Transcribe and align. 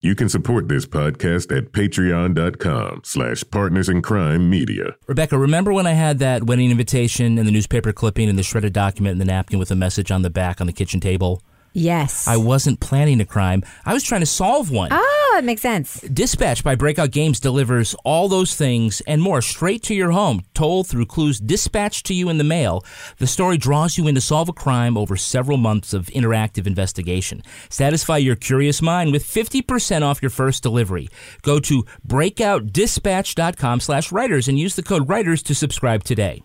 You 0.00 0.14
can 0.14 0.28
support 0.28 0.68
this 0.68 0.86
podcast 0.86 1.56
at 1.56 1.72
patreon.com 1.72 3.00
slash 3.02 3.42
partners 3.50 3.88
in 3.88 4.00
crime 4.00 4.48
media. 4.48 4.94
Rebecca, 5.08 5.36
remember 5.36 5.72
when 5.72 5.88
I 5.88 5.94
had 5.94 6.20
that 6.20 6.44
wedding 6.44 6.70
invitation 6.70 7.36
and 7.36 7.48
the 7.48 7.50
newspaper 7.50 7.92
clipping 7.92 8.28
and 8.28 8.38
the 8.38 8.44
shredded 8.44 8.72
document 8.72 9.12
and 9.12 9.20
the 9.20 9.24
napkin 9.24 9.58
with 9.58 9.72
a 9.72 9.74
message 9.74 10.12
on 10.12 10.22
the 10.22 10.30
back 10.30 10.60
on 10.60 10.68
the 10.68 10.72
kitchen 10.72 11.00
table? 11.00 11.42
Yes. 11.72 12.28
I 12.28 12.36
wasn't 12.36 12.78
planning 12.78 13.20
a 13.20 13.24
crime. 13.24 13.64
I 13.84 13.92
was 13.92 14.04
trying 14.04 14.20
to 14.20 14.26
solve 14.26 14.70
one. 14.70 14.90
Oh, 14.92 15.17
it 15.38 15.44
makes 15.44 15.62
sense. 15.62 16.00
Dispatch 16.00 16.64
by 16.64 16.74
Breakout 16.74 17.10
Games 17.10 17.40
delivers 17.40 17.94
all 18.04 18.28
those 18.28 18.54
things 18.54 19.00
and 19.06 19.22
more 19.22 19.40
straight 19.40 19.82
to 19.84 19.94
your 19.94 20.10
home, 20.10 20.42
told 20.54 20.86
through 20.86 21.06
clues 21.06 21.38
dispatched 21.38 22.06
to 22.06 22.14
you 22.14 22.28
in 22.28 22.38
the 22.38 22.44
mail. 22.44 22.84
The 23.18 23.26
story 23.26 23.56
draws 23.56 23.96
you 23.96 24.06
in 24.08 24.14
to 24.16 24.20
solve 24.20 24.48
a 24.48 24.52
crime 24.52 24.96
over 24.96 25.16
several 25.16 25.56
months 25.56 25.94
of 25.94 26.06
interactive 26.06 26.66
investigation. 26.66 27.42
Satisfy 27.68 28.18
your 28.18 28.36
curious 28.36 28.82
mind 28.82 29.12
with 29.12 29.24
50% 29.24 30.02
off 30.02 30.22
your 30.22 30.30
first 30.30 30.62
delivery. 30.62 31.08
Go 31.42 31.60
to 31.60 31.84
breakoutdispatch.com 32.06 33.80
slash 33.80 34.12
writers 34.12 34.48
and 34.48 34.58
use 34.58 34.74
the 34.74 34.82
code 34.82 35.08
writers 35.08 35.42
to 35.44 35.54
subscribe 35.54 36.04
today. 36.04 36.42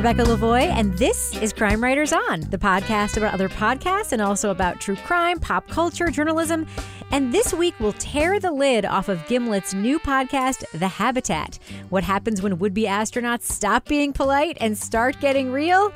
Rebecca 0.00 0.22
Lavoie, 0.22 0.64
and 0.64 0.96
this 0.96 1.36
is 1.42 1.52
Crime 1.52 1.84
Writers 1.84 2.10
On, 2.10 2.40
the 2.48 2.56
podcast 2.56 3.18
about 3.18 3.34
other 3.34 3.50
podcasts 3.50 4.12
and 4.12 4.22
also 4.22 4.48
about 4.48 4.80
true 4.80 4.96
crime, 4.96 5.38
pop 5.38 5.68
culture, 5.68 6.08
journalism. 6.08 6.66
And 7.10 7.34
this 7.34 7.52
week, 7.52 7.74
we'll 7.78 7.92
tear 7.92 8.40
the 8.40 8.50
lid 8.50 8.86
off 8.86 9.10
of 9.10 9.18
Gimlet's 9.26 9.74
new 9.74 9.98
podcast, 9.98 10.64
The 10.72 10.88
Habitat. 10.88 11.58
What 11.90 12.02
happens 12.02 12.40
when 12.40 12.58
would 12.60 12.72
be 12.72 12.84
astronauts 12.84 13.42
stop 13.42 13.84
being 13.84 14.14
polite 14.14 14.56
and 14.58 14.78
start 14.78 15.20
getting 15.20 15.52
real? 15.52 15.92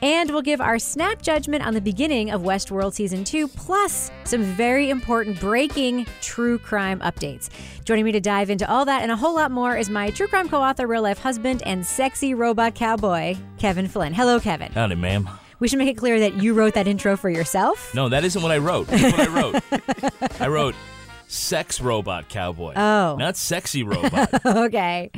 And 0.00 0.30
we'll 0.30 0.42
give 0.42 0.60
our 0.60 0.78
snap 0.78 1.22
judgment 1.22 1.66
on 1.66 1.74
the 1.74 1.80
beginning 1.80 2.30
of 2.30 2.42
Westworld 2.42 2.94
Season 2.94 3.24
2, 3.24 3.48
plus 3.48 4.10
some 4.24 4.42
very 4.42 4.90
important 4.90 5.40
breaking 5.40 6.06
true 6.20 6.58
crime 6.58 7.00
updates. 7.00 7.50
Joining 7.84 8.04
me 8.04 8.12
to 8.12 8.20
dive 8.20 8.50
into 8.50 8.68
all 8.70 8.84
that 8.84 9.02
and 9.02 9.10
a 9.10 9.16
whole 9.16 9.34
lot 9.34 9.50
more 9.50 9.76
is 9.76 9.90
my 9.90 10.10
true 10.10 10.28
crime 10.28 10.48
co 10.48 10.62
author, 10.62 10.86
real 10.86 11.02
life 11.02 11.18
husband, 11.18 11.62
and 11.66 11.84
sexy 11.84 12.34
robot 12.34 12.74
cowboy, 12.74 13.36
Kevin 13.58 13.88
Flynn. 13.88 14.14
Hello, 14.14 14.38
Kevin. 14.38 14.70
Howdy, 14.72 14.94
ma'am. 14.94 15.28
We 15.60 15.66
should 15.66 15.78
make 15.78 15.88
it 15.88 15.96
clear 15.96 16.20
that 16.20 16.34
you 16.34 16.54
wrote 16.54 16.74
that 16.74 16.86
intro 16.86 17.16
for 17.16 17.28
yourself. 17.28 17.92
No, 17.92 18.08
that 18.08 18.22
isn't 18.24 18.40
what 18.42 18.52
I 18.52 18.58
wrote. 18.58 18.86
That's 18.86 19.16
what 19.16 19.28
I 19.28 19.34
wrote. 19.34 20.40
I 20.40 20.46
wrote 20.46 20.76
sex 21.28 21.80
robot 21.80 22.28
cowboy. 22.28 22.72
Oh. 22.74 23.16
Not 23.18 23.36
sexy 23.36 23.82
robot. 23.84 24.44
okay. 24.44 25.10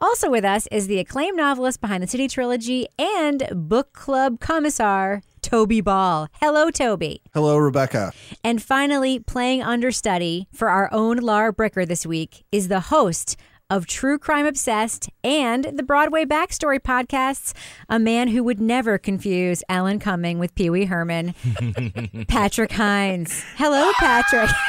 Also 0.00 0.28
with 0.30 0.44
us 0.44 0.66
is 0.70 0.86
the 0.88 0.98
acclaimed 0.98 1.36
novelist 1.36 1.80
behind 1.80 2.02
the 2.02 2.06
City 2.06 2.28
Trilogy 2.28 2.86
and 2.98 3.48
book 3.52 3.92
club 3.92 4.40
commissar, 4.40 5.22
Toby 5.40 5.80
Ball. 5.80 6.28
Hello, 6.40 6.70
Toby. 6.70 7.22
Hello, 7.32 7.56
Rebecca. 7.56 8.12
And 8.44 8.62
finally, 8.62 9.18
playing 9.18 9.62
understudy 9.62 10.48
for 10.52 10.68
our 10.68 10.92
own 10.92 11.18
Lara 11.18 11.54
Bricker 11.54 11.86
this 11.86 12.04
week 12.04 12.44
is 12.52 12.68
the 12.68 12.80
host 12.80 13.36
of 13.70 13.86
True 13.86 14.18
Crime 14.18 14.44
Obsessed 14.44 15.08
and 15.24 15.64
the 15.64 15.82
Broadway 15.82 16.26
Backstory 16.26 16.78
podcasts, 16.78 17.54
a 17.88 17.98
man 17.98 18.28
who 18.28 18.44
would 18.44 18.60
never 18.60 18.98
confuse 18.98 19.62
Alan 19.66 19.98
Cumming 19.98 20.38
with 20.38 20.54
Pee 20.54 20.68
Wee 20.68 20.84
Herman, 20.84 21.34
Patrick 22.28 22.72
Hinds. 22.72 23.42
Hello, 23.56 23.90
Patrick. 23.98 24.50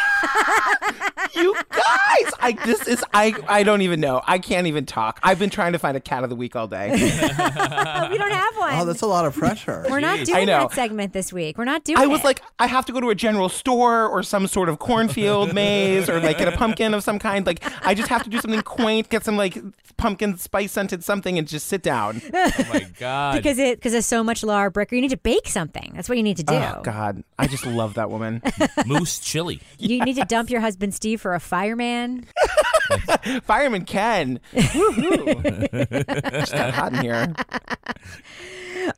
you 1.36 1.56
guys, 1.70 2.34
I 2.40 2.58
this 2.66 2.88
is 2.88 3.04
I 3.14 3.34
I 3.48 3.64
don't 3.64 3.82
even 3.82 4.00
know. 4.00 4.22
I 4.26 4.40
can't 4.40 4.68
even 4.68 4.86
talk. 4.86 5.20
I've 5.24 5.40
been 5.40 5.50
trying 5.50 5.74
to 5.74 5.80
find 5.80 5.98
a 5.98 6.00
cat 6.00 6.24
of 6.24 6.30
the 6.30 6.36
week 6.36 6.56
all 6.56 6.68
day. 6.68 6.92
we 6.92 6.98
don't 7.00 8.32
have 8.32 8.58
one. 8.58 8.74
Oh, 8.80 8.86
that's 8.86 9.02
a 9.02 9.08
lot 9.08 9.26
of 9.26 9.36
pressure. 9.36 9.86
We're 9.90 10.00
not 10.00 10.26
doing 10.26 10.48
that 10.48 10.72
segment 10.74 11.14
this 11.14 11.34
week. 11.34 11.58
We're 11.58 11.66
not 11.66 11.84
doing 11.84 11.98
I 11.98 12.08
was 12.08 12.22
it. 12.22 12.26
like, 12.26 12.42
I 12.60 12.68
have 12.68 12.86
to 12.86 12.94
go 12.94 13.00
to 13.00 13.10
a 13.10 13.16
general 13.16 13.50
store 13.50 14.08
or 14.08 14.24
some 14.24 14.48
sort 14.48 14.70
of 14.70 14.80
cornfield 14.80 15.54
maze 15.56 16.10
or 16.10 16.20
like 16.20 16.38
get 16.38 16.48
a 16.48 16.58
pumpkin 16.58 16.94
of 16.94 17.04
some 17.04 17.20
kind. 17.20 17.46
Like 17.46 17.64
I 17.86 17.94
just 17.94 18.10
have 18.10 18.24
to 18.24 18.30
do 18.30 18.40
something 18.40 18.62
quaint, 18.62 19.10
get 19.10 19.24
some 19.24 19.38
like 19.38 19.58
pumpkin 19.98 20.38
spice 20.38 20.72
scented 20.72 21.04
something, 21.04 21.38
and 21.38 21.48
just 21.48 21.68
sit 21.68 21.82
down. 21.82 22.22
oh 22.34 22.52
my 22.70 22.88
God. 23.00 23.36
because 23.36 23.58
it 23.60 23.78
because 23.78 23.92
there's 23.92 24.06
so 24.06 24.24
much 24.24 24.44
Lara 24.44 24.72
Bricker. 24.72 24.94
You 24.94 25.02
need 25.02 25.12
to 25.12 25.18
bake 25.18 25.48
something. 25.48 25.92
That's 25.96 26.10
what 26.10 26.18
you 26.18 26.24
need 26.24 26.38
to 26.38 26.44
do. 26.44 26.54
Oh 26.54 26.82
God, 26.84 27.24
I 27.38 27.48
just 27.48 27.66
love 27.66 27.96
that 27.96 28.10
woman. 28.10 28.42
Moose 28.86 29.20
chili. 29.20 29.62
You 29.80 30.04
need 30.04 30.13
to 30.18 30.26
dump 30.26 30.50
your 30.50 30.62
husband 30.62 30.94
Steve 30.94 31.22
for 31.22 31.34
a 31.36 31.40
fireman. 31.40 32.26
Fireman 33.44 33.86
Ken. 33.86 34.40
Woohoo. 34.54 36.32
just 36.32 36.52
got 36.54 36.74
hot 36.74 36.94
in 36.94 37.02
here. 37.02 37.34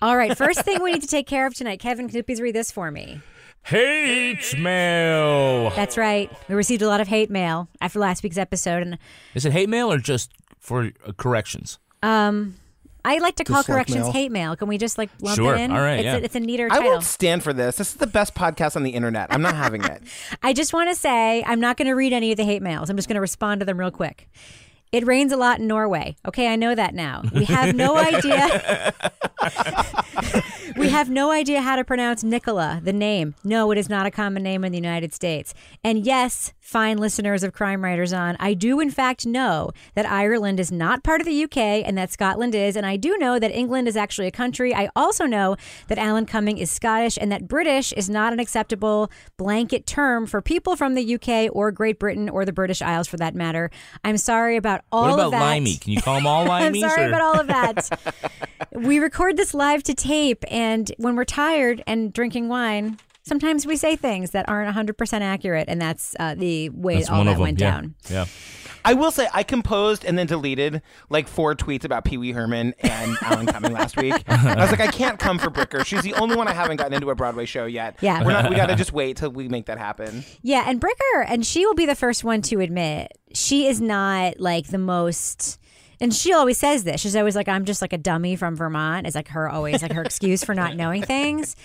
All 0.01 0.17
right, 0.17 0.35
first 0.37 0.61
thing 0.63 0.81
we 0.81 0.91
need 0.93 1.01
to 1.01 1.07
take 1.07 1.27
care 1.27 1.45
of 1.45 1.53
tonight. 1.53 1.79
Kevin, 1.79 2.07
can 2.07 2.15
you 2.17 2.23
please 2.23 2.41
read 2.41 2.55
this 2.55 2.71
for 2.71 2.89
me? 2.91 3.21
Hate 3.63 4.57
mail. 4.59 5.69
That's 5.71 5.97
right. 5.97 6.31
We 6.49 6.55
received 6.55 6.81
a 6.81 6.87
lot 6.87 7.01
of 7.01 7.07
hate 7.07 7.29
mail 7.31 7.67
after 7.81 7.99
last 7.99 8.21
week's 8.23 8.37
episode, 8.37 8.81
and 8.83 8.97
Is 9.33 9.45
it 9.45 9.51
hate 9.53 9.69
mail 9.69 9.91
or 9.91 9.97
just 9.97 10.31
for 10.59 10.91
uh, 11.05 11.11
corrections? 11.17 11.79
um, 12.03 12.55
I 13.05 13.19
like 13.19 13.35
to 13.35 13.43
call 13.43 13.61
Dislike 13.61 13.75
corrections 13.75 14.03
mail. 14.05 14.11
hate 14.11 14.31
mail. 14.31 14.55
Can 14.55 14.67
we 14.67 14.77
just 14.77 14.97
like 14.97 15.09
lump 15.21 15.35
Sure. 15.35 15.55
it 15.55 15.61
in? 15.61 15.71
All 15.71 15.77
right, 15.79 15.99
It's, 15.99 16.03
yeah. 16.05 16.15
a, 16.15 16.19
it's 16.21 16.35
a 16.35 16.39
neater 16.39 16.65
I 16.71 16.77
title. 16.77 16.91
won't 16.91 17.03
stand 17.03 17.43
for 17.43 17.53
this. 17.53 17.77
This 17.77 17.89
is 17.89 17.95
the 17.95 18.07
best 18.07 18.33
podcast 18.35 18.75
on 18.75 18.83
the 18.83 18.91
internet. 18.91 19.27
I'm 19.31 19.41
not 19.41 19.55
having 19.55 19.83
it. 19.83 20.01
I 20.43 20.51
just 20.53 20.73
want 20.73 20.89
to 20.89 20.95
say 20.95 21.43
I'm 21.45 21.59
not 21.59 21.77
going 21.77 21.87
to 21.87 21.93
read 21.93 22.13
any 22.13 22.31
of 22.31 22.37
the 22.37 22.43
hate 22.45 22.61
mails. 22.61 22.89
I'm 22.89 22.95
just 22.97 23.07
going 23.07 23.15
to 23.15 23.21
respond 23.21 23.59
to 23.61 23.65
them 23.65 23.79
real 23.79 23.91
quick. 23.91 24.27
It 24.91 25.05
rains 25.05 25.31
a 25.33 25.37
lot 25.37 25.59
in 25.59 25.67
Norway. 25.67 26.15
Okay, 26.25 26.47
I 26.47 26.55
know 26.55 26.73
that 26.73 26.93
now. 26.93 27.23
We 27.33 27.45
have 27.45 27.75
no 27.75 27.97
idea. 28.13 28.93
we 30.77 30.89
have 30.89 31.09
no 31.09 31.31
idea 31.31 31.61
how 31.61 31.75
to 31.75 31.83
pronounce 31.83 32.23
Nicola, 32.23 32.79
the 32.83 32.93
name. 32.93 33.35
No, 33.43 33.71
it 33.71 33.77
is 33.77 33.89
not 33.89 34.05
a 34.05 34.11
common 34.11 34.43
name 34.43 34.63
in 34.63 34.71
the 34.71 34.77
United 34.77 35.13
States. 35.13 35.53
And 35.83 36.05
yes, 36.05 36.53
fine 36.65 36.97
listeners 36.97 37.43
of 37.43 37.53
Crime 37.53 37.83
Writers 37.83 38.11
On, 38.11 38.35
I 38.39 38.55
do 38.55 38.79
in 38.79 38.89
fact 38.89 39.25
know 39.27 39.69
that 39.93 40.09
Ireland 40.09 40.59
is 40.59 40.71
not 40.71 41.03
part 41.03 41.21
of 41.21 41.27
the 41.27 41.43
UK 41.43 41.57
and 41.57 41.95
that 41.95 42.11
Scotland 42.11 42.55
is. 42.55 42.75
And 42.75 42.87
I 42.87 42.97
do 42.97 43.17
know 43.19 43.37
that 43.37 43.51
England 43.51 43.87
is 43.87 43.95
actually 43.95 44.25
a 44.25 44.31
country. 44.31 44.73
I 44.73 44.89
also 44.95 45.25
know 45.25 45.57
that 45.89 45.99
Alan 45.99 46.25
Cumming 46.25 46.57
is 46.57 46.71
Scottish 46.71 47.19
and 47.21 47.31
that 47.31 47.47
British 47.47 47.93
is 47.93 48.09
not 48.09 48.33
an 48.33 48.39
acceptable 48.39 49.11
blanket 49.37 49.85
term 49.85 50.25
for 50.25 50.41
people 50.41 50.75
from 50.75 50.95
the 50.95 51.15
UK 51.15 51.55
or 51.55 51.71
Great 51.71 51.99
Britain 51.99 52.29
or 52.29 52.45
the 52.45 52.53
British 52.53 52.81
Isles 52.81 53.07
for 53.07 53.17
that 53.17 53.35
matter. 53.35 53.69
I'm 54.03 54.17
sorry 54.17 54.57
about 54.57 54.81
all 54.91 55.05
of 55.05 55.09
that. 55.09 55.11
what 55.11 55.19
about 55.19 55.25
of 55.27 55.31
that. 55.33 55.41
limey? 55.41 55.75
Can 55.77 55.93
you 55.93 56.01
call 56.01 56.15
them 56.15 56.25
all 56.25 56.45
Limey? 56.45 56.83
I'm 56.83 56.89
sorry 56.89 57.05
or- 57.05 57.09
about 57.09 57.21
all 57.21 57.39
of 57.41 57.47
that. 57.47 58.31
we 58.71 58.97
record 58.97 59.37
this 59.37 59.53
live 59.53 59.83
to 59.83 59.93
tape, 59.93 60.43
and 60.49 60.91
when 60.97 61.15
we're 61.15 61.25
tired 61.25 61.83
and 61.85 62.11
drinking 62.11 62.49
wine, 62.49 62.97
sometimes 63.25 63.65
we 63.65 63.75
say 63.75 63.95
things 63.95 64.31
that 64.31 64.47
aren't 64.47 64.73
100% 64.75 65.21
accurate, 65.21 65.65
and 65.67 65.81
that's 65.81 66.15
uh, 66.19 66.35
the 66.35 66.69
way 66.69 66.95
That's 66.95 67.09
all 67.09 67.17
one 67.17 67.25
that 67.25 67.31
of 67.33 67.37
them. 67.37 67.43
went 67.43 67.59
yeah. 67.59 67.71
down. 67.71 67.95
Yeah. 68.09 68.25
I 68.87 68.93
will 68.93 69.09
say 69.09 69.27
I 69.33 69.41
composed 69.41 70.05
and 70.05 70.15
then 70.15 70.27
deleted 70.27 70.83
like 71.09 71.27
four 71.27 71.55
tweets 71.55 71.83
about 71.85 72.05
Pee 72.05 72.17
Wee 72.17 72.33
Herman 72.33 72.75
and 72.81 73.17
Alan 73.23 73.47
Cumming 73.47 73.73
last 73.73 73.97
week. 73.97 74.13
I 74.27 74.55
was 74.61 74.69
like, 74.69 74.79
I 74.79 74.87
can't 74.87 75.17
come 75.17 75.39
for 75.39 75.49
Bricker. 75.49 75.83
She's 75.83 76.03
the 76.03 76.13
only 76.13 76.35
one 76.35 76.47
I 76.47 76.53
haven't 76.53 76.77
gotten 76.77 76.93
into 76.93 77.09
a 77.09 77.15
Broadway 77.15 77.45
show 77.45 77.65
yet. 77.65 77.97
Yeah. 78.01 78.23
We're 78.23 78.33
not, 78.33 78.47
we 78.47 78.55
got 78.55 78.67
to 78.67 78.75
just 78.75 78.93
wait 78.93 79.17
till 79.17 79.31
we 79.31 79.47
make 79.47 79.65
that 79.65 79.79
happen. 79.79 80.23
Yeah, 80.43 80.65
and 80.67 80.79
Bricker, 80.79 81.25
and 81.27 81.43
she 81.43 81.65
will 81.65 81.73
be 81.73 81.87
the 81.87 81.95
first 81.95 82.23
one 82.23 82.43
to 82.43 82.59
admit 82.59 83.11
she 83.33 83.65
is 83.65 83.81
not 83.81 84.39
like 84.39 84.67
the 84.67 84.77
most. 84.77 85.59
And 86.01 86.13
she 86.13 86.33
always 86.33 86.57
says 86.57 86.83
this. 86.83 87.01
She's 87.01 87.15
always 87.15 87.35
like, 87.35 87.47
"I'm 87.47 87.65
just 87.65 87.81
like 87.81 87.93
a 87.93 87.97
dummy 87.97 88.35
from 88.35 88.55
Vermont." 88.55 89.07
It's 89.07 89.15
like 89.15 89.29
her 89.29 89.49
always 89.49 89.81
like 89.81 89.93
her 89.93 90.03
excuse 90.03 90.43
for 90.43 90.53
not 90.53 90.75
knowing 90.75 91.03
things. 91.03 91.55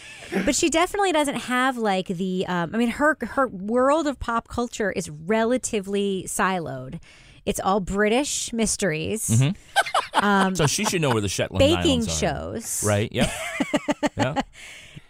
But 0.44 0.54
she 0.54 0.70
definitely 0.70 1.12
doesn't 1.12 1.36
have 1.36 1.76
like 1.76 2.06
the. 2.08 2.46
Um, 2.46 2.70
I 2.74 2.78
mean, 2.78 2.90
her 2.90 3.16
her 3.20 3.48
world 3.48 4.06
of 4.06 4.18
pop 4.20 4.48
culture 4.48 4.90
is 4.92 5.10
relatively 5.10 6.24
siloed. 6.26 7.00
It's 7.46 7.58
all 7.58 7.80
British 7.80 8.52
mysteries, 8.52 9.40
so 10.54 10.66
she 10.66 10.84
should 10.84 11.00
know 11.00 11.10
where 11.10 11.22
the 11.22 11.28
Shetland 11.28 11.58
baking 11.58 12.06
shows, 12.06 12.84
Right. 12.86 13.10
Yep. 13.10 13.30
yeah. 14.16 14.42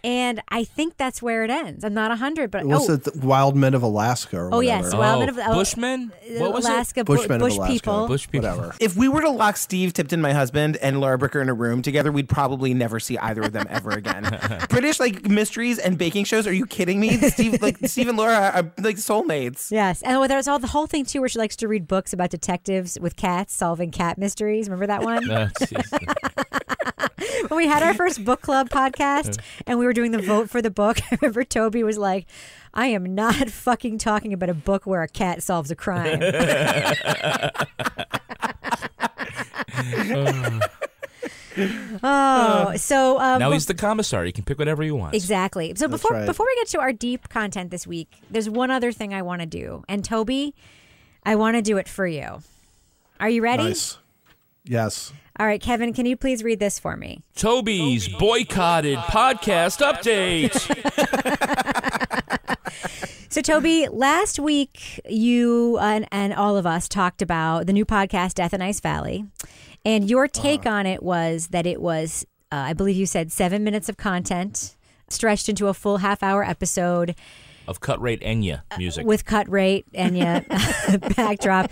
And 0.03 0.41
I 0.49 0.63
think 0.63 0.97
that's 0.97 1.21
where 1.21 1.43
it 1.43 1.49
ends. 1.49 1.83
I'm 1.83 1.93
not 1.93 2.15
hundred, 2.17 2.49
but 2.51 2.65
Was 2.65 2.89
oh, 2.89 2.93
it 2.93 3.03
the 3.03 3.25
Wild 3.25 3.55
Men 3.55 3.73
of 3.73 3.83
Alaska 3.83 4.37
or 4.37 4.45
oh 4.45 4.57
whatever? 4.57 4.63
yes, 4.63 4.95
Wild 4.95 5.19
Men 5.19 5.29
of 5.29 5.37
oh, 5.37 5.43
oh, 5.47 5.53
Bushmen. 5.53 6.11
What 6.37 6.53
was 6.53 6.65
Alaska, 6.65 7.01
it? 7.01 7.05
bu- 7.05 7.17
Bushmen 7.17 7.35
of 7.35 7.39
bush 7.41 7.57
Alaska. 7.57 7.73
people. 7.73 8.07
Bush 8.07 8.29
people. 8.29 8.49
Whatever. 8.49 8.75
If 8.79 8.95
we 8.95 9.07
were 9.07 9.21
to 9.21 9.29
lock 9.29 9.57
Steve 9.57 9.93
Tipton, 9.93 10.19
my 10.21 10.33
husband, 10.33 10.77
and 10.77 10.99
Lara 10.99 11.19
Bricker 11.19 11.41
in 11.41 11.49
a 11.49 11.53
room 11.53 11.81
together, 11.81 12.11
we'd 12.11 12.29
probably 12.29 12.73
never 12.73 12.99
see 12.99 13.17
either 13.19 13.43
of 13.43 13.53
them 13.53 13.65
ever 13.69 13.91
again. 13.91 14.39
British 14.69 14.99
like 14.99 15.25
mysteries 15.25 15.77
and 15.77 15.97
baking 15.97 16.25
shows. 16.25 16.47
Are 16.47 16.53
you 16.53 16.65
kidding 16.65 16.99
me? 16.99 17.17
Steve, 17.17 17.61
like 17.61 17.77
Steve 17.85 18.07
and 18.07 18.17
Lara 18.17 18.51
are 18.55 18.71
like 18.79 18.97
soulmates. 18.97 19.71
Yes, 19.71 20.01
and 20.01 20.29
there's 20.29 20.47
all 20.47 20.59
the 20.59 20.67
whole 20.67 20.87
thing 20.87 21.05
too, 21.05 21.19
where 21.19 21.29
she 21.29 21.37
likes 21.37 21.55
to 21.57 21.67
read 21.67 21.87
books 21.87 22.11
about 22.13 22.31
detectives 22.31 22.99
with 22.99 23.15
cats 23.15 23.53
solving 23.53 23.91
cat 23.91 24.17
mysteries. 24.17 24.67
Remember 24.67 24.87
that 24.87 25.03
one? 25.03 25.23
Jeez. 25.25 26.47
When 27.47 27.57
we 27.57 27.67
had 27.67 27.83
our 27.83 27.93
first 27.93 28.23
book 28.23 28.41
club 28.41 28.69
podcast 28.69 29.39
and 29.67 29.79
we 29.79 29.85
were 29.85 29.93
doing 29.93 30.11
the 30.11 30.21
vote 30.21 30.49
for 30.49 30.61
the 30.61 30.71
book, 30.71 30.99
I 31.11 31.17
remember 31.21 31.43
Toby 31.43 31.83
was 31.83 31.97
like, 31.97 32.27
I 32.73 32.87
am 32.87 33.15
not 33.15 33.35
fucking 33.49 33.97
talking 33.97 34.33
about 34.33 34.49
a 34.49 34.53
book 34.53 34.85
where 34.85 35.03
a 35.03 35.07
cat 35.07 35.43
solves 35.43 35.71
a 35.71 35.75
crime. 35.75 36.21
oh, 42.03 42.73
so 42.77 43.19
um, 43.19 43.39
now 43.39 43.47
well- 43.47 43.51
he's 43.51 43.65
the 43.65 43.73
commissar. 43.73 44.25
He 44.25 44.31
can 44.31 44.43
pick 44.43 44.57
whatever 44.57 44.83
he 44.83 44.91
wants. 44.91 45.15
Exactly. 45.15 45.73
So 45.75 45.87
before 45.87 46.11
right. 46.11 46.25
before 46.25 46.45
we 46.45 46.55
get 46.55 46.67
to 46.69 46.79
our 46.79 46.93
deep 46.93 47.29
content 47.29 47.71
this 47.71 47.85
week, 47.85 48.09
there's 48.29 48.49
one 48.49 48.71
other 48.71 48.91
thing 48.91 49.13
I 49.13 49.21
want 49.21 49.41
to 49.41 49.45
do. 49.45 49.83
And 49.89 50.03
Toby, 50.03 50.53
I 51.25 51.35
want 51.35 51.57
to 51.57 51.61
do 51.61 51.77
it 51.77 51.87
for 51.87 52.07
you. 52.07 52.41
Are 53.19 53.29
you 53.29 53.43
ready? 53.43 53.63
Nice. 53.63 53.97
Yes. 54.63 55.11
All 55.39 55.47
right, 55.47 55.61
Kevin, 55.61 55.93
can 55.93 56.05
you 56.05 56.15
please 56.15 56.43
read 56.43 56.59
this 56.59 56.77
for 56.77 56.95
me? 56.95 57.21
Toby's 57.35 58.07
boycotted 58.07 58.97
podcast 58.99 59.81
update. 59.81 60.51
So, 63.31 63.39
Toby, 63.41 63.87
last 63.89 64.39
week 64.39 64.99
you 65.07 65.77
and, 65.77 66.05
and 66.11 66.33
all 66.33 66.57
of 66.57 66.65
us 66.65 66.89
talked 66.89 67.21
about 67.21 67.65
the 67.65 67.71
new 67.71 67.85
podcast, 67.85 68.33
Death 68.33 68.53
in 68.53 68.61
Ice 68.61 68.81
Valley. 68.81 69.23
And 69.85 70.09
your 70.09 70.27
take 70.27 70.65
on 70.65 70.85
it 70.85 71.01
was 71.01 71.47
that 71.47 71.65
it 71.65 71.81
was, 71.81 72.25
uh, 72.51 72.55
I 72.57 72.73
believe 72.73 72.97
you 72.97 73.05
said, 73.05 73.31
seven 73.31 73.63
minutes 73.63 73.87
of 73.87 73.95
content 73.95 74.75
stretched 75.07 75.47
into 75.47 75.69
a 75.69 75.73
full 75.73 75.99
half 75.99 76.21
hour 76.21 76.43
episode 76.43 77.15
of 77.67 77.79
cut 77.79 78.01
rate 78.01 78.21
Enya 78.21 78.61
music. 78.77 79.05
with 79.05 79.25
cut 79.25 79.49
rate 79.49 79.85
Enya 79.93 80.45
backdrop. 81.15 81.71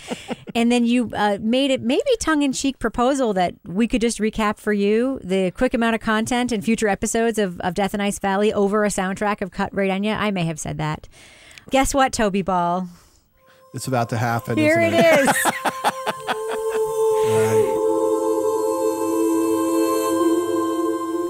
And 0.56 0.72
then 0.72 0.86
you 0.86 1.12
uh, 1.14 1.38
made 1.42 1.72
it 1.72 1.82
maybe 1.82 2.02
tongue 2.20 2.42
in 2.42 2.52
cheek 2.54 2.80
proposal 2.80 3.34
that 3.34 3.56
we 3.66 3.88
could 3.88 4.02
just 4.02 4.20
recap 4.20 4.58
for 4.58 4.74
you 4.74 5.20
the 5.24 5.52
quick 5.52 5.74
amount 5.74 5.96
of 5.96 6.02
content 6.02 6.52
in 6.52 6.62
future 6.62 6.88
episodes 6.88 7.38
of, 7.38 7.60
of 7.62 7.74
Death 7.74 7.94
in 7.94 8.02
Ice 8.02 8.20
Valley 8.20 8.54
over 8.54 8.86
a 8.86 8.90
soundtrack 8.90 9.42
of 9.42 9.52
cut 9.52 9.74
rate 9.74 9.90
Enya. 9.92 10.18
I 10.18 10.32
may 10.32 10.46
have 10.46 10.60
said 10.60 10.78
that. 10.78 11.08
Guess 11.70 11.94
what, 11.94 12.14
Toby 12.14 12.42
Ball? 12.42 12.88
It's 13.74 13.88
about 13.88 14.10
to 14.10 14.18
happen. 14.18 14.58
Here 14.58 14.80
isn't 14.80 15.00
it 15.00 15.20
is. 15.20 15.54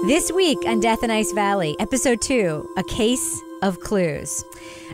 This 0.06 0.32
week 0.32 0.58
on 0.66 0.80
Death 0.80 1.04
in 1.04 1.10
Ice 1.10 1.30
Valley, 1.32 1.76
episode 1.78 2.20
two, 2.20 2.68
A 2.76 2.82
Case 2.82 3.40
of 3.62 3.80
Clues. 3.80 4.44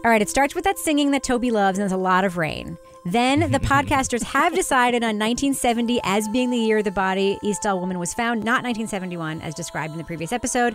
All 0.04 0.10
right, 0.10 0.22
it 0.22 0.28
starts 0.28 0.54
with 0.54 0.64
that 0.64 0.78
singing 0.78 1.10
that 1.12 1.22
Toby 1.22 1.50
loves, 1.50 1.78
and 1.78 1.82
there's 1.82 1.92
a 1.92 1.96
lot 1.96 2.24
of 2.24 2.36
rain. 2.36 2.78
Then 3.04 3.52
the 3.52 3.60
podcasters 3.60 4.22
have 4.24 4.54
decided 4.54 5.02
on 5.02 5.18
1970 5.18 6.00
as 6.02 6.28
being 6.28 6.50
the 6.50 6.58
year 6.58 6.82
the 6.82 6.90
body 6.90 7.38
Isdal 7.42 7.80
woman 7.80 7.98
was 7.98 8.12
found, 8.12 8.40
not 8.40 8.64
1971 8.64 9.40
as 9.42 9.54
described 9.54 9.92
in 9.92 9.98
the 9.98 10.04
previous 10.04 10.32
episode. 10.32 10.74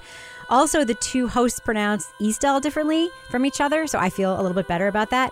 Also, 0.49 0.83
the 0.83 0.95
two 0.95 1.27
hosts 1.27 1.59
pronounce 1.59 2.07
Isdal 2.21 2.61
differently 2.61 3.09
from 3.29 3.45
each 3.45 3.59
other, 3.59 3.85
so 3.87 3.99
I 3.99 4.09
feel 4.09 4.33
a 4.33 4.41
little 4.41 4.55
bit 4.55 4.67
better 4.67 4.87
about 4.87 5.09
that. 5.09 5.31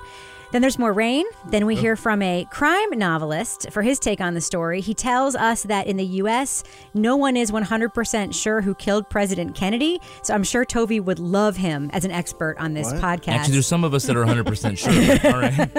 Then 0.52 0.62
there's 0.62 0.80
more 0.80 0.94
rain. 0.94 1.26
Then 1.48 1.66
we 1.66 1.76
hear 1.76 1.96
from 1.96 2.22
a 2.22 2.46
crime 2.52 2.90
novelist 2.98 3.70
for 3.72 3.82
his 3.82 4.00
take 4.00 4.20
on 4.20 4.34
the 4.34 4.42
story. 4.42 4.82
He 4.82 4.94
tells 4.94 5.36
us 5.36 5.64
that 5.64 5.88
in 5.88 5.98
the 5.98 6.06
U.S., 6.06 6.64
no 6.94 7.16
one 7.16 7.38
is 7.38 7.52
100% 7.52 8.34
sure 8.34 8.62
who 8.62 8.74
killed 8.76 9.10
President 9.10 9.56
Kennedy. 9.56 10.00
So 10.24 10.34
I'm 10.34 10.44
sure 10.44 10.66
Toby 10.66 11.00
would 11.00 11.20
love 11.20 11.56
him 11.58 11.90
as 11.94 12.04
an 12.06 12.12
expert 12.12 12.56
on 12.60 12.74
this 12.74 12.92
What? 12.92 13.02
podcast. 13.02 13.28
Actually, 13.34 13.54
there's 13.54 13.68
some 13.68 13.84
of 13.84 13.94
us 13.94 14.06
that 14.06 14.16
are 14.16 14.26
100% 14.26 14.78
sure. 14.78 15.32
All 15.34 15.40
right. 15.40 15.70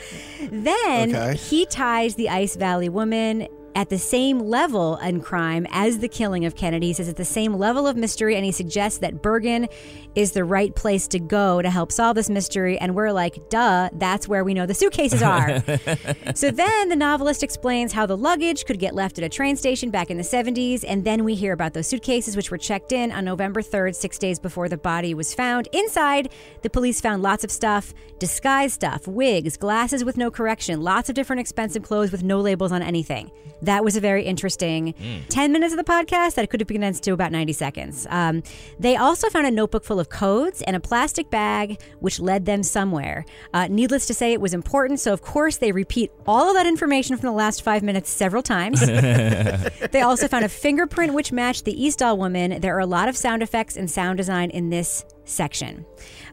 Then 0.50 1.14
Okay. 1.14 1.36
he 1.36 1.66
ties 1.66 2.14
the 2.14 2.28
Ice 2.28 2.56
Valley 2.56 2.88
woman 2.88 3.48
at 3.76 3.90
the 3.90 3.98
same 3.98 4.40
level 4.40 4.96
in 4.96 5.20
crime 5.20 5.66
as 5.70 5.98
the 5.98 6.08
killing 6.08 6.46
of 6.46 6.56
Kennedy. 6.56 6.88
He 6.88 6.92
says 6.94 7.08
it's 7.08 7.18
the 7.18 7.24
same 7.26 7.54
level 7.54 7.86
of 7.86 7.94
mystery, 7.94 8.34
and 8.34 8.44
he 8.44 8.50
suggests 8.50 9.00
that 9.00 9.20
Bergen 9.20 9.68
is 10.14 10.32
the 10.32 10.44
right 10.44 10.74
place 10.74 11.06
to 11.08 11.18
go 11.18 11.60
to 11.60 11.68
help 11.68 11.92
solve 11.92 12.16
this 12.16 12.30
mystery. 12.30 12.78
And 12.78 12.94
we're 12.94 13.12
like, 13.12 13.50
duh, 13.50 13.90
that's 13.92 14.26
where 14.26 14.44
we 14.44 14.54
know 14.54 14.64
the 14.64 14.72
suitcases 14.72 15.22
are. 15.22 15.60
so 16.34 16.50
then 16.50 16.88
the 16.88 16.96
novelist 16.96 17.42
explains 17.42 17.92
how 17.92 18.06
the 18.06 18.16
luggage 18.16 18.64
could 18.64 18.78
get 18.78 18.94
left 18.94 19.18
at 19.18 19.24
a 19.24 19.28
train 19.28 19.56
station 19.56 19.90
back 19.90 20.10
in 20.10 20.16
the 20.16 20.22
70s, 20.22 20.82
and 20.88 21.04
then 21.04 21.22
we 21.22 21.34
hear 21.34 21.52
about 21.52 21.74
those 21.74 21.86
suitcases, 21.86 22.34
which 22.34 22.50
were 22.50 22.58
checked 22.58 22.92
in 22.92 23.12
on 23.12 23.26
November 23.26 23.60
3rd, 23.60 23.94
six 23.94 24.18
days 24.18 24.38
before 24.38 24.70
the 24.70 24.78
body 24.78 25.12
was 25.12 25.34
found. 25.34 25.68
Inside, 25.72 26.32
the 26.62 26.70
police 26.70 26.98
found 26.98 27.22
lots 27.22 27.44
of 27.44 27.50
stuff 27.50 27.92
disguise 28.18 28.72
stuff, 28.72 29.06
wigs, 29.06 29.58
glasses 29.58 30.02
with 30.02 30.16
no 30.16 30.30
correction, 30.30 30.80
lots 30.80 31.10
of 31.10 31.14
different 31.14 31.40
expensive 31.40 31.82
clothes 31.82 32.10
with 32.10 32.24
no 32.24 32.40
labels 32.40 32.72
on 32.72 32.80
anything. 32.80 33.30
That 33.66 33.84
was 33.84 33.96
a 33.96 34.00
very 34.00 34.24
interesting 34.24 34.94
10 35.28 35.52
minutes 35.52 35.72
of 35.72 35.78
the 35.78 35.84
podcast 35.84 36.34
that 36.34 36.48
could 36.50 36.60
have 36.60 36.66
been 36.66 36.76
condensed 36.76 37.02
to 37.04 37.12
about 37.12 37.32
90 37.32 37.52
seconds. 37.52 38.06
Um, 38.10 38.42
they 38.78 38.96
also 38.96 39.28
found 39.28 39.46
a 39.46 39.50
notebook 39.50 39.84
full 39.84 40.00
of 40.00 40.08
codes 40.08 40.62
and 40.62 40.74
a 40.76 40.80
plastic 40.80 41.30
bag, 41.30 41.80
which 42.00 42.20
led 42.20 42.46
them 42.46 42.62
somewhere. 42.62 43.24
Uh, 43.52 43.66
needless 43.68 44.06
to 44.06 44.14
say, 44.14 44.32
it 44.32 44.40
was 44.40 44.54
important, 44.54 45.00
so 45.00 45.12
of 45.12 45.22
course 45.22 45.56
they 45.58 45.72
repeat 45.72 46.10
all 46.26 46.48
of 46.48 46.56
that 46.56 46.66
information 46.66 47.16
from 47.16 47.26
the 47.26 47.32
last 47.32 47.62
five 47.62 47.82
minutes 47.82 48.10
several 48.10 48.42
times. 48.42 48.80
They 49.92 50.00
also 50.00 50.28
found 50.28 50.44
a 50.44 50.48
fingerprint 50.48 51.14
which 51.14 51.32
matched 51.32 51.64
the 51.64 51.74
Isdal 51.74 52.18
woman. 52.18 52.60
There 52.60 52.76
are 52.76 52.80
a 52.80 52.86
lot 52.86 53.08
of 53.08 53.16
sound 53.16 53.42
effects 53.42 53.76
and 53.76 53.90
sound 53.90 54.16
design 54.18 54.50
in 54.50 54.70
this 54.70 55.04
section. 55.26 55.84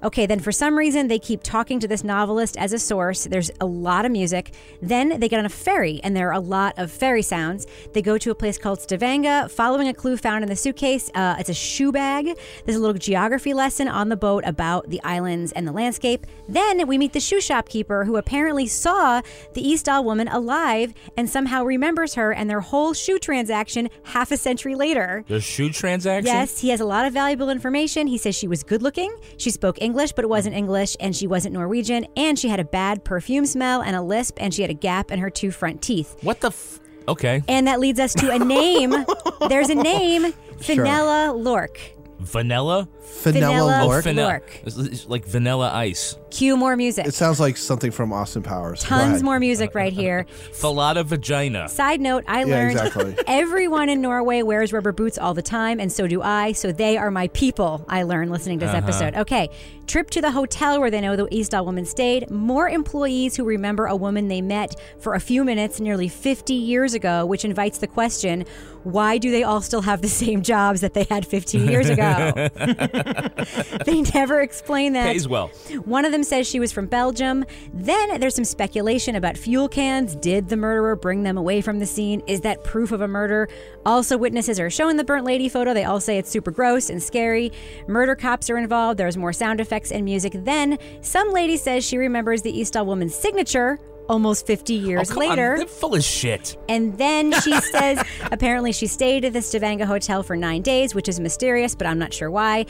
Okay, 0.04 0.26
then 0.26 0.40
for 0.40 0.52
some 0.52 0.78
reason 0.78 1.08
they 1.08 1.20
keep 1.20 1.44
talking 1.44 1.80
to 1.80 1.88
this 1.88 2.04
novelist 2.04 2.58
as 2.58 2.74
a 2.74 2.80
source. 2.80 3.26
There's 3.26 3.52
a 3.60 3.66
lot 3.66 4.06
of 4.06 4.12
music. 4.12 4.54
Then 4.82 5.20
they 5.20 5.28
get 5.28 5.40
on 5.40 5.46
a 5.46 5.50
ferry 5.50 6.00
and 6.04 6.16
there 6.16 6.30
are 6.30 6.34
a 6.34 6.40
lot 6.40 6.74
of 6.78 6.92
ferry 6.92 7.22
sounds. 7.22 7.66
They 7.94 8.02
go 8.02 8.18
to 8.18 8.32
a 8.32 8.36
place 8.36 8.58
called 8.58 8.82
Stavanger, 8.82 9.50
following 9.50 9.88
a 9.88 9.94
clue 9.94 10.18
found 10.18 10.44
in 10.44 10.50
the 10.50 10.56
suitcase. 10.56 11.10
Uh, 11.16 11.36
it's 11.40 11.50
a 11.50 11.54
shoe 11.54 11.92
bag. 11.92 12.38
There's 12.66 12.78
a 12.78 12.80
little 12.80 12.98
geography 13.00 13.54
lesson 13.54 13.88
on 13.88 14.10
the 14.10 14.18
boat 14.18 14.44
about 14.46 14.90
the 14.90 15.02
islands 15.04 15.52
and 15.54 15.68
the 15.68 15.72
landscape. 15.72 16.28
Then 16.48 16.86
we 16.88 16.98
meet 16.98 17.14
the 17.14 17.20
shoe 17.20 17.42
shopkeeper 17.42 18.06
who 18.06 18.18
apparently 18.18 18.68
saw 18.68 19.22
the 19.54 19.64
Isdal 19.64 20.04
woman 20.04 20.28
alive 20.28 20.94
and 21.18 21.30
somehow 21.30 21.64
remembers 21.64 22.16
her 22.16 22.34
and 22.34 22.50
their 22.50 22.62
whole 22.62 22.94
shoe 22.94 23.18
transaction 23.18 23.90
half 24.04 24.32
a 24.32 24.38
century 24.38 24.76
later. 24.76 25.24
The 25.28 25.40
shoe 25.40 25.70
transaction? 25.70 26.28
Yes, 26.28 26.60
he 26.60 26.70
has 26.70 26.80
a 26.80 26.86
lot 26.86 27.06
of 27.06 27.14
valuable 27.14 27.50
information. 27.50 28.08
He 28.08 28.18
says 28.18 28.36
she 28.36 28.48
was 28.48 28.64
good 28.64 28.83
looking, 28.84 29.16
she 29.38 29.50
spoke 29.50 29.82
English, 29.82 30.12
but 30.12 30.24
it 30.24 30.28
wasn't 30.30 30.56
English, 30.56 30.96
and 31.00 31.16
she 31.16 31.26
wasn't 31.26 31.54
Norwegian, 31.54 32.06
and 32.16 32.38
she 32.38 32.50
had 32.50 32.60
a 32.60 32.66
bad 32.66 33.04
perfume 33.04 33.46
smell 33.46 33.82
and 33.82 33.96
a 33.96 34.02
lisp, 34.02 34.38
and 34.40 34.54
she 34.54 34.62
had 34.62 34.70
a 34.70 34.76
gap 34.76 35.10
in 35.12 35.20
her 35.20 35.30
two 35.30 35.50
front 35.50 35.82
teeth. 35.82 36.16
What 36.22 36.42
the 36.42 36.48
f? 36.50 36.80
Okay. 37.08 37.44
And 37.48 37.68
that 37.68 37.80
leads 37.80 38.00
us 38.00 38.14
to 38.16 38.32
a 38.32 38.40
name. 38.40 38.94
There's 39.50 39.70
a 39.70 39.76
name, 39.76 40.34
Sure. 40.62 40.86
Lorck. 41.34 41.80
Vanilla? 42.20 42.88
Vanilla 43.24 43.48
Vanilla- 43.48 43.84
Lorck. 43.86 44.04
Vanilla- 44.04 44.40
Vanilla. 44.40 44.42
It's, 44.66 44.78
it's 44.78 45.08
like 45.08 45.26
vanilla 45.26 45.72
ice. 45.74 46.18
Cue 46.34 46.58
more 46.58 46.76
music. 46.76 47.06
It 47.06 47.14
sounds 47.14 47.40
like 47.40 47.58
something 47.58 47.92
from 47.92 48.12
Austin 48.12 48.42
Powers. 48.42 48.82
Tons 48.82 49.22
more 49.22 49.40
music 49.40 49.76
right 49.76 49.94
here. 49.94 50.26
Falada 50.54 51.04
vagina. 51.04 51.70
Side 51.70 52.02
note, 52.02 52.24
I 52.28 52.40
Yeah, 52.40 52.56
learned 52.56 52.72
exactly. 52.72 53.16
everyone 53.28 53.88
in 53.88 54.02
Norway 54.02 54.42
wears 54.42 54.74
rubber 54.74 54.92
boots 54.92 55.20
all 55.20 55.36
the 55.36 55.44
time, 55.44 55.80
and 55.80 55.92
so 55.92 56.08
do 56.08 56.24
I. 56.24 56.54
So 56.54 56.72
they 56.72 56.98
are 56.98 57.12
my 57.12 57.28
people, 57.30 57.86
I 57.88 58.02
learned 58.02 58.32
listening 58.32 58.58
to 58.62 58.66
this 58.66 58.74
uh-huh. 58.74 58.84
episode. 58.84 59.16
Okay, 59.16 59.50
trip 59.86 60.10
to 60.10 60.22
the 60.22 60.32
hotel 60.32 60.80
where 60.80 60.90
they 60.90 61.02
know 61.02 61.16
the 61.16 61.26
Isdal 61.28 61.66
woman 61.66 61.86
stayed. 61.86 62.32
More 62.32 62.68
employees 62.68 63.36
who 63.36 63.44
remember 63.44 63.86
a 63.86 63.96
woman 63.96 64.28
they 64.28 64.42
met 64.42 64.76
for 65.00 65.14
a 65.14 65.20
few 65.20 65.44
minutes 65.44 65.80
nearly 65.80 66.08
50 66.08 66.56
years 66.56 66.96
ago, 66.96 67.28
which 67.28 67.46
invites 67.46 67.78
the 67.78 67.88
question 67.88 68.46
why 68.84 69.18
do 69.18 69.32
they 69.32 69.44
all 69.44 69.62
still 69.62 69.82
have 69.82 70.02
the 70.02 70.10
same 70.10 70.42
jobs 70.42 70.82
that 70.82 70.94
they 70.94 71.06
had 71.06 71.26
15 71.26 71.68
years 71.68 71.90
ago? 71.90 72.34
they 73.86 74.02
never 74.14 74.42
explain 74.42 74.94
that. 74.94 75.12
Pays 75.14 75.28
well. 75.28 75.48
One 75.86 76.06
of 76.06 76.12
them 76.12 76.23
says 76.24 76.48
she 76.48 76.60
was 76.60 76.72
from 76.72 76.86
Belgium. 76.88 77.46
Then 77.74 78.20
there's 78.20 78.36
some 78.36 78.46
speculation 78.46 79.16
about 79.16 79.38
fuel 79.38 79.68
cans. 79.68 80.16
Did 80.16 80.50
the 80.50 80.58
murderer 80.58 80.96
bring 80.96 81.24
them 81.24 81.38
away 81.38 81.62
from 81.62 81.80
the 81.80 81.86
scene? 81.86 82.22
Is 82.28 82.42
that 82.42 82.64
proof 82.64 82.92
of 82.92 83.02
a 83.02 83.08
murder? 83.08 83.48
Also, 83.86 84.18
witnesses 84.18 84.60
are 84.60 84.70
showing 84.70 84.98
the 84.98 85.04
burnt 85.04 85.26
lady 85.26 85.50
photo. 85.50 85.74
They 85.74 85.84
all 85.84 86.00
say 86.00 86.18
it's 86.18 86.30
super 86.30 86.52
gross 86.52 86.90
and 86.90 87.02
scary. 87.02 87.52
Murder 87.88 88.16
cops 88.16 88.50
are 88.50 88.58
involved. 88.58 89.00
There's 89.00 89.18
more 89.18 89.34
sound 89.34 89.60
effects 89.60 89.92
and 89.92 90.06
music. 90.06 90.34
Then 90.36 90.78
some 91.02 91.32
lady 91.32 91.58
says 91.58 91.86
she 91.86 91.98
remembers 91.98 92.42
the 92.42 92.54
Isdal 92.54 92.86
woman's 92.86 93.16
signature. 93.16 93.80
Almost 94.10 94.46
50 94.46 94.74
years 94.74 95.10
oh, 95.10 95.14
come 95.14 95.24
on. 95.24 95.30
later. 95.30 95.58
They're 95.58 95.68
full 95.68 95.96
of 95.96 96.04
shit. 96.04 96.58
And 96.68 96.98
then 96.98 97.32
she 97.42 97.60
says 97.72 98.04
apparently 98.32 98.72
she 98.72 98.88
stayed 98.88 99.26
at 99.26 99.34
the 99.34 99.42
Stavanger 99.42 99.86
Hotel 99.86 100.24
for 100.24 100.36
nine 100.36 100.62
days, 100.62 100.94
which 100.94 101.08
is 101.08 101.20
mysterious, 101.20 101.76
but 101.76 101.88
I'm 101.88 102.00
not 102.00 102.14
sure 102.14 102.30
why. 102.30 102.66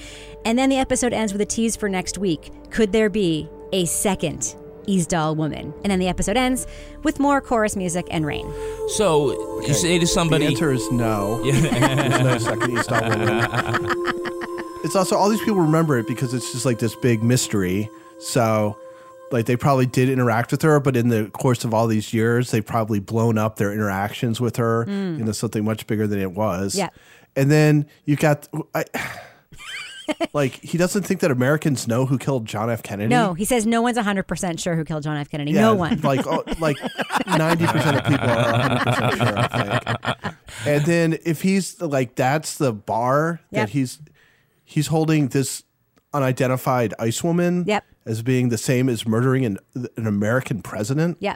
And 0.46 0.58
then 0.58 0.70
the 0.70 0.78
episode 0.78 1.13
ends 1.13 1.34
with 1.34 1.42
a 1.42 1.46
tease 1.46 1.75
for 1.75 1.90
next 1.90 2.18
week. 2.18 2.52
Could 2.70 2.92
there 2.92 3.10
be 3.10 3.50
a 3.72 3.86
second 3.86 4.56
Isdal 4.88 5.36
woman? 5.36 5.74
And 5.84 5.92
then 5.92 6.00
the 6.00 6.08
episode 6.08 6.38
ends 6.38 6.68
with 7.04 7.20
more 7.20 7.42
chorus 7.42 7.75
music 7.75 8.08
and 8.12 8.25
rain. 8.25 8.52
So 8.90 9.62
you 9.62 9.74
say 9.74 9.98
to 9.98 10.08
somebody. 10.08 10.46
The 10.46 10.52
answer 10.52 10.72
is 10.72 10.92
no. 10.92 11.44
There's 11.52 12.20
no 12.24 12.38
second 12.38 12.78
Isdal 12.78 13.10
woman. 13.10 14.20
It's 14.84 14.98
also 14.98 15.16
all 15.16 15.30
these 15.30 15.40
people 15.40 15.62
remember 15.62 15.98
it 15.98 16.08
because 16.08 16.34
it's 16.34 16.52
just 16.52 16.66
like 16.66 16.78
this 16.78 16.94
big 16.94 17.24
mystery. 17.24 17.90
So, 18.20 18.78
like 19.34 19.48
they 19.48 19.58
probably 19.58 19.88
did 19.88 20.10
interact 20.10 20.52
with 20.52 20.62
her, 20.62 20.80
but 20.80 20.96
in 20.96 21.10
the 21.10 21.25
course 21.32 21.66
of 21.66 21.74
all 21.74 21.88
these 21.88 22.13
years, 22.13 22.52
they've 22.52 22.66
probably 22.66 23.00
blown 23.00 23.38
up 23.38 23.56
their 23.58 23.74
interactions 23.74 24.40
with 24.40 24.58
her 24.58 24.84
into 24.84 25.34
something 25.34 25.66
much 25.66 25.88
bigger 25.88 26.06
than 26.08 26.20
it 26.20 26.32
was. 26.32 26.75
Mm. 26.75 26.78
Yeah. 26.78 26.90
And 27.36 27.50
then 27.50 27.88
you 28.06 28.16
got, 28.16 28.48
I, 28.75 28.86
like, 30.34 30.54
he 30.62 30.78
doesn't 30.78 31.04
think 31.04 31.22
that 31.22 31.32
Americans 31.32 31.88
know 31.88 32.06
who 32.06 32.20
killed 32.20 32.46
John 32.46 32.70
F. 32.70 32.84
Kennedy. 32.84 33.10
No, 33.10 33.34
he 33.34 33.44
says 33.44 33.66
no 33.66 33.82
one's 33.82 33.98
100% 33.98 34.60
sure 34.60 34.75
who 34.75 34.86
killed 34.86 35.02
John 35.02 35.18
F. 35.18 35.30
Kennedy. 35.30 35.52
Yeah, 35.52 35.62
no 35.62 35.75
one. 35.75 36.00
Like, 36.04 36.28
oh, 36.28 36.44
like 36.60 36.78
ninety 37.25 37.66
percent 37.66 37.98
of 37.98 38.04
people 38.06 38.30
are 38.30 38.54
hundred 38.54 38.80
percent 38.86 39.18
sure. 39.18 39.34
I 39.36 40.13
think. 40.13 40.36
And 40.66 40.86
then 40.86 41.18
if 41.25 41.42
he's 41.42 41.82
like, 41.82 42.16
that's 42.16 42.58
the 42.58 42.72
bar 42.72 43.42
Yep. 43.50 43.62
that 43.62 43.70
he's 43.70 44.00
he's 44.63 44.88
holding 44.88 45.30
this 45.30 45.63
unidentified 46.13 46.93
ice 47.00 47.24
woman 47.24 47.63
Yep. 47.67 47.84
as 48.05 48.22
being 48.22 48.50
the 48.50 48.58
same 48.58 48.89
as 48.89 49.08
murdering 49.08 49.46
an 49.46 49.58
an 49.98 50.08
American 50.08 50.62
president. 50.62 51.17
yeah. 51.20 51.36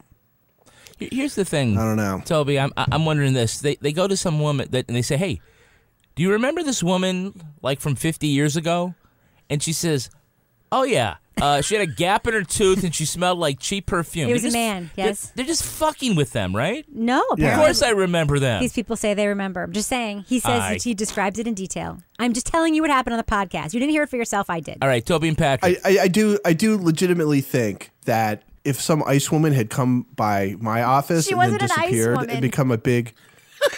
Here's 0.99 1.35
the 1.35 1.45
thing. 1.45 1.77
I 1.77 1.83
don't 1.83 1.95
know. 1.97 2.21
Toby, 2.25 2.59
I'm 2.59 2.71
I'm 2.75 3.05
wondering 3.05 3.33
this. 3.33 3.59
They 3.59 3.75
they 3.75 3.91
go 3.91 4.07
to 4.07 4.17
some 4.17 4.39
woman 4.39 4.67
that 4.71 4.85
and 4.87 4.97
they 4.97 5.03
say, 5.03 5.15
"Hey, 5.15 5.39
do 6.15 6.23
you 6.23 6.31
remember 6.31 6.63
this 6.63 6.81
woman 6.81 7.39
like 7.61 7.79
from 7.79 7.93
50 7.95 8.25
years 8.25 8.55
ago?" 8.55 8.95
And 9.47 9.61
she 9.61 9.73
says, 9.73 10.09
"Oh 10.71 10.81
yeah, 10.83 11.17
uh, 11.41 11.61
she 11.61 11.75
had 11.75 11.87
a 11.87 11.91
gap 11.91 12.27
in 12.27 12.33
her 12.33 12.43
tooth 12.43 12.83
and 12.83 12.93
she 12.93 13.05
smelled 13.05 13.39
like 13.39 13.59
cheap 13.59 13.85
perfume." 13.85 14.29
It 14.29 14.33
was 14.33 14.41
They're 14.43 14.49
a 14.49 14.51
just- 14.51 14.55
man, 14.55 14.91
they're- 14.95 15.05
yes. 15.07 15.31
they're, 15.35 15.45
just 15.45 15.63
fucking 15.63 16.15
with 16.15 16.31
them, 16.33 16.55
right? 16.55 16.85
No, 16.93 17.21
apparently. 17.31 17.47
Of 17.47 17.65
course, 17.67 17.81
I 17.81 17.89
remember 17.91 18.39
them. 18.39 18.61
These 18.61 18.73
people 18.73 18.95
say 18.95 19.13
they 19.13 19.27
remember. 19.27 19.63
I'm 19.63 19.71
just 19.73 19.89
saying. 19.89 20.25
He 20.27 20.39
says 20.39 20.61
I- 20.61 20.73
that 20.73 20.83
he 20.83 20.93
describes 20.93 21.39
it 21.39 21.47
in 21.47 21.53
detail. 21.53 21.99
I'm 22.19 22.33
just 22.33 22.47
telling 22.47 22.73
you 22.73 22.81
what 22.81 22.89
happened 22.91 23.13
on 23.13 23.17
the 23.17 23.23
podcast. 23.23 23.73
You 23.73 23.79
didn't 23.79 23.91
hear 23.91 24.03
it 24.03 24.09
for 24.09 24.17
yourself. 24.17 24.49
I 24.49 24.59
did. 24.59 24.77
All 24.81 24.87
right, 24.87 25.05
Toby 25.05 25.27
and 25.27 25.37
Patrick. 25.37 25.79
I, 25.85 25.89
I, 25.89 25.99
I 26.03 26.07
do 26.07 26.39
I 26.45 26.53
do 26.53 26.77
legitimately 26.77 27.41
think 27.41 27.91
that 28.05 28.43
if 28.65 28.81
some 28.81 29.01
ice 29.05 29.31
woman 29.31 29.53
had 29.53 29.69
come 29.69 30.05
by 30.15 30.55
my 30.59 30.83
office 30.83 31.25
She 31.27 31.33
and 31.33 31.41
then 31.41 31.51
wasn't 31.53 31.61
an 31.63 31.69
ice 31.71 31.77
disappeared 31.89 32.15
woman. 32.17 32.29
and 32.31 32.41
become 32.41 32.71
a 32.71 32.77
big 32.77 33.13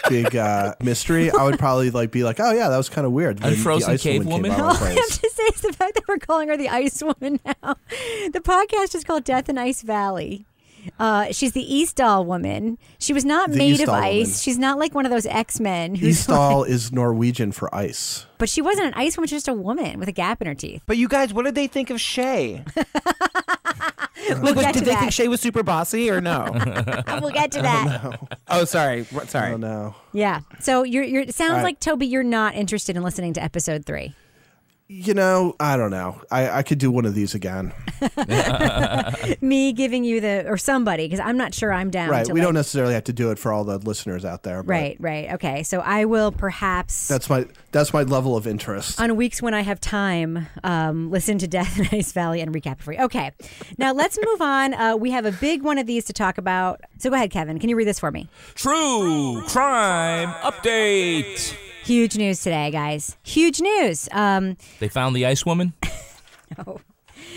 big 0.08 0.34
uh, 0.36 0.74
mystery, 0.82 1.30
I 1.30 1.44
would 1.44 1.58
probably 1.58 1.90
like 1.90 2.10
be 2.10 2.24
like, 2.24 2.40
oh 2.40 2.52
yeah, 2.52 2.68
that 2.68 2.76
was 2.76 2.88
kind 2.88 3.06
of 3.06 3.12
weird. 3.12 3.38
Then 3.38 3.54
the 3.54 3.84
ice 3.86 4.02
cave 4.02 4.24
woman. 4.26 4.50
woman? 4.50 4.50
came 4.52 4.60
by 4.60 4.66
All 4.66 4.84
I 4.84 4.90
have 4.92 5.06
to 5.06 5.30
say 5.30 5.42
is 5.54 5.60
the 5.62 5.72
fact 5.72 5.94
that 5.94 6.08
we're 6.08 6.18
calling 6.18 6.48
her 6.48 6.56
the 6.56 6.68
Ice 6.68 7.02
Woman 7.02 7.40
now. 7.44 7.76
The 8.32 8.40
podcast 8.40 8.94
is 8.94 9.04
called 9.04 9.24
Death 9.24 9.48
in 9.48 9.58
Ice 9.58 9.82
Valley. 9.82 10.46
Uh, 10.98 11.26
she's 11.30 11.52
the 11.52 11.66
Isdal 11.70 12.24
woman. 12.24 12.78
She 12.98 13.12
was 13.12 13.24
not 13.24 13.50
The 13.50 13.58
made 13.58 13.80
of 13.82 13.88
ice. 13.90 14.26
woman. 14.26 14.30
She's 14.38 14.58
not 14.58 14.78
like 14.78 14.94
one 14.94 15.04
of 15.04 15.10
those 15.10 15.26
X 15.26 15.60
Men. 15.60 15.94
who's 15.94 16.26
Isdal 16.26 16.66
is 16.66 16.90
Norwegian 16.92 17.52
for 17.52 17.74
ice. 17.74 18.24
But 18.38 18.48
she 18.48 18.62
wasn't 18.62 18.86
an 18.88 18.94
ice 18.94 19.16
woman. 19.16 19.28
She's 19.28 19.44
just 19.44 19.48
a 19.48 19.52
woman 19.52 19.98
with 19.98 20.08
a 20.08 20.12
gap 20.12 20.40
in 20.40 20.46
her 20.46 20.54
teeth. 20.54 20.82
But 20.86 20.96
you 20.96 21.08
guys, 21.08 21.34
what 21.34 21.44
did 21.44 21.54
they 21.54 21.66
think 21.66 21.90
of 21.90 22.00
Shay? 22.00 22.64
We'll 24.42 24.54
Like, 24.54 24.66
get 24.66 24.72
to 24.74 24.78
did 24.80 24.86
they 24.86 24.92
that. 24.92 25.00
think 25.00 25.12
Shay 25.12 25.28
was 25.28 25.40
super 25.40 25.62
bossy 25.62 26.10
or 26.10 26.20
no? 26.20 26.50
we'll 27.20 27.30
get 27.30 27.52
to 27.52 27.62
that. 27.62 28.38
oh, 28.48 28.64
sorry. 28.64 29.02
What- 29.04 29.24
I 29.24 29.26
Sorry. 29.28 29.50
don't 29.52 29.60
know. 29.60 29.94
Yeah. 30.12 30.40
So 30.60 30.82
you're, 30.82 31.04
you're, 31.04 31.22
it 31.22 31.34
sounds 31.34 31.54
right. 31.54 31.62
like 31.62 31.80
Toby, 31.80 32.06
you're 32.06 32.22
not 32.22 32.54
interested 32.54 32.96
in 32.96 33.02
listening 33.02 33.32
to 33.34 33.42
episode 33.42 33.84
three. 33.86 34.14
You 34.92 35.14
know, 35.14 35.54
I 35.60 35.76
don't 35.76 35.92
know. 35.92 36.20
I, 36.32 36.50
I 36.50 36.62
could 36.64 36.78
do 36.78 36.90
one 36.90 37.04
of 37.06 37.14
these 37.14 37.32
again. 37.32 37.72
Me 39.40 39.72
giving 39.72 40.02
you 40.02 40.20
the 40.20 40.44
or 40.48 40.56
somebody 40.56 41.06
because 41.06 41.20
I'm 41.20 41.36
not 41.36 41.54
sure 41.54 41.72
I'm 41.72 41.90
down. 41.90 42.10
right. 42.10 42.26
to 42.26 42.32
We 42.32 42.40
like- 42.40 42.48
don't 42.48 42.54
necessarily 42.54 42.94
have 42.94 43.04
to 43.04 43.12
do 43.12 43.30
it 43.30 43.38
for 43.38 43.52
all 43.52 43.62
the 43.62 43.78
listeners 43.78 44.24
out 44.24 44.42
there. 44.42 44.64
but 44.64 44.70
Right. 44.72 44.96
Right. 44.98 45.32
Okay. 45.34 45.62
So 45.62 45.78
I 45.78 46.06
will 46.06 46.32
perhaps. 46.32 47.06
That's 47.06 47.30
my 47.30 47.46
that's 47.70 47.92
my 47.92 48.02
level 48.02 48.36
of 48.36 48.48
interest. 48.48 49.00
on 49.00 49.14
weeks 49.14 49.40
when 49.40 49.54
I 49.54 49.60
have 49.60 49.80
time, 49.80 50.48
um, 50.64 51.08
listen 51.08 51.38
to 51.38 51.46
Death 51.60 51.78
in 51.78 51.86
Ice 51.96 52.10
Valley 52.10 52.40
and 52.40 52.52
recap 52.52 52.72
it 52.80 52.82
for 52.82 52.92
you. 52.92 52.98
Okay, 53.02 53.30
now 53.78 53.92
let's 53.92 54.18
move 54.20 54.40
on. 54.42 54.74
Uh, 54.74 54.96
we 54.96 55.12
have 55.12 55.24
a 55.24 55.30
big 55.32 55.62
one 55.62 55.78
of 55.78 55.86
these 55.86 56.04
to 56.06 56.12
talk 56.12 56.36
about. 56.36 56.80
So 56.98 57.10
go 57.10 57.14
ahead, 57.16 57.30
Kevin. 57.30 57.60
Can 57.60 57.68
you 57.68 57.76
read 57.76 57.86
this 57.86 58.00
for 58.00 58.10
me? 58.10 58.28
True 58.56 59.40
crime 59.46 60.30
update. 60.42 61.56
Huge 61.90 62.16
news 62.16 62.40
today, 62.40 62.70
guys. 62.70 63.16
Huge 63.24 63.60
news. 63.60 64.08
Um, 64.12 64.56
They 64.78 64.86
found 64.86 65.16
the 65.16 65.26
ice 65.26 65.44
woman. 65.44 65.72
No. 66.58 66.80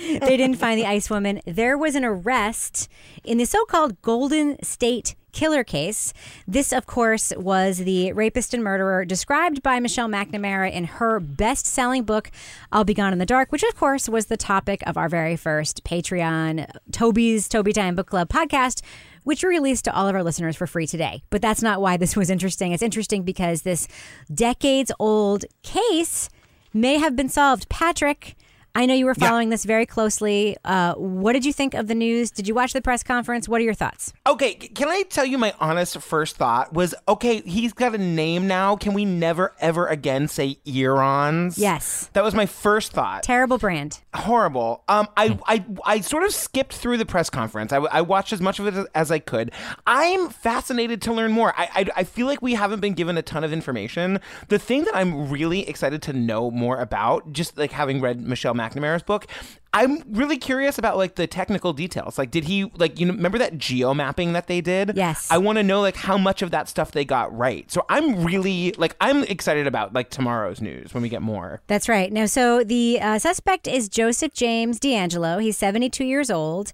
They 0.02 0.38
didn't 0.38 0.56
find 0.56 0.80
the 0.80 0.88
ice 0.88 1.08
woman. 1.08 1.40
There 1.46 1.78
was 1.78 1.94
an 1.94 2.04
arrest 2.04 2.90
in 3.24 3.38
the 3.38 3.46
so 3.46 3.64
called 3.66 4.02
Golden 4.02 4.62
State 4.64 5.14
killer 5.34 5.64
case. 5.64 6.14
This, 6.48 6.74
of 6.74 6.88
course, 6.88 7.32
was 7.38 7.78
the 7.80 8.12
rapist 8.14 8.56
and 8.56 8.64
murderer 8.64 9.06
described 9.06 9.62
by 9.62 9.80
Michelle 9.80 10.08
McNamara 10.08 10.72
in 10.72 10.86
her 10.86 11.20
best 11.20 11.68
selling 11.68 12.04
book, 12.04 12.32
I'll 12.72 12.84
Be 12.84 12.96
Gone 12.96 13.14
in 13.14 13.20
the 13.20 13.26
Dark, 13.26 13.52
which, 13.52 13.64
of 13.64 13.76
course, 13.76 14.10
was 14.10 14.28
the 14.28 14.38
topic 14.38 14.82
of 14.88 14.98
our 14.98 15.10
very 15.10 15.36
first 15.36 15.84
Patreon, 15.84 16.68
Toby's 16.92 17.48
Toby 17.48 17.74
Time 17.74 17.96
Book 17.96 18.08
Club 18.08 18.30
podcast. 18.30 18.82
Which 19.24 19.44
we 19.44 19.50
released 19.50 19.86
to 19.86 19.96
all 19.96 20.08
of 20.08 20.16
our 20.16 20.24
listeners 20.24 20.56
for 20.56 20.68
free 20.68 20.88
today. 20.88 21.24
But 21.30 21.42
that's 21.42 21.62
not 21.62 21.82
why 21.82 21.98
this 21.98 22.16
was 22.16 22.30
interesting. 22.30 22.72
It's 22.72 22.84
interesting 22.84 23.24
because 23.24 23.62
this 23.62 23.88
decades 24.34 24.92
old 25.00 25.46
case 25.62 26.30
may 26.74 26.98
have 26.98 27.16
been 27.16 27.30
solved. 27.30 27.70
Patrick, 27.70 28.36
I 28.76 28.88
know 28.88 28.96
you 28.96 29.06
were 29.06 29.14
following 29.14 29.50
this 29.50 29.66
very 29.66 29.86
closely. 29.86 30.58
Uh, 30.66 30.96
what 30.96 31.34
did 31.34 31.46
you 31.46 31.54
think 31.54 31.76
of 31.76 31.86
the 31.88 31.94
news? 31.94 32.32
Did 32.32 32.48
you 32.48 32.56
watch 32.56 32.74
the 32.74 32.82
press 32.82 33.04
conference? 33.04 33.48
What 33.48 33.62
are 33.62 33.64
your 33.64 33.76
thoughts? 33.76 34.14
Okay, 34.26 34.56
can 34.56 34.88
I 34.88 35.04
tell 35.04 35.26
you 35.26 35.38
my 35.38 35.54
honest 35.60 36.00
first 36.00 36.38
thought 36.38 36.74
was 36.74 36.96
okay, 37.08 37.42
he's 37.42 37.72
got 37.72 37.94
a 37.94 38.00
name 38.00 38.48
now. 38.48 38.76
Can 38.76 38.96
we 38.96 39.06
never 39.06 39.54
ever 39.60 39.86
again 39.86 40.28
say 40.28 40.58
Earons? 40.66 41.58
Yes. 41.60 42.10
That 42.14 42.24
was 42.24 42.34
my 42.34 42.48
first 42.48 42.94
thought. 42.94 43.22
Terrible 43.22 43.60
brand. 43.60 44.00
horrible. 44.16 44.84
Um, 44.88 45.08
I, 45.16 45.38
I, 45.46 45.66
I 45.86 46.02
sort 46.02 46.24
of 46.24 46.34
skipped 46.34 46.74
through 46.74 46.98
the 46.98 47.06
press 47.06 47.30
conference. 47.30 47.72
I, 47.72 47.78
I 47.78 48.02
watched 48.02 48.34
as 48.34 48.42
much 48.42 48.58
of 48.60 48.66
it 48.66 48.74
as, 48.74 48.88
as 48.96 49.12
I 49.12 49.20
could. 49.20 49.52
I'm 49.86 50.30
fascinated 50.30 51.00
to 51.04 51.14
learn 51.14 51.32
more. 51.32 51.54
I, 51.56 51.70
I, 51.76 51.86
I 51.98 52.04
feel 52.06 52.26
like 52.26 52.42
we 52.42 52.56
haven't 52.56 52.80
been 52.80 52.94
given 52.94 53.18
a 53.20 53.22
ton 53.22 53.44
of 53.44 53.54
information. 53.54 54.20
The 54.48 54.58
thing 54.58 54.86
that 54.86 54.96
I'm 54.96 55.30
really 55.30 55.70
excited 55.70 56.02
to 56.04 56.14
know 56.14 56.50
more 56.50 56.80
about, 56.80 57.34
just 57.34 57.56
like 57.56 57.72
having 57.72 58.02
read 58.02 58.20
Michelle 58.20 58.56
McNamara's 58.64 59.04
book, 59.04 59.28
I'm 59.74 60.04
really 60.12 60.38
curious 60.38 60.78
about 60.78 60.98
like 60.98 61.16
the 61.16 61.26
technical 61.26 61.74
details. 61.74 62.18
Like, 62.18 62.30
did 62.30 62.44
he 62.44 62.66
like 62.76 63.00
you 63.00 63.08
know 63.08 63.14
remember 63.14 63.40
that 63.40 63.58
geo 63.58 63.94
mapping 63.94 64.34
that 64.34 64.48
they 64.48 64.62
did? 64.62 64.94
Yes. 64.96 65.28
I 65.32 65.40
want 65.40 65.58
to 65.58 65.64
know 65.64 65.82
like 65.82 65.96
how 65.96 66.18
much 66.18 66.42
of 66.42 66.52
that 66.52 66.70
stuff 66.70 66.92
they 66.92 67.06
got 67.06 67.36
right. 67.36 67.70
So 67.72 67.86
I'm 67.90 68.24
really 68.24 68.74
like 68.78 68.96
I'm 69.02 69.24
excited 69.24 69.66
about 69.66 69.94
like 69.94 70.10
tomorrow's 70.10 70.62
news 70.62 70.94
when 70.94 71.02
we 71.02 71.10
get 71.10 71.22
more. 71.22 71.62
That's 71.68 71.90
right. 71.90 72.12
Now, 72.14 72.28
so 72.28 72.64
the 72.64 73.00
uh, 73.02 73.20
suspect 73.20 73.68
is 73.68 73.90
Joseph 73.90 74.34
James 74.34 74.80
DeAngelo. 74.80 75.42
He's 75.42 75.58
72 75.58 76.04
years 76.04 76.30
old. 76.30 76.72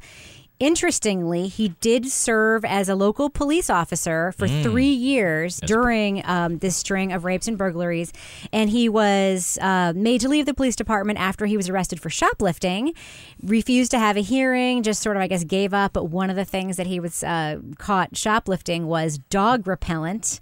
Interestingly, 0.60 1.48
he 1.48 1.70
did 1.80 2.08
serve 2.08 2.66
as 2.66 2.90
a 2.90 2.96
local 2.96 3.30
police 3.30 3.70
officer 3.70 4.34
for 4.34 4.46
three 4.46 4.92
years 4.92 5.62
during 5.62 6.22
um, 6.26 6.58
this 6.58 6.76
string 6.76 7.14
of 7.14 7.24
rapes 7.24 7.48
and 7.48 7.58
burglaries. 7.58 8.12
And 8.52 8.70
he 8.70 8.90
was 8.90 9.58
uh, 9.62 9.94
made 9.96 10.20
to 10.20 10.28
leave 10.28 10.46
the 10.46 10.54
police 10.54 10.76
department 10.76 11.18
after 11.18 11.46
he 11.46 11.56
was 11.56 11.70
arrested 11.70 12.02
for 12.02 12.10
shoplifting, 12.10 12.94
refused 13.42 13.92
to 13.92 14.00
have 14.00 14.18
a 14.18 14.22
hearing, 14.22 14.84
just 14.84 15.02
sort 15.02 15.16
of, 15.16 15.22
I 15.22 15.28
guess, 15.28 15.46
gave 15.46 15.74
up. 15.74 15.94
But 15.94 16.06
one 16.06 16.30
of 16.30 16.36
the 16.36 16.44
things 16.44 16.76
that 16.76 16.88
he 16.88 17.00
was 17.00 17.24
uh, 17.24 17.60
caught 17.78 18.18
shoplifting 18.18 18.86
was 18.86 19.18
dog 19.18 19.66
repellent. 19.66 20.42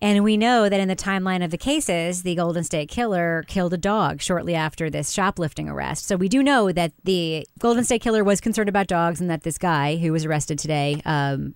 And 0.00 0.22
we 0.24 0.36
know 0.36 0.68
that 0.68 0.80
in 0.80 0.88
the 0.88 0.96
timeline 0.96 1.44
of 1.44 1.50
the 1.50 1.58
cases, 1.58 2.22
the 2.22 2.34
Golden 2.34 2.64
State 2.64 2.88
Killer 2.88 3.44
killed 3.48 3.72
a 3.72 3.78
dog 3.78 4.20
shortly 4.20 4.54
after 4.54 4.90
this 4.90 5.10
shoplifting 5.10 5.68
arrest. 5.68 6.06
So 6.06 6.16
we 6.16 6.28
do 6.28 6.42
know 6.42 6.72
that 6.72 6.92
the 7.04 7.46
Golden 7.58 7.84
State 7.84 8.02
Killer 8.02 8.22
was 8.22 8.40
concerned 8.40 8.68
about 8.68 8.86
dogs 8.86 9.20
and 9.20 9.30
that 9.30 9.42
this 9.42 9.58
guy 9.58 9.96
who 9.96 10.12
was 10.12 10.24
arrested 10.24 10.58
today 10.58 11.00
um, 11.04 11.54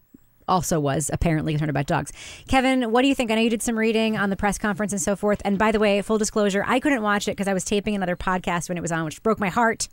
also 0.49 0.81
was 0.81 1.11
apparently 1.13 1.53
concerned 1.53 1.71
about 1.71 1.87
dogs. 1.87 2.13
Kevin, 2.49 2.91
what 2.91 3.03
do 3.03 3.09
you 3.09 3.15
think? 3.15 3.31
I 3.31 3.37
know 3.37 3.43
you 3.43 3.51
did 3.51 3.63
some 3.63 3.79
reading 3.79 4.17
on 4.17 4.31
the 4.31 4.37
press 4.37 4.59
conference 4.59 4.93
and 4.93 5.01
so 5.01 5.17
forth. 5.17 5.41
And 5.45 5.59
by 5.59 5.73
the 5.73 5.79
way, 5.79 6.01
full 6.03 6.19
disclosure, 6.19 6.65
I 6.67 6.81
couldn't 6.81 7.03
watch 7.03 7.29
it 7.29 7.33
because 7.33 7.49
I 7.49 7.55
was 7.55 7.65
taping 7.65 7.95
another 7.95 8.17
podcast 8.17 8.69
when 8.69 8.79
it 8.79 8.83
was 8.83 8.93
on, 8.93 9.05
which 9.05 9.23
broke 9.23 9.39
my 9.39 9.49
heart. 9.49 9.89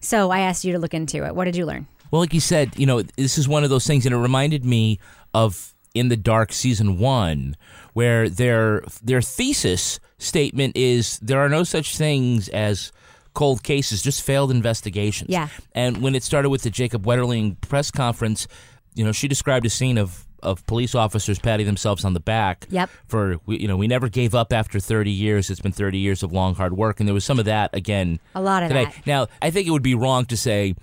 So 0.00 0.30
I 0.30 0.40
asked 0.40 0.64
you 0.64 0.72
to 0.72 0.78
look 0.78 0.94
into 0.94 1.24
it. 1.24 1.34
What 1.34 1.44
did 1.44 1.56
you 1.56 1.66
learn? 1.66 1.86
Well, 2.10 2.20
like 2.20 2.34
you 2.34 2.40
said, 2.40 2.78
you 2.78 2.86
know, 2.86 3.02
this 3.02 3.38
is 3.38 3.48
one 3.48 3.64
of 3.64 3.70
those 3.70 3.86
things, 3.86 4.04
and 4.04 4.14
it 4.14 4.18
reminded 4.18 4.64
me 4.64 4.98
of 5.32 5.74
In 5.94 6.08
the 6.08 6.16
Dark 6.16 6.52
season 6.52 6.98
one, 6.98 7.54
where 7.92 8.28
their 8.28 8.82
their 9.02 9.20
thesis 9.20 10.00
statement 10.18 10.76
is 10.76 11.18
there 11.20 11.40
are 11.40 11.48
no 11.50 11.64
such 11.64 11.96
things 11.96 12.48
as 12.48 12.92
cold 13.34 13.62
cases, 13.62 14.02
just 14.02 14.22
failed 14.22 14.50
investigations. 14.50 15.28
Yeah. 15.30 15.48
And 15.74 16.02
when 16.02 16.14
it 16.14 16.22
started 16.22 16.48
with 16.50 16.62
the 16.62 16.70
Jacob 16.70 17.04
Wetterling 17.04 17.60
press 17.60 17.90
conference, 17.90 18.46
you 18.94 19.04
know, 19.04 19.12
she 19.12 19.28
described 19.28 19.66
a 19.66 19.70
scene 19.70 19.98
of 19.98 20.26
of 20.42 20.66
police 20.66 20.94
officers 20.94 21.38
patting 21.38 21.66
themselves 21.66 22.04
on 22.04 22.14
the 22.14 22.20
back. 22.20 22.66
Yep. 22.70 22.90
For 23.06 23.36
we- 23.46 23.58
you 23.60 23.68
know, 23.68 23.76
we 23.76 23.86
never 23.86 24.08
gave 24.08 24.34
up 24.34 24.52
after 24.52 24.80
30 24.80 25.10
years. 25.12 25.50
It's 25.50 25.60
been 25.60 25.70
30 25.72 25.98
years 25.98 26.22
of 26.24 26.32
long 26.32 26.56
hard 26.56 26.76
work, 26.76 26.98
and 26.98 27.06
there 27.08 27.14
was 27.14 27.24
some 27.24 27.38
of 27.38 27.44
that 27.44 27.70
again. 27.74 28.18
A 28.34 28.40
lot 28.42 28.64
of 28.64 28.70
today. 28.70 28.86
that. 28.86 29.06
Now, 29.06 29.28
I 29.40 29.50
think 29.50 29.68
it 29.68 29.70
would 29.70 29.82
be 29.84 29.94
wrong 29.94 30.24
to 30.26 30.36
say 30.36 30.74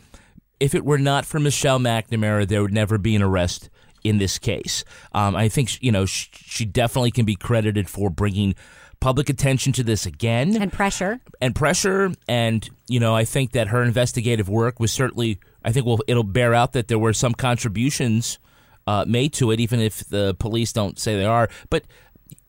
if 0.61 0.73
it 0.75 0.85
were 0.85 0.97
not 0.97 1.25
for 1.25 1.39
Michelle 1.41 1.79
McNamara, 1.79 2.47
there 2.47 2.61
would 2.61 2.73
never 2.73 2.97
be 2.97 3.15
an 3.15 3.21
arrest 3.21 3.69
in 4.03 4.17
this 4.17 4.37
case. 4.39 4.83
Um, 5.13 5.35
I 5.35 5.49
think 5.49 5.81
you 5.83 5.91
know 5.91 6.05
sh- 6.05 6.27
she 6.33 6.65
definitely 6.65 7.11
can 7.11 7.25
be 7.25 7.35
credited 7.35 7.89
for 7.89 8.09
bringing 8.09 8.55
public 8.99 9.29
attention 9.29 9.71
to 9.71 9.81
this 9.83 10.05
again 10.05 10.61
And 10.61 10.73
pressure. 10.73 11.21
and 11.39 11.55
pressure 11.55 12.11
and 12.27 12.69
you 12.89 12.99
know 12.99 13.15
i 13.15 13.23
think 13.23 13.53
that 13.53 13.69
her 13.69 13.81
investigative 13.81 14.49
work 14.49 14.77
was 14.77 14.91
certainly 14.91 15.39
i 15.63 15.71
think 15.71 15.85
will 15.85 16.03
it'll 16.05 16.21
bear 16.25 16.53
out 16.53 16.73
that 16.73 16.89
there 16.89 16.99
were 16.99 17.13
some 17.13 17.33
contributions 17.33 18.39
uh, 18.87 19.05
made 19.07 19.31
to 19.35 19.51
it 19.51 19.61
even 19.61 19.79
if 19.79 19.99
the 20.09 20.35
police 20.37 20.73
don't 20.73 20.99
say 20.99 21.15
they 21.15 21.23
are 21.23 21.47
but 21.69 21.85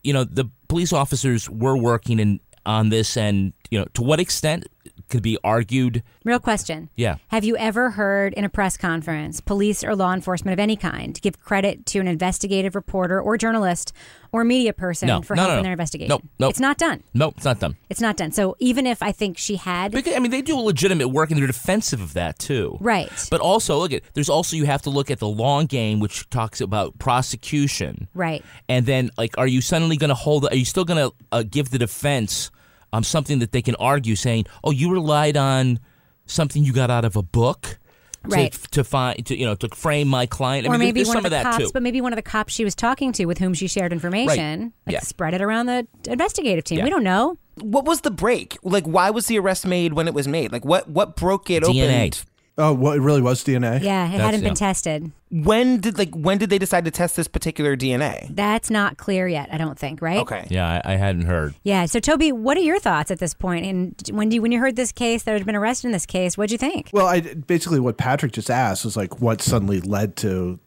you 0.03 0.11
know 0.11 0.25
the 0.25 0.49
police 0.67 0.91
officers 0.91 1.49
were 1.49 1.77
working 1.77 2.19
in 2.19 2.41
on 2.65 2.89
this 2.89 3.15
and 3.15 3.53
you 3.69 3.79
know 3.79 3.85
to 3.93 4.01
what 4.01 4.19
extent 4.19 4.67
could 5.11 5.21
be 5.21 5.37
argued 5.43 6.01
Real 6.23 6.39
question. 6.39 6.89
Yeah. 6.95 7.15
Have 7.29 7.43
you 7.43 7.57
ever 7.57 7.91
heard 7.91 8.33
in 8.33 8.43
a 8.43 8.49
press 8.49 8.77
conference, 8.77 9.41
police 9.41 9.83
or 9.83 9.95
law 9.95 10.13
enforcement 10.13 10.53
of 10.53 10.59
any 10.59 10.75
kind 10.75 11.19
give 11.21 11.39
credit 11.43 11.85
to 11.87 11.99
an 11.99 12.07
investigative 12.07 12.73
reporter 12.75 13.19
or 13.21 13.37
journalist 13.37 13.91
or 14.31 14.43
media 14.43 14.71
person 14.71 15.07
No. 15.07 15.21
for 15.21 15.35
No, 15.35 15.41
no, 15.43 15.47
helping 15.49 15.57
no. 15.59 15.63
their 15.63 15.71
investigation? 15.73 16.09
No, 16.09 16.21
nope. 16.39 16.51
It's 16.51 16.59
not 16.59 16.77
done. 16.77 17.03
no 17.13 17.29
it's 17.35 17.43
not 17.45 17.59
done 17.59 17.75
It's 17.89 18.01
not 18.01 18.17
done. 18.17 18.31
So 18.31 18.55
even 18.59 18.87
if 18.87 19.03
I 19.03 19.11
think 19.11 19.37
she 19.37 19.57
had, 19.57 19.91
Because, 19.91 20.15
I 20.15 20.19
mean, 20.19 20.31
they 20.31 20.41
do 20.41 20.55
legitimate 20.57 21.09
work 21.09 21.29
and 21.31 21.39
they're 21.39 21.47
defensive 21.47 22.01
of 22.01 22.13
that 22.13 22.39
too. 22.39 22.77
Right. 22.79 23.09
But 23.29 23.41
also, 23.41 23.77
look 23.77 23.91
at 23.93 24.03
there's 24.13 24.29
also 24.29 24.55
you 24.55 24.65
have 24.65 24.81
to 24.83 24.89
look 24.89 25.11
at 25.11 25.19
the 25.19 25.27
long 25.27 25.65
game, 25.65 25.99
which 25.99 26.29
talks 26.29 26.61
about 26.61 26.97
prosecution. 26.99 28.07
right. 28.13 28.43
And 28.69 28.85
then, 28.85 29.11
like, 29.17 29.37
are 29.37 29.47
you 29.47 29.61
suddenly 29.61 29.97
going 29.97 30.09
to 30.09 30.15
hold? 30.15 30.45
Are 30.45 30.55
you 30.55 30.65
still 30.65 30.85
going 30.85 31.09
to 31.09 31.15
uh, 31.31 31.43
give 31.49 31.69
the 31.71 31.77
defense 31.79 32.51
um, 32.93 33.03
something 33.03 33.39
that 33.39 33.51
they 33.51 33.61
can 33.61 33.75
argue, 33.75 34.15
saying, 34.15 34.45
"Oh, 34.63 34.71
you 34.71 34.91
relied 34.91 35.37
on 35.37 35.79
something 36.25 36.63
you 36.63 36.73
got 36.73 36.89
out 36.91 37.05
of 37.05 37.15
a 37.15 37.23
book." 37.23 37.77
To, 38.23 38.29
Right. 38.29 38.51
to 38.69 38.83
find 38.83 39.25
to 39.25 39.35
you 39.35 39.47
know 39.47 39.55
to 39.55 39.67
frame 39.69 40.07
my 40.07 40.27
client, 40.27 40.67
I 40.67 40.69
or 40.69 40.73
mean, 40.73 40.79
maybe 40.89 40.99
one 41.03 41.07
some 41.07 41.17
of 41.17 41.23
the 41.23 41.29
that 41.31 41.43
cops, 41.43 41.57
too. 41.57 41.69
but 41.73 41.81
maybe 41.81 42.01
one 42.01 42.13
of 42.13 42.17
the 42.17 42.21
cops 42.21 42.53
she 42.53 42.63
was 42.63 42.75
talking 42.75 43.11
to 43.13 43.25
with 43.25 43.39
whom 43.39 43.55
she 43.55 43.67
shared 43.67 43.91
information, 43.91 44.73
like 44.85 44.93
Yeah. 44.93 44.99
spread 44.99 45.33
it 45.33 45.41
around 45.41 45.65
the 45.65 45.87
investigative 46.07 46.63
team. 46.63 46.77
Yeah. 46.77 46.83
We 46.83 46.91
don't 46.91 47.03
know. 47.03 47.37
What 47.59 47.85
was 47.85 48.01
the 48.01 48.11
break? 48.11 48.57
Like, 48.61 48.85
why 48.85 49.09
was 49.09 49.25
the 49.25 49.39
arrest 49.39 49.65
made 49.65 49.93
when 49.93 50.07
it 50.07 50.13
was 50.13 50.27
made? 50.27 50.51
Like, 50.51 50.63
what 50.63 50.87
what 50.87 51.15
broke 51.15 51.49
it 51.49 51.63
DNA. 51.63 52.07
open? 52.09 52.11
Oh, 52.59 52.73
well, 52.73 52.91
it 52.93 52.99
really 53.01 53.23
was 53.23 53.43
DNA. 53.43 53.81
Yeah, 53.81 54.05
it 54.05 54.11
That's- 54.11 54.21
hadn't 54.21 54.41
been 54.41 54.49
yeah. 54.49 54.53
tested. 54.53 55.11
When 55.31 55.79
did 55.79 55.97
like 55.97 56.13
when 56.13 56.37
did 56.37 56.49
they 56.49 56.57
decide 56.57 56.83
to 56.85 56.91
test 56.91 57.15
this 57.15 57.29
particular 57.29 57.77
DNA? 57.77 58.27
That's 58.35 58.69
not 58.69 58.97
clear 58.97 59.27
yet. 59.29 59.47
I 59.51 59.57
don't 59.57 59.79
think. 59.79 60.01
Right. 60.01 60.19
Okay. 60.19 60.45
Yeah, 60.49 60.81
I, 60.83 60.93
I 60.93 60.95
hadn't 60.97 61.25
heard. 61.25 61.55
Yeah. 61.63 61.85
So 61.85 62.01
Toby, 62.01 62.33
what 62.33 62.57
are 62.57 62.61
your 62.61 62.79
thoughts 62.79 63.11
at 63.11 63.19
this 63.19 63.33
point? 63.33 63.65
And 63.65 63.95
when 64.11 64.31
you 64.31 64.41
when 64.41 64.51
you 64.51 64.59
heard 64.59 64.75
this 64.75 64.91
case 64.91 65.23
that 65.23 65.31
had 65.31 65.45
been 65.45 65.55
arrested 65.55 65.87
in 65.87 65.93
this 65.93 66.05
case, 66.05 66.37
what'd 66.37 66.51
you 66.51 66.57
think? 66.57 66.89
Well, 66.91 67.07
I 67.07 67.21
basically 67.21 67.79
what 67.79 67.97
Patrick 67.97 68.33
just 68.33 68.49
asked 68.49 68.83
was 68.83 68.97
like 68.97 69.21
what 69.21 69.41
suddenly 69.41 69.79
led 69.79 70.17
to 70.17 70.59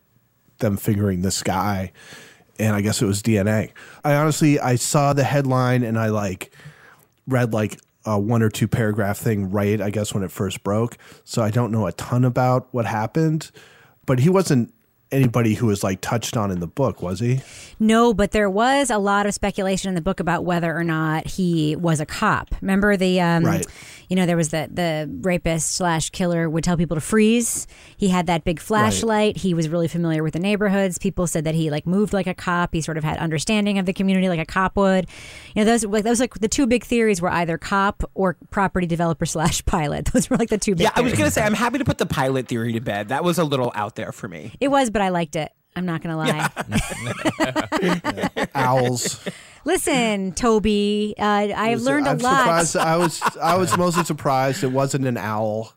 them 0.59 0.79
figuring 0.79 1.21
this 1.21 1.43
guy, 1.43 1.93
and 2.59 2.75
I 2.75 2.81
guess 2.81 3.03
it 3.03 3.07
was 3.07 3.23
DNA. 3.23 3.71
I 4.03 4.15
honestly 4.15 4.59
I 4.59 4.77
saw 4.77 5.13
the 5.13 5.25
headline 5.25 5.83
and 5.83 5.99
I 5.99 6.09
like 6.09 6.55
read 7.27 7.53
like 7.53 7.79
a 8.07 8.19
one 8.19 8.43
or 8.43 8.49
two 8.49 8.69
paragraph 8.69 9.19
thing 9.19 9.51
right 9.51 9.81
I 9.81 9.91
guess 9.91 10.15
when 10.15 10.23
it 10.23 10.31
first 10.31 10.63
broke. 10.63 10.97
So 11.25 11.43
I 11.43 11.51
don't 11.51 11.71
know 11.71 11.87
a 11.87 11.93
ton 11.93 12.25
about 12.25 12.69
what 12.73 12.87
happened, 12.87 13.51
but 14.07 14.19
he 14.19 14.29
wasn't 14.29 14.74
anybody 15.15 15.55
who 15.55 15.67
was 15.67 15.83
like 15.85 16.01
touched 16.01 16.37
on 16.37 16.51
in 16.51 16.61
the 16.61 16.67
book, 16.67 17.01
was 17.03 17.21
he? 17.21 17.41
No, 17.79 18.13
but 18.15 18.33
there 18.33 18.51
was 18.51 18.91
a 18.91 18.99
lot 18.99 19.27
of 19.27 19.35
speculation 19.35 19.89
in 19.89 19.95
the 19.95 20.01
book 20.01 20.21
about 20.21 20.45
whether 20.45 20.77
or 20.77 20.85
not 20.85 21.27
he 21.27 21.77
was 21.77 22.01
a 22.01 22.07
cop. 22.07 22.55
Remember 22.61 22.97
the, 22.97 23.21
um, 23.21 23.45
Right. 23.45 23.67
you 24.09 24.17
know, 24.17 24.27
there 24.27 24.37
was 24.37 24.51
the 24.51 24.69
the 24.73 25.09
rapist 25.23 25.73
slash 25.73 26.11
killer 26.11 26.49
would 26.51 26.63
tell 26.65 26.77
people 26.77 26.95
to 26.97 27.01
freeze. 27.01 27.67
He 27.97 28.09
had 28.09 28.27
that 28.27 28.45
big 28.45 28.61
flashlight. 28.61 29.37
He 29.39 29.55
was 29.55 29.69
really 29.69 29.89
familiar 29.89 30.23
with 30.23 30.35
the 30.35 30.39
neighborhoods. 30.41 30.99
People 30.99 31.27
said 31.27 31.45
that 31.45 31.55
he 31.55 31.71
like 31.71 31.87
moved 31.87 32.13
like 32.13 32.27
a 32.27 32.35
cop. 32.35 32.75
He 32.75 32.81
sort 32.81 32.97
of 32.99 33.05
had 33.05 33.17
understanding 33.19 33.79
of 33.79 33.87
the 33.87 33.93
community 33.93 34.29
like 34.29 34.41
a 34.41 34.45
cop 34.47 34.77
would. 34.77 35.07
You 35.55 35.65
know, 35.65 35.71
those 35.71 35.85
like 35.85 36.05
those 36.05 36.21
like 36.21 36.35
the 36.35 36.49
two 36.49 36.67
big 36.67 36.85
theories 36.85 37.21
were 37.23 37.31
either 37.31 37.59
cop 37.59 38.03
or 38.15 38.37
property 38.51 38.87
developer 38.87 39.27
slash 39.35 39.65
pilot. 39.65 40.07
Those 40.13 40.29
were 40.31 40.37
like 40.37 40.49
the 40.51 40.59
two 40.59 40.73
big. 40.75 40.83
Yeah, 40.85 40.91
I 40.95 41.01
was 41.01 41.13
gonna 41.15 41.31
say 41.31 41.43
I'm 41.43 41.55
happy 41.55 41.79
to 41.79 41.85
put 41.85 41.99
the 41.99 42.07
pilot 42.07 42.49
theory 42.49 42.73
to 42.75 42.81
bed. 42.81 43.09
That 43.09 43.25
was 43.25 43.39
a 43.39 43.45
little 43.45 43.73
out 43.75 43.97
there 43.97 44.13
for 44.13 44.29
me. 44.29 44.53
It 44.61 44.69
was, 44.69 44.91
but 44.91 45.03
I 45.05 45.11
liked 45.11 45.37
it. 45.37 45.53
I'm 45.77 45.87
not 45.87 46.03
gonna 46.03 46.17
lie. 46.17 46.49
Owls. 48.55 49.27
Listen, 49.65 50.33
Toby, 50.33 51.15
uh, 51.19 51.23
I've 51.57 51.81
learned 51.81 52.07
a 52.07 52.11
I'm 52.11 52.19
lot. 52.19 52.67
Surprised, 52.67 52.77
I 52.77 52.97
was 52.97 53.23
I 53.43 53.57
was 53.57 53.77
mostly 53.79 54.05
surprised 54.05 54.63
it 54.63 54.73
wasn't 54.73 55.07
an 55.07 55.17
owl. 55.17 55.73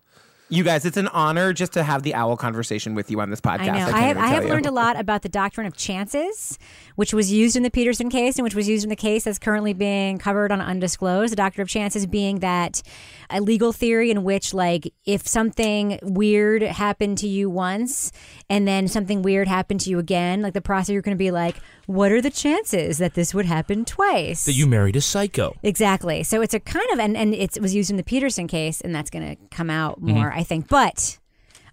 You 0.50 0.64
guys, 0.64 0.86
it's 0.86 0.96
an 0.96 1.10
honor 1.10 1.52
just 1.52 1.74
to 1.74 1.84
have 1.84 2.04
the 2.04 2.14
owl 2.14 2.38
conversation 2.38 2.96
with 2.96 3.12
you 3.12 3.20
on 3.20 3.30
this 3.30 3.42
podcast. 3.42 3.60
I 3.60 3.66
know. 3.66 3.74
can't 3.74 3.96
I 3.96 4.00
have, 4.02 4.18
I 4.18 4.28
have 4.28 4.46
learned 4.46 4.66
a 4.66 4.72
lot 4.72 4.98
about 5.00 5.22
the 5.22 5.30
doctrine 5.30 5.68
of 5.68 5.76
chances, 5.76 6.58
which 6.98 7.14
was 7.14 7.32
used 7.32 7.56
in 7.56 7.62
the 7.62 7.70
Peterson 7.70 8.10
case 8.10 8.38
and 8.38 8.44
which 8.44 8.56
was 8.56 8.68
used 8.68 8.84
in 8.84 8.90
the 8.90 8.96
case 8.96 9.24
that's 9.24 9.38
currently 9.38 9.72
being 9.72 10.18
covered 10.18 10.52
on 10.52 10.60
Undisclosed. 10.60 11.32
The 11.32 11.36
doctor 11.36 11.62
of 11.62 11.70
chances 11.70 12.06
being 12.08 12.40
that 12.40 12.82
a 13.30 13.40
legal 13.40 13.72
theory 13.72 14.10
in 14.10 14.24
which, 14.24 14.52
like, 14.52 14.92
if 15.06 15.28
something 15.28 16.00
weird 16.02 16.64
happened 16.64 17.20
to 17.20 17.28
you 17.28 17.50
once 17.52 18.12
and 18.50 18.68
then 18.68 18.88
something 18.88 19.22
weird 19.22 19.48
happened 19.48 19.80
to 19.82 19.92
you 19.92 20.00
again, 20.00 20.42
like 20.42 20.54
the 20.54 20.62
prosecutor 20.62 21.02
going 21.04 21.16
to 21.16 21.20
be 21.20 21.30
like, 21.30 21.56
what 21.86 22.12
are 22.12 22.22
the 22.22 22.32
chances 22.32 22.98
that 22.98 23.14
this 23.14 23.34
would 23.34 23.46
happen 23.46 23.86
twice? 23.86 24.46
That 24.46 24.54
you 24.54 24.66
married 24.66 24.96
a 24.96 25.02
psycho. 25.02 25.56
Exactly. 25.62 26.24
So 26.24 26.42
it's 26.42 26.56
a 26.56 26.60
kind 26.60 26.90
of, 26.92 27.00
and, 27.00 27.16
and 27.16 27.36
it's, 27.36 27.58
it 27.58 27.62
was 27.62 27.76
used 27.76 27.92
in 27.92 27.98
the 27.98 28.04
Peterson 28.04 28.48
case, 28.48 28.82
and 28.82 28.94
that's 28.94 29.10
going 29.10 29.36
to 29.36 29.36
come 29.56 29.70
out 29.70 29.78
Mm-hmm. 29.98 30.12
more, 30.16 30.32
I 30.34 30.44
think. 30.44 30.68
But 30.68 31.18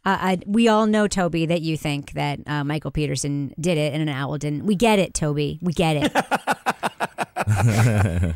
uh, 0.05 0.19
I, 0.21 0.39
we 0.47 0.69
all 0.69 0.87
know, 0.87 1.09
Toby, 1.09 1.47
that 1.47 1.63
you 1.63 1.77
think 1.77 2.13
that 2.13 2.41
uh, 2.47 2.65
Michael 2.65 2.91
Peterson 2.91 3.55
did 3.59 3.79
it 3.79 3.93
and 3.93 4.03
an 4.03 4.09
owl 4.09 4.37
didn't. 4.39 4.67
We 4.67 4.75
get 4.75 4.99
it, 4.99 5.15
Toby. 5.15 5.59
We 5.63 5.73
get 5.73 5.97
it. 5.97 6.13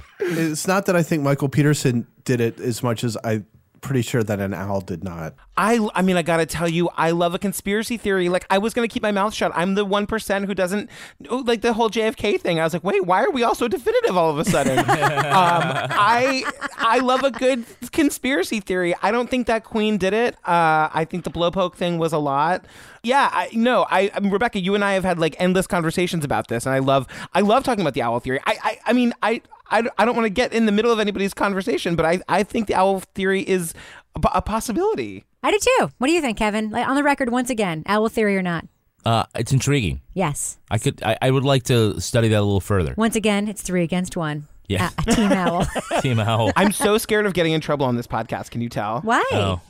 It's 0.31 0.66
not 0.66 0.87
that 0.87 0.96
I 0.96 1.02
think 1.02 1.22
Michael 1.22 1.48
Peterson 1.48 2.07
did 2.24 2.40
it 2.40 2.61
as 2.61 2.83
much 2.83 3.02
as 3.02 3.16
I'm 3.24 3.46
pretty 3.80 4.02
sure 4.02 4.22
that 4.22 4.40
an 4.40 4.54
owl 4.54 4.80
did 4.80 5.04
not. 5.04 5.34
I, 5.56 5.88
I 5.94 6.02
mean, 6.02 6.16
I 6.16 6.22
gotta 6.22 6.46
tell 6.46 6.68
you, 6.68 6.88
I 6.96 7.10
love 7.10 7.34
a 7.34 7.38
conspiracy 7.38 7.96
theory. 7.96 8.28
Like, 8.28 8.46
I 8.50 8.58
was 8.58 8.74
gonna 8.74 8.88
keep 8.88 9.02
my 9.02 9.12
mouth 9.12 9.34
shut. 9.34 9.52
I'm 9.54 9.74
the 9.74 9.84
one 9.84 10.06
percent 10.06 10.46
who 10.46 10.54
doesn't 10.54 10.90
oh, 11.28 11.38
like 11.46 11.62
the 11.62 11.72
whole 11.72 11.90
JFK 11.90 12.40
thing. 12.40 12.60
I 12.60 12.64
was 12.64 12.72
like, 12.72 12.84
wait, 12.84 13.04
why 13.04 13.24
are 13.24 13.30
we 13.30 13.42
all 13.42 13.54
so 13.54 13.68
definitive 13.68 14.16
all 14.16 14.30
of 14.30 14.38
a 14.38 14.44
sudden? 14.44 14.78
um, 14.78 14.86
I, 14.88 16.44
I 16.76 17.00
love 17.00 17.24
a 17.24 17.30
good 17.30 17.64
conspiracy 17.92 18.60
theory. 18.60 18.94
I 19.02 19.10
don't 19.10 19.28
think 19.28 19.46
that 19.48 19.64
Queen 19.64 19.98
did 19.98 20.12
it. 20.12 20.34
Uh, 20.46 20.88
I 20.92 21.06
think 21.08 21.24
the 21.24 21.30
blowpoke 21.30 21.74
thing 21.74 21.98
was 21.98 22.12
a 22.12 22.18
lot. 22.18 22.64
Yeah, 23.02 23.28
I 23.32 23.48
no, 23.52 23.86
I, 23.90 24.10
I 24.14 24.20
mean, 24.20 24.30
Rebecca, 24.30 24.60
you 24.60 24.74
and 24.74 24.84
I 24.84 24.92
have 24.92 25.04
had 25.04 25.18
like 25.18 25.36
endless 25.38 25.66
conversations 25.66 26.24
about 26.24 26.48
this, 26.48 26.66
and 26.66 26.74
I 26.74 26.78
love, 26.80 27.06
I 27.32 27.40
love 27.40 27.64
talking 27.64 27.80
about 27.80 27.94
the 27.94 28.02
owl 28.02 28.20
theory. 28.20 28.40
I, 28.46 28.58
I, 28.62 28.78
I 28.86 28.92
mean, 28.92 29.12
I. 29.22 29.42
I, 29.70 29.86
I 29.98 30.06
don't 30.06 30.16
want 30.16 30.24
to 30.24 30.30
get 30.30 30.54
in 30.54 30.64
the 30.64 30.72
middle 30.72 30.90
of 30.90 30.98
anybody's 30.98 31.34
conversation, 31.34 31.94
but 31.94 32.06
I, 32.06 32.20
I 32.26 32.42
think 32.42 32.68
the 32.68 32.74
owl 32.74 33.00
theory 33.14 33.42
is 33.42 33.67
a, 34.16 34.20
a 34.35 34.42
possibility. 34.42 35.24
I 35.42 35.50
do 35.50 35.59
too. 35.59 35.90
What 35.98 36.09
do 36.09 36.12
you 36.12 36.20
think, 36.20 36.38
Kevin? 36.38 36.70
Like, 36.70 36.88
on 36.88 36.96
the 36.96 37.02
record, 37.02 37.31
once 37.31 37.50
again, 37.50 37.83
owl 37.87 38.09
theory 38.09 38.37
or 38.37 38.42
not? 38.42 38.66
Uh, 39.04 39.24
it's 39.35 39.52
intriguing. 39.52 40.00
Yes. 40.14 40.59
I 40.70 40.78
could. 40.78 41.02
I, 41.02 41.16
I 41.22 41.31
would 41.31 41.44
like 41.44 41.62
to 41.64 42.00
study 42.00 42.28
that 42.28 42.38
a 42.38 42.42
little 42.42 42.61
further. 42.61 42.94
Once 42.96 43.16
again, 43.16 43.48
it's 43.48 43.62
three 43.62 43.83
against 43.85 44.16
one. 44.16 44.48
Yeah. 44.68 44.90
A, 45.07 45.11
a 45.11 45.14
team 45.14 45.33
owl. 45.33 45.66
Team 46.02 46.20
Owl. 46.20 46.52
I'm 46.57 46.72
so 46.72 46.98
scared 46.98 47.24
of 47.24 47.33
getting 47.33 47.52
in 47.52 47.61
trouble 47.61 47.87
on 47.87 47.96
this 47.96 48.07
podcast. 48.07 48.50
Can 48.50 48.61
you 48.61 48.68
tell? 48.68 49.00
Why? 49.00 49.24
Oh. 49.33 49.61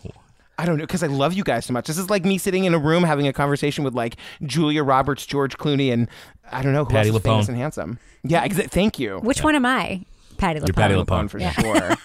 I 0.58 0.64
don't 0.64 0.76
know 0.76 0.82
because 0.84 1.04
I 1.04 1.06
love 1.06 1.34
you 1.34 1.44
guys 1.44 1.66
so 1.66 1.72
much. 1.72 1.86
This 1.86 1.98
is 1.98 2.10
like 2.10 2.24
me 2.24 2.36
sitting 2.36 2.64
in 2.64 2.74
a 2.74 2.78
room 2.78 3.04
having 3.04 3.28
a 3.28 3.32
conversation 3.32 3.84
with 3.84 3.94
like 3.94 4.16
Julia 4.42 4.82
Roberts, 4.82 5.24
George 5.24 5.56
Clooney, 5.56 5.92
and 5.92 6.08
I 6.50 6.62
don't 6.62 6.72
know 6.72 6.84
who 6.84 6.90
Patty 6.90 7.10
else 7.10 7.18
is 7.18 7.22
famous 7.22 7.48
and 7.48 7.56
handsome. 7.56 8.00
Yeah, 8.24 8.44
exa- 8.46 8.68
thank 8.68 8.98
you. 8.98 9.18
Which 9.20 9.44
one 9.44 9.54
am 9.54 9.64
I? 9.64 10.04
Patty 10.38 10.60
LuPone. 10.60 10.74
Patty 10.74 10.94
LuPone 10.94 11.28
LuPone. 11.28 11.30
for 11.30 11.40
sure. 11.60 11.96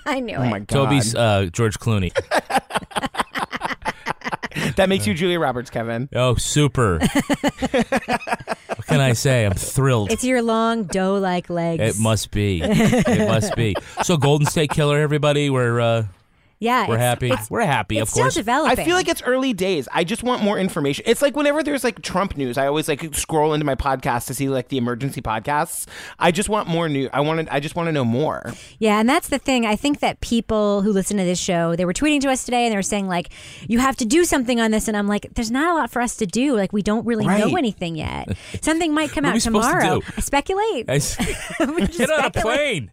I 0.06 0.20
knew 0.20 0.36
oh 0.36 0.42
it. 0.42 0.50
my 0.50 0.58
god, 0.60 0.68
Toby's 0.68 1.14
uh, 1.14 1.48
George 1.52 1.78
Clooney. 1.78 2.12
that 4.76 4.88
makes 4.88 5.06
you 5.06 5.14
Julia 5.14 5.38
Roberts, 5.38 5.70
Kevin. 5.70 6.08
Oh, 6.14 6.34
super. 6.34 6.98
what 6.98 8.86
can 8.86 9.00
I 9.00 9.12
say? 9.12 9.46
I'm 9.46 9.54
thrilled. 9.54 10.10
It's 10.10 10.24
your 10.24 10.42
long 10.42 10.84
doe-like 10.84 11.50
legs. 11.50 11.82
it 11.82 12.00
must 12.00 12.30
be. 12.30 12.62
It 12.62 13.28
must 13.28 13.54
be. 13.54 13.74
So, 14.02 14.16
Golden 14.16 14.46
State 14.46 14.70
Killer, 14.70 14.98
everybody. 14.98 15.50
We're 15.50 15.80
uh, 15.80 16.04
yeah, 16.62 16.86
we're 16.88 16.94
it's- 16.94 17.00
happy. 17.08 17.30
It's, 17.30 17.50
we're 17.50 17.62
happy, 17.62 17.98
it's 17.98 18.02
of 18.02 18.08
still 18.10 18.24
course. 18.24 18.34
developing. 18.34 18.78
I 18.78 18.84
feel 18.84 18.94
like 18.96 19.08
it's 19.08 19.22
early 19.22 19.52
days. 19.52 19.88
I 19.92 20.04
just 20.04 20.22
want 20.22 20.42
more 20.42 20.58
information. 20.58 21.04
It's 21.06 21.20
like 21.22 21.34
whenever 21.36 21.62
there's 21.62 21.84
like 21.84 22.00
Trump 22.02 22.36
news, 22.36 22.56
I 22.56 22.66
always 22.66 22.88
like 22.88 23.14
scroll 23.14 23.52
into 23.54 23.66
my 23.66 23.74
podcast 23.74 24.26
to 24.28 24.34
see 24.34 24.48
like 24.48 24.68
the 24.68 24.78
emergency 24.78 25.20
podcasts. 25.20 25.86
I 26.18 26.30
just 26.30 26.48
want 26.48 26.68
more 26.68 26.88
new. 26.88 27.08
I 27.12 27.20
want 27.20 27.46
to. 27.46 27.54
I 27.54 27.60
just 27.60 27.74
want 27.76 27.88
to 27.88 27.92
know 27.92 28.04
more. 28.04 28.52
Yeah, 28.78 29.00
and 29.00 29.08
that's 29.08 29.28
the 29.28 29.38
thing. 29.38 29.66
I 29.66 29.76
think 29.76 30.00
that 30.00 30.20
people 30.20 30.82
who 30.82 30.92
listen 30.92 31.16
to 31.16 31.24
this 31.24 31.38
show, 31.40 31.74
they 31.76 31.84
were 31.84 31.92
tweeting 31.92 32.20
to 32.22 32.30
us 32.30 32.44
today 32.44 32.64
and 32.64 32.72
they 32.72 32.76
were 32.76 32.82
saying 32.82 33.08
like, 33.08 33.30
"You 33.68 33.78
have 33.80 33.96
to 33.96 34.04
do 34.04 34.24
something 34.24 34.60
on 34.60 34.70
this," 34.70 34.86
and 34.88 34.96
I'm 34.96 35.08
like, 35.08 35.26
"There's 35.34 35.50
not 35.50 35.72
a 35.72 35.74
lot 35.74 35.90
for 35.90 36.00
us 36.00 36.16
to 36.16 36.26
do. 36.26 36.54
Like, 36.56 36.72
we 36.72 36.82
don't 36.82 37.04
really 37.04 37.26
know 37.26 37.56
anything 37.56 37.96
yet. 37.96 38.28
Something 38.62 38.94
might 38.94 39.10
come 39.10 39.24
What 39.24 39.28
are 39.28 39.32
out 39.32 39.34
we 39.34 39.40
supposed 39.40 39.68
to 39.68 39.72
tomorrow. 39.80 40.00
do? 40.00 40.06
I 40.16 40.20
speculate. 40.20 40.90
I 40.90 40.94
s- 40.96 41.16
We 41.60 41.86
just 41.86 41.98
Get 41.98 42.10
on 42.10 42.20
a 42.20 42.22
speculate. 42.28 42.42
plane. 42.42 42.90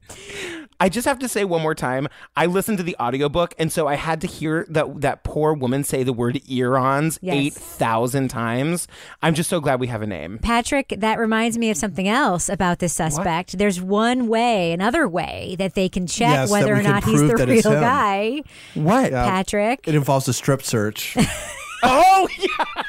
I 0.80 0.88
just 0.90 1.06
have 1.08 1.20
to 1.20 1.28
say 1.28 1.44
one 1.44 1.62
more 1.62 1.76
time. 1.76 2.08
I 2.38 2.46
listened 2.46 2.78
to 2.78 2.84
the 2.84 2.96
audiobook, 3.00 3.54
and 3.60 3.72
so 3.72 3.88
I 3.88 3.96
had 3.96 4.22
to 4.22 4.28
hear 4.28 4.66
that 4.70 5.02
that 5.02 5.24
poor 5.24 5.54
woman 5.54 5.84
say 5.84 6.04
the 6.04 6.14
word 6.14 6.42
earons 6.50 7.20
Yes. 7.22 7.36
eight 7.36 7.54
thousand 7.54 8.30
times. 8.30 8.88
I'm 9.22 9.34
just 9.36 9.50
so 9.50 9.60
glad 9.60 9.80
we 9.80 9.88
have 9.88 10.02
a 10.02 10.08
name. 10.08 10.40
Patrick, 10.40 10.94
that 10.98 11.20
reminds 11.20 11.58
me 11.58 11.70
of 11.70 11.78
something 11.78 12.08
else 12.08 12.50
about 12.50 12.80
this 12.80 12.94
suspect. 12.94 13.58
There's 13.58 13.80
one 13.82 14.28
way, 14.28 14.72
another 14.72 15.08
way 15.08 15.56
that 15.60 15.76
they 15.76 15.90
can 15.90 16.08
check 16.08 16.30
Yes, 16.32 16.52
whether 16.52 16.74
or 16.74 16.82
not 16.82 17.04
he's 17.04 17.20
the 17.22 17.36
real 17.36 17.72
him. 17.74 17.82
guy. 17.82 18.42
What? 18.74 19.12
Patrick. 19.12 19.88
It 19.88 19.96
involves 19.96 20.28
a 20.28 20.34
strip 20.34 20.64
search. 20.64 21.16
Oh 21.82 22.28
yeah. 22.38 22.84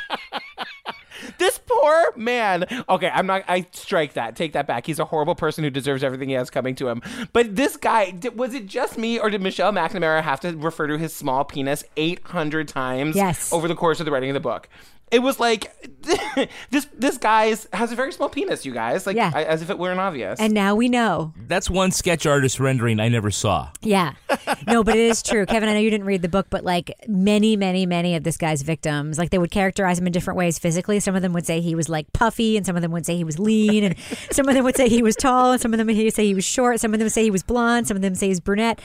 This 1.39 1.59
poor 1.59 2.13
man. 2.17 2.65
Okay, 2.89 3.11
I'm 3.13 3.27
not. 3.27 3.45
I 3.49 3.67
strike 3.73 4.15
that. 4.15 4.37
Take 4.37 4.53
that 4.53 4.67
back. 4.67 4.87
He's 4.87 4.99
a 4.99 5.05
horrible 5.05 5.35
person 5.35 5.65
who 5.65 5.71
deserves 5.71 6.03
everything 6.05 6.29
he 6.29 6.35
has 6.35 6.51
coming 6.51 6.75
to 6.77 6.89
him. 6.89 7.03
But 7.33 7.57
this 7.57 7.77
guy, 7.77 8.11
di- 8.11 8.29
was 8.31 8.55
it 8.55 8.67
just 8.67 8.99
me, 8.99 9.19
or 9.19 9.31
did 9.31 9.43
Michelle 9.43 9.73
McNamara 9.73 10.23
have 10.23 10.41
to 10.41 10.57
refer 10.57 10.87
to 10.87 10.99
his 10.99 11.15
small 11.15 11.45
penis 11.45 11.85
800 11.97 12.69
times 12.69 13.17
Yes. 13.17 13.53
over 13.53 13.69
the 13.69 13.75
course 13.75 14.01
of 14.01 14.07
the 14.07 14.13
writing 14.13 14.31
of 14.31 14.35
the 14.35 14.41
book? 14.41 14.69
It 15.11 15.21
was 15.21 15.41
like 15.41 15.73
this. 16.71 16.87
This 16.97 17.19
guy 17.19 17.47
has 17.73 17.93
a 17.93 17.97
very 17.97 18.13
small 18.13 18.29
penis. 18.29 18.65
You 18.65 18.73
guys, 18.73 19.07
like, 19.07 19.17
Yeah. 19.17 19.33
I- 19.35 19.45
as 19.45 19.61
if 19.63 19.71
it 19.71 19.79
weren't 19.79 19.99
obvious. 20.01 20.39
And 20.39 20.55
now 20.55 20.75
we 20.77 20.89
know. 20.89 21.33
That's 21.49 21.69
one 21.69 21.91
sketch 21.91 22.27
artist 22.27 22.61
rendering 22.61 23.01
I 23.01 23.09
never 23.09 23.31
saw. 23.31 23.71
Yeah. 23.83 24.13
No, 24.67 24.85
but 24.85 24.95
it 24.97 25.01
is 25.11 25.23
true. 25.23 25.47
Kevin, 25.47 25.69
I 25.69 25.73
know 25.73 25.81
you 25.81 25.91
didn't 25.91 26.07
read 26.07 26.23
the 26.23 26.29
book, 26.29 26.47
but 26.51 26.63
like 26.65 26.93
many, 27.09 27.57
many, 27.57 27.87
many 27.87 28.15
of 28.15 28.23
this 28.23 28.37
guy's 28.37 28.63
victims, 28.63 29.19
like 29.19 29.31
they 29.31 29.39
would 29.39 29.51
characterize 29.51 29.99
him 29.99 30.07
in 30.07 30.13
different 30.13 30.37
ways 30.39 30.59
physically. 30.59 31.01
Some 31.01 31.17
of 31.17 31.23
them 31.23 31.33
would 31.33 31.47
say 31.47 31.61
he 31.61 31.75
was 31.75 31.89
like 31.89 32.13
puffy, 32.13 32.57
and 32.57 32.65
some 32.65 32.77
of 32.77 32.83
them 32.83 32.93
would 32.93 33.05
say 33.05 33.17
he 33.17 33.25
was 33.25 33.39
lean, 33.39 33.83
and 33.85 33.97
some 34.31 34.49
of 34.49 34.55
them 34.55 34.65
would 34.65 34.77
say 34.77 34.89
he 34.89 35.03
was 35.03 35.17
tall, 35.17 35.53
and 35.53 35.61
some 35.61 35.75
of 35.75 35.79
them 35.79 35.87
would 35.89 36.15
say 36.15 36.25
he 36.25 36.35
was 36.35 36.45
short, 36.45 36.79
some 36.81 36.93
of 36.95 37.01
them 37.01 37.07
would 37.07 37.13
say 37.13 37.23
he 37.25 37.31
was 37.31 37.43
blonde, 37.43 37.89
some 37.89 37.97
of 37.97 38.03
them 38.03 38.15
say 38.15 38.29
he's 38.29 38.41
brunette. 38.41 38.81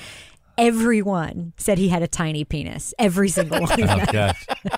Everyone 0.57 1.53
said 1.57 1.77
he 1.77 1.89
had 1.89 2.01
a 2.01 2.07
tiny 2.07 2.43
penis. 2.43 2.93
Every 2.97 3.29
single 3.29 3.61
one. 3.61 3.71
of 3.71 3.77
them. 3.87 3.99
Oh, 4.01 4.05
gosh. 4.11 4.45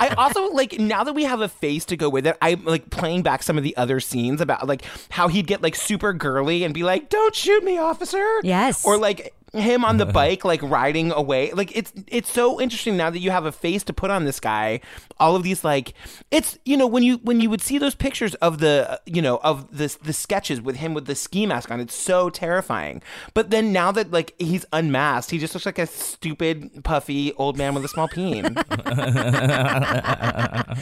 I 0.00 0.14
also 0.16 0.46
like 0.52 0.78
now 0.78 1.04
that 1.04 1.12
we 1.12 1.24
have 1.24 1.40
a 1.40 1.48
face 1.48 1.84
to 1.86 1.96
go 1.96 2.08
with 2.08 2.26
it. 2.26 2.36
I'm 2.42 2.64
like 2.64 2.90
playing 2.90 3.22
back 3.22 3.42
some 3.42 3.56
of 3.56 3.64
the 3.64 3.76
other 3.76 4.00
scenes 4.00 4.40
about 4.40 4.66
like 4.66 4.82
how 5.10 5.28
he'd 5.28 5.46
get 5.46 5.62
like 5.62 5.74
super 5.76 6.12
girly 6.12 6.64
and 6.64 6.74
be 6.74 6.82
like, 6.82 7.08
"Don't 7.10 7.34
shoot 7.34 7.62
me, 7.64 7.78
officer." 7.78 8.24
Yes. 8.42 8.84
Or 8.84 8.96
like 8.96 9.34
him 9.52 9.84
on 9.84 9.96
the 9.98 10.06
bike, 10.20 10.44
like 10.44 10.62
riding 10.62 11.12
away. 11.12 11.52
Like 11.52 11.76
it's 11.76 11.92
it's 12.06 12.30
so 12.30 12.60
interesting 12.60 12.96
now 12.96 13.10
that 13.10 13.18
you 13.20 13.30
have 13.30 13.44
a 13.44 13.52
face 13.52 13.82
to 13.84 13.92
put 13.92 14.10
on 14.10 14.24
this 14.24 14.40
guy. 14.40 14.80
All 15.18 15.36
of 15.36 15.42
these 15.42 15.64
like 15.64 15.94
it's 16.30 16.58
you 16.64 16.76
know 16.76 16.86
when 16.86 17.02
you 17.02 17.18
when 17.18 17.40
you 17.40 17.50
would 17.50 17.60
see 17.60 17.78
those 17.78 17.94
pictures 17.94 18.34
of 18.36 18.58
the 18.58 19.00
you 19.06 19.22
know 19.22 19.38
of 19.42 19.76
the 19.76 19.96
the 20.02 20.12
sketches 20.12 20.60
with 20.60 20.76
him 20.76 20.94
with 20.94 21.06
the 21.06 21.14
ski 21.14 21.46
mask 21.46 21.70
on, 21.70 21.80
it's 21.80 21.94
so 21.94 22.30
terrifying. 22.30 23.02
But 23.34 23.50
then 23.50 23.72
now 23.72 23.92
that 23.92 24.10
like 24.10 24.34
he's 24.38 24.64
unmasked, 24.72 25.30
he 25.30 25.38
just 25.38 25.54
looks 25.54 25.66
like 25.66 25.78
a 25.78 25.86
stupid 25.86 26.84
puffy 26.84 27.32
old 27.34 27.56
man 27.56 27.74
with 27.74 27.84
a 27.84 27.88
small 27.88 28.08
peen. 28.08 28.56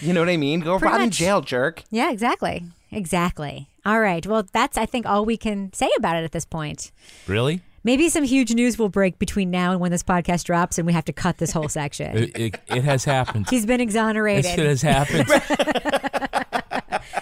You 0.00 0.12
know 0.12 0.20
what 0.20 0.28
I 0.28 0.36
mean? 0.36 0.60
Go 0.60 0.78
Pretty 0.78 0.92
rot 0.92 1.02
in 1.02 1.10
jail, 1.10 1.40
jerk. 1.40 1.82
Yeah, 1.90 2.10
exactly. 2.10 2.64
Exactly. 2.90 3.68
All 3.84 4.00
right. 4.00 4.26
Well, 4.26 4.46
that's, 4.52 4.76
I 4.78 4.86
think, 4.86 5.06
all 5.06 5.24
we 5.24 5.36
can 5.36 5.72
say 5.72 5.90
about 5.96 6.16
it 6.16 6.24
at 6.24 6.32
this 6.32 6.44
point. 6.44 6.90
Really? 7.26 7.60
Maybe 7.82 8.08
some 8.08 8.24
huge 8.24 8.54
news 8.54 8.78
will 8.78 8.88
break 8.88 9.18
between 9.18 9.50
now 9.50 9.72
and 9.72 9.80
when 9.80 9.90
this 9.90 10.02
podcast 10.02 10.44
drops, 10.44 10.78
and 10.78 10.86
we 10.86 10.92
have 10.92 11.04
to 11.06 11.12
cut 11.12 11.38
this 11.38 11.52
whole 11.52 11.68
section. 11.68 12.16
It, 12.16 12.38
it, 12.38 12.60
it 12.66 12.84
has 12.84 13.04
happened. 13.04 13.48
He's 13.48 13.64
been 13.64 13.80
exonerated. 13.80 14.58
It 14.58 14.66
has 14.66 14.82
happened. 14.82 15.28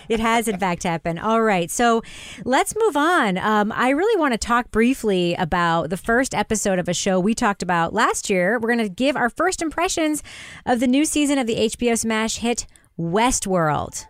It 0.09 0.21
has, 0.21 0.49
in 0.49 0.59
fact, 0.59 0.83
happened. 0.85 1.21
All 1.21 1.43
right. 1.43 1.71
So 1.71 2.03
let's 2.45 2.75
move 2.77 2.97
on. 2.97 3.37
Um, 3.39 3.73
I 3.73 3.91
really 3.91 4.19
want 4.19 4.33
to 4.33 4.39
talk 4.39 4.71
briefly 4.71 5.35
about 5.35 5.91
the 5.91 5.97
first 5.97 6.35
episode 6.35 6.79
of 6.79 6.89
a 6.89 6.95
show 6.95 7.21
we 7.21 7.35
talked 7.35 7.63
about 7.63 7.93
last 7.93 8.31
year. 8.31 8.59
We're 8.59 8.75
going 8.75 8.79
to 8.79 8.89
give 8.89 9.17
our 9.17 9.29
first 9.29 9.61
impressions 9.61 10.23
of 10.65 10.81
the 10.81 10.87
new 10.87 11.05
season 11.05 11.39
of 11.39 11.47
the 11.47 11.57
HBO 11.57 11.99
smash 11.99 12.37
hit 12.37 12.67
Westworld. 12.99 14.07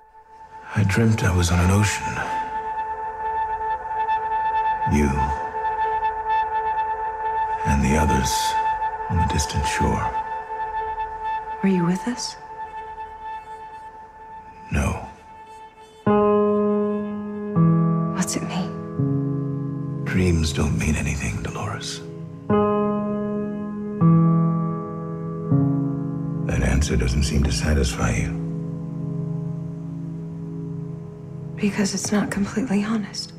I 0.76 0.84
dreamt 0.84 1.24
I 1.24 1.36
was 1.36 1.50
on 1.50 1.58
an 1.58 1.70
ocean. 1.70 2.04
You 4.94 5.47
and 7.66 7.82
the 7.84 7.96
others 7.96 8.30
on 9.10 9.16
the 9.16 9.26
distant 9.32 9.66
shore. 9.66 10.02
Were 11.62 11.68
you 11.68 11.84
with 11.84 12.06
us? 12.08 12.36
No, 14.70 15.08
What's 18.14 18.36
it 18.36 18.42
mean? 18.42 20.04
dreams 20.04 20.52
don't 20.52 20.76
mean 20.78 20.94
anything, 20.96 21.42
Dolores. 21.42 22.00
That 26.46 26.62
answer 26.62 26.96
doesn't 26.96 27.22
seem 27.22 27.42
to 27.44 27.52
satisfy 27.52 28.16
you. 28.16 28.30
Because 31.56 31.94
it's 31.94 32.12
not 32.12 32.30
completely 32.30 32.84
honest. 32.84 33.32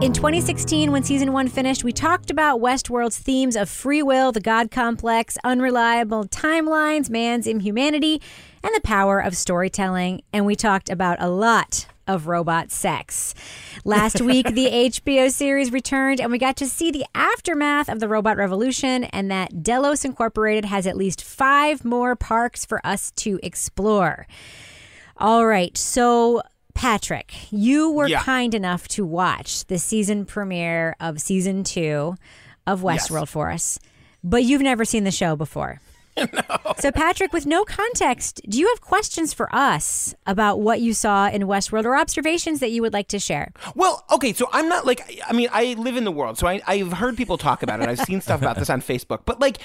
In 0.00 0.12
2016, 0.12 0.92
when 0.92 1.02
season 1.02 1.32
one 1.32 1.48
finished, 1.48 1.82
we 1.82 1.92
talked 1.92 2.30
about 2.30 2.60
Westworld's 2.60 3.18
themes 3.18 3.56
of 3.56 3.68
free 3.68 4.00
will, 4.00 4.30
the 4.30 4.40
God 4.40 4.70
complex, 4.70 5.36
unreliable 5.42 6.24
timelines, 6.26 7.10
man's 7.10 7.48
inhumanity, 7.48 8.22
and 8.62 8.72
the 8.76 8.80
power 8.80 9.18
of 9.18 9.36
storytelling. 9.36 10.22
And 10.32 10.46
we 10.46 10.54
talked 10.54 10.88
about 10.88 11.20
a 11.20 11.28
lot 11.28 11.88
of 12.06 12.28
robot 12.28 12.70
sex. 12.70 13.34
Last 13.84 14.20
week, 14.20 14.46
the 14.46 14.66
HBO 14.94 15.32
series 15.32 15.72
returned, 15.72 16.20
and 16.20 16.30
we 16.30 16.38
got 16.38 16.56
to 16.58 16.66
see 16.66 16.92
the 16.92 17.04
aftermath 17.16 17.88
of 17.88 17.98
the 17.98 18.06
robot 18.06 18.36
revolution, 18.36 19.02
and 19.04 19.28
that 19.32 19.64
Delos 19.64 20.04
Incorporated 20.04 20.66
has 20.66 20.86
at 20.86 20.96
least 20.96 21.24
five 21.24 21.84
more 21.84 22.14
parks 22.14 22.64
for 22.64 22.80
us 22.86 23.10
to 23.16 23.40
explore. 23.42 24.28
All 25.16 25.44
right. 25.44 25.76
So, 25.76 26.42
Patrick, 26.78 27.32
you 27.50 27.90
were 27.90 28.06
Yeah. 28.06 28.22
kind 28.22 28.54
enough 28.54 28.86
to 28.88 29.04
watch 29.04 29.64
the 29.66 29.78
season 29.78 30.24
premiere 30.24 30.94
of 31.00 31.20
season 31.20 31.64
two 31.64 32.14
of 32.66 32.82
Westworld 32.82 33.28
for 33.28 33.50
us, 33.50 33.78
but 34.22 34.44
you've 34.44 34.62
never 34.62 34.84
seen 34.84 35.04
the 35.04 35.10
show 35.10 35.36
before. 35.36 35.80
So, 36.80 36.92
Patrick, 36.92 37.32
with 37.32 37.44
no 37.46 37.64
context, 37.64 38.40
do 38.48 38.58
you 38.58 38.68
have 38.68 38.80
questions 38.80 39.32
for 39.32 39.52
us 39.54 40.14
about 40.26 40.60
what 40.60 40.80
you 40.80 40.92
saw 40.94 41.28
in 41.28 41.42
Westworld 41.42 41.84
or 41.84 41.96
observations 41.96 42.60
that 42.60 42.70
you 42.70 42.82
would 42.82 42.92
like 42.92 43.08
to 43.08 43.18
share? 43.18 43.52
Well, 43.74 44.04
okay, 44.12 44.32
so 44.32 44.48
I'm 44.52 44.68
not 44.68 44.86
like 44.86 45.20
I 45.28 45.32
mean 45.32 45.48
I 45.52 45.74
live 45.74 45.96
in 45.96 46.04
the 46.04 46.12
world, 46.12 46.38
so 46.38 46.46
I, 46.46 46.60
I've 46.66 46.92
heard 46.92 47.16
people 47.16 47.36
talk 47.38 47.62
about 47.64 47.80
it. 47.80 47.88
I've 47.88 47.98
seen 48.00 48.20
stuff 48.20 48.40
about 48.40 48.56
this 48.60 48.70
on 48.70 48.80
Facebook, 48.80 49.20
but 49.24 49.40
like. 49.40 49.58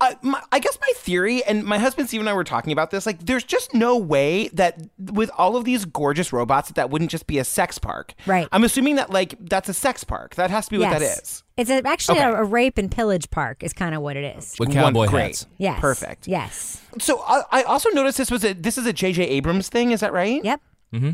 I, 0.00 0.16
my, 0.22 0.40
I 0.52 0.60
guess 0.60 0.78
my 0.80 0.92
theory, 0.96 1.42
and 1.44 1.64
my 1.64 1.76
husband 1.78 2.06
Steve 2.08 2.20
and 2.20 2.28
I 2.28 2.32
were 2.32 2.44
talking 2.44 2.72
about 2.72 2.92
this. 2.92 3.04
Like, 3.04 3.18
there's 3.26 3.42
just 3.42 3.74
no 3.74 3.96
way 3.96 4.46
that 4.52 4.80
with 4.96 5.28
all 5.36 5.56
of 5.56 5.64
these 5.64 5.84
gorgeous 5.84 6.32
robots, 6.32 6.68
that 6.68 6.74
that 6.76 6.90
wouldn't 6.90 7.10
just 7.10 7.26
be 7.26 7.38
a 7.38 7.44
sex 7.44 7.78
park. 7.78 8.14
Right. 8.24 8.46
I'm 8.52 8.62
assuming 8.62 8.94
that 8.96 9.10
like 9.10 9.34
that's 9.40 9.68
a 9.68 9.74
sex 9.74 10.04
park. 10.04 10.36
That 10.36 10.50
has 10.50 10.66
to 10.66 10.70
be 10.70 10.78
what 10.78 10.90
that 10.90 11.02
is. 11.02 11.42
It's 11.56 11.68
a, 11.70 11.82
actually 11.84 12.20
Okay. 12.20 12.28
a, 12.28 12.34
a 12.36 12.44
rape 12.44 12.78
and 12.78 12.88
pillage 12.90 13.28
park, 13.30 13.64
is 13.64 13.72
kind 13.72 13.94
of 13.94 14.00
what 14.02 14.16
it 14.16 14.36
is. 14.38 14.54
With 14.60 14.68
One- 14.68 14.76
cowboy 14.76 15.08
great. 15.08 15.22
hats. 15.22 15.46
Yes. 15.56 15.80
Perfect. 15.80 16.28
Yes. 16.28 16.80
So 17.00 17.20
I, 17.26 17.42
I 17.50 17.62
also 17.64 17.90
noticed 17.90 18.18
this 18.18 18.30
was 18.30 18.44
a 18.44 18.52
this 18.52 18.78
is 18.78 18.86
a 18.86 18.92
J.J. 18.92 19.24
Abrams 19.24 19.68
thing. 19.68 19.90
Is 19.90 19.98
that 20.00 20.12
right? 20.12 20.44
Yep. 20.44 20.60
Mm-hmm. 20.94 21.10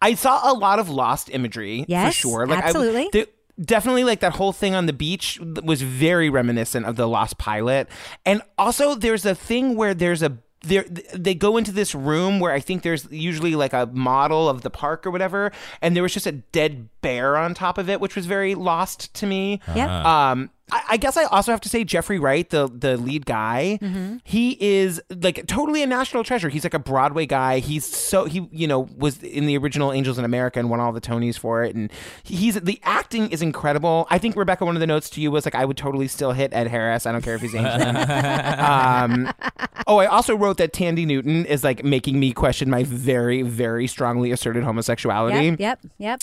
I 0.00 0.14
saw 0.14 0.50
a 0.50 0.54
lot 0.54 0.78
of 0.78 0.88
lost 0.88 1.28
imagery 1.30 1.84
Yes, 1.88 2.14
for 2.14 2.20
sure. 2.20 2.46
Like 2.46 2.62
absolutely. 2.64 3.06
I, 3.06 3.08
the, 3.12 3.28
definitely 3.62 4.04
like 4.04 4.20
that 4.20 4.34
whole 4.34 4.52
thing 4.52 4.74
on 4.74 4.86
the 4.86 4.92
beach 4.92 5.40
was 5.40 5.82
very 5.82 6.28
reminiscent 6.28 6.86
of 6.86 6.96
the 6.96 7.08
Lost 7.08 7.38
Pilot. 7.38 7.88
And 8.26 8.42
also 8.58 8.94
there's 8.94 9.24
a 9.24 9.34
thing 9.34 9.76
where 9.76 9.94
there's 9.94 10.22
a 10.22 10.38
there 10.62 10.84
they 11.14 11.34
go 11.34 11.56
into 11.56 11.72
this 11.72 11.94
room 11.94 12.38
where 12.38 12.52
I 12.52 12.60
think 12.60 12.82
there's 12.82 13.08
usually 13.10 13.54
like 13.54 13.72
a 13.72 13.86
model 13.86 14.48
of 14.48 14.60
the 14.60 14.70
park 14.70 15.06
or 15.06 15.10
whatever, 15.10 15.52
and 15.80 15.96
there 15.96 16.02
was 16.02 16.12
just 16.12 16.26
a 16.26 16.32
dead 16.32 16.88
bear 17.02 17.36
on 17.36 17.54
top 17.54 17.78
of 17.78 17.88
it, 17.88 18.00
which 18.00 18.16
was 18.16 18.26
very 18.26 18.54
lost 18.54 19.12
to 19.14 19.26
me. 19.26 19.60
Yep. 19.74 19.88
Um, 19.88 20.50
I, 20.72 20.82
I 20.90 20.96
guess 20.98 21.16
I 21.16 21.24
also 21.24 21.50
have 21.50 21.60
to 21.62 21.68
say 21.68 21.82
Jeffrey 21.82 22.20
Wright, 22.20 22.48
the 22.48 22.68
the 22.72 22.96
lead 22.96 23.26
guy, 23.26 23.78
Mm-hmm. 23.82 24.18
he 24.22 24.56
is 24.60 25.02
like 25.10 25.44
totally 25.48 25.82
a 25.82 25.86
national 25.86 26.22
treasure. 26.22 26.48
He's 26.48 26.62
like 26.62 26.74
a 26.74 26.78
Broadway 26.78 27.26
guy. 27.26 27.58
He's 27.58 27.84
so 27.84 28.24
he 28.26 28.48
you 28.52 28.68
know 28.68 28.88
was 28.96 29.20
in 29.22 29.46
the 29.46 29.56
original 29.58 29.92
Angels 29.92 30.16
in 30.16 30.24
America 30.24 30.60
and 30.60 30.70
won 30.70 30.78
all 30.78 30.92
the 30.92 31.00
Tonys 31.00 31.36
for 31.36 31.64
it. 31.64 31.74
And 31.74 31.90
he's 32.22 32.54
the 32.54 32.78
acting 32.84 33.30
is 33.32 33.42
incredible. 33.42 34.06
I 34.10 34.18
think 34.18 34.36
Rebecca, 34.36 34.64
one 34.64 34.76
of 34.76 34.80
the 34.80 34.86
notes 34.86 35.10
to 35.10 35.20
you 35.20 35.32
was 35.32 35.44
like 35.44 35.56
I 35.56 35.64
would 35.64 35.76
totally 35.76 36.06
still 36.06 36.30
hit 36.32 36.52
Ed 36.54 36.68
Harris. 36.68 37.04
I 37.04 37.10
don't 37.10 37.22
care 37.22 37.34
if 37.34 37.40
he's 37.40 37.54
Asian. 37.54 37.96
um, 38.60 39.32
oh, 39.88 39.98
I 39.98 40.06
also 40.06 40.36
wrote 40.36 40.58
that 40.58 40.72
Thandie 40.72 41.06
Newton 41.06 41.46
is 41.46 41.64
like 41.64 41.82
making 41.84 42.20
me 42.20 42.32
question 42.32 42.70
my 42.70 42.84
very 42.84 43.42
very 43.42 43.86
strongly 43.88 44.30
asserted 44.30 44.62
homosexuality 44.62 45.46
Yep. 45.46 45.58
Yep. 45.58 45.80
Yep. 45.98 46.22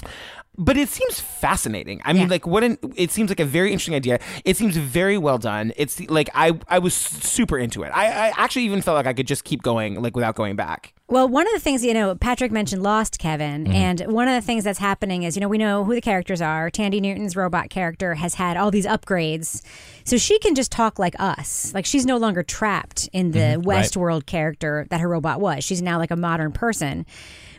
But 0.60 0.76
it 0.76 0.90
seems 0.90 1.20
fascinating. 1.20 2.02
I 2.04 2.14
mean, 2.14 2.24
Yeah. 2.24 2.30
like 2.30 2.48
what 2.48 2.64
an 2.64 2.78
it 2.96 3.12
seems 3.12 3.30
like 3.30 3.40
a 3.40 3.46
very 3.46 3.72
interesting 3.72 3.94
idea. 3.94 4.20
It 4.44 4.58
seems 4.58 4.76
very 4.76 5.18
well 5.18 5.38
done. 5.38 5.72
It's 5.78 6.00
like 6.10 6.30
I 6.34 6.54
I 6.68 6.80
was 6.80 6.96
super 6.96 7.60
into 7.60 7.84
it. 7.84 7.90
I, 7.94 8.06
I 8.08 8.34
actually 8.38 8.64
even 8.64 8.82
felt 8.82 8.96
like 8.96 9.06
I 9.06 9.14
could 9.14 9.28
just 9.28 9.44
keep 9.44 9.62
going 9.62 10.02
like 10.02 10.16
without 10.16 10.36
going 10.36 10.56
back. 10.56 10.94
Well, 11.10 11.30
one 11.30 11.48
of 11.48 11.54
the 11.54 11.60
things, 11.62 11.86
you 11.86 11.94
know, 11.94 12.16
Patrick 12.16 12.52
mentioned 12.52 12.84
Lost, 12.84 13.18
Kevin, 13.20 13.64
Mm-hmm. 13.64 13.74
and 13.74 14.02
one 14.12 14.28
of 14.28 14.34
the 14.34 14.46
things 14.46 14.64
that's 14.66 14.80
happening 14.80 15.24
is, 15.24 15.38
you 15.38 15.42
know, 15.42 15.48
we 15.48 15.58
know 15.58 15.86
who 15.86 15.94
the 15.96 16.02
characters 16.02 16.42
are. 16.42 16.70
Thandie 16.70 17.00
Newton's 17.00 17.36
robot 17.36 17.70
character 17.70 18.16
has 18.16 18.34
had 18.34 18.58
all 18.58 18.72
these 18.72 18.86
upgrades. 18.88 19.62
So 20.04 20.18
she 20.18 20.38
can 20.40 20.54
just 20.56 20.70
talk 20.72 20.98
like 21.00 21.16
us. 21.20 21.72
Like 21.74 21.86
she's 21.86 22.06
no 22.06 22.18
longer 22.18 22.42
trapped 22.44 23.08
in 23.14 23.32
the 23.32 23.40
Mm-hmm. 23.40 23.70
right. 23.70 23.86
Westworld 23.86 24.26
character 24.26 24.86
that 24.90 25.00
her 25.02 25.08
robot 25.08 25.40
was. 25.40 25.64
She's 25.64 25.82
now 25.82 25.98
like 26.00 26.12
a 26.12 26.16
modern 26.18 26.52
person. 26.52 27.06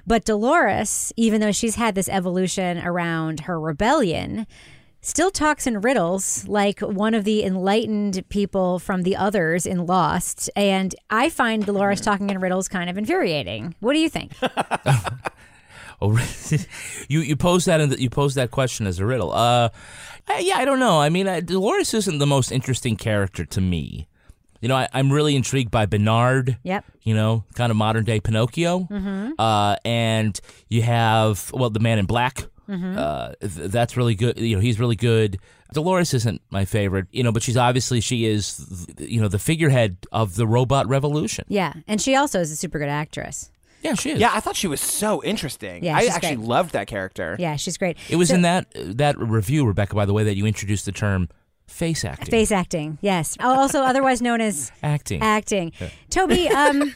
But 0.09 0.25
Dolores, 0.25 1.13
even 1.17 1.43
though 1.43 1.53
she's 1.53 1.75
had 1.75 1.95
this 1.95 2.09
evolution 2.09 2.79
around 2.79 3.41
her 3.41 3.61
rebellion, 3.61 4.47
still 5.03 5.31
talks 5.31 5.67
in 5.67 5.83
riddles 5.83 6.49
like 6.49 6.81
one 6.81 7.13
of 7.13 7.25
the 7.25 7.45
enlightened 7.45 8.27
people 8.31 8.79
from 8.79 9.03
the 9.03 9.15
others 9.17 9.67
in 9.67 9.85
Lost. 9.85 10.49
And 10.57 10.95
I 11.11 11.29
find 11.29 11.67
Dolores 11.67 12.01
talking 12.01 12.31
in 12.31 12.41
riddles 12.41 12.69
kind 12.69 12.89
of 12.89 12.97
infuriating. 12.97 13.75
What 13.81 13.93
do 13.93 13.99
you 14.01 14.09
think? 14.09 14.33
Oh, 16.01 16.13
you 17.09 17.21
you 17.21 17.37
pose 17.37 17.65
that 17.65 17.81
in 17.81 17.89
the, 17.91 18.01
you 18.01 18.09
pose 18.09 18.35
that 18.37 18.53
question 18.53 18.87
as 18.87 19.01
a 19.01 19.05
riddle. 19.05 19.33
Uh, 19.33 19.69
I- 20.29 20.39
yeah, 20.39 20.57
I 20.57 20.65
don't 20.65 20.79
know. 20.79 21.01
I 21.01 21.09
mean, 21.09 21.27
uh, 21.27 21.41
Dolores 21.41 21.93
isn't 21.93 22.19
the 22.19 22.27
most 22.27 22.53
interesting 22.53 22.97
character 22.97 23.45
to 23.45 23.61
me. 23.61 24.08
You 24.61 24.69
know, 24.69 24.77
I, 24.77 24.89
I'm 24.93 25.13
really 25.13 25.37
intrigued 25.37 25.71
by 25.71 25.87
Bernard. 25.87 26.59
Yep. 26.65 26.85
You 27.03 27.15
know, 27.15 27.45
kind 27.55 27.71
of 27.71 27.77
modern 27.77 28.05
day 28.05 28.21
Pinocchio. 28.21 28.89
Uh, 29.39 29.77
and 29.85 30.39
you 30.69 30.83
have 30.83 31.51
well, 31.53 31.71
the 31.71 31.81
Man 31.81 31.99
in 31.99 32.07
Black. 32.07 32.45
Uh, 32.71 33.33
th- 33.41 33.71
that's 33.71 33.97
really 33.97 34.15
good. 34.15 34.39
You 34.39 34.57
know, 34.57 34.61
he's 34.61 34.79
really 34.79 34.97
good. 34.97 35.39
Dolores 35.73 36.13
isn't 36.13 36.43
my 36.51 36.65
favorite. 36.67 37.07
You 37.13 37.23
know, 37.23 37.33
but 37.33 37.43
she's 37.43 37.57
obviously 37.57 38.01
she 38.01 38.27
is. 38.27 38.87
You 38.99 39.21
know, 39.23 39.29
the 39.29 39.39
figurehead 39.39 39.97
of 40.13 40.35
the 40.37 40.47
robot 40.47 40.87
revolution. 40.89 41.45
Yeah. 41.49 41.73
And 41.87 42.01
she 42.01 42.15
also 42.15 42.41
is 42.41 42.51
a 42.51 42.57
super 42.57 42.79
good 42.79 42.89
actress. 42.91 43.51
Yeah, 43.81 43.95
she 43.95 44.11
is. 44.11 44.19
Yeah, 44.19 44.31
I 44.35 44.41
thought 44.41 44.57
she 44.57 44.67
was 44.67 44.81
so 44.81 45.23
interesting. 45.23 45.85
Yeah, 45.85 45.97
I 45.97 46.01
she's 46.01 46.11
actually 46.11 46.37
great. 46.37 46.49
loved 46.49 46.73
that 46.73 46.89
character. 46.89 47.37
Yeah, 47.39 47.55
she's 47.57 47.79
great. 47.79 47.97
It 48.11 48.17
was 48.17 48.29
So- 48.31 48.35
in 48.35 48.43
that 48.43 48.67
that 48.75 49.17
review, 49.19 49.65
Rebecca, 49.65 49.95
by 49.95 50.05
the 50.05 50.13
way, 50.13 50.25
that 50.25 50.35
you 50.37 50.47
introduced 50.47 50.85
the 50.85 50.91
term 50.93 51.29
face 51.69 52.05
acting. 52.05 52.31
Face 52.31 52.51
acting, 52.51 52.99
yes. 53.01 53.37
Also, 53.41 53.83
otherwise 53.83 54.21
known 54.21 54.41
as 54.41 54.73
acting. 54.83 55.23
acting. 55.23 55.73
Toby, 56.11 56.49
um, 56.49 56.93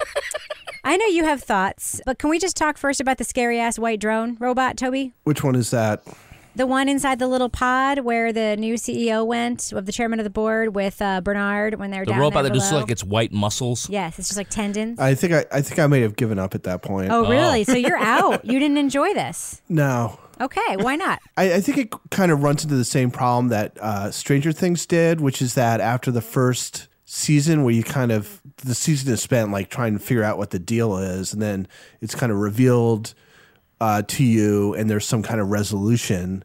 I 0.84 0.96
know 0.96 1.06
you 1.06 1.24
have 1.24 1.42
thoughts, 1.42 2.00
but 2.04 2.18
can 2.18 2.30
we 2.30 2.38
just 2.38 2.56
talk 2.56 2.76
first 2.76 3.00
about 3.00 3.18
the 3.18 3.24
scary 3.24 3.60
ass 3.60 3.78
white 3.78 4.00
drone 4.00 4.36
robot, 4.40 4.76
Toby? 4.76 5.12
Which 5.24 5.44
one 5.44 5.54
is 5.54 5.70
that? 5.70 6.02
The 6.54 6.66
one 6.66 6.88
inside 6.88 7.18
the 7.18 7.28
little 7.28 7.48
pod 7.48 8.00
where 8.00 8.32
the 8.32 8.56
new 8.56 8.74
CEO 8.74 9.26
went, 9.26 9.72
of 9.72 9.86
the 9.86 9.92
chairman 9.92 10.20
of 10.20 10.24
the 10.24 10.30
board 10.30 10.74
with 10.74 11.00
uh, 11.00 11.20
Bernard 11.22 11.78
when 11.78 11.90
they're 11.90 12.04
the 12.04 12.10
down 12.12 12.20
robot 12.20 12.42
there 12.42 12.50
that 12.50 12.54
just 12.54 12.70
below. 12.70 12.82
like 12.82 12.90
its 12.90 13.02
white 13.02 13.32
muscles. 13.32 13.88
Yes, 13.88 14.18
it's 14.18 14.28
just 14.28 14.36
like 14.36 14.50
tendons. 14.50 14.98
I 14.98 15.14
think 15.14 15.32
I, 15.32 15.44
I 15.50 15.62
think 15.62 15.78
I 15.78 15.86
may 15.86 16.02
have 16.02 16.14
given 16.16 16.38
up 16.38 16.54
at 16.54 16.64
that 16.64 16.82
point. 16.82 17.10
oh, 17.10 17.28
really? 17.28 17.64
So 17.64 17.74
you're 17.74 17.96
out. 17.98 18.44
You 18.44 18.58
didn't 18.58 18.76
enjoy 18.76 19.14
this. 19.14 19.62
No. 19.68 20.18
Okay, 20.40 20.76
why 20.76 20.96
not? 20.96 21.20
I, 21.36 21.54
I 21.54 21.60
think 21.60 21.78
it 21.78 21.94
kind 22.10 22.30
of 22.30 22.42
runs 22.42 22.64
into 22.64 22.74
the 22.76 22.84
same 22.84 23.10
problem 23.10 23.48
that 23.48 23.78
uh, 23.80 24.10
Stranger 24.10 24.52
Things 24.52 24.84
did, 24.84 25.20
which 25.20 25.40
is 25.40 25.54
that 25.54 25.80
after 25.80 26.10
the 26.10 26.20
first 26.22 26.88
season, 27.04 27.64
where 27.64 27.72
you 27.72 27.82
kind 27.82 28.12
of 28.12 28.42
the 28.56 28.74
season 28.74 29.12
is 29.12 29.22
spent 29.22 29.52
like 29.52 29.70
trying 29.70 29.94
to 29.94 29.98
figure 29.98 30.22
out 30.22 30.36
what 30.36 30.50
the 30.50 30.58
deal 30.58 30.98
is, 30.98 31.32
and 31.32 31.40
then 31.40 31.66
it's 32.00 32.14
kind 32.14 32.30
of 32.30 32.38
revealed 32.38 33.14
uh, 33.82 34.02
to 34.06 34.22
you, 34.22 34.74
and 34.74 34.88
there's 34.88 35.04
some 35.04 35.24
kind 35.24 35.40
of 35.40 35.48
resolution 35.48 36.44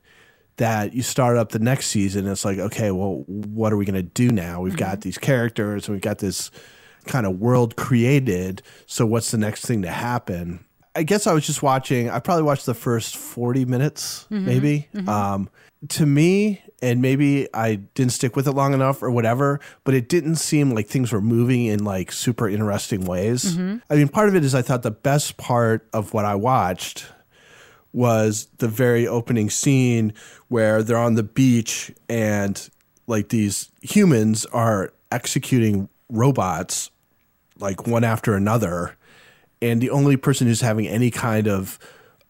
that 0.56 0.94
you 0.94 1.04
start 1.04 1.38
up 1.38 1.50
the 1.50 1.60
next 1.60 1.86
season. 1.90 2.22
And 2.24 2.32
it's 2.32 2.44
like, 2.44 2.58
okay, 2.58 2.90
well, 2.90 3.24
what 3.28 3.72
are 3.72 3.78
we 3.78 3.86
going 3.86 3.94
to 3.94 4.02
do 4.02 4.32
now? 4.32 4.60
We've 4.60 4.76
got 4.76 5.02
these 5.02 5.20
characters, 5.20 5.88
and 5.88 5.94
we've 5.94 6.02
got 6.02 6.18
this 6.18 6.50
kind 7.06 7.28
of 7.28 7.38
world 7.40 7.76
created. 7.76 8.64
So 8.88 9.06
what's 9.06 9.30
the 9.30 9.38
next 9.38 9.68
thing 9.68 9.84
to 9.84 9.92
happen? 9.92 10.66
I 10.96 11.04
guess 11.04 11.28
I 11.28 11.34
was 11.34 11.46
just 11.46 11.62
watching. 11.62 12.10
I 12.10 12.18
probably 12.18 12.42
watched 12.42 12.66
the 12.66 12.74
first 12.74 13.16
forty 13.16 13.66
minutes, 13.66 14.26
maybe. 14.32 14.88
Um, 15.08 15.48
to 15.90 16.08
me, 16.08 16.64
and 16.82 17.04
maybe 17.04 17.48
I 17.54 17.76
didn't 17.76 18.14
stick 18.14 18.36
with 18.36 18.48
it 18.48 18.54
long 18.54 18.74
enough 18.74 19.04
or 19.04 19.12
whatever, 19.12 19.60
but 19.84 19.94
it 19.94 20.10
didn't 20.10 20.38
seem 20.38 20.72
like 20.72 20.88
things 20.88 21.12
were 21.12 21.22
moving 21.22 21.66
in 21.66 21.84
like 21.84 22.12
super 22.12 22.50
interesting 22.50 23.06
ways. 23.06 23.56
I 23.92 23.96
mean, 23.96 24.08
part 24.08 24.28
of 24.28 24.34
it 24.36 24.44
is 24.44 24.56
I 24.56 24.64
thought 24.64 24.82
the 24.82 24.90
best 24.90 25.38
part 25.38 25.88
of 25.94 26.16
what 26.16 26.26
I 26.26 26.34
watched 26.34 27.06
was 27.98 28.48
the 28.60 28.68
very 28.68 29.08
opening 29.08 29.50
scene 29.50 30.14
where 30.50 30.84
they're 30.84 30.98
on 30.98 31.16
the 31.16 31.24
beach 31.24 31.92
and 32.08 32.70
like 33.08 33.30
these 33.30 33.72
humans 33.82 34.46
are 34.48 34.94
executing 35.12 35.90
robots 36.08 36.92
like 37.58 37.88
one 37.88 38.04
after 38.04 38.36
another. 38.36 38.96
And 39.64 39.82
the 39.82 39.90
only 39.90 40.16
person 40.16 40.46
who's 40.46 40.62
having 40.62 40.88
any 40.88 41.10
kind 41.10 41.48
of 41.48 41.80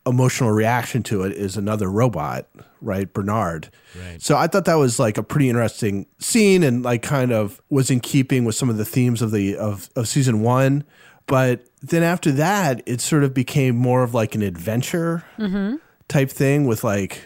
emotional 0.05 0.51
reaction 0.51 1.03
to 1.03 1.23
it 1.23 1.33
is 1.33 1.57
another 1.57 1.91
robot 1.91 2.47
right? 2.81 3.11
Bernard. 3.11 3.69
Right. 3.99 4.21
so 4.21 4.37
i 4.37 4.45
thought 4.47 4.65
that 4.65 4.75
was 4.75 4.99
like 4.99 5.17
a 5.17 5.23
pretty 5.23 5.49
interesting 5.49 6.05
scene 6.19 6.61
and 6.61 6.83
like 6.83 7.01
kind 7.01 7.31
of 7.31 7.59
was 7.69 7.89
in 7.89 7.99
keeping 7.99 8.45
with 8.45 8.53
some 8.55 8.69
of 8.69 8.77
the 8.77 8.85
themes 8.85 9.21
of 9.21 9.31
the 9.31 9.57
of, 9.57 9.89
of 9.95 10.07
season 10.07 10.41
one 10.41 10.83
but 11.27 11.61
then 11.81 12.03
after 12.03 12.31
that 12.31 12.81
it 12.85 13.01
sort 13.01 13.23
of 13.23 13.33
became 13.33 13.75
more 13.75 14.03
of 14.03 14.13
like 14.13 14.33
an 14.35 14.41
adventure 14.41 15.23
mm-hmm. 15.37 15.75
type 16.07 16.29
thing 16.29 16.65
with 16.65 16.83
like 16.83 17.21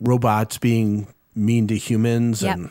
robots 0.00 0.58
being 0.58 1.06
mean 1.34 1.66
to 1.66 1.76
humans 1.76 2.42
Yep. 2.42 2.56
and 2.56 2.70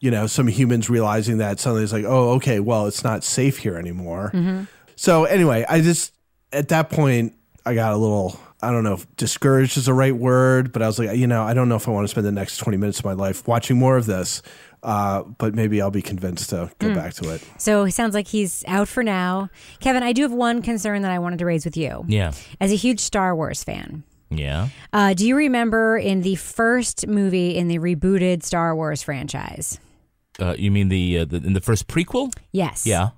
you 0.00 0.10
know 0.10 0.26
some 0.26 0.48
humans 0.48 0.90
realizing 0.90 1.38
that 1.38 1.60
suddenly 1.60 1.84
it's 1.84 1.92
like 1.92 2.04
oh 2.04 2.30
okay 2.32 2.58
well 2.60 2.86
it's 2.86 3.04
not 3.04 3.22
safe 3.24 3.58
here 3.58 3.76
anymore. 3.76 4.30
Mm-hmm. 4.34 4.64
So 4.96 5.24
anyway 5.24 5.64
i 5.68 5.80
just 5.80 6.12
at 6.52 6.68
that 6.68 6.90
point 6.90 7.34
i 7.64 7.74
got 7.74 7.92
a 7.92 7.96
little 7.96 8.38
i 8.62 8.70
don't 8.70 8.84
know 8.84 8.94
if 8.94 9.16
discouraged 9.16 9.76
is 9.76 9.86
the 9.86 9.94
right 9.94 10.14
word 10.14 10.72
but 10.72 10.82
i 10.82 10.86
was 10.86 10.98
like 10.98 11.16
you 11.16 11.26
know 11.26 11.42
i 11.42 11.54
don't 11.54 11.68
know 11.68 11.76
if 11.76 11.88
i 11.88 11.90
want 11.90 12.04
to 12.04 12.08
spend 12.08 12.26
the 12.26 12.32
next 12.32 12.58
20 12.58 12.76
minutes 12.76 12.98
of 12.98 13.04
my 13.04 13.12
life 13.14 13.46
watching 13.48 13.78
more 13.78 13.96
of 13.96 14.06
this 14.06 14.42
uh, 14.82 15.22
but 15.38 15.54
maybe 15.54 15.80
i'll 15.80 15.90
be 15.90 16.02
convinced 16.02 16.50
to 16.50 16.70
go 16.78 16.94
back 16.94 17.14
to 17.14 17.30
it 17.30 17.42
So 17.58 17.84
it 17.84 17.92
sounds 17.92 18.14
like 18.14 18.28
he's 18.28 18.64
out 18.66 18.88
for 18.88 19.02
now. 19.02 19.48
Kevin, 19.80 20.02
I 20.02 20.12
do 20.12 20.22
have 20.22 20.32
one 20.32 20.62
concern 20.62 21.02
that 21.02 21.10
I 21.10 21.18
wanted 21.18 21.38
to 21.38 21.46
raise 21.46 21.64
with 21.64 21.76
you. 21.76 22.04
Yeah. 22.08 22.32
As 22.60 22.72
a 22.72 22.76
huge 22.76 22.98
Star 23.00 23.34
Wars 23.36 23.62
fan, 23.62 24.02
Yeah. 24.30 24.68
uh, 24.92 25.14
do 25.14 25.26
you 25.26 25.36
remember 25.36 25.96
in 25.96 26.22
the 26.22 26.34
first 26.36 27.06
movie 27.06 27.56
in 27.56 27.68
the 27.68 27.78
rebooted 27.78 28.42
Star 28.42 28.74
Wars 28.74 29.02
franchise? 29.02 29.78
Uh, 30.40 30.54
you 30.58 30.70
mean 30.70 30.88
the, 30.88 31.18
uh, 31.18 31.24
the 31.26 31.36
in 31.36 31.52
the 31.52 31.60
first 31.60 31.86
prequel? 31.88 32.32
Yes. 32.52 32.86
Yeah. 32.86 33.10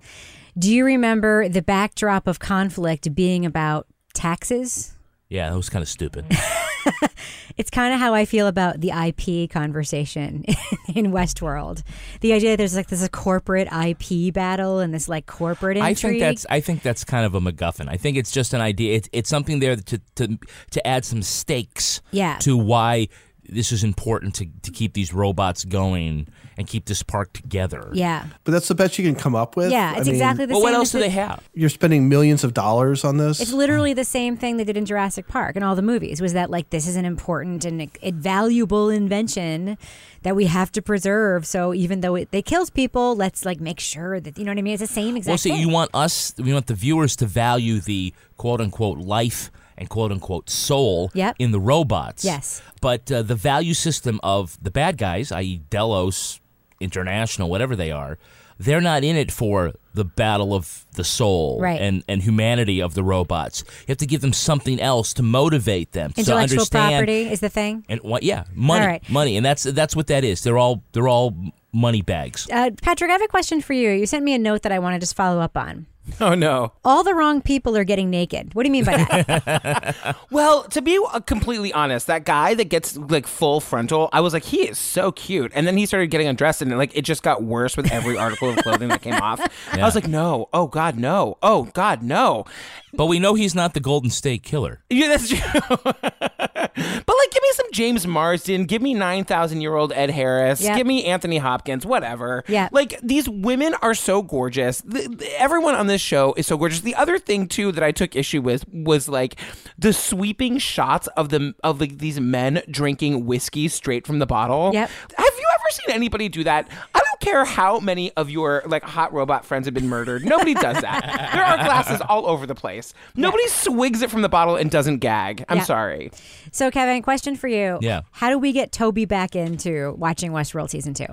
Do 0.59 0.71
you 0.73 0.85
remember 0.85 1.49
the 1.49 1.63
backdrop 1.63 2.27
of 2.27 2.39
conflict 2.41 3.15
being 3.15 3.47
about 3.47 3.87
taxes? 4.13 4.93
Yeah, 5.29 5.51
that 5.51 5.57
was 5.57 5.71
kind 5.71 5.83
of 5.83 5.89
stupid. 5.89 6.27
It's 7.57 7.71
kind 7.71 7.95
of 7.95 8.01
how 8.01 8.15
I 8.15 8.25
feel 8.25 8.49
about 8.49 8.81
the 8.81 8.91
IP 8.91 9.49
conversation 9.49 10.45
in 10.95 11.13
Westworld. 11.13 11.85
The 12.21 12.33
idea 12.33 12.51
that 12.51 12.57
there's 12.57 12.75
like 12.75 12.89
this 12.89 13.03
a 13.03 13.09
corporate 13.09 13.69
IP 13.73 14.35
battle 14.35 14.81
and 14.81 14.93
this 14.93 15.09
like 15.09 15.27
corporate 15.27 15.77
intrigue. 15.77 15.95
I 15.95 15.95
think 15.95 16.21
that's 16.21 16.47
I 16.51 16.61
think 16.61 16.83
that's 16.83 17.05
kind 17.05 17.25
of 17.25 17.35
a 17.35 17.41
MacGuffin. 17.41 17.89
I 17.89 17.97
think 17.97 18.17
it's 18.17 18.33
just 18.33 18.55
an 18.55 18.61
idea. 18.61 18.97
It's 18.97 19.09
it's 19.13 19.31
something 19.31 19.61
there 19.61 19.77
to 19.77 20.01
to 20.17 20.39
to 20.71 20.87
add 20.87 21.05
some 21.05 21.23
stakes. 21.23 22.01
Yeah. 22.11 22.39
To 22.39 22.57
why 22.57 23.09
this 23.49 23.71
is 23.71 23.85
important 23.85 24.35
to 24.37 24.47
to 24.63 24.73
keep 24.73 24.95
these 24.95 25.15
robots 25.15 25.65
going 25.65 26.27
and 26.57 26.67
keep 26.67 26.85
this 26.85 27.03
park 27.03 27.33
together. 27.33 27.91
yeah. 27.95 28.27
but 28.45 28.53
that's 28.53 28.69
the 28.69 28.75
best 28.75 28.99
you 28.99 29.05
can 29.05 29.15
come 29.15 29.35
up 29.35 29.57
with 29.57 29.71
Yeah, 29.73 29.93
I 29.95 29.99
it's 29.99 30.07
mean, 30.07 30.15
exactly 30.15 30.47
the 30.47 30.53
Well, 30.55 30.61
same. 30.63 30.73
what 30.73 30.75
else 30.79 30.93
do 30.93 30.99
they 31.01 31.09
have? 31.11 31.43
you're 31.55 31.69
spending 31.69 32.09
millions 32.09 32.45
of 32.45 32.55
dollars 32.55 33.05
on 33.05 33.17
this 33.17 33.41
It's 33.41 33.53
literally 33.53 33.93
the 33.95 34.05
same 34.05 34.37
thing 34.37 34.57
they 34.57 34.65
did 34.65 34.77
in 34.77 34.85
Jurassic 34.85 35.27
Park 35.29 35.57
and 35.57 35.65
all 35.65 35.75
the 35.75 35.83
movies. 35.83 36.21
Was 36.21 36.33
that 36.35 36.51
like 36.51 36.71
this 36.71 36.87
is 36.87 36.97
an 36.97 37.05
important 37.05 37.65
and 37.65 37.91
a 38.03 38.11
valuable 38.13 38.89
invention 38.91 39.77
that 40.23 40.37
we 40.37 40.47
have 40.47 40.71
to 40.73 40.83
preserve? 40.83 41.47
So 41.47 41.75
even 41.75 42.01
though 42.01 42.15
it, 42.15 42.29
it 42.33 42.45
kills 42.45 42.71
people, 42.71 43.17
let's 43.17 43.45
like 43.45 43.61
make 43.61 43.81
sure 43.81 44.21
that 44.21 44.39
you 44.39 44.45
know 44.45 44.53
what 44.53 44.59
I 44.59 44.63
mean. 44.63 44.75
It's 44.75 44.81
the 44.81 44.87
same 44.87 45.17
exact 45.17 45.31
Well, 45.31 45.39
see, 45.39 45.51
thing. 45.51 45.61
you 45.61 45.69
want 45.69 45.91
us, 45.95 46.35
we 46.39 46.53
want 46.53 46.67
the 46.67 46.75
viewers 46.75 47.17
to 47.17 47.27
value 47.27 47.81
the 47.81 48.13
quote 48.37 48.61
unquote 48.61 48.99
life 48.99 49.51
and 49.77 49.89
quote 49.89 50.13
unquote 50.13 50.49
soul 50.49 51.11
Yep. 51.15 51.37
in 51.39 51.51
the 51.51 51.59
robots. 51.61 52.25
Yes. 52.25 52.63
But 52.81 53.11
uh, 53.11 53.23
the 53.23 53.35
value 53.35 53.75
system 53.75 54.21
of 54.23 54.57
the 54.63 54.71
bad 54.71 54.97
guys, 54.99 55.33
i.e., 55.33 55.63
Delos, 55.71 56.41
International, 56.85 57.49
whatever 57.49 57.75
they 57.75 57.91
are, 57.91 58.19
they're 58.59 58.81
not 58.81 59.03
in 59.03 59.17
it 59.17 59.33
for 59.33 59.73
the 59.95 60.05
battle 60.05 60.55
of 60.55 60.87
the 60.95 61.03
soul 61.03 61.59
Right. 61.61 61.81
and, 61.81 62.05
and 62.09 62.23
humanity 62.23 62.81
of 62.81 62.95
the 62.95 63.03
robots. 63.03 63.65
You 63.81 63.87
have 63.89 63.97
to 63.99 64.07
give 64.07 64.21
them 64.21 64.33
something 64.33 64.81
else 64.81 65.13
to 65.15 65.23
motivate 65.25 65.91
them 65.93 66.13
to 66.13 66.21
Intellectual 66.21 66.61
understand. 66.61 66.93
property 66.93 67.33
is 67.33 67.41
the 67.41 67.49
thing. 67.49 67.85
And 67.89 68.01
what? 68.03 68.23
Yeah, 68.23 68.45
money, 68.55 68.87
right. 68.87 69.11
money, 69.11 69.37
and 69.37 69.45
that's 69.45 69.65
that's 69.65 69.97
what 69.97 70.07
that 70.07 70.23
is. 70.23 70.43
They're 70.43 70.59
all 70.59 70.85
they're 70.93 71.09
all 71.09 71.35
money 71.73 72.03
bags. 72.03 72.47
Uh, 72.53 72.71
Patrick, 72.81 73.11
I 73.11 73.15
have 73.15 73.23
a 73.23 73.27
question 73.29 73.61
for 73.61 73.73
you. 73.73 73.91
You 73.91 74.07
sent 74.07 74.25
me 74.25 74.35
a 74.35 74.39
note 74.39 74.63
that 74.63 74.71
I 74.71 74.79
want 74.79 74.95
to 74.95 75.01
just 75.01 75.17
follow 75.17 75.41
up 75.41 75.57
on. 75.57 75.87
Oh 76.21 76.35
no. 76.35 76.73
All 76.85 77.03
the 77.03 77.15
wrong 77.15 77.41
people 77.43 77.77
are 77.77 77.85
getting 77.85 78.09
naked. 78.11 78.55
What 78.55 78.63
do 78.63 78.69
you 78.69 78.73
mean 78.73 78.85
by 78.85 78.97
that? 78.99 80.17
Well, 80.31 80.65
to 80.65 80.83
be 80.83 80.99
uh, 81.13 81.21
completely 81.21 81.73
honest, 81.73 82.07
that 82.09 82.25
guy 82.25 82.55
that 82.55 82.65
gets 82.69 82.97
like 82.97 83.27
full 83.27 83.61
frontal, 83.61 84.09
I 84.13 84.21
was 84.21 84.33
like, 84.33 84.45
he 84.45 84.69
is 84.69 84.79
so 84.79 85.13
cute. 85.13 85.53
And 85.55 85.67
then 85.67 85.77
he 85.77 85.87
started 85.87 86.09
getting 86.09 86.27
undressed, 86.27 86.61
and 86.63 86.77
like 86.77 86.95
it 86.97 87.03
just 87.03 87.23
got 87.23 87.43
worse 87.43 87.77
with 87.77 87.91
every 87.93 88.17
article 88.17 88.51
of 88.51 88.57
clothing 88.59 88.89
that 88.89 89.03
came 89.03 89.15
off. 89.15 89.41
I 89.73 89.79
was 89.83 89.95
like, 89.95 90.09
no, 90.09 90.49
oh 90.53 90.67
god, 90.67 90.99
no, 90.99 91.39
oh 91.43 91.65
god, 91.75 92.03
no. 92.03 92.45
But 92.93 93.07
we 93.07 93.19
know 93.19 93.35
he's 93.35 93.55
not 93.55 93.75
the 93.75 93.81
Golden 93.81 94.11
State 94.11 94.43
Killer. 94.43 94.83
Yeah, 94.91 95.09
that's 95.09 95.29
true. 95.29 95.39
but 96.77 96.83
like, 97.17 97.31
give 97.31 97.43
me 97.43 97.49
some 97.53 97.67
James 97.73 98.07
Marsden, 98.07 98.65
give 98.65 98.83
me 98.83 98.95
nine 98.95 99.25
thousand 99.25 99.61
year 99.61 99.75
old 99.77 99.93
Ed 99.93 100.11
Harris, 100.11 100.61
Yep. 100.61 100.77
give 100.77 100.87
me 100.87 101.05
Anthony 101.05 101.39
Hopkins, 101.39 101.87
whatever. 101.87 102.45
Yeah. 102.49 102.69
like 102.73 102.99
these 103.03 103.29
women 103.29 103.75
are 103.83 103.95
so 103.95 104.23
gorgeous. 104.23 104.81
The, 104.83 105.09
the- 105.09 105.41
everyone 105.41 105.75
on 105.75 105.87
this 105.87 106.01
show 106.01 106.35
is 106.37 106.47
so 106.47 106.57
gorgeous. 106.57 106.81
The 106.81 106.95
other 106.95 107.19
thing 107.19 107.49
too 107.49 107.73
that 107.73 107.83
I 107.85 107.93
took 107.93 108.17
issue 108.17 108.41
with 108.43 108.65
was 108.73 109.09
like 109.09 109.37
the 109.79 109.93
sweeping 109.93 110.59
shots 110.59 111.07
of 111.17 111.29
the 111.29 111.55
of 111.63 111.81
like 111.81 111.99
these 111.99 112.19
men 112.21 112.63
drinking 112.71 113.27
whiskey 113.27 113.69
straight 113.69 114.07
from 114.07 114.19
the 114.19 114.27
bottle. 114.27 114.71
Yep. 114.73 114.91
Have 115.17 115.35
you 115.39 115.44
ever 115.65 115.73
seen 115.73 115.95
anybody 115.95 116.29
do 116.29 116.45
that? 116.45 116.69
I 116.95 116.99
don't 116.99 117.21
care 117.21 117.45
how 117.45 117.79
many 117.81 118.13
of 118.13 118.29
your 118.31 118.63
like 118.67 118.83
hot 118.83 119.13
robot 119.13 119.45
friends 119.45 119.67
have 119.67 119.75
been 119.75 119.89
murdered. 119.89 120.25
Nobody 120.25 120.55
does 120.55 120.81
that. 120.83 121.31
there 121.33 121.45
are 121.45 121.57
glasses 121.57 122.01
all 122.09 122.27
over 122.27 122.47
the 122.47 122.55
place. 122.55 122.93
Nobody 123.15 123.47
swigs 123.49 124.03
it 124.03 124.11
from 124.11 124.23
the 124.23 124.29
bottle 124.29 124.57
and 124.57 124.71
doesn't 124.71 124.99
gag. 124.99 125.45
I'm 125.49 125.59
Yeah. 125.59 125.65
sorry. 125.65 126.11
so, 126.53 126.71
Kevin, 126.71 127.03
question 127.03 127.37
for 127.37 127.49
you. 127.49 127.79
Yeah. 127.81 128.03
How 128.13 128.31
do 128.31 128.39
we 128.39 128.53
get 128.53 128.73
Toby 128.73 129.05
back 129.05 129.35
into 129.37 129.95
watching 129.99 130.33
Westworld 130.33 130.71
season 130.71 130.95
two? 130.95 131.07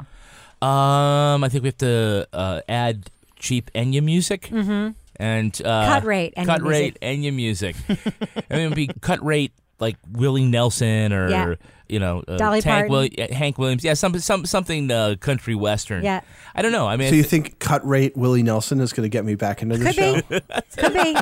Um, 0.65 1.43
I 1.43 1.49
think 1.49 1.63
we 1.63 1.69
have 1.69 1.77
to 1.77 2.27
uh, 2.33 2.61
add 2.69 3.09
cheap 3.37 3.71
Enya 3.73 4.03
music. 4.03 4.43
Mm-hmm. 4.49 4.91
And 5.17 5.61
uh, 5.65 5.85
Cut 5.87 6.03
rate 6.03 6.33
Enya 6.35 6.45
cut 6.45 6.61
music. 6.61 6.97
rate 7.01 7.19
Enya 7.19 7.33
music. 7.33 7.75
I 7.89 8.55
mean, 8.55 8.65
it'd 8.67 8.75
be 8.75 8.87
cut 9.01 9.23
rate 9.23 9.51
like 9.79 9.97
Willie 10.11 10.45
Nelson 10.45 11.13
or 11.13 11.29
Yeah. 11.29 11.55
You 11.91 11.99
know 11.99 12.23
uh, 12.27 12.37
Dolly 12.37 12.61
Tank 12.61 12.87
Parton. 12.89 12.91
Willi- 12.91 13.19
uh, 13.21 13.33
Hank 13.35 13.57
Williams. 13.57 13.83
Yeah, 13.83 13.93
some 13.93 14.17
some 14.19 14.45
something 14.45 14.89
uh, 14.89 15.15
country 15.19 15.53
western. 15.55 16.03
Yeah. 16.03 16.21
I 16.55 16.61
don't 16.61 16.71
know. 16.71 16.87
I 16.87 16.97
mean, 16.97 17.09
So 17.09 17.15
you 17.15 17.19
it's- 17.21 17.29
think 17.31 17.59
cut 17.59 17.85
rate 17.87 18.15
Willie 18.17 18.43
Nelson 18.43 18.79
is 18.81 18.91
going 18.93 19.03
to 19.05 19.09
get 19.09 19.23
me 19.25 19.35
back 19.35 19.61
into 19.61 19.77
the 19.77 19.85
Could 19.85 19.95
show? 19.95 20.21
be. 20.21 20.41
Could 20.77 20.93
be. 20.93 21.15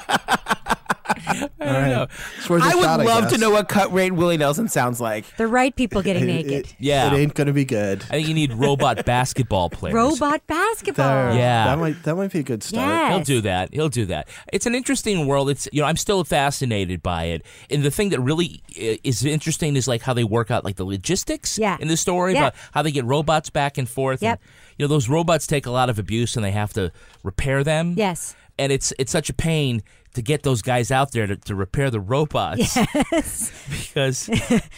All 1.61 1.67
right. 1.67 2.07
It's 2.37 2.49
worth 2.49 2.61
a 2.63 2.65
I 2.65 2.75
would 2.75 2.83
shot, 2.83 2.99
love 3.05 3.29
to 3.29 3.37
know 3.37 3.49
what 3.51 3.67
cut 3.67 3.91
rate 3.93 4.11
Willie 4.11 4.37
Nelson 4.37 4.67
sounds 4.67 5.01
like. 5.01 5.25
The 5.37 5.47
right 5.47 5.75
people 5.75 6.01
getting 6.01 6.23
It- 6.23 6.27
naked. 6.45 6.51
it- 6.67 6.75
Yeah. 6.79 7.13
it 7.13 7.17
ain't 7.17 7.33
going 7.33 7.47
to 7.47 7.53
be 7.53 7.65
good. 7.65 8.03
I 8.03 8.13
think 8.17 8.27
you 8.27 8.33
need 8.33 8.53
robot 8.53 9.05
basketball 9.05 9.69
players. 9.69 9.93
Robot 9.95 10.45
basketball. 10.47 11.07
There. 11.07 11.33
Yeah. 11.33 11.65
that 11.65 11.79
might 11.79 12.03
that 12.03 12.15
might 12.15 12.31
be 12.31 12.39
a 12.39 12.43
good 12.43 12.63
start. 12.63 12.87
Yeah. 12.87 13.09
He'll 13.15 13.23
do 13.23 13.41
that. 13.41 13.73
He'll 13.73 13.89
do 13.89 14.05
that. 14.05 14.27
It's 14.53 14.65
an 14.65 14.75
interesting 14.75 15.25
world. 15.27 15.49
It's 15.49 15.67
you 15.71 15.81
know 15.81 15.87
I'm 15.87 15.97
still 15.97 16.23
fascinated 16.23 17.01
by 17.03 17.25
it. 17.25 17.45
And 17.69 17.83
the 17.83 17.91
thing 17.91 18.09
that 18.09 18.19
really 18.21 18.61
is 18.75 19.23
interesting 19.25 19.75
is 19.75 19.87
like 19.87 20.01
how 20.01 20.13
they 20.13 20.23
work 20.23 20.51
out 20.51 20.63
like 20.63 20.75
the 20.75 20.85
logistics 20.85 21.57
Yeah. 21.57 21.77
in 21.79 21.87
the 21.87 21.97
story 21.97 22.33
Yeah. 22.33 22.39
about 22.39 22.55
how 22.71 22.81
they 22.81 22.91
get 22.91 23.05
robots 23.05 23.49
back 23.49 23.77
and 23.77 23.87
forth. 23.89 24.21
Yep. 24.21 24.39
And, 24.41 24.49
you 24.77 24.83
know 24.85 24.87
those 24.87 25.09
robots 25.09 25.45
take 25.47 25.65
a 25.65 25.71
lot 25.71 25.89
of 25.89 25.99
abuse 25.99 26.35
and 26.35 26.45
they 26.45 26.51
have 26.51 26.71
to 26.73 26.91
repair 27.23 27.63
them. 27.63 27.95
Yes. 27.97 28.35
And 28.57 28.71
it's 28.71 28.93
it's 28.99 29.11
such 29.11 29.29
a 29.29 29.33
pain 29.33 29.83
to 30.13 30.21
get 30.21 30.43
those 30.43 30.61
guys 30.61 30.91
out 30.91 31.11
there 31.11 31.27
to, 31.27 31.35
to 31.35 31.55
repair 31.55 31.89
the 31.89 31.99
robots 31.99 32.75
Yes. 33.11 33.51
because 33.69 34.29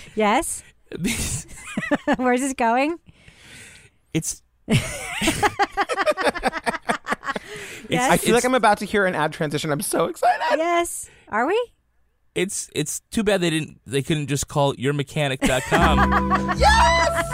yes. 0.16 0.64
Where's 2.18 2.42
this 2.42 2.54
going? 2.54 3.00
it's 4.14 4.42
Yes. 7.90 8.10
I 8.12 8.18
feel 8.18 8.34
like 8.36 8.46
I'm 8.46 8.56
about 8.56 8.78
to 8.78 8.86
hear 8.86 9.06
an 9.06 9.16
ad 9.16 9.34
transition. 9.34 9.70
I'm 9.72 9.82
so 9.82 10.06
excited. 10.06 10.42
yes. 10.58 11.10
Are 11.30 11.46
we? 11.48 11.72
it's 12.34 12.70
it's 12.74 13.02
too 13.12 13.24
bad 13.24 13.42
they 13.42 13.50
didn't 13.50 13.82
they 13.86 14.02
couldn't 14.02 14.28
just 14.28 14.48
call 14.48 14.72
it 14.72 14.80
yourmechanic.com. 14.80 16.56
Yes! 16.58 17.26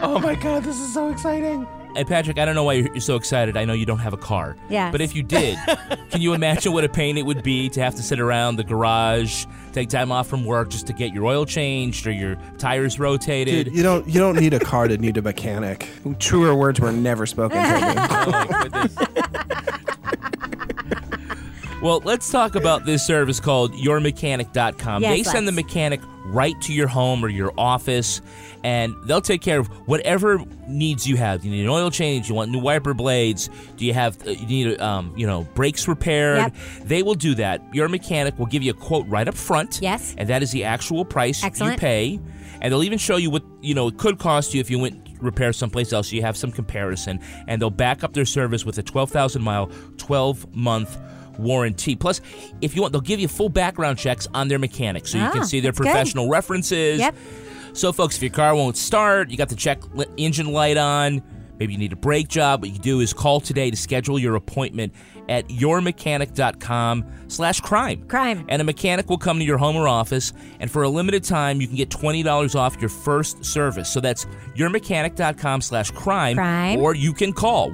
Oh 0.00 0.18
my 0.22 0.34
god, 0.34 0.62
this 0.64 0.78
is 0.80 0.94
so 0.94 1.10
exciting. 1.10 1.66
And 1.96 2.06
Patrick, 2.06 2.38
I 2.38 2.44
don't 2.44 2.54
know 2.54 2.64
why 2.64 2.74
you're 2.74 2.88
you're 2.92 3.00
so 3.00 3.16
excited. 3.16 3.56
I 3.56 3.64
know 3.64 3.72
you 3.72 3.86
don't 3.86 3.98
have 3.98 4.12
a 4.12 4.18
car. 4.18 4.56
Yes. 4.68 4.92
But 4.92 5.00
if 5.00 5.14
you 5.14 5.22
did, 5.22 5.58
can 6.10 6.20
you 6.20 6.32
imagine 6.34 6.72
what 6.72 6.84
a 6.84 6.88
pain 6.88 7.16
it 7.18 7.26
would 7.26 7.42
be 7.42 7.68
to 7.70 7.80
have 7.82 7.94
to 7.96 8.02
sit 8.02 8.20
around 8.20 8.56
the 8.56 8.64
garage, 8.64 9.46
take 9.72 9.88
time 9.88 10.12
off 10.12 10.28
from 10.28 10.44
work 10.44 10.68
just 10.70 10.86
to 10.88 10.92
get 10.92 11.12
your 11.12 11.24
oil 11.24 11.44
changed 11.46 12.06
or 12.06 12.12
your 12.12 12.36
tires 12.58 12.98
rotated? 12.98 13.66
Dude, 13.66 13.74
you 13.74 13.82
don't 13.82 14.06
you 14.06 14.20
don't 14.20 14.36
need 14.36 14.54
a 14.54 14.60
car 14.60 14.86
to 14.88 14.96
need 14.98 15.16
a 15.16 15.22
mechanic. 15.22 15.88
Truer 16.18 16.54
words 16.54 16.80
were 16.80 16.92
never 16.92 17.26
spoken. 17.26 17.58
Toby. 17.58 17.98
Oh, 18.10 18.30
my 18.30 18.46
goodness. 18.62 18.96
well, 21.82 22.00
let's 22.04 22.30
talk 22.30 22.54
about 22.54 22.84
this 22.84 23.06
service 23.06 23.40
called 23.40 23.72
yourmechanic.com. 23.74 25.02
Yes, 25.02 25.16
they 25.16 25.22
send 25.22 25.46
the 25.46 25.52
let's. 25.52 25.66
mechanic 25.66 26.00
right 26.28 26.60
to 26.62 26.72
your 26.72 26.88
home 26.88 27.24
or 27.24 27.28
your 27.28 27.52
office, 27.58 28.20
and 28.64 28.94
they'll 29.04 29.20
take 29.20 29.42
care 29.42 29.58
of 29.58 29.68
whatever 29.88 30.42
needs 30.66 31.06
you 31.06 31.16
have. 31.16 31.44
You 31.44 31.50
need 31.50 31.62
an 31.62 31.68
oil 31.68 31.90
change, 31.90 32.28
you 32.28 32.34
want 32.34 32.50
new 32.50 32.58
wiper 32.58 32.94
blades, 32.94 33.48
do 33.76 33.84
you 33.84 33.94
have 33.94 34.26
uh, 34.26 34.30
you 34.30 34.46
need 34.46 34.80
um, 34.80 35.12
you 35.16 35.26
know, 35.26 35.42
brakes 35.54 35.88
repaired? 35.88 36.38
Yep. 36.38 36.54
They 36.84 37.02
will 37.02 37.14
do 37.14 37.34
that. 37.36 37.62
Your 37.74 37.88
mechanic 37.88 38.38
will 38.38 38.46
give 38.46 38.62
you 38.62 38.70
a 38.70 38.74
quote 38.74 39.06
right 39.08 39.26
up 39.26 39.34
front. 39.34 39.80
Yes. 39.82 40.14
And 40.18 40.28
that 40.28 40.42
is 40.42 40.52
the 40.52 40.64
actual 40.64 41.04
price 41.04 41.42
Excellent. 41.42 41.74
you 41.74 41.78
pay. 41.78 42.20
And 42.60 42.72
they'll 42.72 42.82
even 42.82 42.98
show 42.98 43.16
you 43.16 43.30
what, 43.30 43.44
you 43.60 43.74
know, 43.74 43.88
it 43.88 43.98
could 43.98 44.18
cost 44.18 44.52
you 44.52 44.60
if 44.60 44.68
you 44.68 44.78
went 44.78 45.08
repair 45.20 45.52
someplace 45.52 45.92
else. 45.92 46.10
So 46.10 46.16
you 46.16 46.22
have 46.22 46.36
some 46.36 46.50
comparison. 46.50 47.20
And 47.46 47.60
they'll 47.60 47.70
back 47.70 48.02
up 48.02 48.12
their 48.12 48.24
service 48.24 48.64
with 48.64 48.78
a 48.78 48.82
12,000 48.82 49.42
mile, 49.42 49.70
12 49.96 50.54
month 50.54 50.98
warranty. 51.38 51.94
Plus, 51.96 52.20
if 52.60 52.74
you 52.76 52.82
want, 52.82 52.92
they'll 52.92 53.00
give 53.00 53.20
you 53.20 53.28
full 53.28 53.48
background 53.48 53.98
checks 53.98 54.26
on 54.34 54.48
their 54.48 54.58
mechanics. 54.58 55.12
So 55.12 55.18
you 55.18 55.24
Ah, 55.24 55.30
can 55.30 55.44
see 55.44 55.60
their 55.60 55.70
that's 55.72 55.78
good. 55.80 55.84
professional 55.86 56.28
references. 56.28 56.98
Yep. 57.00 57.14
So, 57.74 57.92
folks, 57.92 58.16
if 58.16 58.22
your 58.22 58.32
car 58.32 58.54
won't 58.54 58.76
start, 58.76 59.30
you 59.30 59.36
got 59.36 59.48
the 59.50 59.54
check 59.56 59.80
engine 60.16 60.52
light 60.52 60.76
on, 60.76 61.22
maybe 61.58 61.72
you 61.74 61.78
need 61.78 61.92
a 61.92 61.96
brake 61.96 62.28
job, 62.28 62.62
what 62.62 62.70
you 62.70 62.78
do 62.78 63.00
is 63.00 63.12
call 63.12 63.40
today 63.40 63.70
to 63.70 63.76
schedule 63.76 64.18
your 64.18 64.34
appointment 64.34 64.92
at 65.28 65.46
yourmechanic.com 65.48 67.04
slash 67.28 67.60
crime. 67.60 68.02
Crime. 68.08 68.44
And 68.48 68.62
a 68.62 68.64
mechanic 68.64 69.10
will 69.10 69.18
come 69.18 69.38
to 69.38 69.44
your 69.44 69.58
home 69.58 69.76
or 69.76 69.86
office, 69.86 70.32
and 70.58 70.70
for 70.70 70.82
a 70.82 70.88
limited 70.88 71.22
time, 71.24 71.60
you 71.60 71.66
can 71.66 71.76
get 71.76 71.90
$20 71.90 72.56
off 72.56 72.76
your 72.80 72.88
first 72.88 73.44
service. 73.44 73.90
So 73.92 74.00
that's 74.00 74.24
yourmechanic.com 74.56 75.60
slash 75.60 75.90
crime. 75.90 76.36
Or 76.80 76.94
you 76.94 77.12
can 77.12 77.32
call 77.32 77.70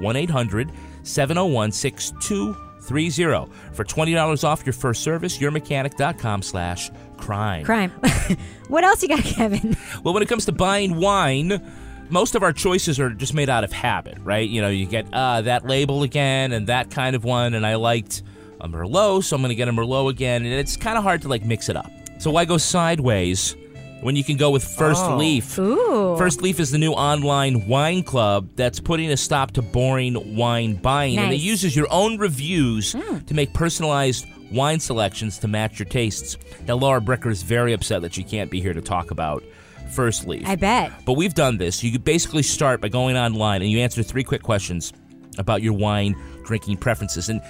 1-800-701-6230 2.85 3.49
for 3.73 3.83
$20 3.83 4.43
off 4.43 4.65
your 4.65 4.73
first 4.73 5.03
service, 5.03 5.37
yourmechanic.com 5.37 6.41
slash 6.41 6.91
crime. 7.17 7.65
Crime. 7.65 7.91
what 8.67 8.83
else 8.83 9.01
you 9.01 9.09
got, 9.09 9.23
Kevin? 9.23 9.75
Well, 10.03 10.13
when 10.13 10.23
it 10.23 10.29
comes 10.29 10.45
to 10.45 10.51
buying 10.51 10.95
wine, 10.95 11.61
most 12.09 12.35
of 12.35 12.43
our 12.43 12.53
choices 12.53 12.99
are 12.99 13.09
just 13.09 13.33
made 13.33 13.49
out 13.49 13.63
of 13.63 13.71
habit, 13.71 14.17
right? 14.23 14.47
You 14.47 14.61
know, 14.61 14.69
you 14.69 14.85
get 14.85 15.11
uh, 15.13 15.41
that 15.41 15.65
label 15.65 16.03
again 16.03 16.51
and 16.51 16.67
that 16.67 16.91
kind 16.91 17.15
of 17.15 17.23
one, 17.23 17.53
and 17.53 17.65
I 17.65 17.75
liked 17.75 18.23
a 18.61 18.67
Merlot, 18.67 19.23
so 19.23 19.35
I'm 19.35 19.41
going 19.41 19.49
to 19.49 19.55
get 19.55 19.67
a 19.67 19.71
Merlot 19.71 20.09
again, 20.09 20.45
and 20.45 20.53
it's 20.53 20.77
kind 20.77 20.97
of 20.97 21.03
hard 21.03 21.21
to 21.23 21.27
like 21.27 21.45
mix 21.45 21.69
it 21.69 21.75
up. 21.75 21.91
So 22.19 22.31
why 22.31 22.45
go 22.45 22.57
sideways 22.57 23.55
when 24.01 24.15
you 24.15 24.23
can 24.23 24.37
go 24.37 24.51
with 24.51 24.63
First 24.63 25.03
Oh. 25.05 25.17
Leaf? 25.17 25.57
Ooh. 25.57 26.15
First 26.17 26.41
Leaf 26.41 26.59
is 26.59 26.71
the 26.71 26.77
new 26.77 26.91
online 26.91 27.67
wine 27.67 28.03
club 28.03 28.49
that's 28.55 28.79
putting 28.79 29.11
a 29.11 29.17
stop 29.17 29.51
to 29.51 29.61
boring 29.61 30.35
wine 30.35 30.75
buying, 30.75 31.17
and 31.17 31.33
it 31.33 31.39
uses 31.39 31.75
your 31.75 31.87
own 31.91 32.17
reviews 32.17 32.93
hmm. 32.93 33.19
to 33.19 33.33
make 33.33 33.53
personalized 33.53 34.25
wine 34.51 34.79
selections 34.79 35.39
to 35.39 35.47
match 35.47 35.79
your 35.79 35.87
tastes. 35.87 36.37
Now, 36.67 36.75
Lara 36.75 37.01
Bricker 37.01 37.31
is 37.31 37.41
very 37.43 37.73
upset 37.73 38.01
that 38.01 38.13
she 38.13 38.23
can't 38.23 38.51
be 38.51 38.61
here 38.61 38.73
to 38.73 38.81
talk 38.81 39.11
about 39.11 39.43
First 39.91 40.27
Leaf. 40.27 40.47
I 40.47 40.55
bet. 40.55 40.91
But 41.05 41.13
we've 41.13 41.33
done 41.33 41.57
this. 41.57 41.83
You 41.83 41.97
basically 41.99 42.43
start 42.43 42.81
by 42.81 42.89
going 42.89 43.17
online 43.17 43.61
and 43.61 43.71
you 43.71 43.79
answer 43.79 44.03
three 44.03 44.23
quick 44.23 44.43
questions 44.43 44.93
about 45.37 45.61
your 45.61 45.73
wine 45.73 46.15
drinking 46.45 46.77
preferences. 46.77 47.29
And 47.29 47.41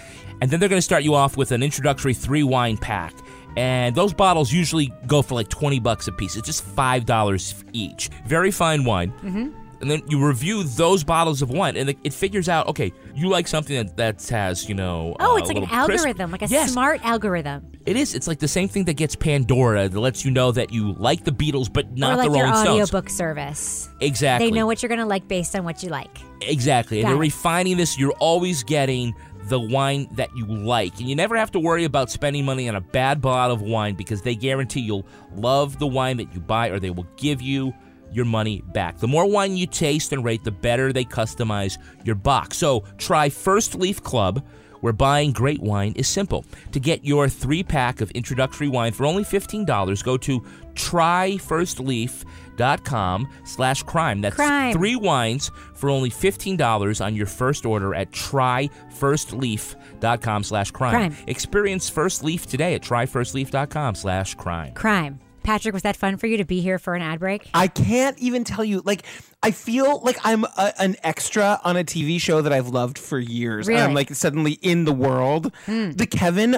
and 0.42 0.52
then 0.52 0.60
they're 0.60 0.70
going 0.70 0.80
to 0.80 0.86
start 0.86 1.04
you 1.04 1.16
off 1.16 1.38
with 1.38 1.52
an 1.52 1.64
introductory 1.64 2.14
three 2.14 2.44
wine 2.44 2.78
pack. 2.78 3.14
And 3.58 3.96
those 3.96 4.14
bottles 4.14 4.52
usually 4.52 4.92
go 5.08 5.22
for 5.22 5.36
like 5.36 5.48
20 5.50 5.80
bucks 5.80 6.08
a 6.08 6.12
piece. 6.12 6.36
It's 6.36 6.46
just 6.46 6.66
$5 6.76 7.64
each. 7.74 8.10
Very 8.26 8.52
fine 8.52 8.84
wine. 8.84 9.12
Mm-hmm. 9.24 9.50
And 9.82 9.92
then 9.92 10.02
you 10.08 10.26
review 10.26 10.64
those 10.64 11.04
bottles 11.04 11.42
of 11.42 11.50
wine, 11.50 11.76
and 11.76 11.90
it, 12.02 12.14
figures 12.14 12.48
out, 12.48 12.68
okay, 12.70 12.94
you 13.14 13.28
like 13.28 13.46
something 13.48 13.76
that, 13.76 13.98
that 13.98 14.24
has, 14.30 14.68
you 14.70 14.74
know. 14.74 15.16
Oh, 15.20 15.34
uh, 15.34 15.38
it's 15.38 15.50
like 15.50 15.58
an 15.58 15.68
crisp- 15.68 16.00
algorithm, 16.00 16.32
like 16.32 16.42
a 16.42 16.48
Yes, 16.48 16.72
smart 16.72 17.02
algorithm. 17.06 17.72
It 17.86 17.98
is. 17.98 18.16
It's 18.16 18.26
like 18.26 18.40
the 18.40 18.48
same 18.48 18.70
thing 18.70 18.86
that 18.86 18.94
gets 18.94 19.16
Pandora 19.18 19.90
that 19.90 20.00
lets 20.00 20.24
you 20.24 20.32
know 20.32 20.52
that 20.54 20.72
you 20.72 20.94
like 20.94 21.26
the 21.26 21.32
Beatles, 21.32 21.72
but 21.72 21.96
not 21.96 22.14
or 22.14 22.18
like 22.18 22.32
the 22.32 22.38
your 22.38 22.46
Rolling 22.48 22.64
Stones. 22.64 22.82
audiobook 22.90 23.10
service. 23.10 23.90
Exactly. 24.00 24.50
They 24.50 24.56
know 24.56 24.66
what 24.66 24.82
you're 24.82 24.88
going 24.88 25.00
to 25.02 25.06
like 25.06 25.28
based 25.28 25.56
on 25.56 25.66
what 25.66 25.84
you 25.84 25.90
like. 25.90 26.18
Exactly. 26.42 27.00
And 27.00 27.04
Got 27.04 27.10
they're 27.10 27.18
it. 27.18 27.20
refining 27.20 27.76
this. 27.78 28.00
You're 28.00 28.14
always 28.14 28.64
getting 28.64 29.14
the 29.48 29.60
wine 29.60 30.08
that 30.14 30.36
you 30.36 30.46
like. 30.46 31.00
And 31.00 31.10
you 31.10 31.16
never 31.16 31.36
have 31.36 31.52
to 31.52 31.60
worry 31.60 31.84
about 31.84 32.10
spending 32.10 32.46
money 32.46 32.68
on 32.70 32.76
a 32.76 32.82
bad 32.82 33.22
bottle 33.22 33.56
of 33.56 33.62
wine 33.62 33.96
because 33.96 34.22
they 34.22 34.36
guarantee 34.36 34.82
you'll 34.82 35.08
love 35.36 35.80
the 35.80 35.88
wine 35.88 36.18
that 36.18 36.34
you 36.34 36.40
buy 36.40 36.70
or 36.70 36.80
they 36.80 36.90
will 36.90 37.08
give 37.18 37.42
you 37.42 37.74
your 38.12 38.26
money 38.26 38.62
back. 38.74 38.98
The 38.98 39.08
more 39.08 39.26
wine 39.26 39.58
you 39.58 39.68
taste 39.68 40.14
and 40.14 40.24
rate, 40.24 40.44
the 40.44 40.52
better 40.52 40.94
they 40.94 41.04
customize 41.04 41.78
your 42.04 42.16
box. 42.16 42.58
So 42.58 42.84
try 42.98 43.30
First 43.30 43.76
Leaf 43.76 44.02
Club 44.02 44.46
where 44.86 44.94
buying 44.94 45.32
great 45.32 45.60
wine 45.64 45.94
is 45.96 46.08
simple. 46.08 46.46
To 46.74 46.80
get 46.80 47.04
your 47.04 47.28
three 47.28 47.64
pack 47.64 48.02
of 48.02 48.12
introductory 48.12 48.68
wine 48.68 48.94
for 48.94 49.08
only 49.08 49.24
$15, 49.24 50.04
go 50.04 50.16
to 50.16 50.46
tryfirstleaf.com 50.76 53.28
slash 53.46 53.82
crime. 53.82 54.22
That's 54.22 54.36
Crime. 54.36 54.74
three 54.74 54.96
wines 54.96 55.50
for 55.74 55.90
only 55.90 56.12
$15 56.12 57.04
on 57.04 57.16
your 57.16 57.26
first 57.26 57.66
order 57.66 57.96
at 57.96 58.12
tryfirstleaf.com 58.12 60.44
slash 60.44 60.70
crime. 60.70 61.16
Experience 61.26 61.90
First 61.90 62.24
Leaf 62.24 62.46
today 62.46 62.76
at 62.76 62.84
tryfirstleaf.com 62.84 63.96
slash 63.96 64.36
crime. 64.36 64.74
Crime. 64.74 65.20
Patrick, 65.46 65.74
was 65.74 65.84
that 65.84 65.96
fun 65.96 66.18
for 66.18 66.28
you 66.28 66.38
to 66.38 66.46
be 66.46 66.60
here 66.60 66.80
for 66.80 66.96
an 66.96 67.02
ad 67.02 67.20
break? 67.20 67.50
I 67.54 67.68
can't 67.68 68.18
even 68.20 68.44
tell 68.44 68.66
you. 68.66 68.82
Like, 68.84 69.04
I 69.44 69.52
feel 69.52 70.02
like 70.02 70.18
I'm 70.24 70.44
a, 70.44 70.74
an 70.80 70.96
extra 71.04 71.62
on 71.64 71.78
a 71.78 71.84
TV 71.84 72.20
show 72.20 72.42
that 72.42 72.52
I've 72.52 72.70
loved 72.70 72.98
for 72.98 73.20
years. 73.20 73.70
And 73.70 73.78
I'm 73.78 73.94
like 73.94 74.14
suddenly 74.14 74.54
in 74.54 74.86
the 74.86 74.94
world. 74.94 75.54
Hmm. 75.66 75.92
The 75.92 76.08
Kevin 76.08 76.58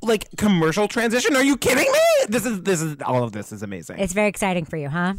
like 0.00 0.26
commercial 0.36 0.86
transition. 0.88 1.34
Are 1.34 1.42
you 1.42 1.56
kidding 1.56 1.90
me? 1.90 1.98
This 2.28 2.46
is 2.46 2.62
this 2.62 2.80
is 2.80 2.96
all 3.04 3.24
of 3.24 3.32
this 3.32 3.52
is 3.52 3.62
amazing. 3.62 3.98
It's 3.98 4.12
very 4.12 4.28
exciting 4.28 4.64
for 4.64 4.76
you, 4.76 4.88
huh? 4.88 5.14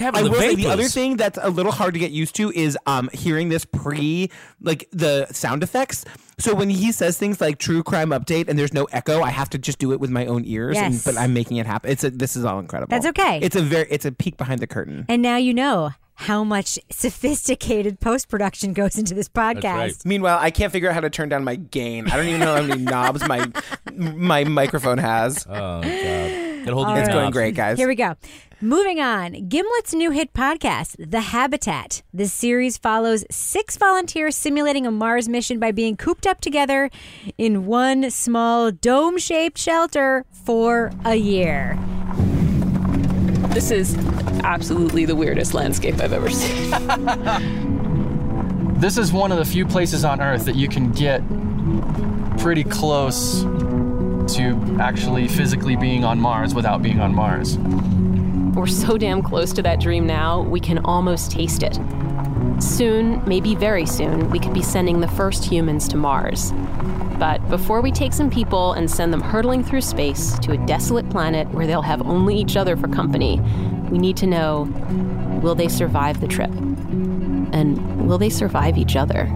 I 0.00 0.22
the 0.22 0.30
will 0.30 0.34
say 0.38 0.50
the 0.50 0.56
vapors. 0.56 0.72
other 0.72 0.84
thing 0.84 1.16
that's 1.16 1.38
a 1.40 1.48
little 1.48 1.72
hard 1.72 1.94
to 1.94 2.00
get 2.00 2.10
used 2.10 2.34
to 2.36 2.50
is 2.52 2.76
um 2.86 3.08
hearing 3.12 3.48
this 3.48 3.64
pre 3.64 4.30
like 4.60 4.86
the 4.92 5.26
sound 5.32 5.62
effects. 5.62 6.04
So 6.38 6.54
when 6.54 6.68
he 6.70 6.92
says 6.92 7.18
things 7.18 7.40
like 7.40 7.58
true 7.58 7.82
crime 7.82 8.10
update 8.10 8.48
and 8.48 8.58
there's 8.58 8.74
no 8.74 8.84
echo, 8.92 9.22
I 9.22 9.30
have 9.30 9.50
to 9.50 9.58
just 9.58 9.78
do 9.78 9.92
it 9.92 9.98
with 10.00 10.10
my 10.10 10.26
own 10.26 10.44
ears. 10.44 10.76
And, 10.76 10.94
Yes. 10.94 11.04
but 11.04 11.16
I'm 11.16 11.32
making 11.34 11.56
it 11.56 11.66
happen. 11.66 11.90
It's 11.90 12.04
a, 12.04 12.10
this 12.10 12.36
is 12.36 12.44
all 12.44 12.58
incredible. 12.60 12.90
That's 12.90 13.06
okay. 13.06 13.40
It's 13.42 13.56
a 13.56 13.62
very 13.62 13.88
it's 13.90 14.04
a 14.04 14.12
peek 14.12 14.36
behind 14.36 14.60
the 14.60 14.66
curtain. 14.66 15.06
And 15.08 15.22
now 15.22 15.36
you 15.36 15.54
know 15.54 15.90
how 16.18 16.42
much 16.42 16.80
sophisticated 16.90 18.00
post 18.00 18.28
production 18.28 18.72
goes 18.72 18.98
into 18.98 19.14
this 19.14 19.28
podcast. 19.28 19.62
right. 19.62 19.94
Meanwhile, 20.04 20.38
I 20.40 20.50
can't 20.50 20.72
figure 20.72 20.88
out 20.88 20.94
how 20.94 21.00
to 21.00 21.10
turn 21.10 21.28
down 21.28 21.44
my 21.44 21.54
gain. 21.54 22.10
I 22.10 22.16
don't 22.16 22.26
even 22.26 22.40
know 22.40 22.56
how 22.56 22.62
many 22.62 22.82
knobs 22.82 23.26
my 23.28 23.46
my 23.94 24.42
microphone 24.42 24.98
has. 24.98 25.46
Oh, 25.48 25.52
God. 25.52 25.82
Get 25.82 26.68
a 26.68 26.74
hold 26.74 26.88
it's 26.98 27.08
your 27.08 27.20
going 27.20 27.30
great, 27.30 27.54
guys. 27.54 27.78
Here 27.78 27.86
we 27.86 27.94
go. 27.94 28.16
Moving 28.60 28.98
on, 28.98 29.48
Gimlet's 29.48 29.94
new 29.94 30.10
hit 30.10 30.32
podcast, 30.32 30.96
The 30.98 31.20
Habitat. 31.20 32.02
This 32.12 32.32
series 32.32 32.76
follows 32.76 33.24
six 33.30 33.76
volunteers 33.76 34.34
simulating 34.36 34.88
a 34.88 34.90
Mars 34.90 35.28
mission 35.28 35.60
by 35.60 35.70
being 35.70 35.96
cooped 35.96 36.26
up 36.26 36.40
together 36.40 36.90
in 37.38 37.66
one 37.66 38.10
small 38.10 38.72
dome 38.72 39.18
shaped 39.18 39.56
shelter 39.56 40.24
for 40.32 40.90
a 41.04 41.14
year. 41.14 41.78
This 43.50 43.70
is 43.70 43.96
absolutely 44.44 45.04
the 45.04 45.16
weirdest 45.16 45.54
landscape 45.54 46.00
I've 46.00 46.12
ever 46.12 46.30
seen. 46.30 47.68
This 48.78 48.96
is 48.96 49.12
one 49.12 49.32
of 49.32 49.38
the 49.38 49.44
few 49.44 49.66
places 49.66 50.04
on 50.04 50.20
Earth 50.20 50.44
that 50.44 50.54
you 50.54 50.68
can 50.68 50.92
get 50.92 51.20
pretty 52.38 52.62
close 52.62 53.42
to 53.42 54.76
actually 54.78 55.26
physically 55.26 55.74
being 55.74 56.04
on 56.04 56.20
Mars 56.20 56.54
without 56.54 56.80
being 56.80 57.00
on 57.00 57.12
Mars. 57.12 57.56
We're 58.54 58.66
so 58.66 58.98
damn 58.98 59.22
close 59.22 59.52
to 59.54 59.62
that 59.62 59.80
dream 59.80 60.06
now, 60.06 60.42
we 60.42 60.60
can 60.60 60.78
almost 60.78 61.30
taste 61.30 61.62
it. 61.62 61.78
Soon, 62.60 63.22
maybe 63.26 63.54
very 63.54 63.86
soon, 63.86 64.30
we 64.30 64.38
could 64.38 64.54
be 64.54 64.62
sending 64.62 65.00
the 65.00 65.08
first 65.08 65.44
humans 65.44 65.86
to 65.88 65.96
Mars. 65.96 66.52
But 67.18 67.46
before 67.48 67.80
we 67.80 67.92
take 67.92 68.12
some 68.12 68.30
people 68.30 68.72
and 68.72 68.90
send 68.90 69.12
them 69.12 69.20
hurtling 69.20 69.62
through 69.62 69.82
space 69.82 70.38
to 70.40 70.52
a 70.52 70.66
desolate 70.66 71.08
planet 71.10 71.48
where 71.50 71.66
they'll 71.66 71.82
have 71.82 72.02
only 72.02 72.36
each 72.36 72.56
other 72.56 72.76
for 72.76 72.88
company, 72.88 73.40
we 73.90 73.98
need 73.98 74.16
to 74.18 74.26
know 74.26 74.62
will 75.42 75.54
they 75.54 75.68
survive 75.68 76.20
the 76.20 76.28
trip? 76.28 76.50
And 76.50 78.08
will 78.08 78.18
they 78.18 78.30
survive 78.30 78.78
each 78.78 78.96
other? 78.96 79.26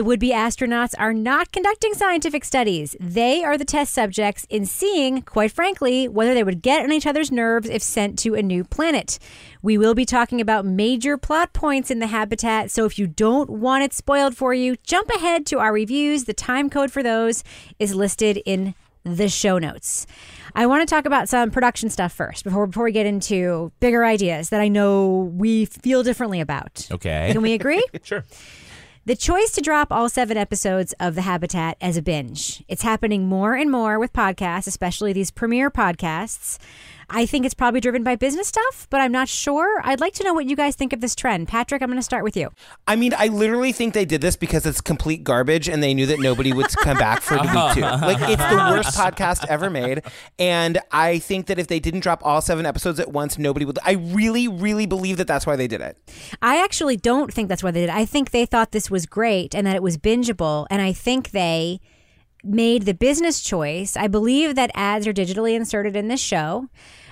The 0.00 0.04
would 0.04 0.18
be 0.18 0.32
astronauts 0.32 0.94
are 0.96 1.12
not 1.12 1.52
conducting 1.52 1.92
scientific 1.92 2.42
studies. 2.46 2.96
They 2.98 3.44
are 3.44 3.58
the 3.58 3.66
test 3.66 3.92
subjects 3.92 4.46
in 4.48 4.64
seeing, 4.64 5.20
quite 5.20 5.52
frankly, 5.52 6.08
whether 6.08 6.32
they 6.32 6.42
would 6.42 6.62
get 6.62 6.82
on 6.82 6.90
each 6.90 7.06
other's 7.06 7.30
nerves 7.30 7.68
if 7.68 7.82
sent 7.82 8.18
to 8.20 8.34
a 8.34 8.40
new 8.40 8.64
planet. 8.64 9.18
We 9.60 9.76
will 9.76 9.94
be 9.94 10.06
talking 10.06 10.40
about 10.40 10.64
major 10.64 11.18
plot 11.18 11.52
points 11.52 11.90
in 11.90 11.98
the 11.98 12.06
habitat, 12.06 12.70
so 12.70 12.86
if 12.86 12.98
you 12.98 13.08
don't 13.08 13.50
want 13.50 13.84
it 13.84 13.92
spoiled 13.92 14.38
for 14.38 14.54
you, 14.54 14.76
jump 14.84 15.10
ahead 15.10 15.44
to 15.48 15.58
our 15.58 15.70
reviews. 15.70 16.24
The 16.24 16.32
time 16.32 16.70
code 16.70 16.90
for 16.90 17.02
those 17.02 17.44
is 17.78 17.94
listed 17.94 18.40
in 18.46 18.74
the 19.04 19.28
show 19.28 19.58
notes. 19.58 20.06
I 20.54 20.64
want 20.64 20.80
to 20.88 20.94
talk 20.94 21.04
about 21.04 21.28
some 21.28 21.50
production 21.50 21.90
stuff 21.90 22.14
first 22.14 22.44
before 22.44 22.66
before 22.66 22.84
we 22.84 22.92
get 22.92 23.04
into 23.04 23.70
bigger 23.80 24.02
ideas 24.06 24.48
that 24.48 24.62
I 24.62 24.68
know 24.68 25.30
we 25.34 25.66
feel 25.66 26.02
differently 26.02 26.40
about. 26.40 26.88
Okay. 26.90 27.28
Can 27.32 27.42
we 27.42 27.52
agree? 27.52 27.84
Sure. 28.02 28.24
The 29.06 29.16
choice 29.16 29.50
to 29.52 29.62
drop 29.62 29.90
all 29.90 30.10
seven 30.10 30.36
episodes 30.36 30.92
of 31.00 31.14
The 31.14 31.22
Habitat 31.22 31.78
as 31.80 31.96
a 31.96 32.02
binge. 32.02 32.62
It's 32.68 32.82
happening 32.82 33.26
more 33.26 33.54
and 33.54 33.70
more 33.70 33.98
with 33.98 34.12
podcasts, 34.12 34.66
especially 34.66 35.14
these 35.14 35.30
premiere 35.30 35.70
podcasts. 35.70 36.58
I 37.12 37.26
think 37.26 37.44
it's 37.44 37.54
probably 37.54 37.80
driven 37.80 38.04
by 38.04 38.14
business 38.14 38.46
stuff, 38.46 38.86
but 38.88 39.00
I'm 39.00 39.10
not 39.10 39.28
sure. 39.28 39.80
I'd 39.84 40.00
like 40.00 40.14
to 40.14 40.24
know 40.24 40.32
what 40.32 40.46
you 40.46 40.54
guys 40.54 40.76
think 40.76 40.92
of 40.92 41.00
this 41.00 41.14
trend. 41.16 41.48
Patrick, 41.48 41.82
I'm 41.82 41.88
going 41.88 41.98
to 41.98 42.02
start 42.02 42.22
with 42.22 42.36
you. 42.36 42.50
I 42.86 42.94
mean, 42.94 43.12
I 43.18 43.26
literally 43.26 43.72
think 43.72 43.94
they 43.94 44.04
did 44.04 44.20
this 44.20 44.36
because 44.36 44.64
it's 44.64 44.80
complete 44.80 45.24
garbage 45.24 45.68
and 45.68 45.82
they 45.82 45.92
knew 45.92 46.06
that 46.06 46.20
nobody 46.20 46.52
would 46.52 46.68
come 46.68 46.96
back 46.98 47.20
for 47.22 47.34
the 47.34 47.42
week 47.42 47.74
two. 47.74 47.80
Like, 48.10 48.18
it's 48.30 48.42
the 48.42 48.70
worst 48.70 48.96
podcast 48.96 49.44
ever 49.48 49.68
made. 49.68 50.02
And 50.38 50.78
I 50.92 51.18
think 51.18 51.46
that 51.46 51.58
if 51.58 51.66
they 51.66 51.80
didn't 51.80 52.00
drop 52.00 52.24
all 52.24 52.40
seven 52.40 52.64
episodes 52.64 53.00
at 53.00 53.10
once, 53.12 53.38
nobody 53.38 53.64
would. 53.66 53.78
I 53.84 53.92
really, 53.92 54.46
really 54.48 54.86
believe 54.86 55.16
that 55.16 55.26
that's 55.26 55.46
why 55.46 55.56
they 55.56 55.66
did 55.66 55.80
it. 55.80 55.98
I 56.40 56.62
actually 56.62 56.96
don't 56.96 57.32
think 57.32 57.48
that's 57.48 57.62
why 57.62 57.72
they 57.72 57.80
did. 57.80 57.90
it. 57.90 57.94
I 57.94 58.04
think 58.04 58.30
they 58.30 58.46
thought 58.46 58.72
this 58.72 58.90
was 58.90 59.06
great 59.06 59.54
and 59.54 59.66
that 59.66 59.76
it 59.76 59.82
was 59.82 59.98
bingeable. 59.98 60.66
And 60.70 60.80
I 60.80 60.92
think 60.92 61.30
they 61.32 61.80
made 62.42 62.82
the 62.84 62.94
business 62.94 63.40
choice. 63.40 63.96
I 63.96 64.06
believe 64.08 64.54
that 64.54 64.70
ads 64.74 65.06
are 65.06 65.12
digitally 65.12 65.54
inserted 65.54 65.96
in 65.96 66.08
this 66.08 66.20
show. 66.20 66.68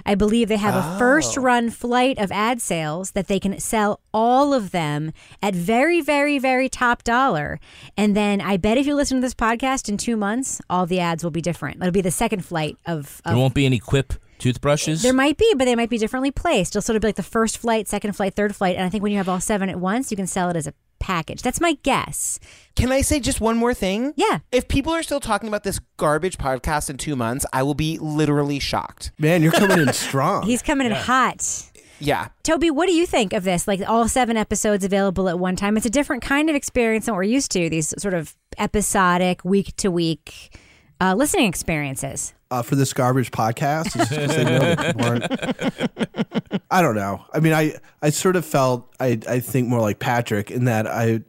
I 0.08 0.14
believe 0.14 0.48
they 0.48 0.56
have 0.56 0.74
a 0.74 0.98
first 0.98 1.36
oh. 1.36 1.42
run 1.42 1.68
flight 1.68 2.16
of 2.16 2.32
ad 2.32 2.62
sales 2.62 3.10
that 3.10 3.26
they 3.26 3.38
can 3.38 3.60
sell 3.60 4.00
all 4.14 4.54
of 4.54 4.70
them 4.70 5.12
at 5.42 5.54
very, 5.54 6.00
very, 6.00 6.38
very 6.38 6.70
top 6.70 7.04
dollar. 7.04 7.60
And 7.94 8.16
then 8.16 8.40
I 8.40 8.56
bet 8.56 8.78
if 8.78 8.86
you 8.86 8.94
listen 8.94 9.18
to 9.18 9.20
this 9.20 9.34
podcast 9.34 9.86
in 9.86 9.98
two 9.98 10.16
months, 10.16 10.62
all 10.70 10.86
the 10.86 10.98
ads 10.98 11.22
will 11.22 11.30
be 11.30 11.42
different. 11.42 11.82
It'll 11.82 11.92
be 11.92 12.00
the 12.00 12.10
second 12.10 12.42
flight 12.42 12.78
of, 12.86 13.20
There 13.26 13.36
won't 13.36 13.52
be 13.52 13.66
any 13.66 13.78
quip 13.78 14.14
toothbrushes. 14.38 15.02
there 15.02 15.12
might 15.12 15.36
be, 15.36 15.52
but 15.58 15.66
they 15.66 15.76
might 15.76 15.90
be 15.90 15.98
differently 15.98 16.30
placed. 16.30 16.72
It'll 16.72 16.80
sort 16.80 16.96
of 16.96 17.02
be 17.02 17.08
like 17.08 17.16
the 17.16 17.22
first 17.22 17.58
flight, 17.58 17.86
second 17.86 18.14
flight, 18.14 18.32
third 18.32 18.56
flight. 18.56 18.76
And 18.76 18.86
I 18.86 18.88
think 18.88 19.02
when 19.02 19.12
you 19.12 19.18
have 19.18 19.28
all 19.28 19.40
seven 19.40 19.68
at 19.68 19.78
once, 19.78 20.10
you 20.10 20.16
can 20.16 20.26
sell 20.26 20.48
it 20.48 20.56
as 20.56 20.66
a 20.66 20.72
package. 20.98 21.42
That's 21.42 21.60
my 21.60 21.78
guess. 21.82 22.38
Can 22.76 22.92
I 22.92 23.00
say 23.00 23.20
just 23.20 23.40
one 23.40 23.56
more 23.56 23.74
thing? 23.74 24.12
Yeah. 24.16 24.38
If 24.52 24.68
people 24.68 24.92
are 24.92 25.02
still 25.02 25.20
talking 25.20 25.48
about 25.48 25.64
this 25.64 25.80
garbage 25.96 26.38
podcast 26.38 26.90
in 26.90 26.96
two 26.96 27.16
months, 27.16 27.44
I 27.52 27.62
will 27.62 27.74
be 27.74 27.98
literally 27.98 28.58
shocked. 28.58 29.12
Man, 29.18 29.42
you're 29.42 29.52
coming 29.52 29.78
in 29.78 29.92
strong. 29.92 30.44
He's 30.44 30.62
coming 30.62 30.86
in 30.86 30.92
hot. 30.92 31.70
Yeah. 32.00 32.28
Toby, 32.42 32.70
what 32.70 32.86
do 32.86 32.92
you 32.92 33.06
think 33.06 33.32
of 33.32 33.44
this? 33.44 33.66
Like 33.66 33.80
all 33.88 34.08
seven 34.08 34.36
episodes 34.36 34.84
available 34.84 35.28
at 35.28 35.38
one 35.38 35.56
time. 35.56 35.76
It's 35.76 35.86
a 35.86 35.90
different 35.90 36.22
kind 36.22 36.48
of 36.48 36.56
experience 36.56 37.06
than 37.06 37.14
what 37.14 37.18
we're 37.18 37.24
used 37.24 37.50
to, 37.52 37.68
these 37.68 37.94
sort 37.98 38.14
of 38.14 38.36
episodic, 38.56 39.44
week 39.44 39.74
to 39.76 39.90
week 39.90 40.56
uh, 41.00 41.14
listening 41.14 41.46
experiences. 41.46 42.34
Uh, 42.50 42.62
for 42.62 42.76
this 42.76 42.92
garbage 42.92 43.30
podcast 43.30 44.00
is 44.00 44.08
they 44.08 44.44
know 44.44 44.58
that 44.58 44.96
people 44.96 45.04
aren't. 45.04 46.62
I 46.70 46.82
don't 46.82 46.94
know. 46.94 47.24
I 47.32 47.40
mean, 47.40 47.52
I 47.52 47.74
I 48.02 48.10
sort 48.10 48.36
of 48.36 48.44
felt 48.44 48.92
I 49.00 49.18
I 49.28 49.40
think 49.40 49.68
more 49.68 49.80
like 49.80 49.98
Patrick 49.98 50.50
in 50.50 50.64
that 50.64 50.86
I 50.86 51.22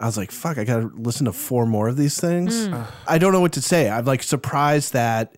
I 0.00 0.06
was 0.06 0.16
like, 0.16 0.32
fuck, 0.32 0.58
I 0.58 0.64
got 0.64 0.80
to 0.80 0.92
listen 0.96 1.26
to 1.26 1.32
four 1.32 1.64
more 1.64 1.88
of 1.88 1.96
these 1.96 2.20
things. 2.20 2.68
I 3.06 3.18
don't 3.18 3.32
know 3.32 3.40
what 3.40 3.52
to 3.52 3.62
say. 3.62 3.88
I'm 3.88 4.04
like 4.04 4.22
surprised 4.22 4.94
that 4.94 5.36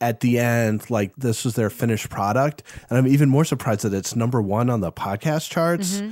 at 0.00 0.20
the 0.20 0.38
end, 0.38 0.88
like 0.88 1.14
this 1.16 1.44
was 1.44 1.54
their 1.54 1.68
finished 1.68 2.08
product, 2.08 2.62
and 2.88 2.98
I'm 2.98 3.06
even 3.06 3.28
more 3.28 3.44
surprised 3.44 3.82
that 3.82 3.92
it's 3.92 4.16
number 4.16 4.40
one 4.40 4.70
on 4.70 4.80
the 4.80 4.90
podcast 4.90 5.50
charts. 5.50 6.02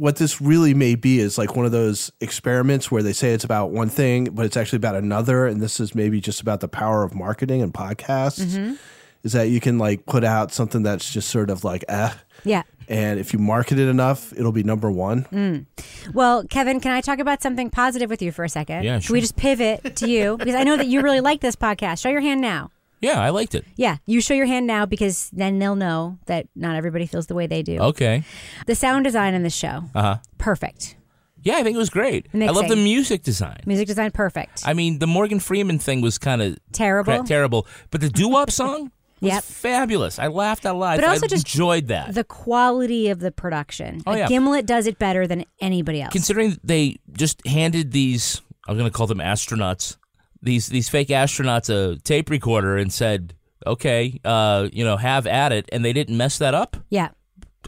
What 0.00 0.16
this 0.16 0.40
really 0.40 0.72
may 0.72 0.94
be 0.94 1.18
is 1.20 1.36
like 1.36 1.56
one 1.56 1.66
of 1.66 1.72
those 1.72 2.10
experiments 2.22 2.90
where 2.90 3.02
they 3.02 3.12
say 3.12 3.34
it's 3.34 3.44
about 3.44 3.70
one 3.70 3.90
thing, 3.90 4.30
but 4.32 4.46
it's 4.46 4.56
actually 4.56 4.78
about 4.78 4.94
another, 4.96 5.46
and 5.46 5.60
this 5.60 5.78
is 5.78 5.94
maybe 5.94 6.22
just 6.22 6.40
about 6.40 6.60
the 6.60 6.68
power 6.68 7.02
of 7.02 7.14
marketing 7.14 7.60
and 7.60 7.74
podcasts. 7.74 8.78
Is 9.22 9.32
that 9.32 9.50
you 9.50 9.60
can 9.60 9.76
like 9.76 10.06
put 10.06 10.24
out 10.24 10.52
something 10.52 10.82
that's 10.82 11.12
just 11.12 11.28
sort 11.28 11.50
of 11.50 11.64
like 11.64 11.84
eh, 11.90 12.10
Yeah. 12.44 12.62
and 12.88 13.20
if 13.20 13.34
you 13.34 13.38
market 13.38 13.78
it 13.78 13.88
enough, 13.88 14.32
it'll 14.32 14.52
be 14.52 14.62
number 14.62 14.90
one. 14.90 15.66
Well, 16.14 16.44
Kevin, 16.44 16.80
can 16.80 16.92
I 16.92 17.02
talk 17.02 17.18
about 17.18 17.42
something 17.42 17.68
positive 17.68 18.08
with 18.08 18.22
you 18.22 18.32
for 18.32 18.42
a 18.44 18.48
second? 18.48 18.84
Yeah, 18.84 19.00
Should 19.00 19.12
we 19.12 19.20
just 19.20 19.36
pivot 19.36 19.96
to 19.96 20.08
you? 20.08 20.38
Because 20.38 20.54
I 20.54 20.64
know 20.64 20.78
that 20.78 20.86
you 20.86 21.02
really 21.02 21.20
like 21.20 21.42
this 21.42 21.56
podcast. 21.56 22.00
Show 22.00 22.08
your 22.08 22.22
hand 22.22 22.40
now. 22.40 22.70
Yeah, 23.00 23.20
I 23.20 23.30
liked 23.30 23.54
it. 23.54 23.64
Yeah, 23.76 23.96
you 24.06 24.20
show 24.20 24.34
your 24.34 24.46
hand 24.46 24.66
now 24.66 24.86
because 24.86 25.30
then 25.32 25.58
they'll 25.58 25.76
know 25.76 26.18
that 26.26 26.46
not 26.54 26.76
everybody 26.76 27.06
feels 27.06 27.26
the 27.26 27.34
way 27.34 27.46
they 27.46 27.62
do. 27.62 27.78
Okay. 27.78 28.24
The 28.66 28.74
sound 28.74 29.04
design 29.04 29.34
in 29.34 29.42
the 29.42 29.50
show, 29.50 29.84
Uh 29.94 30.02
huh. 30.02 30.16
perfect. 30.38 30.96
Yeah, 31.42 31.56
I 31.56 31.62
think 31.62 31.74
it 31.74 31.78
was 31.78 31.88
great. 31.88 32.26
I 32.34 32.50
love 32.50 32.68
the 32.68 32.76
music 32.76 33.22
design. 33.22 33.60
Music 33.64 33.86
design, 33.88 34.10
perfect. 34.10 34.62
I 34.66 34.74
mean, 34.74 34.98
the 34.98 35.06
Morgan 35.06 35.40
Freeman 35.40 35.78
thing 35.78 36.02
was 36.02 36.18
kind 36.18 36.42
of 36.42 36.58
Terrible. 36.72 37.24
terrible, 37.24 37.66
but 37.90 38.02
the 38.02 38.10
doo 38.10 38.28
wop 38.28 38.50
song, 38.60 38.90
was 39.22 39.32
Yep. 39.32 39.44
fabulous. 39.44 40.18
I 40.18 40.26
laughed 40.28 40.66
out 40.66 40.76
loud. 40.76 40.96
But 40.96 41.04
I 41.04 41.12
also 41.12 41.26
just 41.26 41.46
enjoyed 41.46 41.88
that. 41.88 42.14
The 42.14 42.24
quality 42.24 43.08
of 43.08 43.20
the 43.20 43.30
production. 43.30 44.02
Oh, 44.06 44.10
Like, 44.12 44.18
yeah. 44.18 44.28
Gimlet 44.28 44.66
does 44.66 44.86
it 44.86 44.98
better 44.98 45.26
than 45.26 45.44
anybody 45.62 46.02
else. 46.02 46.12
Considering 46.12 46.58
they 46.64 46.96
just 47.12 47.46
handed 47.46 47.92
these, 47.92 48.40
I'm 48.68 48.76
going 48.76 48.90
to 48.90 48.94
call 48.96 49.06
them 49.06 49.18
astronauts, 49.18 49.96
these 50.42 50.68
these 50.68 50.88
fake 50.88 51.08
astronauts 51.08 51.68
a 51.70 51.98
tape 52.00 52.30
recorder 52.30 52.76
and 52.76 52.92
said, 52.92 53.34
"Okay, 53.66 54.20
uh, 54.24 54.68
you 54.72 54.84
know, 54.84 54.96
have 54.96 55.26
at 55.26 55.52
it," 55.52 55.68
and 55.72 55.84
they 55.84 55.92
didn't 55.92 56.16
mess 56.16 56.38
that 56.38 56.54
up. 56.54 56.76
yeah. 56.88 57.08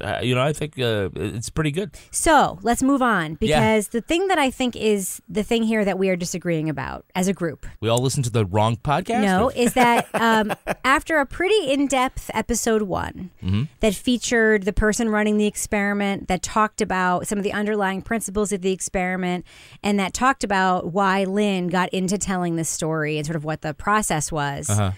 Uh, 0.01 0.21
you 0.23 0.35
know, 0.35 0.41
I 0.43 0.53
think 0.55 0.79
uh, 0.79 1.11
it's 1.15 1.51
pretty 1.51 1.71
good. 1.71 1.91
So 2.11 2.59
let's 2.63 2.83
move 2.83 3.03
on 3.03 3.37
Yeah. 3.41 3.61
because 3.61 3.89
the 3.89 4.01
thing 4.01 4.29
that 4.29 4.39
I 4.39 4.51
think 4.51 4.75
is 4.75 5.21
the 5.29 5.43
thing 5.43 5.63
here 5.65 5.85
that 5.85 5.99
we 5.99 6.09
are 6.09 6.17
disagreeing 6.17 6.69
about 6.71 7.05
as 7.15 7.29
a 7.29 7.33
group. 7.33 7.67
We 7.81 7.89
all 7.91 7.99
listen 7.99 8.23
to 8.23 8.31
the 8.31 8.47
wrong 8.47 8.77
podcast. 8.77 9.23
No, 9.23 9.51
is 9.55 9.75
that 9.75 10.09
um, 10.15 10.53
after 10.85 11.19
a 11.19 11.27
pretty 11.27 11.71
in 11.73 11.87
depth 11.89 12.31
episode 12.35 12.83
one 12.83 13.31
Mm-hmm. 13.43 13.65
that 13.81 13.95
featured 13.95 14.63
the 14.63 14.73
person 14.73 15.09
running 15.11 15.37
the 15.37 15.47
experiment, 15.47 16.29
that 16.29 16.43
talked 16.43 16.81
about 16.81 17.27
some 17.27 17.37
of 17.39 17.45
the 17.45 17.53
underlying 17.53 18.01
principles 18.03 18.53
of 18.53 18.63
the 18.63 18.73
experiment, 18.73 19.45
and 19.83 19.99
that 19.99 20.15
talked 20.15 20.43
about 20.45 20.93
why 20.93 21.25
Lynn 21.25 21.69
got 21.69 21.89
into 21.91 22.17
telling 22.19 22.57
this 22.57 22.69
story 22.71 23.19
and 23.19 23.27
sort 23.27 23.37
of 23.37 23.45
what 23.45 23.63
the 23.63 23.75
process 23.75 24.31
was. 24.33 24.71
Uh-huh. 24.71 24.93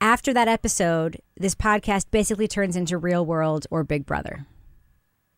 After 0.00 0.32
that 0.32 0.48
episode, 0.48 1.20
this 1.36 1.54
podcast 1.54 2.06
basically 2.10 2.48
turns 2.48 2.74
into 2.74 2.96
Real 2.96 3.24
World 3.24 3.66
or 3.70 3.84
Big 3.84 4.06
Brother. 4.06 4.46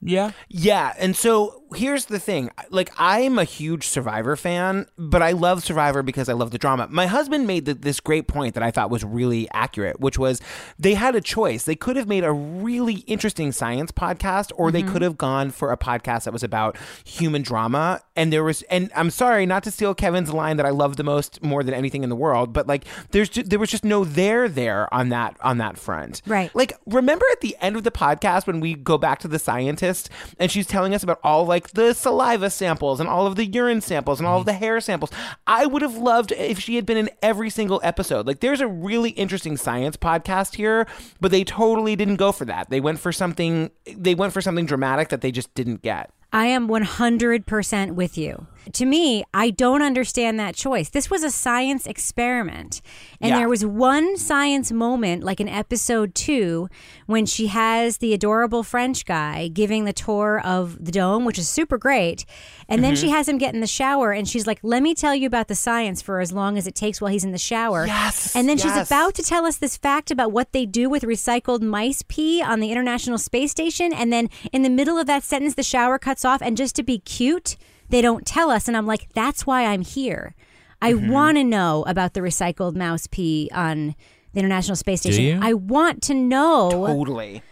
yeah, 0.01 0.31
Yeah, 0.49 0.95
and 0.99 1.17
so 1.17 1.62
here's 1.73 2.07
the 2.07 2.19
thing. 2.19 2.51
Like 2.71 2.91
I'm 2.97 3.39
a 3.39 3.45
huge 3.45 3.87
Survivor 3.87 4.37
fan, 4.37 4.87
but 4.97 5.23
I 5.23 5.33
love 5.33 5.65
Survivor 5.65 6.03
because 6.03 6.29
I 6.29 6.33
love 6.33 6.51
the 6.51 6.59
drama. 6.59 6.89
My 6.91 7.07
husband 7.07 7.47
made 7.47 7.67
th 7.67 7.79
this 7.81 8.01
great 8.01 8.29
point 8.29 8.55
that 8.55 8.63
I 8.63 8.71
thought 8.71 8.91
was 8.91 9.05
really 9.05 9.49
accurate, 9.53 10.01
which 10.01 10.19
was 10.19 10.41
they 10.79 10.95
had 10.95 11.15
a 11.15 11.21
choice. 11.21 11.65
They 11.65 11.75
could 11.75 11.97
have 11.97 12.09
made 12.09 12.25
a 12.25 12.33
really 12.33 13.05
interesting 13.07 13.53
science 13.53 13.93
podcast 13.93 14.53
or 14.57 14.71
they 14.71 14.83
mm-hmm. 14.83 14.93
could 14.93 15.03
have 15.03 15.19
gone 15.19 15.51
for 15.51 15.73
a 15.73 15.77
podcast 15.77 16.25
that 16.25 16.33
was 16.33 16.43
about 16.43 16.77
human 17.05 17.43
drama 17.43 18.01
and 18.17 18.33
there 18.33 18.45
was 18.45 18.63
and 18.63 18.91
I'm 18.95 19.11
sorry 19.11 19.47
not 19.47 19.63
to 19.65 19.71
steal 19.71 19.95
Kevin's 19.95 20.33
line 20.33 20.57
that 20.57 20.67
I 20.67 20.71
love 20.71 20.97
the 20.97 21.05
most 21.05 21.43
more 21.43 21.63
than 21.63 21.75
anything 21.75 22.03
in 22.03 22.11
the 22.11 22.17
world, 22.17 22.53
but 22.53 22.67
like 22.67 22.85
there's 23.11 23.29
ju- 23.29 23.43
there 23.43 23.59
was 23.59 23.71
just 23.71 23.85
no 23.85 24.05
there 24.05 24.49
there 24.49 24.93
on 24.93 25.09
that 25.11 25.37
on 25.41 25.59
that 25.59 25.79
front. 25.79 26.23
Right. 26.27 26.55
Like 26.55 26.73
remember 26.87 27.25
at 27.33 27.41
the 27.41 27.57
end 27.61 27.77
of 27.77 27.85
the 27.85 27.91
podcast 27.91 28.47
when 28.47 28.61
we 28.61 28.75
go 28.75 28.99
back 28.99 29.19
to 29.21 29.29
the 29.29 29.39
scientist 29.39 30.11
and 30.39 30.51
she's 30.51 30.67
telling 30.67 30.95
us 30.95 31.03
about 31.03 31.21
all 31.23 31.47
like 31.47 31.62
the 31.71 31.95
saliva 31.95 32.51
samples 32.51 33.01
and 33.01 33.09
all 33.09 33.27
of 33.27 33.37
the 33.37 33.47
urine 33.47 33.81
samples 33.81 34.21
and 34.21 34.27
all 34.27 34.39
of 34.39 34.43
mhm. 34.43 34.47
the 34.47 34.53
hair 34.55 34.81
samples. 34.81 35.11
I 35.47 35.67
would 35.67 35.83
have 35.83 35.97
loved 35.97 36.33
if 36.33 36.59
she 36.59 36.77
had 36.77 36.87
been 36.87 36.97
in 36.97 37.11
every 37.23 37.51
single 37.51 37.81
episode. 37.83 38.27
Like 38.27 38.41
there's 38.41 38.61
a 38.61 38.69
really 38.69 39.11
interesting 39.11 39.57
science 39.57 39.97
podcast 39.97 40.57
here, 40.57 40.87
but 41.21 41.31
they 41.31 41.45
totally 41.45 41.97
didn't 41.97 42.17
go 42.17 42.33
for 42.33 42.45
that. 42.45 42.71
They 42.71 42.81
went 42.81 43.01
for 43.01 43.13
something 43.13 43.71
they 43.87 44.15
went 44.15 44.33
for 44.33 44.41
something 44.41 44.67
dramatic 44.67 45.09
that 45.09 45.21
they 45.21 45.33
just 45.33 45.55
didn't 45.55 45.83
get. 45.83 46.11
I 46.33 46.47
am 46.47 46.67
100% 46.69 47.93
with 47.93 48.17
you. 48.17 48.47
To 48.75 48.87
me, 48.87 49.25
I 49.35 49.51
don't 49.51 49.83
understand 49.83 50.39
that 50.39 50.55
choice. 50.55 50.89
This 50.89 51.11
was 51.11 51.25
a 51.25 51.31
science 51.31 51.85
experiment. 51.85 52.81
And 53.21 53.31
Yeah. 53.31 53.39
there 53.41 53.49
was 53.49 53.67
one 53.67 54.17
science 54.17 54.71
moment, 54.71 55.25
like 55.25 55.41
in 55.41 55.49
episode 55.49 56.15
two, 56.15 56.69
when 57.07 57.27
she 57.27 57.49
has 57.49 57.99
the 57.99 58.15
adorable 58.15 58.63
French 58.63 59.05
guy 59.05 59.49
giving 59.49 59.85
the 59.85 59.93
tour 59.93 60.41
of 60.45 60.83
the 60.83 60.93
dome, 60.93 61.25
which 61.25 61.39
is 61.39 61.49
super 61.49 61.77
great. 61.77 62.25
And 62.73 62.83
then 62.85 62.97
she 62.97 63.11
has 63.11 63.29
him 63.29 63.39
get 63.39 63.55
in 63.55 63.61
the 63.61 63.67
shower 63.67 64.13
and 64.13 64.29
she's 64.29 64.47
like, 64.47 64.59
let 64.63 64.83
me 64.83 64.95
tell 64.95 65.15
you 65.15 65.27
about 65.27 65.49
the 65.49 65.55
science 65.55 66.01
for 66.03 66.21
as 66.21 66.33
long 66.33 66.57
as 66.59 66.67
it 66.67 66.75
takes 66.75 67.01
while 67.01 67.11
he's 67.13 67.25
in 67.25 67.33
the 67.33 67.39
shower. 67.39 67.87
Yes, 67.87 68.35
And 68.35 68.49
then 68.49 68.57
she's 68.59 68.77
about 68.77 69.15
to 69.15 69.23
tell 69.23 69.45
us 69.47 69.57
this 69.59 69.77
fact 69.77 70.11
about 70.11 70.33
what 70.33 70.53
they 70.53 70.67
do 70.67 70.89
with 70.89 71.03
recycled 71.03 71.61
mice 71.63 72.03
pee 72.09 72.43
on 72.43 72.61
the 72.61 72.71
International 72.73 73.19
Space 73.19 73.51
Station. 73.51 73.93
And 73.93 74.13
then 74.13 74.29
in 74.53 74.63
the 74.63 74.71
middle 74.71 74.99
of 74.99 75.07
that 75.07 75.23
sentence, 75.23 75.55
the 75.55 75.63
shower 75.63 75.99
cuts 75.99 76.25
off. 76.25 76.41
And 76.43 76.57
just 76.57 76.75
to 76.77 76.83
be 76.83 76.99
cute, 76.99 77.57
they 77.91 78.01
don't 78.01 78.27
tell 78.27 78.51
us. 78.51 78.69
And 78.69 78.77
I'm 78.77 78.87
like, 78.87 79.09
that's 79.15 79.47
why 79.47 79.67
I'm 79.67 79.83
here. 79.83 80.35
I 80.81 80.95
Mm-hmm. 80.95 81.11
want 81.13 81.37
to 81.37 81.45
know 81.45 81.85
about 81.87 82.15
the 82.15 82.21
recycled 82.21 82.75
mouse 82.75 83.07
pee 83.07 83.49
on 83.55 83.95
the 84.33 84.41
International 84.41 84.75
Space 84.77 85.03
Station. 85.03 85.43
I 85.43 85.53
want 85.53 86.03
to 86.05 86.15
know 86.15 86.71
Totally. 86.87 87.43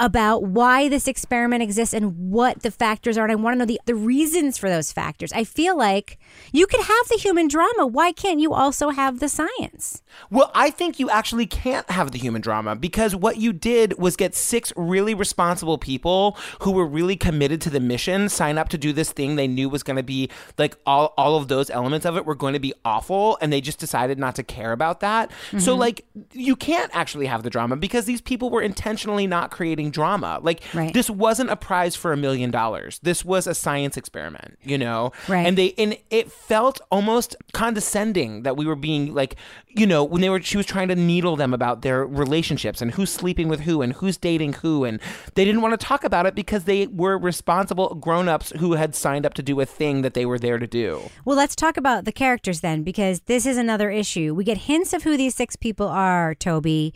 About 0.00 0.44
why 0.44 0.88
this 0.88 1.06
experiment 1.06 1.62
exists 1.62 1.94
and 1.94 2.30
what 2.30 2.62
the 2.62 2.70
factors 2.70 3.18
are. 3.18 3.24
And 3.24 3.32
I 3.32 3.34
want 3.36 3.54
to 3.54 3.58
know 3.58 3.66
the, 3.66 3.80
the 3.84 3.94
reasons 3.94 4.56
for 4.56 4.70
those 4.70 4.92
factors. 4.92 5.30
I 5.32 5.44
feel 5.44 5.76
like 5.76 6.18
you 6.52 6.66
could 6.66 6.80
have 6.80 7.08
the 7.08 7.18
human 7.18 7.48
drama. 7.48 7.86
Why 7.86 8.10
can't 8.10 8.40
you 8.40 8.54
also 8.54 8.88
have 8.88 9.20
the 9.20 9.28
science? 9.28 10.02
Well, 10.30 10.50
I 10.54 10.70
think 10.70 10.98
you 10.98 11.10
actually 11.10 11.46
can't 11.46 11.88
have 11.90 12.12
the 12.12 12.18
human 12.18 12.40
drama 12.40 12.74
because 12.74 13.14
what 13.14 13.36
you 13.36 13.52
did 13.52 13.98
was 13.98 14.16
get 14.16 14.34
six 14.34 14.72
really 14.74 15.14
responsible 15.14 15.76
people 15.76 16.36
who 16.62 16.72
were 16.72 16.86
really 16.86 17.16
committed 17.16 17.60
to 17.60 17.70
the 17.70 17.80
mission 17.80 18.30
sign 18.30 18.56
up 18.56 18.70
to 18.70 18.78
do 18.78 18.94
this 18.94 19.12
thing 19.12 19.36
they 19.36 19.46
knew 19.46 19.68
was 19.68 19.82
going 19.82 19.98
to 19.98 20.02
be 20.02 20.30
like 20.56 20.76
all, 20.86 21.12
all 21.18 21.36
of 21.36 21.48
those 21.48 21.68
elements 21.68 22.06
of 22.06 22.16
it 22.16 22.24
were 22.24 22.34
going 22.34 22.54
to 22.54 22.58
be 22.58 22.72
awful 22.86 23.36
and 23.42 23.52
they 23.52 23.60
just 23.60 23.78
decided 23.78 24.18
not 24.18 24.34
to 24.34 24.42
care 24.42 24.72
about 24.72 25.00
that. 25.00 25.30
So 25.50 25.72
mm-hmm. 25.72 25.80
like 25.80 26.06
you 26.32 26.56
can't 26.56 26.90
actually 26.94 27.26
have 27.26 27.42
the 27.42 27.50
drama 27.50 27.76
because 27.76 28.06
these 28.06 28.22
people 28.22 28.48
were 28.48 28.62
intentionally 28.62 29.26
not 29.26 29.50
creating 29.50 29.89
drama. 29.90 30.40
Like 30.42 30.62
Right. 30.74 30.92
this 30.94 31.10
wasn't 31.10 31.50
a 31.50 31.56
prize 31.56 31.94
for 31.96 32.12
a 32.12 32.16
million 32.16 32.50
dollars. 32.50 32.98
This 33.02 33.24
was 33.24 33.46
a 33.46 33.54
science 33.54 33.96
experiment, 33.96 34.58
you 34.62 34.78
know? 34.78 35.12
Right. 35.28 35.46
And 35.46 35.56
they 35.58 35.74
and 35.78 35.96
it 36.10 36.30
felt 36.30 36.80
almost 36.90 37.36
condescending 37.52 38.42
that 38.42 38.56
we 38.56 38.66
were 38.66 38.76
being 38.76 39.14
like 39.14 39.36
you 39.68 39.86
know 39.86 40.02
when 40.02 40.20
they 40.20 40.28
were 40.28 40.42
she 40.42 40.56
was 40.56 40.66
trying 40.66 40.88
to 40.88 40.96
needle 40.96 41.36
them 41.36 41.54
about 41.54 41.82
their 41.82 42.04
relationships 42.04 42.82
and 42.82 42.90
who's 42.92 43.10
sleeping 43.12 43.48
with 43.48 43.60
who 43.60 43.80
and 43.82 43.92
who's 43.94 44.16
dating 44.16 44.52
who 44.54 44.84
and 44.84 45.00
they 45.34 45.44
didn't 45.44 45.60
want 45.62 45.78
to 45.78 45.86
talk 45.86 46.02
about 46.02 46.26
it 46.26 46.34
because 46.34 46.64
they 46.64 46.86
were 46.88 47.16
responsible 47.16 47.94
grown-ups 47.94 48.50
who 48.58 48.72
had 48.72 48.94
signed 48.94 49.24
up 49.24 49.32
to 49.34 49.42
do 49.42 49.60
a 49.60 49.66
thing 49.66 50.02
that 50.02 50.14
they 50.14 50.26
were 50.26 50.38
there 50.38 50.58
to 50.58 50.66
do 50.66 51.00
Well, 51.24 51.36
let's 51.36 51.54
talk 51.54 51.76
about 51.76 52.04
the 52.04 52.12
characters 52.12 52.60
then, 52.60 52.82
because 52.82 53.20
this 53.20 53.46
is 53.46 53.56
another 53.56 53.90
issue. 53.90 54.34
We 54.34 54.42
get 54.44 54.58
hints 54.58 54.92
of 54.92 55.04
who 55.04 55.16
these 55.16 55.34
six 55.34 55.54
people 55.56 55.86
are, 55.86 56.34
Toby, 56.34 56.92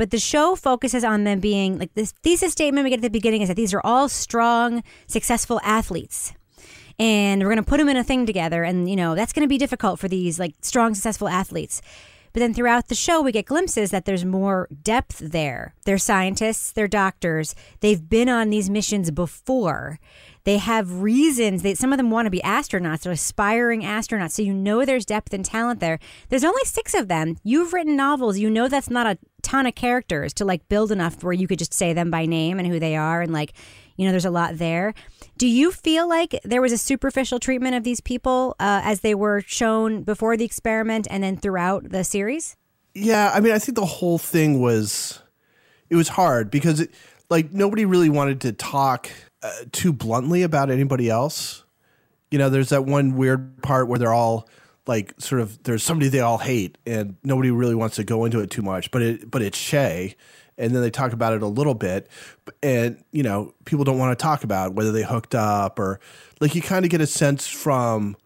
but 0.00 0.12
the 0.12 0.18
show 0.18 0.56
focuses 0.56 1.04
on 1.04 1.24
them 1.24 1.40
being 1.40 1.78
like 1.78 1.92
this 1.92 2.12
thesis 2.22 2.52
statement 2.52 2.84
we 2.84 2.88
get 2.88 3.00
at 3.00 3.02
the 3.02 3.10
beginning 3.10 3.42
is 3.42 3.48
that 3.48 3.54
these 3.58 3.74
are 3.74 3.82
all 3.84 4.08
strong, 4.08 4.82
successful 5.06 5.60
athletes. 5.62 6.32
And 6.98 7.42
we're 7.42 7.50
going 7.50 7.62
to 7.62 7.62
put 7.62 7.76
them 7.76 7.88
in 7.90 7.98
a 7.98 8.02
thing 8.02 8.24
together. 8.24 8.64
And, 8.64 8.88
you 8.88 8.96
know, 8.96 9.14
that's 9.14 9.34
going 9.34 9.44
to 9.44 9.46
be 9.46 9.58
difficult 9.58 10.00
for 10.00 10.08
these 10.08 10.40
like 10.40 10.54
strong, 10.62 10.94
successful 10.94 11.28
athletes. 11.28 11.82
But 12.32 12.40
then 12.40 12.54
throughout 12.54 12.88
the 12.88 12.94
show, 12.94 13.20
we 13.20 13.30
get 13.30 13.44
glimpses 13.44 13.90
that 13.90 14.06
there's 14.06 14.24
more 14.24 14.68
depth 14.82 15.18
there. 15.18 15.74
They're 15.84 15.98
scientists, 15.98 16.72
they're 16.72 16.88
doctors, 16.88 17.54
they've 17.80 18.08
been 18.08 18.30
on 18.30 18.48
these 18.48 18.70
missions 18.70 19.10
before. 19.10 19.98
They 20.44 20.56
have 20.56 21.02
reasons. 21.02 21.62
They, 21.62 21.74
some 21.74 21.92
of 21.92 21.98
them 21.98 22.10
want 22.10 22.26
to 22.26 22.30
be 22.30 22.40
astronauts. 22.40 23.02
They're 23.02 23.12
aspiring 23.12 23.82
astronauts. 23.82 24.32
So 24.32 24.42
you 24.42 24.54
know 24.54 24.84
there's 24.84 25.04
depth 25.04 25.34
and 25.34 25.44
talent 25.44 25.80
there. 25.80 25.98
There's 26.28 26.44
only 26.44 26.64
six 26.64 26.94
of 26.94 27.08
them. 27.08 27.36
You've 27.44 27.72
written 27.72 27.94
novels. 27.94 28.38
You 28.38 28.48
know 28.48 28.68
that's 28.68 28.88
not 28.88 29.06
a 29.06 29.18
ton 29.50 29.66
of 29.66 29.74
characters 29.74 30.32
to 30.32 30.44
like 30.44 30.68
build 30.68 30.92
enough 30.92 31.24
where 31.24 31.32
you 31.32 31.48
could 31.48 31.58
just 31.58 31.74
say 31.74 31.92
them 31.92 32.08
by 32.08 32.24
name 32.24 32.60
and 32.60 32.68
who 32.68 32.78
they 32.78 32.94
are. 32.94 33.20
And 33.20 33.32
like, 33.32 33.52
you 33.96 34.04
know, 34.04 34.12
there's 34.12 34.24
a 34.24 34.30
lot 34.30 34.58
there. 34.58 34.94
Do 35.38 35.48
you 35.48 35.72
feel 35.72 36.08
like 36.08 36.38
there 36.44 36.62
was 36.62 36.70
a 36.70 36.78
superficial 36.78 37.40
treatment 37.40 37.74
of 37.74 37.82
these 37.82 38.00
people 38.00 38.54
uh, 38.60 38.80
as 38.84 39.00
they 39.00 39.12
were 39.12 39.42
shown 39.44 40.04
before 40.04 40.36
the 40.36 40.44
experiment 40.44 41.08
and 41.10 41.24
then 41.24 41.36
throughout 41.36 41.90
the 41.90 42.04
series? 42.04 42.56
Yeah, 42.94 43.32
I 43.34 43.40
mean, 43.40 43.52
I 43.52 43.58
think 43.58 43.74
the 43.74 43.86
whole 43.86 44.18
thing 44.18 44.60
was 44.60 45.20
it 45.88 45.96
was 45.96 46.08
hard 46.08 46.52
because 46.52 46.78
it, 46.78 46.94
like 47.28 47.52
nobody 47.52 47.84
really 47.84 48.08
wanted 48.08 48.40
to 48.42 48.52
talk 48.52 49.10
uh, 49.42 49.50
too 49.72 49.92
bluntly 49.92 50.44
about 50.44 50.70
anybody 50.70 51.10
else. 51.10 51.64
You 52.30 52.38
know, 52.38 52.50
there's 52.50 52.68
that 52.68 52.84
one 52.84 53.16
weird 53.16 53.60
part 53.62 53.88
where 53.88 53.98
they're 53.98 54.14
all 54.14 54.48
like 54.90 55.14
sort 55.18 55.40
of 55.40 55.62
there's 55.62 55.84
somebody 55.84 56.08
they 56.08 56.18
all 56.18 56.38
hate 56.38 56.76
and 56.84 57.14
nobody 57.22 57.52
really 57.52 57.76
wants 57.76 57.94
to 57.94 58.02
go 58.02 58.24
into 58.24 58.40
it 58.40 58.50
too 58.50 58.60
much, 58.60 58.90
but 58.90 59.00
it 59.00 59.30
but 59.30 59.40
it's 59.40 59.56
Shay 59.56 60.16
and 60.58 60.74
then 60.74 60.82
they 60.82 60.90
talk 60.90 61.12
about 61.12 61.32
it 61.32 61.42
a 61.42 61.46
little 61.46 61.74
bit 61.74 62.08
and 62.60 63.00
you 63.12 63.22
know, 63.22 63.54
people 63.64 63.84
don't 63.84 63.98
want 63.98 64.18
to 64.18 64.20
talk 64.20 64.42
about 64.42 64.74
whether 64.74 64.90
they 64.90 65.04
hooked 65.04 65.36
up 65.36 65.78
or 65.78 66.00
like 66.40 66.56
you 66.56 66.60
kind 66.60 66.84
of 66.84 66.90
get 66.90 67.00
a 67.00 67.06
sense 67.06 67.46
from 67.46 68.16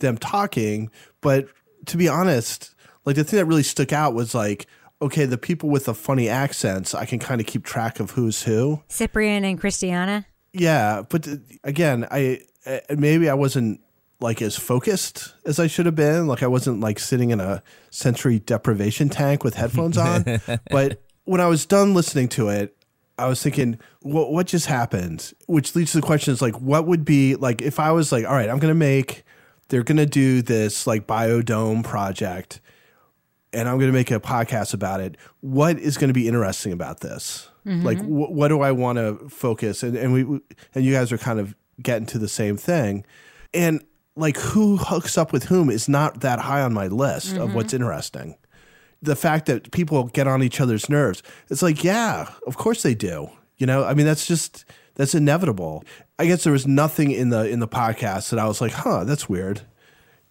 them 0.00 0.18
talking, 0.18 0.90
but 1.22 1.48
to 1.86 1.96
be 1.96 2.08
honest, 2.08 2.74
like 3.06 3.16
the 3.16 3.24
thing 3.24 3.38
that 3.38 3.46
really 3.46 3.62
stuck 3.62 3.94
out 3.94 4.12
was 4.12 4.34
like, 4.34 4.66
okay, 5.00 5.24
the 5.24 5.38
people 5.38 5.70
with 5.70 5.86
the 5.86 5.94
funny 5.94 6.28
accents, 6.28 6.94
I 6.94 7.06
can 7.06 7.20
kind 7.20 7.40
of 7.40 7.46
keep 7.46 7.64
track 7.64 8.00
of 8.00 8.10
who's 8.10 8.42
who. 8.42 8.82
Cyprien 8.90 9.44
and 9.44 9.58
Christiana? 9.58 10.26
Yeah, 10.52 11.04
but 11.08 11.26
uh, 11.26 11.36
again, 11.64 12.06
I 12.10 12.42
uh, 12.66 12.80
maybe 12.90 13.30
I 13.30 13.34
wasn't 13.34 13.80
like 14.22 14.40
as 14.40 14.56
focused 14.56 15.34
as 15.44 15.58
I 15.58 15.66
should 15.66 15.86
have 15.86 15.94
been. 15.96 16.26
Like 16.26 16.42
I 16.42 16.46
wasn't 16.46 16.80
like 16.80 16.98
sitting 16.98 17.30
in 17.30 17.40
a 17.40 17.62
sensory 17.90 18.38
deprivation 18.38 19.08
tank 19.08 19.44
with 19.44 19.54
headphones 19.54 19.98
on. 19.98 20.40
but 20.70 21.02
when 21.24 21.40
I 21.40 21.46
was 21.46 21.66
done 21.66 21.94
listening 21.94 22.28
to 22.30 22.48
it, 22.48 22.76
I 23.18 23.26
was 23.26 23.42
thinking, 23.42 23.78
what 24.00 24.32
what 24.32 24.46
just 24.46 24.66
happened? 24.66 25.32
Which 25.46 25.74
leads 25.74 25.92
to 25.92 25.98
the 25.98 26.06
question 26.06 26.32
is 26.32 26.40
like, 26.40 26.60
what 26.60 26.86
would 26.86 27.04
be 27.04 27.36
like 27.36 27.60
if 27.60 27.78
I 27.78 27.92
was 27.92 28.10
like, 28.12 28.24
all 28.24 28.32
right, 28.34 28.48
I'm 28.48 28.58
gonna 28.58 28.74
make, 28.74 29.24
they're 29.68 29.82
gonna 29.82 30.06
do 30.06 30.42
this 30.42 30.86
like 30.86 31.06
biodome 31.06 31.84
project. 31.84 32.60
and 33.52 33.68
I'm 33.68 33.76
going 33.76 33.90
to 33.90 33.92
make 33.92 34.10
a 34.10 34.18
podcast 34.18 34.72
about 34.72 35.00
it. 35.00 35.18
What 35.40 35.78
is 35.78 35.98
going 35.98 36.08
to 36.08 36.14
be 36.14 36.26
interesting 36.26 36.72
about 36.72 37.00
this? 37.00 37.50
Mm-hmm. 37.66 37.84
Like, 37.84 37.98
wh- 38.00 38.32
what 38.32 38.48
do 38.48 38.62
I 38.62 38.72
want 38.72 38.96
to 38.96 39.28
focus? 39.28 39.82
And 39.82 39.94
and 39.94 40.12
we 40.12 40.22
and 40.74 40.84
you 40.84 40.92
guys 40.92 41.12
are 41.12 41.18
kind 41.18 41.38
of 41.38 41.54
getting 41.80 42.06
to 42.06 42.18
the 42.18 42.28
same 42.28 42.56
thing, 42.56 43.04
and 43.52 43.84
like 44.16 44.36
who 44.36 44.76
hooks 44.76 45.16
up 45.16 45.32
with 45.32 45.44
whom 45.44 45.70
is 45.70 45.88
not 45.88 46.20
that 46.20 46.38
high 46.38 46.62
on 46.62 46.74
my 46.74 46.86
list 46.86 47.36
of 47.36 47.54
what's 47.54 47.72
mm-hmm. 47.72 47.82
interesting. 47.82 48.36
The 49.00 49.16
fact 49.16 49.46
that 49.46 49.72
people 49.72 50.04
get 50.04 50.28
on 50.28 50.42
each 50.42 50.60
other's 50.60 50.88
nerves, 50.88 51.22
it's 51.48 51.62
like, 51.62 51.82
yeah, 51.82 52.28
of 52.46 52.56
course 52.56 52.82
they 52.82 52.94
do. 52.94 53.30
You 53.56 53.66
know, 53.66 53.84
I 53.84 53.94
mean, 53.94 54.06
that's 54.06 54.26
just 54.26 54.64
that's 54.94 55.14
inevitable. 55.14 55.84
I 56.18 56.26
guess 56.26 56.44
there 56.44 56.52
was 56.52 56.66
nothing 56.66 57.10
in 57.10 57.30
the 57.30 57.48
in 57.48 57.60
the 57.60 57.68
podcast 57.68 58.30
that 58.30 58.38
I 58.38 58.46
was 58.46 58.60
like, 58.60 58.72
huh, 58.72 59.04
that's 59.04 59.28
weird. 59.28 59.62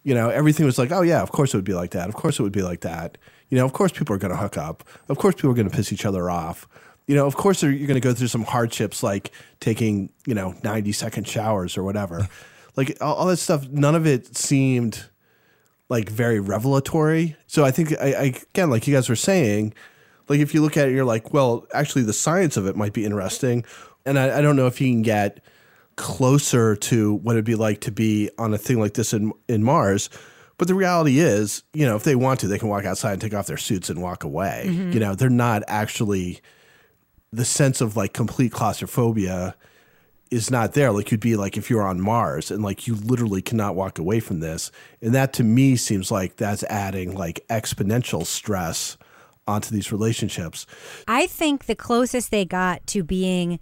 You 0.04 0.14
know, 0.14 0.30
everything 0.30 0.66
was 0.66 0.78
like, 0.78 0.90
oh 0.90 1.02
yeah, 1.02 1.22
of 1.22 1.32
course 1.32 1.54
it 1.54 1.56
would 1.56 1.64
be 1.64 1.74
like 1.74 1.90
that. 1.90 2.08
Of 2.08 2.14
course 2.14 2.38
it 2.38 2.42
would 2.42 2.52
be 2.52 2.62
like 2.62 2.80
that. 2.80 3.18
You 3.50 3.58
know, 3.58 3.64
of 3.64 3.72
course 3.72 3.92
people 3.92 4.14
are 4.14 4.18
going 4.18 4.32
to 4.32 4.38
hook 4.38 4.56
up. 4.56 4.84
Of 5.08 5.18
course 5.18 5.34
people 5.34 5.50
are 5.50 5.54
going 5.54 5.68
to 5.68 5.76
piss 5.76 5.92
each 5.92 6.06
other 6.06 6.30
off. 6.30 6.66
You 7.06 7.14
know, 7.14 7.26
of 7.26 7.36
course 7.36 7.62
you're 7.62 7.72
going 7.72 7.94
to 7.94 8.00
go 8.00 8.14
through 8.14 8.28
some 8.28 8.44
hardships 8.44 9.02
like 9.02 9.32
taking, 9.60 10.10
you 10.26 10.34
know, 10.34 10.54
90 10.64 10.92
second 10.92 11.28
showers 11.28 11.76
or 11.76 11.82
whatever. 11.82 12.28
Like 12.76 12.96
all, 13.00 13.14
all 13.14 13.26
that 13.26 13.38
stuff, 13.38 13.68
none 13.68 13.94
of 13.94 14.06
it 14.06 14.36
seemed 14.36 15.06
like 15.88 16.08
very 16.08 16.40
revelatory. 16.40 17.36
So 17.46 17.64
I 17.64 17.70
think, 17.70 17.92
I, 18.00 18.12
I, 18.12 18.22
again, 18.54 18.70
like 18.70 18.86
you 18.86 18.94
guys 18.94 19.08
were 19.08 19.16
saying, 19.16 19.74
like 20.28 20.40
if 20.40 20.54
you 20.54 20.62
look 20.62 20.76
at 20.76 20.88
it, 20.88 20.92
you're 20.92 21.04
like, 21.04 21.34
well, 21.34 21.66
actually 21.74 22.02
the 22.02 22.12
science 22.12 22.56
of 22.56 22.66
it 22.66 22.76
might 22.76 22.92
be 22.92 23.04
interesting. 23.04 23.64
And 24.06 24.18
I, 24.18 24.38
I 24.38 24.40
don't 24.40 24.56
know 24.56 24.66
if 24.66 24.80
you 24.80 24.90
can 24.90 25.02
get 25.02 25.44
closer 25.96 26.74
to 26.74 27.14
what 27.16 27.32
it'd 27.32 27.44
be 27.44 27.54
like 27.54 27.80
to 27.82 27.92
be 27.92 28.30
on 28.38 28.54
a 28.54 28.58
thing 28.58 28.80
like 28.80 28.94
this 28.94 29.12
in 29.12 29.32
in 29.48 29.62
Mars. 29.62 30.08
But 30.58 30.68
the 30.68 30.74
reality 30.74 31.18
is, 31.18 31.62
you 31.72 31.84
know, 31.84 31.96
if 31.96 32.04
they 32.04 32.14
want 32.14 32.40
to, 32.40 32.48
they 32.48 32.58
can 32.58 32.68
walk 32.68 32.84
outside 32.84 33.12
and 33.12 33.20
take 33.20 33.34
off 33.34 33.46
their 33.46 33.56
suits 33.56 33.90
and 33.90 34.00
walk 34.00 34.24
away. 34.24 34.64
Mm-hmm. 34.66 34.92
You 34.92 35.00
know, 35.00 35.14
they're 35.14 35.28
not 35.28 35.62
actually 35.66 36.40
the 37.32 37.44
sense 37.44 37.80
of 37.80 37.96
like 37.96 38.12
complete 38.12 38.52
claustrophobia 38.52 39.56
is 40.32 40.50
not 40.50 40.72
there. 40.72 40.90
Like 40.90 41.10
you'd 41.10 41.20
be 41.20 41.36
like 41.36 41.56
if 41.58 41.68
you're 41.68 41.86
on 41.86 42.00
Mars 42.00 42.50
and 42.50 42.62
like 42.62 42.86
you 42.86 42.94
literally 42.94 43.42
cannot 43.42 43.76
walk 43.76 43.98
away 43.98 44.18
from 44.18 44.40
this. 44.40 44.72
And 45.02 45.14
that 45.14 45.34
to 45.34 45.44
me 45.44 45.76
seems 45.76 46.10
like 46.10 46.36
that's 46.36 46.64
adding 46.64 47.14
like 47.14 47.44
exponential 47.50 48.24
stress 48.24 48.96
onto 49.46 49.70
these 49.74 49.92
relationships. 49.92 50.66
I 51.06 51.26
think 51.26 51.66
the 51.66 51.74
closest 51.74 52.30
they 52.30 52.46
got 52.46 52.86
to 52.88 53.02
being 53.02 53.60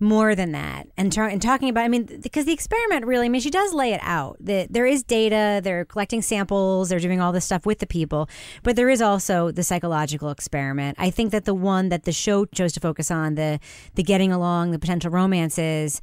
more 0.00 0.34
than 0.34 0.52
that 0.52 0.86
and, 0.96 1.12
tra- 1.12 1.30
and 1.30 1.42
talking 1.42 1.68
about 1.68 1.84
i 1.84 1.88
mean 1.88 2.04
because 2.22 2.44
the 2.44 2.52
experiment 2.52 3.04
really 3.04 3.26
i 3.26 3.28
mean 3.28 3.40
she 3.40 3.50
does 3.50 3.72
lay 3.72 3.92
it 3.92 4.00
out 4.02 4.36
that 4.40 4.72
there 4.72 4.86
is 4.86 5.02
data 5.02 5.60
they're 5.62 5.84
collecting 5.84 6.22
samples 6.22 6.88
they're 6.88 7.00
doing 7.00 7.20
all 7.20 7.32
this 7.32 7.44
stuff 7.44 7.66
with 7.66 7.78
the 7.78 7.86
people 7.86 8.28
but 8.62 8.76
there 8.76 8.88
is 8.88 9.02
also 9.02 9.50
the 9.50 9.62
psychological 9.62 10.30
experiment 10.30 10.96
i 11.00 11.10
think 11.10 11.32
that 11.32 11.44
the 11.44 11.54
one 11.54 11.88
that 11.88 12.04
the 12.04 12.12
show 12.12 12.44
chose 12.46 12.72
to 12.72 12.80
focus 12.80 13.10
on 13.10 13.34
the 13.34 13.58
the 13.94 14.02
getting 14.02 14.32
along 14.32 14.70
the 14.70 14.78
potential 14.78 15.10
romances 15.10 16.00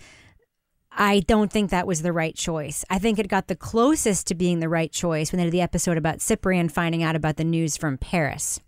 I 0.97 1.19
don't 1.19 1.51
think 1.51 1.71
that 1.71 1.87
was 1.87 2.03
the 2.03 2.13
right 2.13 2.33
choice. 2.33 2.85
I 2.89 2.99
think 2.99 3.19
it 3.19 3.27
got 3.27 3.47
the 3.47 3.55
closest 3.55 4.27
to 4.27 4.35
being 4.35 4.61
the 4.61 4.69
right 4.69 4.89
choice 4.89 5.31
when 5.31 5.39
they 5.39 5.43
did 5.43 5.51
the 5.51 5.59
episode 5.59 5.97
about 5.97 6.19
Cyprien 6.19 6.71
finding 6.71 7.03
out 7.03 7.17
about 7.17 7.35
the 7.35 7.43
news 7.43 7.75
from 7.75 7.97
Paris. 7.97 8.61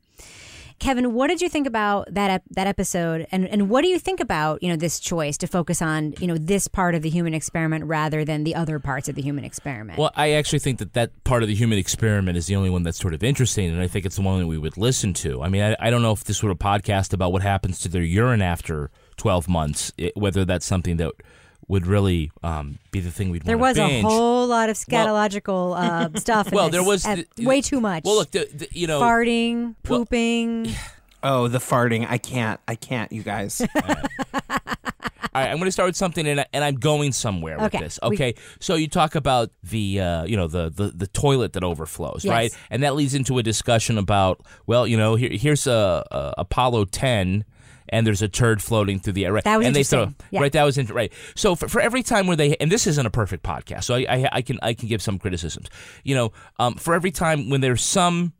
Kevin, 0.79 1.13
what 1.13 1.27
did 1.27 1.41
you 1.41 1.49
think 1.49 1.65
about 1.65 2.07
that 2.13 2.43
that 2.51 2.67
episode, 2.67 3.25
and 3.31 3.47
and 3.47 3.69
what 3.69 3.81
do 3.81 3.87
you 3.87 3.97
think 3.97 4.19
about 4.19 4.61
you 4.61 4.69
know 4.69 4.75
this 4.75 4.99
choice 4.99 5.37
to 5.39 5.47
focus 5.47 5.81
on 5.81 6.13
you 6.19 6.27
know 6.27 6.37
this 6.37 6.67
part 6.67 6.93
of 6.93 7.01
the 7.01 7.09
human 7.09 7.33
experiment 7.33 7.85
rather 7.85 8.23
than 8.23 8.43
the 8.43 8.53
other 8.53 8.79
parts 8.79 9.09
of 9.09 9.15
the 9.15 9.21
human 9.21 9.43
experiment? 9.43 9.97
Well, 9.97 10.11
I 10.15 10.33
actually 10.33 10.59
think 10.59 10.77
that 10.79 10.93
that 10.93 11.23
part 11.23 11.41
of 11.41 11.49
the 11.49 11.55
human 11.55 11.79
experiment 11.79 12.37
is 12.37 12.45
the 12.45 12.55
only 12.55 12.69
one 12.69 12.83
that's 12.83 12.99
sort 12.99 13.15
of 13.15 13.23
interesting, 13.23 13.69
and 13.69 13.81
I 13.81 13.87
think 13.87 14.05
it's 14.05 14.17
the 14.17 14.21
one 14.21 14.39
that 14.39 14.47
we 14.47 14.57
would 14.57 14.77
listen 14.77 15.13
to. 15.15 15.41
I 15.41 15.49
mean, 15.49 15.63
I, 15.63 15.75
I 15.79 15.89
don't 15.89 16.03
know 16.03 16.11
if 16.11 16.23
this 16.23 16.43
were 16.43 16.51
a 16.51 16.55
podcast 16.55 17.11
about 17.11 17.31
what 17.31 17.41
happens 17.41 17.79
to 17.79 17.89
their 17.89 18.03
urine 18.03 18.43
after 18.43 18.91
12 19.17 19.47
months, 19.49 19.91
it, 19.97 20.15
whether 20.15 20.45
that's 20.45 20.65
something 20.65 20.97
that 20.97 21.11
would 21.69 21.85
really 21.85 22.31
um, 22.43 22.79
be 22.91 22.99
the 23.01 23.11
thing 23.11 23.29
we'd 23.29 23.43
there 23.43 23.57
want 23.57 23.77
was 23.77 23.77
to 23.77 23.87
binge. 23.87 24.05
a 24.05 24.07
whole 24.07 24.47
lot 24.47 24.69
of 24.69 24.75
scatological 24.85 25.77
uh, 25.77 26.17
stuff. 26.19 26.51
Well, 26.51 26.65
this, 26.69 26.71
there 26.73 26.83
was 26.83 27.03
the- 27.03 27.25
way 27.45 27.61
too 27.61 27.81
much. 27.81 28.03
Well, 28.05 28.15
look, 28.15 28.31
the, 28.31 28.47
the, 28.53 28.67
you 28.71 28.87
know, 28.87 29.01
farting, 29.01 29.75
pooping. 29.83 30.71
Oh, 31.23 31.47
the 31.47 31.57
farting. 31.57 32.05
I 32.07 32.19
can't. 32.19 32.59
I 32.67 32.75
can't, 32.75 33.11
you 33.11 33.23
guys. 33.23 33.59
All 35.33 35.43
right, 35.43 35.49
I'm 35.51 35.57
going 35.57 35.65
to 35.65 35.71
start 35.71 35.87
with 35.89 35.95
something, 35.95 36.25
and, 36.27 36.41
I, 36.41 36.45
and 36.53 36.63
I'm 36.63 36.75
going 36.75 37.11
somewhere 37.11 37.57
with 37.57 37.73
Okay, 37.73 37.83
this. 37.83 37.99
we- 38.01 38.15
Okay, 38.15 38.35
so 38.59 38.75
you 38.75 38.87
talk 38.87 39.15
about 39.15 39.49
the 39.63 39.99
uh, 39.99 40.25
you 40.25 40.37
know 40.37 40.47
the, 40.47 40.69
the 40.69 40.89
the 40.95 41.07
toilet 41.07 41.53
that 41.53 41.63
overflows, 41.63 42.23
Yes. 42.23 42.31
right? 42.31 42.57
And 42.69 42.83
that 42.83 42.95
leads 42.95 43.13
into 43.15 43.37
a 43.39 43.43
discussion 43.43 43.97
about 43.97 44.41
well, 44.67 44.87
you 44.87 44.95
know, 44.95 45.15
here, 45.15 45.31
here's 45.31 45.65
a, 45.67 46.05
a 46.11 46.33
Apollo 46.37 46.85
10. 46.85 47.43
And 47.89 48.05
there's 48.05 48.21
a 48.21 48.27
turd 48.27 48.61
floating 48.61 48.99
through 48.99 49.13
the 49.13 49.25
air. 49.25 49.33
Right? 49.33 49.43
That 49.43 49.57
was 49.57 49.67
and 49.67 49.75
they 49.75 49.81
interesting. 49.81 50.15
throw, 50.19 50.27
Yeah. 50.31 50.41
Right, 50.41 50.51
that 50.51 50.63
was 50.63 50.77
inter- 50.77 50.93
right. 50.93 51.13
So 51.35 51.55
for, 51.55 51.67
for 51.67 51.81
every 51.81 52.03
time 52.03 52.27
where 52.27 52.35
they 52.35 52.55
and 52.57 52.71
this 52.71 52.87
isn't 52.87 53.05
a 53.05 53.09
perfect 53.09 53.43
podcast, 53.43 53.83
so 53.85 53.95
I, 53.95 54.05
I, 54.09 54.29
I 54.33 54.41
can 54.41 54.59
I 54.61 54.73
can 54.73 54.87
give 54.87 55.01
some 55.01 55.19
criticisms. 55.19 55.67
You 56.03 56.15
know, 56.15 56.31
um, 56.59 56.75
for 56.75 56.93
every 56.93 57.11
time 57.11 57.49
when 57.49 57.61
there's 57.61 57.83
some 57.83 58.33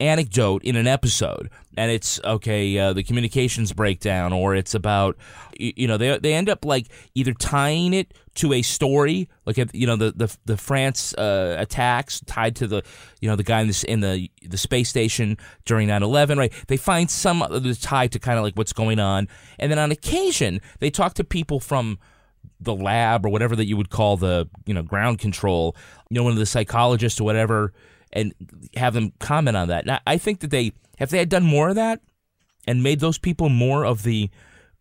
anecdote 0.00 0.62
in 0.64 0.76
an 0.76 0.86
episode 0.86 1.50
and 1.76 1.90
it's 1.90 2.18
okay 2.24 2.78
uh, 2.78 2.92
the 2.92 3.02
communications 3.02 3.72
breakdown 3.72 4.32
or 4.32 4.54
it's 4.54 4.74
about 4.74 5.16
you, 5.58 5.72
you 5.76 5.86
know 5.86 5.96
they 5.96 6.18
they 6.18 6.32
end 6.34 6.48
up 6.48 6.64
like 6.64 6.86
either 7.14 7.32
tying 7.34 7.92
it 7.92 8.14
to 8.34 8.52
a 8.52 8.62
story 8.62 9.28
like 9.44 9.58
you 9.72 9.86
know 9.86 9.96
the 9.96 10.12
the, 10.12 10.36
the 10.46 10.56
France 10.56 11.14
uh, 11.14 11.56
attacks 11.58 12.20
tied 12.20 12.56
to 12.56 12.66
the 12.66 12.82
you 13.20 13.28
know 13.28 13.36
the 13.36 13.42
guy 13.42 13.60
in 13.60 13.66
this 13.66 13.84
in 13.84 14.00
the 14.00 14.30
the 14.42 14.56
space 14.56 14.88
station 14.88 15.36
during 15.64 15.88
9/11 15.88 16.38
right? 16.38 16.52
They 16.68 16.76
find 16.76 17.10
some 17.10 17.42
other 17.42 17.74
tied 17.74 18.12
to 18.12 18.18
kind 18.18 18.38
of 18.38 18.44
like 18.44 18.54
what's 18.54 18.72
going 18.72 18.98
on. 18.98 19.28
And 19.58 19.70
then 19.70 19.78
on 19.78 19.90
occasion 19.90 20.60
they 20.78 20.90
talk 20.90 21.14
to 21.14 21.24
people 21.24 21.60
from 21.60 21.98
the 22.60 22.74
lab 22.74 23.26
or 23.26 23.28
whatever 23.28 23.56
that 23.56 23.66
you 23.66 23.76
would 23.76 23.90
call 23.90 24.16
the 24.16 24.48
you 24.64 24.74
know 24.74 24.82
ground 24.82 25.18
control 25.18 25.76
you 26.08 26.14
know 26.14 26.22
one 26.22 26.32
of 26.32 26.38
the 26.38 26.46
psychologists 26.46 27.20
or 27.20 27.24
whatever 27.24 27.72
and 28.12 28.32
have 28.76 28.94
them 28.94 29.12
comment 29.18 29.56
on 29.56 29.68
that. 29.68 29.86
Now, 29.86 30.00
I 30.06 30.18
think 30.18 30.40
that 30.40 30.50
they 30.50 30.72
if 30.98 31.10
they 31.10 31.18
had 31.18 31.28
done 31.28 31.44
more 31.44 31.68
of 31.70 31.74
that 31.76 32.00
and 32.66 32.82
made 32.82 33.00
those 33.00 33.18
people 33.18 33.48
more 33.48 33.84
of 33.84 34.02
the 34.02 34.28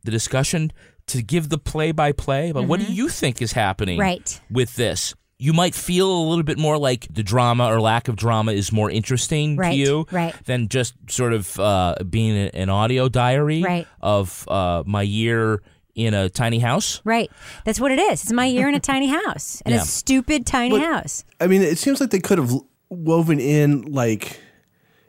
the 0.04 0.12
discussion 0.12 0.72
to 1.08 1.22
give 1.22 1.50
the 1.50 1.58
play 1.58 1.92
by 1.92 2.12
play 2.12 2.50
about 2.50 2.66
what 2.68 2.80
do 2.80 2.86
you 2.92 3.10
think 3.10 3.42
is 3.42 3.52
happening 3.54 3.98
Mm-hmm. 3.98 4.02
Right. 4.02 4.42
with 4.52 4.76
this. 4.76 5.14
You 5.42 5.54
might 5.54 5.74
feel 5.74 6.12
a 6.12 6.26
little 6.28 6.44
bit 6.44 6.58
more 6.58 6.78
like 6.78 7.08
the 7.14 7.24
drama 7.24 7.68
or 7.68 7.80
lack 7.80 8.10
of 8.10 8.16
drama 8.18 8.52
is 8.52 8.72
more 8.74 8.92
interesting 8.92 9.56
Right, 9.56 9.72
to 9.72 9.76
you 9.78 10.06
right. 10.12 10.36
than 10.46 10.68
just 10.68 10.96
sort 11.10 11.32
of 11.34 11.58
uh, 11.60 11.96
being 12.10 12.36
an 12.50 12.70
audio 12.70 13.08
diary 13.08 13.64
Right. 13.64 13.88
of 14.02 14.46
uh, 14.50 14.84
my 14.86 15.02
year 15.02 15.62
in 15.96 16.14
a 16.14 16.30
tiny 16.30 16.60
house. 16.60 17.02
Right. 17.06 17.32
That's 17.66 17.80
what 17.80 17.92
it 17.92 18.00
is. 18.00 18.24
It's 18.24 18.32
my 18.34 18.46
year 18.46 18.68
in 18.70 18.76
a 18.76 18.80
tiny 18.82 19.08
house, 19.08 19.62
in 19.66 19.72
Yeah. 19.72 19.82
a 19.82 19.86
stupid 19.86 20.46
tiny 20.46 20.78
But- 20.78 20.86
house. 20.86 21.24
I 21.40 21.48
mean, 21.48 21.62
it 21.62 21.78
seems 21.78 22.00
like 22.02 22.10
they 22.12 22.20
could 22.20 22.38
have 22.38 22.52
woven 22.90 23.40
in 23.40 23.84
like 23.92 24.40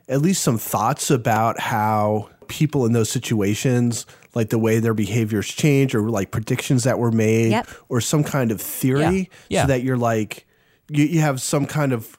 at 0.07 0.21
least 0.21 0.43
some 0.43 0.57
thoughts 0.57 1.09
about 1.09 1.59
how 1.59 2.29
people 2.47 2.85
in 2.85 2.91
those 2.91 3.09
situations, 3.09 4.05
like 4.35 4.49
the 4.49 4.59
way 4.59 4.79
their 4.79 4.93
behaviors 4.93 5.47
change, 5.47 5.95
or 5.95 6.09
like 6.09 6.31
predictions 6.31 6.83
that 6.83 6.99
were 6.99 7.11
made, 7.11 7.51
Yep. 7.51 7.67
or 7.89 8.01
some 8.01 8.23
kind 8.23 8.51
of 8.51 8.61
theory, 8.61 9.01
Yeah. 9.01 9.25
Yeah. 9.49 9.61
so 9.63 9.67
that 9.69 9.83
you're 9.83 9.97
like, 9.97 10.45
you, 10.89 11.05
you 11.05 11.21
have 11.21 11.41
some 11.41 11.65
kind 11.65 11.93
of 11.93 12.17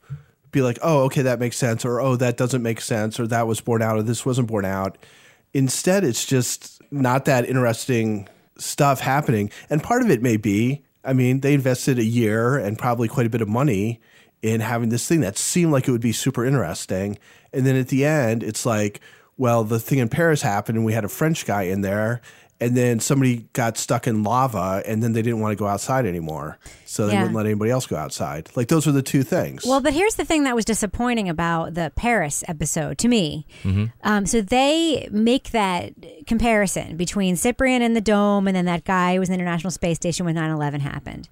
be 0.51 0.63
like, 0.63 0.79
oh, 0.83 1.03
okay, 1.05 1.23
that 1.23 1.39
makes 1.39 1.57
sense, 1.57 1.85
or 1.85 2.01
oh, 2.01 2.17
that 2.17 2.37
doesn't 2.37 2.63
make 2.63 2.81
sense, 2.81 3.21
or 3.21 3.27
that 3.27 3.47
was 3.47 3.61
born 3.61 3.83
out, 3.83 3.97
or 3.99 4.03
this 4.03 4.25
wasn't 4.25 4.49
born 4.49 4.65
out. 4.65 4.97
Instead, 5.55 6.03
it's 6.05 6.25
just 6.27 6.81
not 6.91 7.25
that 7.27 7.47
interesting 7.47 8.27
stuff 8.59 9.01
happening. 9.01 9.51
And 9.69 9.83
part 9.83 10.03
of 10.03 10.11
it 10.11 10.23
may 10.23 10.37
be, 10.39 10.83
I 11.05 11.13
mean, 11.13 11.41
they 11.41 11.53
invested 11.55 11.99
a 11.99 12.05
year 12.05 12.57
and 12.57 12.79
probably 12.79 13.09
quite 13.09 13.27
a 13.27 13.31
bit 13.31 13.41
of 13.43 13.49
money 13.49 14.01
in 14.43 14.61
having 14.61 14.89
this 14.89 15.07
thing 15.07 15.21
that 15.21 15.39
seemed 15.39 15.73
like 15.73 15.87
it 15.89 15.93
would 15.93 16.01
be 16.01 16.13
super 16.13 16.45
interesting. 16.45 17.19
And 17.53 17.65
then 17.65 17.77
at 17.77 17.89
the 17.89 18.05
end, 18.05 18.43
it's 18.43 18.67
like, 18.67 19.01
well, 19.37 19.65
the 19.65 19.79
thing 19.81 19.99
in 19.99 20.09
Paris 20.09 20.43
happened 20.43 20.77
and 20.77 20.85
we 20.85 20.93
had 20.93 21.05
a 21.05 21.09
French 21.09 21.47
guy 21.47 21.63
in 21.63 21.81
there. 21.81 22.21
And 22.61 22.77
then 22.77 23.01
somebody 23.01 23.49
got 23.55 23.77
stuck 23.77 24.07
in 24.07 24.23
lava 24.23 24.85
and 24.87 25.03
then 25.03 25.15
they 25.15 25.23
didn't 25.23 25.41
want 25.41 25.51
to 25.51 25.57
go 25.57 25.67
outside 25.67 26.07
anymore. 26.07 26.59
So 26.87 27.07
they 27.09 27.15
Yeah. 27.15 27.21
wouldn't 27.23 27.37
let 27.37 27.47
anybody 27.47 27.73
else 27.73 27.87
go 27.87 27.97
outside. 27.97 28.51
Like 28.55 28.69
those 28.69 28.87
are 28.87 28.93
the 28.93 29.03
two 29.03 29.25
things. 29.25 29.65
Well, 29.67 29.81
but 29.81 29.93
here's 29.95 30.15
the 30.15 30.25
thing 30.25 30.45
that 30.45 30.55
was 30.55 30.65
disappointing 30.65 31.29
about 31.29 31.75
the 31.75 31.91
Paris 31.97 32.45
episode 32.47 32.99
to 32.99 33.09
me. 33.09 33.47
Mm-hmm. 33.65 33.87
Um, 34.05 34.27
so 34.27 34.41
they 34.43 35.09
make 35.11 35.51
that 35.51 35.93
comparison 36.29 36.97
between 36.97 37.35
Cyprien 37.35 37.81
and 37.81 37.97
the 37.97 38.01
dome 38.01 38.47
and 38.47 38.55
then 38.57 38.67
that 38.67 38.85
guy 38.85 39.15
who 39.15 39.21
was 39.21 39.29
in 39.29 39.33
the 39.33 39.41
International 39.41 39.73
Space 39.73 39.97
Station 39.97 40.25
when 40.25 40.37
9 40.37 40.51
11 40.51 40.81
happened. 40.83 41.29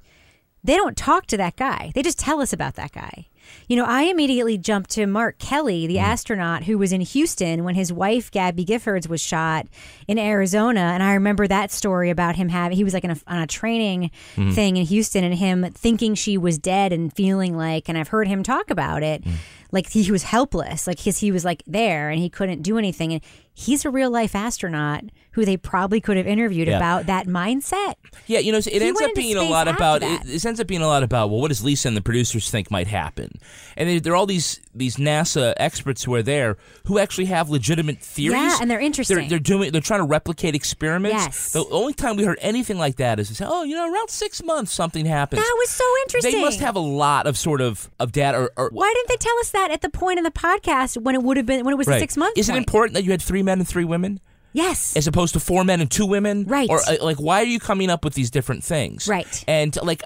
They 0.62 0.76
don't 0.76 0.96
talk 0.96 1.26
to 1.26 1.36
that 1.36 1.56
guy, 1.56 1.92
they 1.94 2.02
just 2.02 2.18
tell 2.18 2.40
us 2.40 2.52
about 2.52 2.74
that 2.74 2.92
guy. 2.92 3.26
You 3.68 3.76
know, 3.76 3.84
I 3.84 4.02
immediately 4.02 4.58
jumped 4.58 4.90
to 4.90 5.06
Mark 5.06 5.38
Kelly, 5.38 5.86
the 5.86 5.96
mm. 5.96 6.02
astronaut 6.02 6.64
who 6.64 6.78
was 6.78 6.92
in 6.92 7.00
Houston 7.00 7.64
when 7.64 7.74
his 7.74 7.92
wife, 7.92 8.30
Gabby 8.30 8.64
Giffords, 8.64 9.08
was 9.08 9.20
shot 9.20 9.66
in 10.08 10.18
Arizona. 10.18 10.80
And 10.80 11.02
I 11.02 11.14
remember 11.14 11.46
that 11.46 11.70
story 11.70 12.10
about 12.10 12.36
him 12.36 12.48
having, 12.48 12.76
he 12.76 12.84
was 12.84 12.94
like 12.94 13.04
in 13.04 13.10
a, 13.10 13.16
on 13.26 13.38
a 13.38 13.46
training 13.46 14.10
mm. 14.36 14.52
thing 14.52 14.76
in 14.76 14.86
Houston 14.86 15.24
and 15.24 15.34
him 15.34 15.64
thinking 15.72 16.14
she 16.14 16.36
was 16.36 16.58
dead 16.58 16.92
and 16.92 17.12
feeling 17.12 17.56
like, 17.56 17.88
and 17.88 17.96
I've 17.96 18.08
heard 18.08 18.28
him 18.28 18.42
talk 18.42 18.70
about 18.70 19.02
it, 19.02 19.24
mm. 19.24 19.32
Like 19.72 19.88
he, 19.90 20.02
he 20.02 20.12
was 20.12 20.22
helpless, 20.24 20.86
like 20.86 21.00
his 21.00 21.18
he 21.18 21.30
was 21.32 21.44
like 21.44 21.62
there 21.66 22.10
and 22.10 22.18
he 22.18 22.28
couldn't 22.28 22.62
do 22.62 22.76
anything. 22.78 23.12
And 23.12 23.22
he's 23.54 23.84
a 23.84 23.90
real 23.90 24.10
life 24.10 24.34
astronaut 24.34 25.04
who 25.32 25.44
they 25.44 25.56
probably 25.56 26.00
could 26.00 26.16
have 26.16 26.26
interviewed 26.26 26.66
Yeah. 26.68 26.76
about 26.76 27.06
that 27.06 27.26
mindset. 27.26 27.94
Yeah, 28.26 28.40
you 28.40 28.50
know, 28.52 28.58
it 28.58 28.64
He 28.66 28.80
ends 28.80 29.00
up 29.00 29.14
being 29.14 29.36
a 29.36 29.42
lot 29.42 29.68
about 29.68 30.02
it, 30.02 30.22
it 30.26 30.44
ends 30.44 30.58
up 30.60 30.66
being 30.66 30.82
a 30.82 30.86
lot 30.88 31.02
about 31.02 31.30
well, 31.30 31.40
what 31.40 31.48
does 31.48 31.62
Lisa 31.62 31.88
and 31.88 31.96
the 31.96 32.00
producers 32.02 32.50
think 32.50 32.70
might 32.70 32.88
happen, 32.88 33.38
and 33.76 33.88
there- 33.88 34.00
there 34.00 34.12
are 34.12 34.16
all 34.16 34.26
these 34.26 34.60
these 34.74 34.96
NASA 34.96 35.52
experts 35.56 36.04
who 36.04 36.14
are 36.14 36.22
there 36.22 36.56
who 36.86 36.98
actually 36.98 37.24
have 37.26 37.50
legitimate 37.50 37.98
theories. 38.00 38.38
Yeah, 38.38 38.58
and 38.60 38.70
they're 38.70 38.78
They're, 38.78 38.86
interesting. 38.86 39.28
they're 39.28 39.38
doing 39.38 39.72
they're 39.72 39.80
trying 39.80 40.00
to 40.00 40.06
replicate 40.06 40.54
experiments. 40.54 41.24
Yes. 41.24 41.52
The 41.52 41.64
only 41.70 41.92
time 41.92 42.16
we 42.16 42.24
heard 42.24 42.38
anything 42.40 42.78
like 42.78 42.96
that 42.96 43.18
is 43.18 43.28
to 43.28 43.34
say, 43.34 43.44
oh, 43.48 43.64
you 43.64 43.74
know, 43.74 43.92
around 43.92 44.10
six 44.10 44.42
months 44.42 44.72
something 44.72 45.06
happens. 45.06 45.42
That 45.42 45.56
was 45.58 45.70
so 45.70 45.84
interesting. 46.02 46.32
They 46.34 46.40
must 46.40 46.60
have 46.60 46.76
a 46.76 46.80
lot 46.80 47.26
of 47.26 47.36
sort 47.36 47.60
of 47.60 47.90
of 47.98 48.12
data. 48.12 48.38
Or, 48.38 48.52
or 48.56 48.70
Why 48.70 48.92
didn't 48.94 49.08
they 49.08 49.16
tell 49.16 49.38
us 49.40 49.50
that 49.50 49.70
at 49.70 49.80
the 49.82 49.90
point 49.90 50.18
in 50.18 50.24
the 50.24 50.30
podcast 50.30 50.96
when 51.02 51.14
it 51.14 51.22
would 51.22 51.36
have 51.36 51.46
been 51.46 51.64
when 51.64 51.74
it 51.74 51.78
was 51.78 51.86
right. 51.86 52.00
six 52.00 52.16
months? 52.16 52.38
Is 52.38 52.48
it 52.48 52.56
important 52.56 52.94
that 52.94 53.04
you 53.04 53.10
had 53.10 53.20
three 53.22 53.42
men 53.42 53.58
and 53.58 53.68
three 53.68 53.84
women? 53.84 54.20
Yes. 54.52 54.96
as 54.96 55.06
opposed 55.06 55.34
to 55.34 55.40
four 55.40 55.62
men 55.62 55.80
and 55.80 55.88
two 55.88 56.06
women 56.06 56.44
Right. 56.44 56.68
or 56.68 56.80
uh, 56.80 56.96
like 57.02 57.18
why 57.18 57.40
are 57.40 57.44
you 57.46 57.60
coming 57.60 57.88
up 57.88 58.04
with 58.04 58.14
these 58.14 58.32
different 58.32 58.64
things 58.64 59.06
Right. 59.06 59.44
and 59.46 59.76
like 59.80 60.02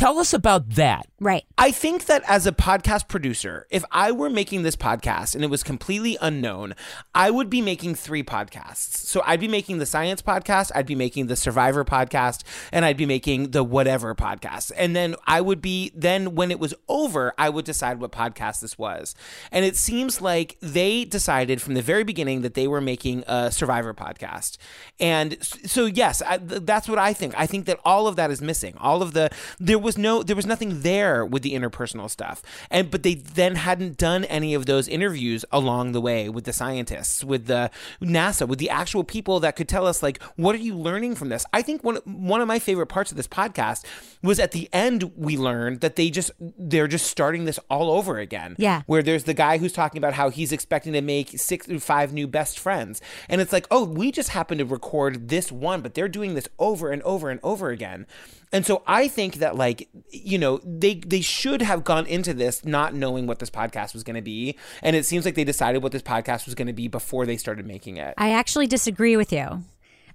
tell 0.00 0.18
us 0.18 0.32
about 0.32 0.70
that 0.70 1.06
right. 1.20 1.44
I 1.58 1.70
think 1.70 2.06
that 2.06 2.22
as 2.26 2.46
a 2.46 2.52
podcast 2.52 3.06
producer, 3.06 3.66
if 3.70 3.84
I 3.92 4.10
were 4.10 4.30
making 4.30 4.62
this 4.62 4.74
podcast 4.74 5.34
and 5.34 5.44
it 5.44 5.50
was 5.50 5.62
completely 5.62 6.16
unknown, 6.20 6.74
I 7.14 7.30
would 7.30 7.50
be 7.50 7.60
making 7.60 7.94
three 7.94 8.22
podcasts. 8.22 8.94
So 8.94 9.22
I'd 9.26 9.40
be 9.40 9.46
making 9.46 9.78
the 9.78 9.86
science 9.86 10.22
podcast, 10.22 10.72
I'd 10.74 10.86
be 10.86 10.94
making 10.94 11.26
the 11.26 11.36
survivor 11.36 11.84
podcast, 11.84 12.42
and 12.72 12.84
I'd 12.84 12.96
be 12.96 13.04
making 13.04 13.50
the 13.50 13.62
whatever 13.62 14.14
podcast. 14.14 14.72
And 14.76 14.96
then 14.96 15.14
I 15.26 15.42
would 15.42 15.60
be, 15.60 15.92
then 15.94 16.34
when 16.34 16.50
it 16.50 16.58
was 16.58 16.74
over, 16.88 17.34
I 17.36 17.50
would 17.50 17.66
decide 17.66 18.00
what 18.00 18.12
podcast 18.12 18.60
this 18.60 18.78
was. 18.78 19.14
And 19.52 19.64
it 19.64 19.76
seems 19.76 20.22
like 20.22 20.56
they 20.60 21.04
decided 21.04 21.60
from 21.60 21.74
the 21.74 21.82
very 21.82 22.04
beginning 22.04 22.40
that 22.40 22.54
they 22.54 22.66
were 22.66 22.80
making 22.80 23.24
a 23.26 23.52
survivor 23.52 23.92
podcast. 23.92 24.56
And 24.98 25.36
so, 25.42 25.84
yes, 25.84 26.22
I, 26.22 26.38
th- 26.38 26.62
that's 26.64 26.88
what 26.88 26.98
I 26.98 27.12
think. 27.12 27.34
I 27.36 27.46
think 27.46 27.66
that 27.66 27.78
all 27.84 28.06
of 28.06 28.16
that 28.16 28.30
is 28.30 28.40
missing. 28.40 28.74
All 28.78 29.02
of 29.02 29.12
the, 29.12 29.30
there 29.58 29.78
was 29.78 29.89
no, 29.98 30.22
there 30.22 30.36
was 30.36 30.46
nothing 30.46 30.80
there 30.82 31.24
with 31.24 31.42
the 31.42 31.52
interpersonal 31.54 32.08
stuff. 32.10 32.42
And, 32.70 32.90
but 32.90 33.02
they 33.02 33.14
then 33.14 33.54
hadn't 33.56 33.96
done 33.98 34.24
any 34.24 34.54
of 34.54 34.66
those 34.66 34.88
interviews 34.88 35.44
along 35.52 35.92
the 35.92 36.00
way 36.00 36.28
with 36.28 36.44
the 36.44 36.52
scientists, 36.52 37.22
with 37.24 37.46
the 37.46 37.70
NASA, 38.00 38.46
with 38.48 38.58
the 38.58 38.70
actual 38.70 39.04
people 39.04 39.40
that 39.40 39.56
could 39.56 39.68
tell 39.68 39.86
us, 39.86 40.02
like, 40.02 40.22
what 40.36 40.54
are 40.54 40.58
you 40.58 40.74
learning 40.74 41.14
from 41.14 41.28
this? 41.28 41.44
I 41.52 41.62
think 41.62 41.82
one, 41.84 41.96
one 42.04 42.40
of 42.40 42.48
my 42.48 42.58
favorite 42.58 42.86
parts 42.88 43.10
of 43.10 43.16
this 43.16 43.28
podcast 43.28 43.84
was 44.22 44.38
at 44.38 44.52
the 44.52 44.68
end, 44.72 45.12
we 45.16 45.36
learned 45.36 45.80
that 45.80 45.96
they 45.96 46.10
just, 46.10 46.30
they're 46.58 46.88
just 46.88 47.06
starting 47.06 47.44
this 47.44 47.58
all 47.70 47.90
over 47.90 48.18
again 48.18 48.54
Yeah. 48.58 48.82
where 48.86 49.02
there's 49.02 49.24
the 49.24 49.34
guy 49.34 49.58
who's 49.58 49.72
talking 49.72 49.98
about 49.98 50.14
how 50.14 50.30
he's 50.30 50.52
expecting 50.52 50.92
to 50.92 51.00
make 51.00 51.38
six 51.38 51.68
or 51.68 51.78
five 51.80 52.12
new 52.12 52.26
best 52.26 52.58
friends. 52.58 53.00
And 53.28 53.40
it's 53.40 53.52
like, 53.52 53.66
oh, 53.70 53.84
we 53.84 54.10
just 54.12 54.30
happen 54.30 54.58
to 54.58 54.64
record 54.64 55.28
this 55.28 55.50
one, 55.50 55.80
but 55.80 55.94
they're 55.94 56.08
doing 56.08 56.34
this 56.34 56.48
over 56.58 56.90
and 56.90 57.02
over 57.02 57.30
and 57.30 57.40
over 57.42 57.70
again. 57.70 58.06
And 58.52 58.66
so 58.66 58.82
I 58.86 59.06
think 59.06 59.36
that 59.36 59.56
like, 59.56 59.88
you 60.10 60.38
know, 60.38 60.60
they 60.64 60.94
they 60.94 61.20
should 61.20 61.62
have 61.62 61.84
gone 61.84 62.06
into 62.06 62.34
this 62.34 62.64
not 62.64 62.94
knowing 62.94 63.26
what 63.26 63.38
this 63.38 63.50
podcast 63.50 63.94
was 63.94 64.02
going 64.02 64.16
to 64.16 64.22
be. 64.22 64.56
And 64.82 64.96
it 64.96 65.06
seems 65.06 65.24
like 65.24 65.36
they 65.36 65.44
decided 65.44 65.82
what 65.82 65.92
this 65.92 66.02
podcast 66.02 66.46
was 66.46 66.54
going 66.54 66.66
to 66.66 66.72
be 66.72 66.88
before 66.88 67.26
they 67.26 67.36
started 67.36 67.66
making 67.66 67.96
it. 67.96 68.14
I 68.18 68.32
actually 68.32 68.66
disagree 68.66 69.16
with 69.16 69.32
you. 69.32 69.62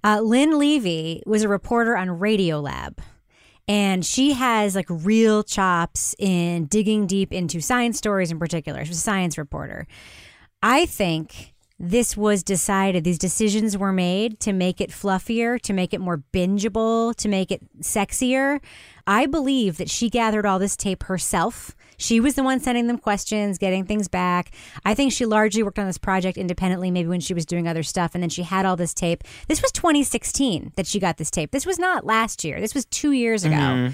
Uh, 0.04 0.22
Lynn 0.22 0.60
Levy 0.60 1.24
was 1.26 1.44
a 1.44 1.48
reporter 1.48 1.98
on 1.98 2.10
Radiolab, 2.10 3.00
and 3.68 4.06
she 4.06 4.34
has 4.34 4.76
like 4.76 4.86
real 4.90 5.42
chops 5.42 6.14
in 6.20 6.66
digging 6.66 7.08
deep 7.08 7.32
into 7.32 7.60
science 7.62 7.98
stories 7.98 8.32
in 8.32 8.38
particular. 8.38 8.86
She's 8.86 8.98
a 8.98 9.02
science 9.02 9.38
reporter. 9.38 9.88
I 10.62 10.86
think 10.86 11.55
this 11.78 12.16
was 12.16 12.42
decided, 12.42 13.04
these 13.04 13.18
decisions 13.18 13.78
were 13.78 13.92
made 13.92 14.40
to 14.40 14.54
make 14.54 14.80
it 14.80 14.92
fluffier, 14.92 15.60
to 15.62 15.74
make 15.74 15.94
it 15.94 16.00
more 16.00 16.24
bingeable, 16.32 17.14
to 17.18 17.28
make 17.28 17.52
it 17.52 17.62
sexier. 17.82 18.62
I 19.06 19.26
believe 19.26 19.78
that 19.78 19.90
she 19.90 20.10
gathered 20.10 20.46
all 20.46 20.58
this 20.58 20.78
tape 20.78 21.04
herself. 21.04 21.76
She 21.98 22.20
was 22.20 22.36
the 22.36 22.44
one 22.44 22.62
sending 22.62 22.88
them 22.88 22.98
questions, 22.98 23.58
getting 23.58 23.86
things 23.86 24.08
back. 24.08 24.52
I 24.86 24.94
think 24.94 25.12
she 25.12 25.26
largely 25.26 25.64
worked 25.64 25.78
on 25.78 25.86
this 25.86 25.98
project 25.98 26.38
independently, 26.38 26.92
maybe 26.92 27.10
when 27.10 27.20
she 27.20 27.34
was 27.34 27.46
doing 27.46 27.68
other 27.68 27.84
stuff. 27.84 28.12
And 28.14 28.24
then 28.24 28.30
she 28.30 28.44
had 28.44 28.66
all 28.66 28.78
this 28.78 28.94
tape. 28.94 29.24
This 29.50 29.62
was 29.62 29.72
2016 29.74 30.72
that 30.78 30.88
she 30.88 31.00
got 31.00 31.18
this 31.18 31.30
tape. 31.30 31.52
This 31.52 31.66
was 31.66 31.78
not 31.78 32.06
last 32.06 32.44
year. 32.46 32.62
This 32.62 32.74
was 32.74 32.86
two 32.86 33.12
years 33.12 33.44
ago. 33.44 33.56
Mm-hmm. 33.56 33.94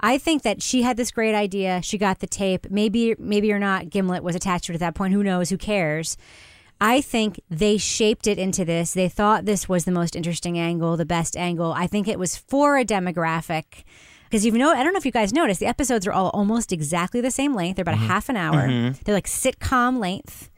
I 0.00 0.18
think 0.18 0.42
that 0.42 0.62
she 0.62 0.82
had 0.82 0.96
this 0.96 1.10
great 1.10 1.34
idea. 1.34 1.80
She 1.82 1.98
got 1.98 2.20
the 2.20 2.28
tape. 2.28 2.70
Maybe, 2.70 3.16
maybe 3.18 3.52
or 3.52 3.58
not, 3.58 3.90
Gimlet 3.90 4.22
was 4.22 4.36
attached 4.36 4.66
to 4.66 4.72
it 4.72 4.76
at 4.76 4.80
that 4.80 4.94
point. 4.94 5.12
Who 5.12 5.24
knows? 5.24 5.50
Who 5.50 5.58
cares? 5.58 6.16
I 6.80 7.00
think 7.00 7.40
they 7.50 7.76
shaped 7.76 8.26
it 8.26 8.38
into 8.38 8.64
this. 8.64 8.92
They 8.92 9.08
thought 9.08 9.44
this 9.44 9.68
was 9.68 9.84
the 9.84 9.92
most 9.92 10.14
interesting 10.14 10.58
angle, 10.58 10.96
the 10.96 11.04
best 11.04 11.36
angle. 11.36 11.72
I 11.72 11.86
think 11.86 12.06
it 12.06 12.18
was 12.18 12.36
for 12.36 12.76
a 12.78 12.84
demographic. 12.84 13.84
Because 14.24 14.44
you 14.44 14.52
know, 14.52 14.70
I 14.72 14.82
don't 14.84 14.92
know 14.92 14.98
if 14.98 15.06
you 15.06 15.10
guys 15.12 15.32
noticed, 15.32 15.58
the 15.58 15.66
episodes 15.66 16.06
are 16.06 16.12
all 16.12 16.30
almost 16.30 16.72
exactly 16.72 17.20
the 17.20 17.30
same 17.30 17.54
length. 17.54 17.76
They're 17.76 17.82
about 17.82 17.94
a 17.94 17.98
half 17.98 18.28
an 18.28 18.36
hour. 18.36 18.66
They're 19.04 19.14
like 19.14 19.26
sitcom 19.26 19.98
length. 19.98 20.50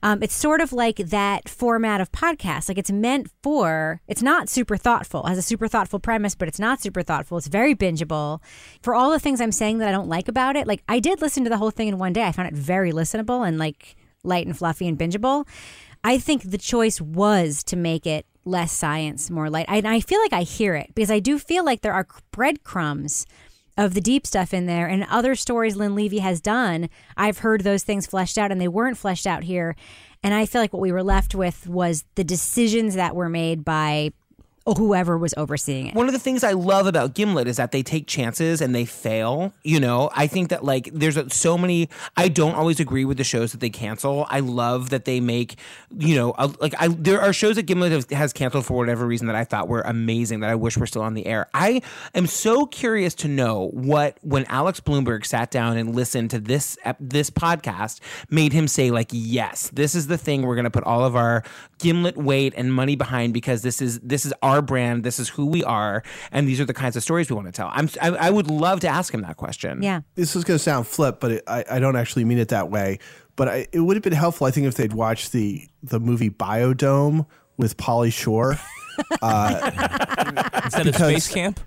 Um, 0.00 0.22
it's 0.22 0.34
sort 0.34 0.60
of 0.60 0.72
like 0.72 0.96
that 0.98 1.48
format 1.48 2.00
of 2.00 2.12
podcast. 2.12 2.68
Like 2.68 2.78
it's 2.78 2.92
meant 2.92 3.28
for, 3.42 4.00
it's 4.06 4.22
not 4.22 4.48
super 4.48 4.76
thoughtful. 4.76 5.24
It 5.26 5.30
has 5.30 5.38
a 5.38 5.42
super 5.42 5.66
thoughtful 5.66 5.98
premise, 5.98 6.36
but 6.36 6.46
it's 6.46 6.60
not 6.60 6.80
super 6.80 7.02
thoughtful. 7.02 7.38
It's 7.38 7.48
very 7.48 7.74
bingeable. 7.74 8.40
For 8.80 8.94
all 8.94 9.10
the 9.10 9.18
things 9.18 9.40
I'm 9.40 9.50
saying 9.50 9.78
that 9.78 9.88
I 9.88 9.92
don't 9.92 10.08
like 10.08 10.28
about 10.28 10.54
it, 10.54 10.68
like 10.68 10.84
I 10.88 11.00
did 11.00 11.20
listen 11.20 11.42
to 11.44 11.50
the 11.50 11.56
whole 11.56 11.72
thing 11.72 11.88
in 11.88 11.98
one 11.98 12.12
day. 12.12 12.22
I 12.24 12.30
found 12.32 12.46
it 12.46 12.54
very 12.54 12.92
listenable 12.92 13.46
and 13.46 13.58
like 13.58 13.96
light 14.28 14.46
and 14.46 14.56
fluffy 14.56 14.86
and 14.86 14.98
bingeable. 14.98 15.46
I 16.04 16.18
think 16.18 16.42
the 16.42 16.58
choice 16.58 17.00
was 17.00 17.64
to 17.64 17.76
make 17.76 18.06
it 18.06 18.26
less 18.44 18.72
science, 18.72 19.30
more 19.30 19.50
light. 19.50 19.66
And 19.68 19.86
I 19.86 20.00
feel 20.00 20.20
like 20.20 20.32
I 20.32 20.42
hear 20.42 20.74
it 20.74 20.94
because 20.94 21.10
I 21.10 21.18
do 21.18 21.38
feel 21.38 21.64
like 21.64 21.82
there 21.82 21.92
are 21.92 22.06
breadcrumbs 22.30 23.26
of 23.76 23.94
the 23.94 24.00
deep 24.00 24.26
stuff 24.26 24.52
in 24.52 24.66
there 24.66 24.88
and 24.88 25.04
other 25.04 25.34
stories 25.34 25.76
Lynn 25.76 25.94
Levy 25.94 26.18
has 26.18 26.40
done. 26.40 26.88
I've 27.16 27.38
heard 27.38 27.62
those 27.62 27.84
things 27.84 28.06
fleshed 28.06 28.36
out 28.36 28.50
and 28.50 28.60
they 28.60 28.68
weren't 28.68 28.98
fleshed 28.98 29.26
out 29.26 29.44
here. 29.44 29.76
And 30.22 30.34
I 30.34 30.46
feel 30.46 30.60
like 30.60 30.72
what 30.72 30.82
we 30.82 30.90
were 30.90 31.02
left 31.02 31.34
with 31.34 31.68
was 31.68 32.04
the 32.16 32.24
decisions 32.24 32.96
that 32.96 33.14
were 33.14 33.28
made 33.28 33.64
by 33.64 34.12
whoever 34.74 35.16
was 35.16 35.34
overseeing 35.36 35.88
it. 35.88 35.94
One 35.94 36.06
of 36.06 36.12
the 36.12 36.18
things 36.18 36.44
I 36.44 36.52
love 36.52 36.86
about 36.86 37.14
Gimlet 37.14 37.48
is 37.48 37.56
that 37.56 37.72
they 37.72 37.82
take 37.82 38.06
chances 38.06 38.60
and 38.60 38.74
they 38.74 38.84
fail. 38.84 39.52
You 39.62 39.80
know, 39.80 40.10
I 40.14 40.26
think 40.26 40.50
that 40.50 40.64
like 40.64 40.90
there's 40.92 41.18
so 41.32 41.58
many. 41.58 41.88
I 42.16 42.28
don't 42.28 42.54
always 42.54 42.80
agree 42.80 43.04
with 43.04 43.16
the 43.16 43.24
shows 43.24 43.52
that 43.52 43.60
they 43.60 43.70
cancel. 43.70 44.26
I 44.28 44.40
love 44.40 44.90
that 44.90 45.04
they 45.04 45.20
make. 45.20 45.58
You 45.96 46.16
know, 46.16 46.34
a, 46.38 46.52
like 46.60 46.74
I 46.78 46.88
there 46.88 47.20
are 47.20 47.32
shows 47.32 47.56
that 47.56 47.64
Gimlet 47.64 47.92
has, 47.92 48.06
has 48.10 48.32
canceled 48.32 48.66
for 48.66 48.76
whatever 48.76 49.06
reason 49.06 49.26
that 49.26 49.36
I 49.36 49.44
thought 49.44 49.68
were 49.68 49.82
amazing 49.82 50.40
that 50.40 50.50
I 50.50 50.54
wish 50.54 50.76
were 50.76 50.86
still 50.86 51.02
on 51.02 51.14
the 51.14 51.26
air. 51.26 51.46
I 51.54 51.82
am 52.14 52.26
so 52.26 52.66
curious 52.66 53.14
to 53.16 53.28
know 53.28 53.68
what 53.72 54.18
when 54.22 54.44
Alex 54.46 54.80
Blumberg 54.80 55.24
sat 55.24 55.50
down 55.50 55.76
and 55.76 55.94
listened 55.94 56.30
to 56.30 56.38
this 56.38 56.78
this 57.00 57.30
podcast 57.30 58.00
made 58.30 58.52
him 58.52 58.68
say 58.68 58.90
like 58.90 59.08
yes 59.12 59.70
this 59.72 59.94
is 59.94 60.06
the 60.06 60.18
thing 60.18 60.42
we're 60.42 60.54
going 60.54 60.64
to 60.64 60.70
put 60.70 60.84
all 60.84 61.04
of 61.04 61.16
our 61.16 61.42
Gimlet 61.78 62.16
weight 62.16 62.54
and 62.56 62.72
money 62.74 62.96
behind 62.96 63.32
because 63.32 63.62
this 63.62 63.80
is 63.80 64.00
this 64.00 64.26
is 64.26 64.34
our 64.42 64.57
brand 64.62 65.04
this 65.04 65.18
is 65.18 65.28
who 65.28 65.46
we 65.46 65.64
are 65.64 66.02
and 66.32 66.48
these 66.48 66.60
are 66.60 66.64
the 66.64 66.74
kinds 66.74 66.96
of 66.96 67.02
stories 67.02 67.30
we 67.30 67.36
want 67.36 67.46
to 67.46 67.52
tell. 67.52 67.70
I'm 67.72 67.88
I, 68.00 68.08
I 68.08 68.30
would 68.30 68.50
love 68.50 68.80
to 68.80 68.88
ask 68.88 69.12
him 69.12 69.22
that 69.22 69.36
question. 69.36 69.82
Yeah. 69.82 70.00
this 70.14 70.36
is 70.36 70.44
going 70.44 70.56
to 70.56 70.62
sound 70.62 70.86
flip, 70.86 71.20
but 71.20 71.32
it, 71.32 71.44
I, 71.46 71.64
I 71.70 71.78
don't 71.78 71.96
actually 71.96 72.24
mean 72.24 72.38
it 72.38 72.48
that 72.48 72.70
way. 72.70 72.98
But 73.36 73.48
I, 73.48 73.66
it 73.72 73.80
would 73.80 73.96
have 73.96 74.02
been 74.02 74.12
helpful, 74.12 74.48
I 74.48 74.50
think, 74.50 74.66
if 74.66 74.74
they'd 74.74 74.92
watched 74.92 75.32
the 75.32 75.68
the 75.82 76.00
movie 76.00 76.30
Biodome 76.30 77.26
with 77.56 77.76
Pauly 77.76 78.12
Shore. 78.12 78.56
Uh, 79.22 79.70
instead 80.64 80.88
of 80.88 80.96
space 80.96 81.28
camp 81.28 81.60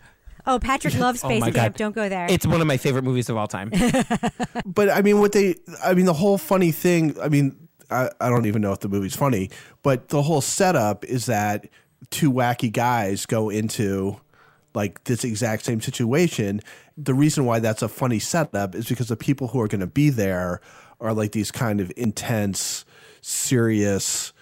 Oh, 0.46 0.60
Patrick 0.60 0.98
loves 0.98 1.24
oh 1.24 1.28
Space 1.28 1.42
my 1.42 1.52
Camp. 1.52 1.78
Don't 1.78 1.94
go 1.94 2.10
there. 2.10 2.28
It's 2.30 2.46
one 2.46 2.62
of 2.62 2.68
my 2.68 2.78
favorite 2.78 3.04
movies 3.04 3.30
of 3.30 3.38
all 3.38 3.48
time. 3.48 3.72
but 4.66 4.90
I 4.90 5.02
mean, 5.02 5.20
what 5.20 5.32
they, 5.32 5.56
I 5.84 5.94
mean, 5.94 6.06
the 6.06 6.14
whole 6.14 6.38
funny 6.38 6.72
thing, 6.72 7.16
I 7.22 7.30
mean, 7.30 7.68
I, 7.90 8.10
I 8.20 8.30
don't 8.30 8.46
even 8.46 8.62
know 8.62 8.72
if 8.72 8.80
the 8.80 8.90
movie's 8.90 9.16
funny, 9.16 9.50
but 9.84 10.10
the 10.10 10.22
whole 10.22 10.42
setup 10.42 11.06
is 11.06 11.26
that 11.28 11.68
two 12.12 12.32
wacky 12.32 12.72
guys 12.72 13.26
go 13.26 13.50
into 13.50 14.20
like 14.74 15.04
this 15.06 15.24
exact 15.24 15.66
same 15.66 15.82
situation. 15.82 16.62
The 16.98 17.14
reason 17.14 17.46
why 17.46 17.60
that's 17.60 17.82
a 17.82 17.88
funny 17.88 18.20
setup 18.20 18.76
is 18.76 18.88
because 18.88 19.08
the 19.08 19.18
people 19.18 19.48
who 19.48 19.60
are 19.62 19.68
going 19.68 19.82
to 19.82 19.88
be 19.88 20.10
there 20.10 20.62
are 21.00 21.14
like 21.14 21.32
these 21.32 21.52
kind 21.52 21.82
of 21.82 21.92
intense, 21.98 22.86
serious, 23.22 24.34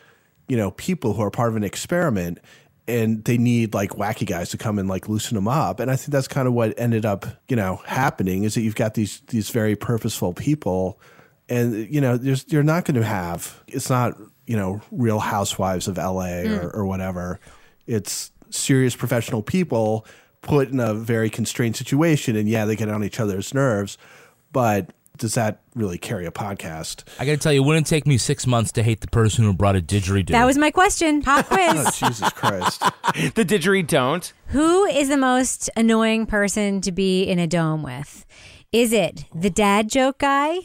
you 0.48 0.58
know, 0.58 0.72
people 0.72 1.14
who 1.14 1.22
are 1.22 1.32
part 1.32 1.50
of 1.50 1.56
an 1.56 1.64
experiment 1.64 2.40
and 2.88 3.24
they 3.24 3.38
need 3.38 3.74
like 3.74 3.92
wacky 3.92 4.26
guys 4.26 4.50
to 4.50 4.58
come 4.58 4.80
and 4.80 4.90
like 4.90 5.08
loosen 5.08 5.36
them 5.36 5.48
up. 5.48 5.80
And 5.80 5.90
I 5.92 5.96
think 5.96 6.10
that's 6.10 6.28
kind 6.28 6.48
of 6.48 6.54
what 6.54 6.78
ended 6.78 7.06
up, 7.06 7.26
you 7.48 7.56
know, 7.56 7.82
happening 7.86 8.44
is 8.44 8.56
that 8.56 8.62
you've 8.62 8.76
got 8.76 8.96
these 8.96 9.22
these 9.28 9.50
very 9.50 9.76
purposeful 9.76 10.34
people 10.34 11.00
and 11.48 11.88
you 11.94 12.02
know, 12.02 12.18
there's 12.18 12.46
you're 12.50 12.64
not 12.64 12.86
going 12.86 12.96
to 12.96 13.04
have 13.04 13.64
it's 13.68 13.90
not, 13.90 14.18
you 14.48 14.58
know, 14.58 14.82
real 14.92 15.20
housewives 15.20 15.88
of 15.88 15.98
LA 15.98 16.40
or, 16.42 16.46
mm. 16.46 16.74
or 16.74 16.86
whatever. 16.86 17.40
It's 17.90 18.32
serious 18.52 18.96
professional 18.96 19.42
people 19.42 20.06
put 20.42 20.70
in 20.70 20.80
a 20.80 20.94
very 20.94 21.30
constrained 21.30 21.76
situation 21.76 22.36
and 22.36 22.48
yeah, 22.48 22.66
they 22.66 22.76
get 22.76 22.88
on 22.90 23.04
each 23.04 23.20
other's 23.20 23.54
nerves, 23.54 23.98
but 24.52 24.92
does 25.18 25.34
that 25.34 25.62
really 25.76 25.98
carry 25.98 26.26
a 26.26 26.32
podcast? 26.32 27.04
I 27.20 27.26
got 27.26 27.32
to 27.32 27.38
tell 27.38 27.52
you, 27.52 27.62
it 27.62 27.66
wouldn't 27.66 27.88
take 27.88 28.08
me 28.08 28.18
six 28.18 28.48
months 28.48 28.72
to 28.74 28.84
hate 28.84 29.02
the 29.02 29.08
person 29.08 29.44
who 29.44 29.54
brought 29.54 29.76
a 29.76 29.82
didgeridoo. 29.82 30.30
That 30.30 30.46
was 30.46 30.58
my 30.58 30.72
question. 30.72 31.22
Pop 31.22 31.46
quiz. 31.48 31.74
Oh, 31.76 31.92
Jesus 32.08 32.30
Christ. 32.30 32.82
The 33.36 33.44
didgeridoo. 33.44 33.88
Don't. 33.88 34.32
Who 34.48 34.86
is 34.86 35.10
the 35.10 35.18
most 35.18 35.70
annoying 35.76 36.26
person 36.26 36.80
to 36.82 36.92
be 36.92 37.24
in 37.24 37.40
a 37.40 37.48
dome 37.48 37.82
with? 37.84 38.26
Is 38.72 38.94
it 38.94 39.26
the 39.34 39.50
dad 39.50 39.90
joke 39.90 40.20
guy, 40.20 40.60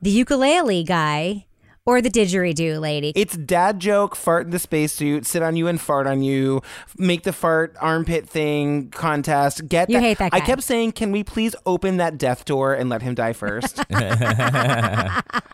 the 0.00 0.10
ukulele 0.10 0.84
guy, 0.84 1.45
or 1.86 2.02
the 2.02 2.10
didgeridoo 2.10 2.80
lady? 2.80 3.12
It's 3.14 3.36
dad 3.36 3.80
joke, 3.80 4.14
fart 4.16 4.46
in 4.46 4.50
the 4.50 4.58
spacesuit, 4.58 5.24
sit 5.24 5.42
on 5.42 5.56
you 5.56 5.68
and 5.68 5.80
fart 5.80 6.06
on 6.06 6.22
you, 6.22 6.60
make 6.98 7.22
the 7.22 7.32
fart 7.32 7.74
armpit 7.80 8.28
thing 8.28 8.90
contest. 8.90 9.66
Get 9.68 9.88
You 9.88 9.94
that. 9.96 10.02
hate 10.02 10.18
that 10.18 10.34
I 10.34 10.40
kept 10.40 10.62
saying, 10.62 10.92
can 10.92 11.12
we 11.12 11.24
please 11.24 11.54
open 11.64 11.96
that 11.96 12.18
death 12.18 12.44
door 12.44 12.74
and 12.74 12.90
let 12.90 13.00
him 13.02 13.14
die 13.14 13.32
first? 13.32 13.80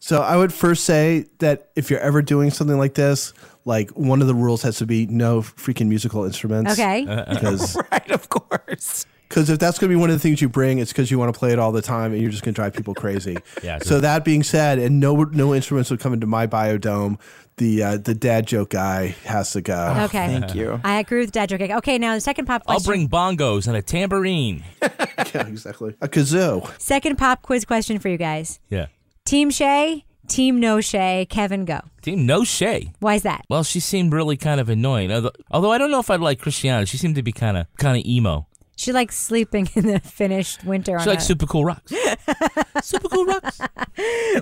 So 0.00 0.20
I 0.20 0.36
would 0.36 0.52
first 0.52 0.84
say 0.84 1.24
that 1.38 1.70
if 1.76 1.88
you're 1.90 2.00
ever 2.00 2.20
doing 2.20 2.50
something 2.50 2.76
like 2.76 2.92
this, 2.92 3.32
like 3.64 3.90
one 3.92 4.20
of 4.20 4.26
the 4.26 4.34
rules 4.34 4.60
has 4.60 4.76
to 4.78 4.86
be 4.86 5.06
no 5.06 5.40
freaking 5.40 5.86
musical 5.86 6.24
instruments. 6.24 6.72
Okay. 6.72 7.04
Because 7.30 7.74
right, 7.90 8.10
of 8.10 8.28
course. 8.28 9.06
Because 9.28 9.50
if 9.50 9.58
that's 9.58 9.78
going 9.78 9.90
to 9.90 9.96
be 9.96 10.00
one 10.00 10.10
of 10.10 10.16
the 10.16 10.20
things 10.20 10.40
you 10.40 10.48
bring, 10.48 10.78
it's 10.78 10.92
because 10.92 11.10
you 11.10 11.18
want 11.18 11.32
to 11.34 11.38
play 11.38 11.52
it 11.52 11.58
all 11.58 11.72
the 11.72 11.82
time, 11.82 12.12
and 12.12 12.20
you're 12.22 12.30
just 12.30 12.44
going 12.44 12.54
to 12.54 12.56
drive 12.56 12.74
people 12.74 12.94
crazy. 12.94 13.36
Yeah, 13.62 13.78
So 13.78 14.00
that 14.00 14.24
being 14.24 14.42
said, 14.42 14.78
and 14.78 15.00
no 15.00 15.14
no 15.24 15.54
instruments 15.54 15.90
would 15.90 16.00
come 16.00 16.12
into 16.12 16.26
my 16.26 16.46
biodome. 16.46 17.18
The 17.56 17.82
uh, 17.82 17.96
the 17.98 18.14
dad 18.14 18.46
joke 18.46 18.70
guy 18.70 19.14
has 19.24 19.52
to 19.52 19.60
go. 19.60 19.94
Okay. 20.06 20.26
Thank 20.40 20.54
you. 20.56 20.80
I 20.84 20.98
agree 20.98 21.20
with 21.20 21.30
dad 21.32 21.48
joke. 21.48 21.60
guy. 21.60 21.76
Okay, 21.78 21.98
now 21.98 22.14
the 22.14 22.20
second 22.20 22.46
pop 22.46 22.62
I'll 22.66 22.76
question. 22.80 22.90
bring 22.90 23.08
bongos 23.08 23.68
and 23.68 23.76
a 23.76 23.82
tambourine. 23.82 24.64
yeah, 24.82 25.46
exactly. 25.46 25.94
A 26.00 26.08
kazoo. 26.08 26.68
Second 26.80 27.16
pop 27.16 27.42
quiz 27.42 27.64
question 27.64 27.98
for 28.00 28.08
you 28.08 28.16
guys. 28.16 28.58
Yeah. 28.70 28.86
Team 29.24 29.50
Shay, 29.50 30.04
Team 30.28 30.58
No 30.58 30.80
Shay. 30.80 31.26
Kevin, 31.30 31.64
go. 31.64 31.80
Team 32.02 32.26
No 32.26 32.42
Shay. 32.44 32.92
Why 32.98 33.14
is 33.14 33.22
that? 33.22 33.44
Well, 33.48 33.62
she 33.62 33.78
seemed 33.78 34.12
really 34.12 34.36
kind 34.36 34.60
of 34.60 34.68
annoying. 34.68 35.12
Although, 35.12 35.32
although 35.50 35.70
I 35.72 35.78
don't 35.78 35.92
know 35.92 36.00
if 36.00 36.10
I'd 36.10 36.20
like 36.20 36.40
Christiana. 36.40 36.86
She 36.86 36.96
seemed 36.98 37.14
to 37.14 37.22
be 37.22 37.32
kind 37.32 37.56
of 37.56 37.66
kind 37.78 37.96
of 37.98 38.04
emo. 38.04 38.46
She 38.76 38.92
likes 38.92 39.16
sleeping 39.16 39.68
in 39.74 39.86
the 39.86 40.00
finished 40.00 40.64
winter. 40.64 40.98
She 40.98 41.02
on 41.02 41.08
likes 41.08 41.24
a- 41.24 41.26
super 41.26 41.46
cool 41.46 41.64
rocks. 41.64 41.92
super 42.82 43.08
cool 43.08 43.24
rocks. 43.26 43.60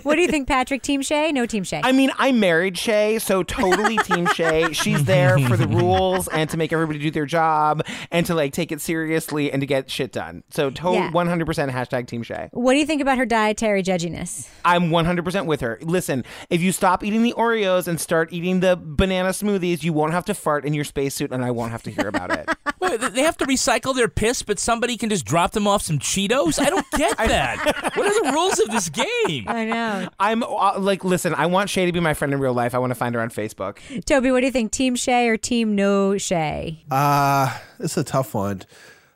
What 0.03 0.17
do 0.17 0.23
you 0.23 0.29
think, 0.29 0.49
Patrick? 0.49 0.83
Team 0.83 1.03
Shay? 1.03 1.33
No 1.33 1.45
Team 1.47 1.65
Shay. 1.65 1.81
I 1.85 1.93
mean, 1.93 2.11
I 2.19 2.33
married 2.33 2.79
Shay, 2.79 3.19
so 3.19 3.43
totally 3.43 3.99
Team 3.99 4.27
Shay. 4.35 4.73
She's 4.73 5.05
there 5.05 5.39
for 5.39 5.57
the 5.57 5.69
rules 5.83 6.29
and 6.29 6.49
to 6.51 6.57
make 6.57 6.73
everybody 6.73 6.99
do 6.99 7.11
their 7.11 7.27
job 7.27 7.85
and 8.11 8.25
to 8.27 8.35
like 8.35 8.53
take 8.53 8.73
it 8.73 8.81
seriously 8.81 9.53
and 9.53 9.61
to 9.61 9.67
get 9.67 9.91
shit 9.91 10.13
done. 10.13 10.43
So 10.51 10.71
total 10.71 10.95
Yeah. 10.95 11.11
100% 11.13 11.71
hashtag 11.71 12.07
Team 12.07 12.23
Shay. 12.23 12.49
what 12.53 12.73
do 12.73 12.79
you 12.79 12.87
think 12.87 13.03
about 13.03 13.19
her 13.19 13.27
dietary 13.27 13.83
judginess? 13.83 14.49
I'm 14.65 14.89
100% 14.91 15.47
with 15.47 15.61
her. 15.61 15.79
Listen, 15.83 16.25
if 16.51 16.63
you 16.63 16.73
stop 16.73 17.05
eating 17.05 17.23
the 17.23 17.35
Oreos 17.35 17.87
and 17.87 18.01
start 18.01 18.33
eating 18.33 18.61
the 18.61 18.79
banana 18.81 19.31
smoothies, 19.31 19.83
you 19.83 19.93
won't 19.93 20.13
have 20.13 20.25
to 20.27 20.35
fart 20.35 20.65
in 20.65 20.73
your 20.75 20.85
spacesuit 20.85 21.33
and 21.33 21.45
I 21.45 21.51
won't 21.51 21.73
have 21.73 21.83
to 21.85 21.91
hear 21.91 22.09
about 22.09 22.31
it. 22.31 22.49
Wait, 22.81 23.01
they 23.01 23.23
have 23.23 23.37
to 23.39 23.47
recycle 23.47 23.95
their 23.95 24.09
piss, 24.23 24.43
but 24.43 24.59
somebody 24.59 24.97
can 24.97 25.09
just 25.09 25.25
drop 25.25 25.51
them 25.51 25.67
off 25.67 25.83
some 25.83 25.99
Cheetos? 25.99 26.61
I 26.61 26.71
don't 26.71 26.89
get 26.93 27.17
that. 27.19 27.93
what 27.97 28.07
are 28.07 28.25
the 28.25 28.33
rules 28.33 28.59
of 28.61 28.71
this 28.71 28.89
game? 28.89 29.47
I 29.49 29.65
know. 29.65 30.09
I'm 30.21 30.45
uh, 30.45 30.79
like, 30.79 31.03
listen, 31.03 31.35
I 31.35 31.47
want 31.47 31.69
Shay 31.69 31.87
to 31.87 31.93
be 31.93 31.99
my 31.99 32.15
friend 32.15 32.33
in 32.33 32.39
real 32.39 32.55
life. 32.55 32.73
I 32.73 32.79
want 32.79 32.93
to 32.93 32.95
find 32.95 33.17
her 33.17 33.21
on 33.21 33.31
Facebook. 33.31 33.79
Toby, 34.05 34.31
what 34.31 34.41
do 34.41 34.47
you 34.47 34.53
think? 34.53 34.71
Team 34.71 34.95
Shay 34.95 35.29
or 35.29 35.37
Team 35.37 35.75
No 35.75 36.17
Shay? 36.19 36.85
Uh, 36.89 37.59
it's 37.81 37.97
a 37.97 38.05
tough 38.05 38.33
one. 38.35 38.63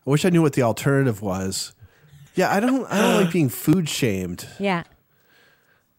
I 0.07 0.11
wish 0.11 0.25
I 0.25 0.31
knew 0.31 0.43
what 0.43 0.55
the 0.55 0.63
alternative 0.63 1.23
was. 1.23 1.73
Yeah, 2.35 2.53
I 2.53 2.61
don't. 2.61 2.85
I 2.87 3.01
don't 3.01 3.23
like 3.23 3.33
being 3.33 3.49
food 3.49 3.89
shamed. 3.89 4.47
Yeah. 4.59 4.83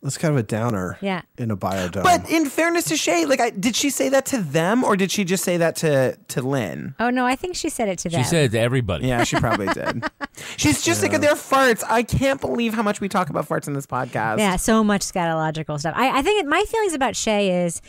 That's 0.02 0.18
kind 0.18 0.32
of 0.32 0.38
a 0.38 0.43
downer. 0.43 0.98
Yeah. 1.02 1.24
In 1.38 1.50
a 1.50 1.58
biodome. 1.58 2.04
But 2.04 2.30
in 2.30 2.50
fairness 2.50 2.86
to 2.86 2.98
Shay, 2.98 3.26
like, 3.26 3.39
I, 3.39 3.50
did 3.50 3.76
she 3.76 3.89
say 3.89 4.10
that 4.10 4.28
to 4.28 4.38
them 4.38 4.84
or 4.84 4.95
did 4.95 5.12
she 5.12 5.24
just 5.24 5.43
say 5.43 5.58
that 5.58 5.76
to 5.78 6.18
to 6.30 6.41
Lynn? 6.41 6.93
Oh 7.00 7.10
no, 7.10 7.26
I 7.26 7.36
think 7.36 7.56
she 7.56 7.70
said 7.70 7.89
it 7.89 8.00
to 8.00 8.10
them. 8.10 8.22
She 8.22 8.30
said 8.30 8.45
it 8.45 8.52
to 8.52 8.60
everybody. 8.60 9.08
Yeah, 9.08 9.24
she 9.24 9.38
probably 9.38 9.68
did. 9.68 10.04
She's 10.58 10.84
just 10.84 11.02
sick 11.02 11.14
of 11.14 11.22
their 11.22 11.34
farts. 11.34 11.84
I 11.89 12.04
can't 12.04 12.39
believe 12.39 12.74
how 12.74 12.84
much 12.84 13.02
we 13.02 13.10
talk 13.10 13.30
about 13.30 13.48
farts 13.48 13.68
in 13.68 13.74
this 13.74 13.88
podcast. 13.88 14.38
Yeah, 14.38 14.56
so 14.56 14.84
much 14.84 15.02
scatological 15.02 15.80
stuff. 15.80 15.93
I, 15.98 16.20
I 16.20 16.22
think 16.22 16.43
it, 16.43 16.48
my 16.48 16.64
feelings 16.68 16.93
about 16.93 17.16
Shay 17.16 17.66
is 17.66 17.82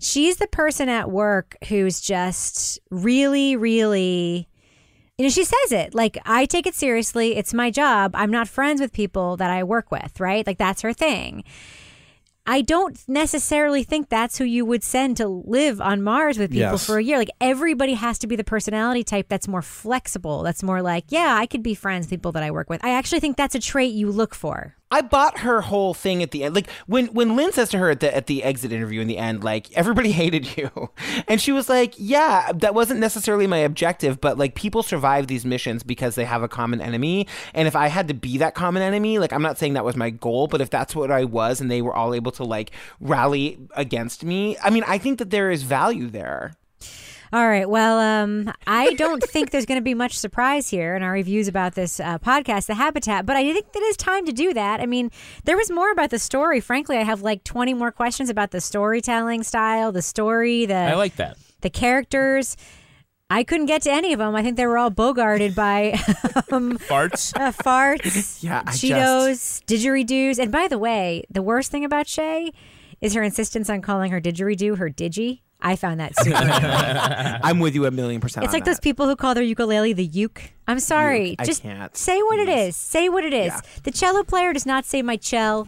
she's 0.00 0.36
the 0.36 0.46
person 0.48 0.90
at 0.90 1.10
work 1.10 1.56
who's 1.68 2.00
just 2.00 2.78
really, 2.90 3.56
really. 3.56 4.48
You 5.18 5.26
know, 5.26 5.30
she 5.30 5.44
says 5.44 5.70
it 5.70 5.94
like, 5.94 6.18
I 6.26 6.44
take 6.44 6.66
it 6.66 6.74
seriously. 6.74 7.36
It's 7.36 7.54
my 7.54 7.70
job. 7.70 8.12
I'm 8.14 8.32
not 8.32 8.48
friends 8.48 8.80
with 8.80 8.92
people 8.92 9.36
that 9.36 9.50
I 9.50 9.62
work 9.62 9.92
with, 9.92 10.18
right? 10.18 10.44
Like, 10.44 10.58
that's 10.58 10.82
her 10.82 10.92
thing. 10.92 11.44
I 12.46 12.60
don't 12.60 12.98
necessarily 13.08 13.84
think 13.84 14.08
that's 14.10 14.36
who 14.36 14.44
you 14.44 14.66
would 14.66 14.82
send 14.82 15.16
to 15.16 15.26
live 15.28 15.80
on 15.80 16.02
Mars 16.02 16.36
with 16.36 16.50
people 16.50 16.72
Yes. 16.72 16.84
for 16.84 16.98
a 16.98 17.02
year. 17.02 17.16
Like 17.16 17.30
everybody 17.40 17.94
has 17.94 18.18
to 18.18 18.26
be 18.26 18.36
the 18.36 18.44
personality 18.44 19.02
type 19.02 19.28
that's 19.30 19.48
more 19.48 19.62
flexible. 19.62 20.42
That's 20.42 20.62
more 20.62 20.82
like, 20.82 21.04
yeah, 21.08 21.36
I 21.38 21.46
could 21.46 21.62
be 21.62 21.74
friends 21.74 22.04
with 22.04 22.10
people 22.10 22.32
that 22.32 22.42
I 22.42 22.50
work 22.50 22.68
with. 22.68 22.84
I 22.84 22.90
actually 22.90 23.20
think 23.20 23.38
that's 23.38 23.54
a 23.54 23.58
trait 23.60 23.94
you 23.94 24.10
look 24.10 24.34
for. 24.34 24.76
I 24.94 25.00
bought 25.00 25.40
her 25.40 25.60
whole 25.60 25.92
thing 25.92 26.22
at 26.22 26.30
the 26.30 26.44
end. 26.44 26.54
Like 26.54 26.70
when 26.86 27.06
when 27.06 27.34
Lynn 27.34 27.50
says 27.50 27.68
to 27.70 27.78
her 27.78 27.90
at 27.90 27.98
the 27.98 28.16
at 28.16 28.28
the 28.28 28.44
exit 28.44 28.70
interview 28.70 29.00
in 29.00 29.08
the 29.08 29.18
end, 29.18 29.42
like 29.42 29.72
everybody 29.72 30.12
hated 30.22 30.56
you, 30.56 30.70
and 31.26 31.40
she 31.40 31.50
was 31.50 31.68
like, 31.68 31.94
"Yeah, 31.98 32.52
that 32.52 32.76
wasn't 32.76 33.00
necessarily 33.00 33.48
my 33.48 33.58
objective, 33.58 34.20
but 34.20 34.38
like 34.38 34.54
people 34.54 34.84
survive 34.84 35.26
these 35.26 35.44
missions 35.44 35.82
because 35.82 36.14
they 36.14 36.24
have 36.24 36.44
a 36.44 36.48
common 36.48 36.80
enemy, 36.80 37.26
and 37.54 37.66
if 37.66 37.74
I 37.74 37.88
had 37.88 38.06
to 38.06 38.14
be 38.14 38.38
that 38.38 38.54
common 38.54 38.82
enemy, 38.82 39.18
like 39.18 39.32
I'm 39.32 39.42
not 39.42 39.58
saying 39.58 39.72
that 39.72 39.84
was 39.84 39.96
my 39.96 40.10
goal, 40.10 40.46
but 40.46 40.60
if 40.60 40.70
that's 40.70 40.94
what 40.94 41.10
I 41.10 41.24
was, 41.24 41.60
and 41.60 41.68
they 41.68 41.82
were 41.82 41.92
all 41.92 42.14
able 42.14 42.30
to 42.30 42.44
like 42.44 42.70
rally 43.00 43.58
against 43.74 44.22
me, 44.22 44.56
I 44.62 44.70
mean, 44.70 44.84
I 44.86 44.98
think 44.98 45.18
that 45.18 45.30
there 45.30 45.50
is 45.50 45.64
value 45.64 46.08
there." 46.08 46.52
All 47.34 47.48
right. 47.48 47.68
Well, 47.68 47.98
um, 47.98 48.52
I 48.64 48.94
don't 48.94 49.20
think 49.20 49.50
there's 49.50 49.66
going 49.66 49.80
to 49.80 49.82
be 49.82 49.92
much 49.92 50.16
surprise 50.16 50.68
here 50.68 50.94
in 50.94 51.02
our 51.02 51.10
reviews 51.10 51.48
about 51.48 51.74
this 51.74 51.98
uh, 51.98 52.16
podcast, 52.20 52.66
The 52.66 52.74
Habitat, 52.76 53.26
but 53.26 53.34
I 53.34 53.52
think 53.52 53.66
it 53.74 53.82
is 53.82 53.96
time 53.96 54.24
to 54.26 54.32
do 54.32 54.54
that. 54.54 54.80
I 54.80 54.86
mean, 54.86 55.10
there 55.42 55.56
was 55.56 55.68
more 55.68 55.90
about 55.90 56.10
the 56.10 56.20
story. 56.20 56.60
Frankly, 56.60 56.96
I 56.96 57.02
have 57.02 57.22
like 57.22 57.42
20 57.42 57.74
more 57.74 57.90
questions 57.90 58.30
about 58.30 58.52
the 58.52 58.60
storytelling 58.60 59.42
style, 59.42 59.90
the 59.90 60.00
story, 60.00 60.64
the 60.66 60.76
I 60.76 60.94
like 60.94 61.16
that. 61.16 61.36
the 61.62 61.70
characters. 61.70 62.56
I 63.28 63.42
couldn't 63.42 63.66
get 63.66 63.82
to 63.82 63.90
any 63.90 64.12
of 64.12 64.20
them. 64.20 64.36
I 64.36 64.44
think 64.44 64.56
they 64.56 64.66
were 64.68 64.78
all 64.78 64.92
bogarted 64.92 65.56
by 65.56 65.90
um, 66.52 66.78
Farts. 66.78 67.36
uh, 67.36 67.50
farts, 67.50 68.42
Yeah, 68.44 68.62
I 68.64 68.70
Cheetos, 68.70 69.64
didgeridoos. 69.64 70.38
And 70.38 70.52
by 70.52 70.68
the 70.68 70.78
way, 70.78 71.24
the 71.28 71.42
worst 71.42 71.72
thing 71.72 71.84
about 71.84 72.06
Shay 72.06 72.52
is 73.00 73.14
her 73.14 73.24
insistence 73.24 73.68
on 73.68 73.80
calling 73.82 74.12
her 74.12 74.20
didgeridoo 74.20 74.78
her 74.78 74.88
digi. 74.88 75.40
I 75.66 75.76
found 75.76 75.98
that 75.98 76.12
super 76.22 76.36
annoying. 76.40 77.40
I'm 77.42 77.58
with 77.58 77.74
you 77.74 77.86
a 77.86 77.90
million 77.90 78.20
percent. 78.20 78.44
It's 78.44 78.52
on 78.52 78.58
like 78.58 78.66
those 78.66 78.76
that. 78.76 78.82
people 78.82 79.08
who 79.08 79.16
call 79.16 79.34
their 79.34 79.42
ukulele 79.42 79.94
the 79.94 80.04
uke. 80.04 80.52
I'm 80.68 80.78
sorry. 80.78 81.30
Uke. 81.30 81.40
I 81.40 81.44
Just 81.44 81.62
can't. 81.62 81.96
say 81.96 82.20
what 82.22 82.38
it 82.38 82.48
is. 82.50 82.76
Say 82.76 83.08
what 83.08 83.24
it 83.24 83.32
is. 83.32 83.46
Yeah. 83.46 83.60
The 83.82 83.90
cello 83.90 84.22
player 84.24 84.52
does 84.52 84.66
not 84.66 84.84
say 84.84 85.00
my 85.00 85.16
chell. 85.16 85.66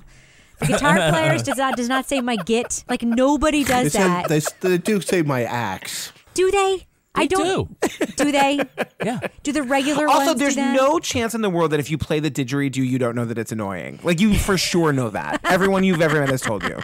The 0.61 0.67
guitar 0.67 0.97
player 1.11 1.39
does 1.39 1.57
not 1.57 1.77
does 1.77 1.89
not 1.89 2.07
say 2.07 2.21
my 2.21 2.37
git. 2.37 2.85
Like 2.89 3.03
nobody 3.03 3.65
they, 3.65 3.85
does 3.85 3.93
said, 3.93 4.07
that. 4.07 4.29
they, 4.29 4.41
they 4.61 4.79
do 4.79 5.01
say 5.01 5.23
my 5.23 5.45
axe. 5.45 6.13
do 6.35 6.51
they? 6.51 6.87
I 7.17 7.27
don't. 7.27 7.81
Do 7.81 8.07
do 8.17 8.33
they? 8.33 8.61
Yeah. 9.05 9.21
Do 9.43 9.53
the 9.53 9.63
regular 9.63 10.07
Also, 10.07 10.27
ones 10.27 10.33
do 10.35 10.39
there's 10.45 10.57
that? 10.57 10.75
no 10.77 10.99
chance 10.99 11.35
in 11.35 11.41
the 11.43 11.51
world 11.51 11.73
that 11.73 11.81
if 11.81 11.91
you 11.91 11.99
play 11.99 12.21
the 12.21 12.31
didgeridoo, 12.31 12.77
you 12.87 12.99
don't 12.99 13.15
know 13.17 13.25
that 13.25 13.39
it's 13.39 13.53
annoying. 13.53 13.99
Like 14.03 14.21
you 14.21 14.35
for 14.35 14.57
sure 14.59 14.93
know 14.93 15.11
that. 15.11 15.41
Everyone 15.45 15.83
you've 15.85 16.01
ever 16.03 16.21
met 16.21 16.29
has 16.29 16.43
told 16.43 16.63
you. 16.63 16.79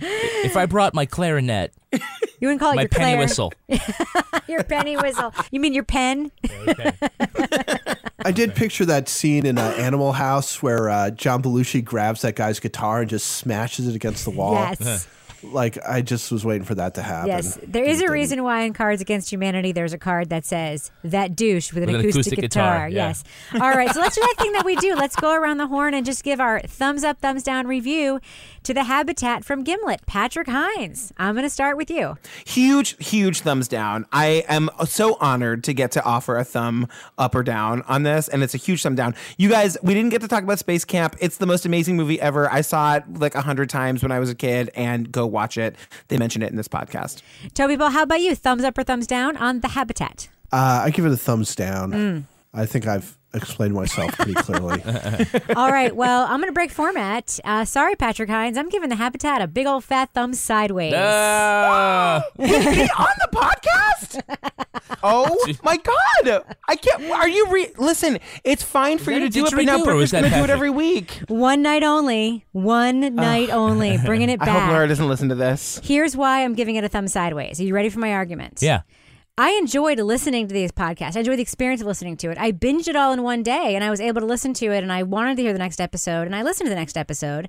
If 0.00 0.56
I 0.56 0.66
brought 0.66 0.94
my 0.94 1.06
clarinet, 1.06 1.72
You 1.92 1.98
wouldn't 2.42 2.60
call 2.60 2.70
it 2.72 2.76
my 2.76 2.82
your 2.82 2.88
penny 2.88 3.04
Claire. 3.14 3.18
whistle. 3.18 3.52
Your 4.48 4.62
penny 4.62 4.96
whistle. 4.96 5.34
You 5.50 5.60
mean 5.60 5.74
your 5.74 5.82
pen? 5.84 6.30
I 8.24 8.32
did 8.32 8.54
picture 8.54 8.84
that 8.86 9.08
scene 9.08 9.44
in 9.46 9.58
uh, 9.58 9.74
Animal 9.76 10.12
House 10.12 10.62
where 10.62 10.88
uh, 10.88 11.10
John 11.10 11.42
Belushi 11.42 11.84
grabs 11.84 12.22
that 12.22 12.34
guy's 12.36 12.58
guitar 12.60 13.00
and 13.02 13.10
just 13.10 13.26
smashes 13.26 13.86
it 13.86 13.94
against 13.94 14.24
the 14.24 14.30
wall. 14.30 14.54
Yes. 14.54 15.06
Like 15.42 15.78
I 15.86 16.02
just 16.02 16.32
was 16.32 16.44
waiting 16.44 16.64
for 16.64 16.74
that 16.74 16.94
to 16.94 17.02
happen. 17.02 17.28
Yes, 17.28 17.58
there 17.66 17.84
is 17.84 18.00
a 18.02 18.10
reason 18.10 18.42
why 18.42 18.62
in 18.62 18.72
Cards 18.72 19.00
Against 19.00 19.30
Humanity 19.30 19.72
there's 19.72 19.92
a 19.92 19.98
card 19.98 20.30
that 20.30 20.44
says 20.44 20.90
that 21.04 21.36
douche 21.36 21.72
with 21.72 21.82
an, 21.84 21.86
With 21.88 21.94
an 21.96 22.00
acoustic, 22.00 22.32
acoustic 22.34 22.40
guitar. 22.40 22.74
guitar, 22.74 22.88
yeah. 22.88 23.08
Yes. 23.08 23.24
All 23.54 23.70
right, 23.70 23.90
so 23.94 24.00
let's 24.00 24.14
do 24.16 24.20
that 24.20 24.34
thing 24.38 24.52
that 24.52 24.64
we 24.64 24.76
do. 24.76 24.94
Let's 24.94 25.16
go 25.16 25.34
around 25.34 25.58
the 25.58 25.66
horn 25.68 25.94
and 25.94 26.04
just 26.04 26.24
give 26.24 26.40
our 26.40 26.60
thumbs 26.60 27.04
up, 27.04 27.20
thumbs 27.20 27.42
down 27.42 27.66
review 27.66 28.20
to 28.64 28.74
the 28.74 28.84
Habitat 28.84 29.44
from 29.44 29.62
Gimlet. 29.64 30.04
Patrick 30.06 30.48
Hinds, 30.48 31.12
I'm 31.18 31.34
going 31.34 31.44
to 31.44 31.50
start 31.50 31.76
with 31.76 31.90
you. 31.90 32.18
Huge, 32.46 32.96
huge 33.04 33.40
thumbs 33.40 33.68
down. 33.68 34.06
I 34.12 34.44
am 34.48 34.68
so 34.86 35.16
honored 35.20 35.62
to 35.64 35.72
get 35.72 35.92
to 35.92 36.04
offer 36.04 36.36
a 36.36 36.44
thumb 36.44 36.88
up 37.16 37.34
or 37.34 37.42
down 37.42 37.82
on 37.82 38.02
this, 38.02 38.28
and 38.28 38.42
it's 38.42 38.54
a 38.54 38.58
huge 38.58 38.82
thumb 38.82 38.94
down. 38.96 39.14
You 39.36 39.48
guys, 39.48 39.76
we 39.82 39.94
didn't 39.94 40.10
get 40.10 40.20
to 40.22 40.28
talk 40.28 40.42
about 40.42 40.58
Space 40.58 40.84
Camp. 40.84 41.16
It's 41.20 41.36
the 41.38 41.46
most 41.46 41.64
amazing 41.64 41.96
movie 41.96 42.20
ever. 42.20 42.50
I 42.50 42.60
saw 42.62 42.96
it 42.96 43.04
like 43.18 43.34
a 43.34 43.40
hundred 43.42 43.70
times 43.70 44.02
when 44.02 44.10
I 44.12 44.18
was 44.18 44.30
a 44.30 44.34
kid, 44.34 44.70
and 44.74 45.10
go 45.12 45.27
watch 45.28 45.58
it. 45.58 45.76
They 46.08 46.16
mentioned 46.16 46.44
it 46.44 46.50
in 46.50 46.56
this 46.56 46.68
podcast. 46.68 47.22
Toby 47.54 47.76
Ball, 47.76 47.90
how 47.90 48.02
about 48.02 48.20
you? 48.20 48.34
Thumbs 48.34 48.64
up 48.64 48.78
or 48.78 48.84
thumbs 48.84 49.06
down 49.06 49.36
on 49.36 49.60
the 49.60 49.68
Habitat? 49.68 50.28
Uh, 50.52 50.82
I 50.84 50.90
give 50.90 51.04
it 51.04 51.12
a 51.12 51.16
thumbs 51.16 51.54
down. 51.54 51.92
Mm. 51.92 52.24
I 52.54 52.64
think 52.64 52.86
I've 52.86 53.17
explained 53.34 53.74
myself 53.74 54.12
pretty 54.16 54.34
clearly. 54.34 54.82
All 55.56 55.70
right. 55.70 55.94
Well, 55.94 56.24
I'm 56.24 56.38
going 56.40 56.48
to 56.48 56.52
break 56.52 56.70
format. 56.70 57.38
Uh, 57.44 57.64
sorry, 57.64 57.96
Patrick 57.96 58.28
Hinds. 58.30 58.56
I'm 58.58 58.68
giving 58.68 58.88
the 58.88 58.96
habitat 58.96 59.42
a 59.42 59.46
big 59.46 59.66
old 59.66 59.84
fat 59.84 60.10
thumb 60.14 60.34
sideways. 60.34 60.92
He 62.38 62.54
on 62.88 63.14
the 63.20 63.28
podcast? 63.32 64.22
Oh 65.00 65.46
my 65.62 65.76
god! 65.76 66.42
I 66.66 66.74
can't. 66.74 67.10
Are 67.12 67.28
you 67.28 67.46
re? 67.50 67.68
Listen, 67.78 68.18
it's 68.42 68.64
fine 68.64 68.98
for 68.98 69.12
you 69.12 69.20
to 69.20 69.28
do 69.28 69.46
it, 69.46 69.52
but 69.54 69.64
now 69.64 69.76
didgeridoo 69.78 69.80
or 69.82 69.84
Brooke 69.84 70.10
going 70.10 70.24
to 70.24 70.30
do 70.30 70.44
it 70.44 70.50
every 70.50 70.70
week. 70.70 71.20
One 71.28 71.62
night 71.62 71.84
only. 71.84 72.44
One 72.50 73.14
night 73.14 73.50
only. 73.50 73.98
Bringing 73.98 74.28
it 74.28 74.42
I 74.42 74.46
back. 74.46 74.62
hope 74.62 74.72
Lara 74.72 74.88
doesn't 74.88 75.06
listen 75.06 75.28
to 75.28 75.36
this. 75.36 75.78
Here's 75.84 76.16
why 76.16 76.42
I'm 76.42 76.54
giving 76.54 76.74
it 76.74 76.82
a 76.82 76.88
thumb 76.88 77.06
sideways. 77.06 77.60
Are 77.60 77.64
you 77.64 77.74
ready 77.74 77.90
for 77.90 78.00
my 78.00 78.12
argument? 78.12 78.58
Yeah. 78.60 78.80
I 79.40 79.50
enjoyed 79.50 80.00
listening 80.00 80.48
to 80.48 80.52
these 80.52 80.72
podcasts. 80.72 81.14
I 81.14 81.20
enjoyed 81.20 81.38
the 81.38 81.42
experience 81.42 81.80
of 81.80 81.86
listening 81.86 82.16
to 82.16 82.30
it. 82.30 82.38
I 82.38 82.50
binged 82.50 82.88
it 82.88 82.96
all 82.96 83.12
in 83.12 83.22
one 83.22 83.44
day 83.44 83.76
and 83.76 83.84
I 83.84 83.90
was 83.90 84.00
able 84.00 84.20
to 84.20 84.26
listen 84.26 84.52
to 84.54 84.72
it 84.72 84.82
and 84.82 84.92
I 84.92 85.04
wanted 85.04 85.36
to 85.36 85.42
hear 85.42 85.52
the 85.52 85.60
next 85.60 85.80
episode 85.80 86.22
and 86.22 86.34
I 86.34 86.42
listened 86.42 86.66
to 86.66 86.70
the 86.70 86.74
next 86.74 86.98
episode. 86.98 87.48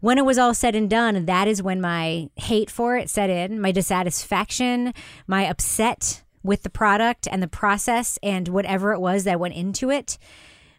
When 0.00 0.16
it 0.16 0.24
was 0.24 0.38
all 0.38 0.54
said 0.54 0.74
and 0.74 0.88
done, 0.88 1.26
that 1.26 1.46
is 1.46 1.62
when 1.62 1.78
my 1.78 2.30
hate 2.36 2.70
for 2.70 2.96
it 2.96 3.10
set 3.10 3.28
in, 3.28 3.60
my 3.60 3.70
dissatisfaction, 3.70 4.94
my 5.26 5.42
upset 5.46 6.22
with 6.42 6.62
the 6.62 6.70
product 6.70 7.28
and 7.30 7.42
the 7.42 7.48
process 7.48 8.18
and 8.22 8.48
whatever 8.48 8.94
it 8.94 9.00
was 9.00 9.24
that 9.24 9.38
went 9.38 9.56
into 9.56 9.90
it. 9.90 10.16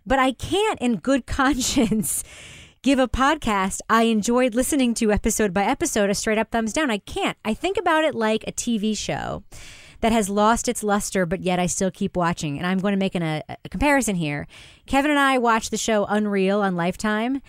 But 0.07 0.17
I 0.17 0.31
can't, 0.31 0.81
in 0.81 0.95
good 0.95 1.25
conscience, 1.27 2.23
give 2.81 2.97
a 2.97 3.07
podcast 3.07 3.81
I 3.91 4.03
enjoyed 4.03 4.55
listening 4.55 4.95
to 4.95 5.11
episode 5.11 5.53
by 5.53 5.65
episode 5.65 6.09
a 6.09 6.15
straight 6.15 6.39
up 6.39 6.49
thumbs 6.49 6.73
down. 6.73 6.89
I 6.89 6.97
can't. 6.97 7.37
I 7.45 7.53
think 7.53 7.77
about 7.77 8.05
it 8.05 8.15
like 8.15 8.43
a 8.47 8.51
TV 8.51 8.97
show 8.97 9.43
that 10.01 10.11
has 10.11 10.29
lost 10.29 10.67
its 10.67 10.83
luster, 10.83 11.25
but 11.25 11.41
yet 11.41 11.59
I 11.59 11.65
still 11.65 11.91
keep 11.91 12.15
watching. 12.15 12.57
And 12.57 12.67
I'm 12.67 12.79
going 12.79 12.93
to 12.93 12.99
make 12.99 13.15
an, 13.15 13.23
a, 13.23 13.43
a 13.47 13.69
comparison 13.69 14.15
here. 14.15 14.47
Kevin 14.85 15.11
and 15.11 15.19
I 15.19 15.37
watched 15.37 15.71
the 15.71 15.77
show 15.77 16.05
Unreal 16.05 16.61
on 16.61 16.75
Lifetime. 16.75 17.41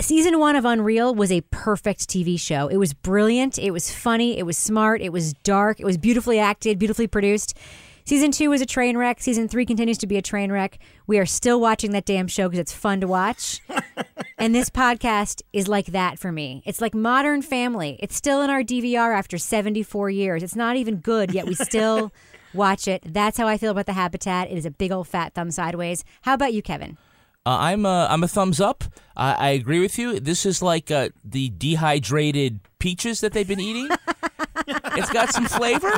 Season 0.00 0.38
one 0.38 0.54
of 0.54 0.64
Unreal 0.64 1.12
was 1.14 1.32
a 1.32 1.40
perfect 1.50 2.08
TV 2.08 2.38
show. 2.38 2.68
It 2.68 2.76
was 2.76 2.92
brilliant. 2.92 3.58
It 3.58 3.72
was 3.72 3.92
funny. 3.92 4.38
It 4.38 4.46
was 4.46 4.56
smart. 4.56 5.00
It 5.00 5.12
was 5.12 5.32
dark. 5.42 5.80
It 5.80 5.84
was 5.84 5.98
beautifully 5.98 6.38
acted, 6.38 6.78
beautifully 6.78 7.08
produced. 7.08 7.56
Season 8.08 8.30
two 8.30 8.48
was 8.48 8.62
a 8.62 8.64
train 8.64 8.96
wreck. 8.96 9.20
Season 9.20 9.48
three 9.48 9.66
continues 9.66 9.98
to 9.98 10.06
be 10.06 10.16
a 10.16 10.22
train 10.22 10.50
wreck. 10.50 10.78
We 11.06 11.18
are 11.18 11.26
still 11.26 11.60
watching 11.60 11.90
that 11.90 12.06
damn 12.06 12.26
show 12.26 12.48
because 12.48 12.58
it's 12.58 12.72
fun 12.72 13.02
to 13.02 13.06
watch. 13.06 13.60
and 14.38 14.54
this 14.54 14.70
podcast 14.70 15.42
is 15.52 15.68
like 15.68 15.88
that 15.88 16.18
for 16.18 16.32
me. 16.32 16.62
It's 16.64 16.80
like 16.80 16.94
Modern 16.94 17.42
Family. 17.42 17.98
It's 18.00 18.16
still 18.16 18.40
in 18.40 18.48
our 18.48 18.62
DVR 18.62 19.14
after 19.14 19.36
74 19.36 20.08
years. 20.08 20.42
It's 20.42 20.56
not 20.56 20.76
even 20.76 20.96
good, 20.96 21.34
yet 21.34 21.46
we 21.46 21.54
still 21.54 22.10
watch 22.54 22.88
it. 22.88 23.02
That's 23.04 23.36
how 23.36 23.46
I 23.46 23.58
feel 23.58 23.72
about 23.72 23.84
The 23.84 23.92
Habitat. 23.92 24.50
It 24.50 24.56
is 24.56 24.64
a 24.64 24.70
big 24.70 24.90
old 24.90 25.06
fat 25.06 25.34
thumb 25.34 25.50
sideways. 25.50 26.02
How 26.22 26.32
about 26.32 26.54
you, 26.54 26.62
Kevin? 26.62 26.96
Uh, 27.44 27.58
I'm 27.60 27.84
a, 27.84 28.06
I'm 28.08 28.22
a 28.22 28.28
thumbs 28.28 28.58
up. 28.58 28.84
I 29.18 29.34
I 29.34 29.48
agree 29.50 29.80
with 29.80 29.98
you. 29.98 30.18
This 30.18 30.46
is 30.46 30.62
like 30.62 30.90
uh, 30.90 31.10
the 31.22 31.50
dehydrated 31.50 32.60
peaches 32.78 33.20
that 33.20 33.34
they've 33.34 33.46
been 33.46 33.60
eating. 33.60 33.90
it's 34.66 35.10
got 35.10 35.28
some 35.28 35.44
flavor. 35.44 35.92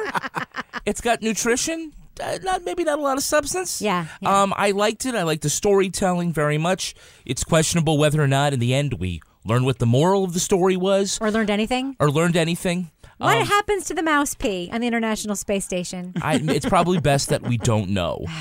It's 0.84 1.00
got 1.00 1.22
nutrition. 1.22 1.92
Uh, 2.20 2.38
not 2.42 2.64
maybe 2.64 2.84
not 2.84 2.98
a 2.98 3.02
lot 3.02 3.16
of 3.16 3.22
substance. 3.22 3.80
Yeah, 3.82 4.06
yeah. 4.20 4.42
Um, 4.42 4.52
I 4.56 4.70
liked 4.72 5.06
it. 5.06 5.14
I 5.14 5.22
liked 5.22 5.42
the 5.42 5.50
storytelling 5.50 6.32
very 6.32 6.58
much. 6.58 6.94
It's 7.24 7.44
questionable 7.44 7.98
whether 7.98 8.22
or 8.22 8.28
not 8.28 8.52
in 8.52 8.60
the 8.60 8.74
end 8.74 8.94
we 8.94 9.20
learn 9.44 9.64
what 9.64 9.78
the 9.78 9.86
moral 9.86 10.22
of 10.24 10.34
the 10.34 10.40
story 10.40 10.76
was 10.76 11.18
Or 11.20 11.30
learned 11.30 11.50
anything? 11.50 11.96
or 11.98 12.10
learned 12.10 12.36
anything. 12.36 12.90
What 13.18 13.36
Um, 13.38 13.46
happens 13.46 13.84
to 13.86 13.94
the 13.94 14.02
mouse 14.02 14.34
pee 14.34 14.70
on 14.72 14.80
the 14.80 14.86
International 14.86 15.34
Space 15.36 15.64
Station? 15.64 16.12
I, 16.22 16.36
it's 16.36 16.66
probably 16.66 17.00
best 17.00 17.28
that 17.30 17.42
we 17.42 17.56
don't 17.58 17.90
know. 17.90 18.26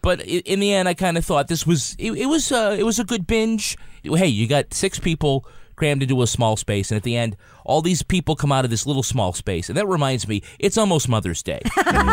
But 0.00 0.20
in 0.22 0.60
the 0.60 0.72
end, 0.72 0.88
I 0.88 0.94
kind 0.94 1.18
of 1.18 1.24
thought 1.24 1.48
this 1.48 1.66
was 1.66 1.96
it, 1.98 2.12
it 2.12 2.26
was 2.26 2.52
uh, 2.52 2.76
it 2.78 2.84
was 2.84 3.00
a 3.00 3.04
good 3.04 3.26
binge. 3.26 3.76
Hey, 4.04 4.28
you 4.28 4.46
got 4.46 4.72
six 4.72 5.00
people 5.00 5.44
crammed 5.78 6.02
into 6.02 6.20
a 6.22 6.26
small 6.26 6.56
space, 6.56 6.90
and 6.90 6.96
at 6.96 7.04
the 7.04 7.16
end, 7.16 7.36
all 7.64 7.80
these 7.80 8.02
people 8.02 8.34
come 8.34 8.50
out 8.50 8.64
of 8.64 8.70
this 8.70 8.84
little 8.84 9.04
small 9.04 9.32
space, 9.32 9.68
and 9.68 9.78
that 9.78 9.86
reminds 9.86 10.26
me, 10.26 10.42
it's 10.58 10.76
almost 10.76 11.08
Mother's 11.08 11.40
Day, 11.40 11.60
and 11.86 12.08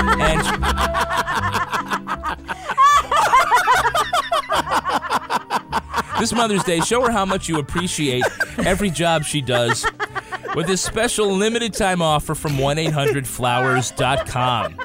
this 6.20 6.32
Mother's 6.32 6.63
Day, 6.63 6.80
show 6.82 7.03
her 7.03 7.11
how 7.11 7.26
much 7.26 7.49
you 7.49 7.57
appreciate 7.57 8.24
every 8.59 8.91
job 8.91 9.24
she 9.24 9.41
does 9.41 9.84
with 10.55 10.68
this 10.68 10.84
special 10.84 11.32
limited 11.32 11.74
time 11.74 12.03
offer 12.03 12.36
from 12.36 12.51
1-800-Flowers.com. 12.53 14.80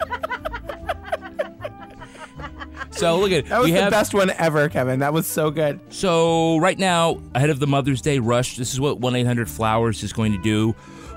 So 3.00 3.18
look 3.18 3.32
at 3.32 3.46
That 3.46 3.60
was 3.60 3.64
we 3.66 3.72
the 3.72 3.80
have 3.80 3.90
best 3.90 4.12
one 4.12 4.30
ever, 4.30 4.68
Kevin. 4.68 5.00
That 5.00 5.14
was 5.14 5.26
so 5.26 5.50
good. 5.50 5.80
so 5.88 6.58
right 6.58 6.78
now 6.78 7.18
ahead 7.34 7.48
of 7.48 7.58
the 7.58 7.66
Mother's 7.66 8.02
Day 8.02 8.18
rush, 8.18 8.56
this 8.58 8.74
is 8.74 8.80
what 8.80 9.00
1-800-Flowers 9.00 10.02
is 10.02 10.12
going 10.12 10.32
to 10.32 10.42
do 10.42 10.74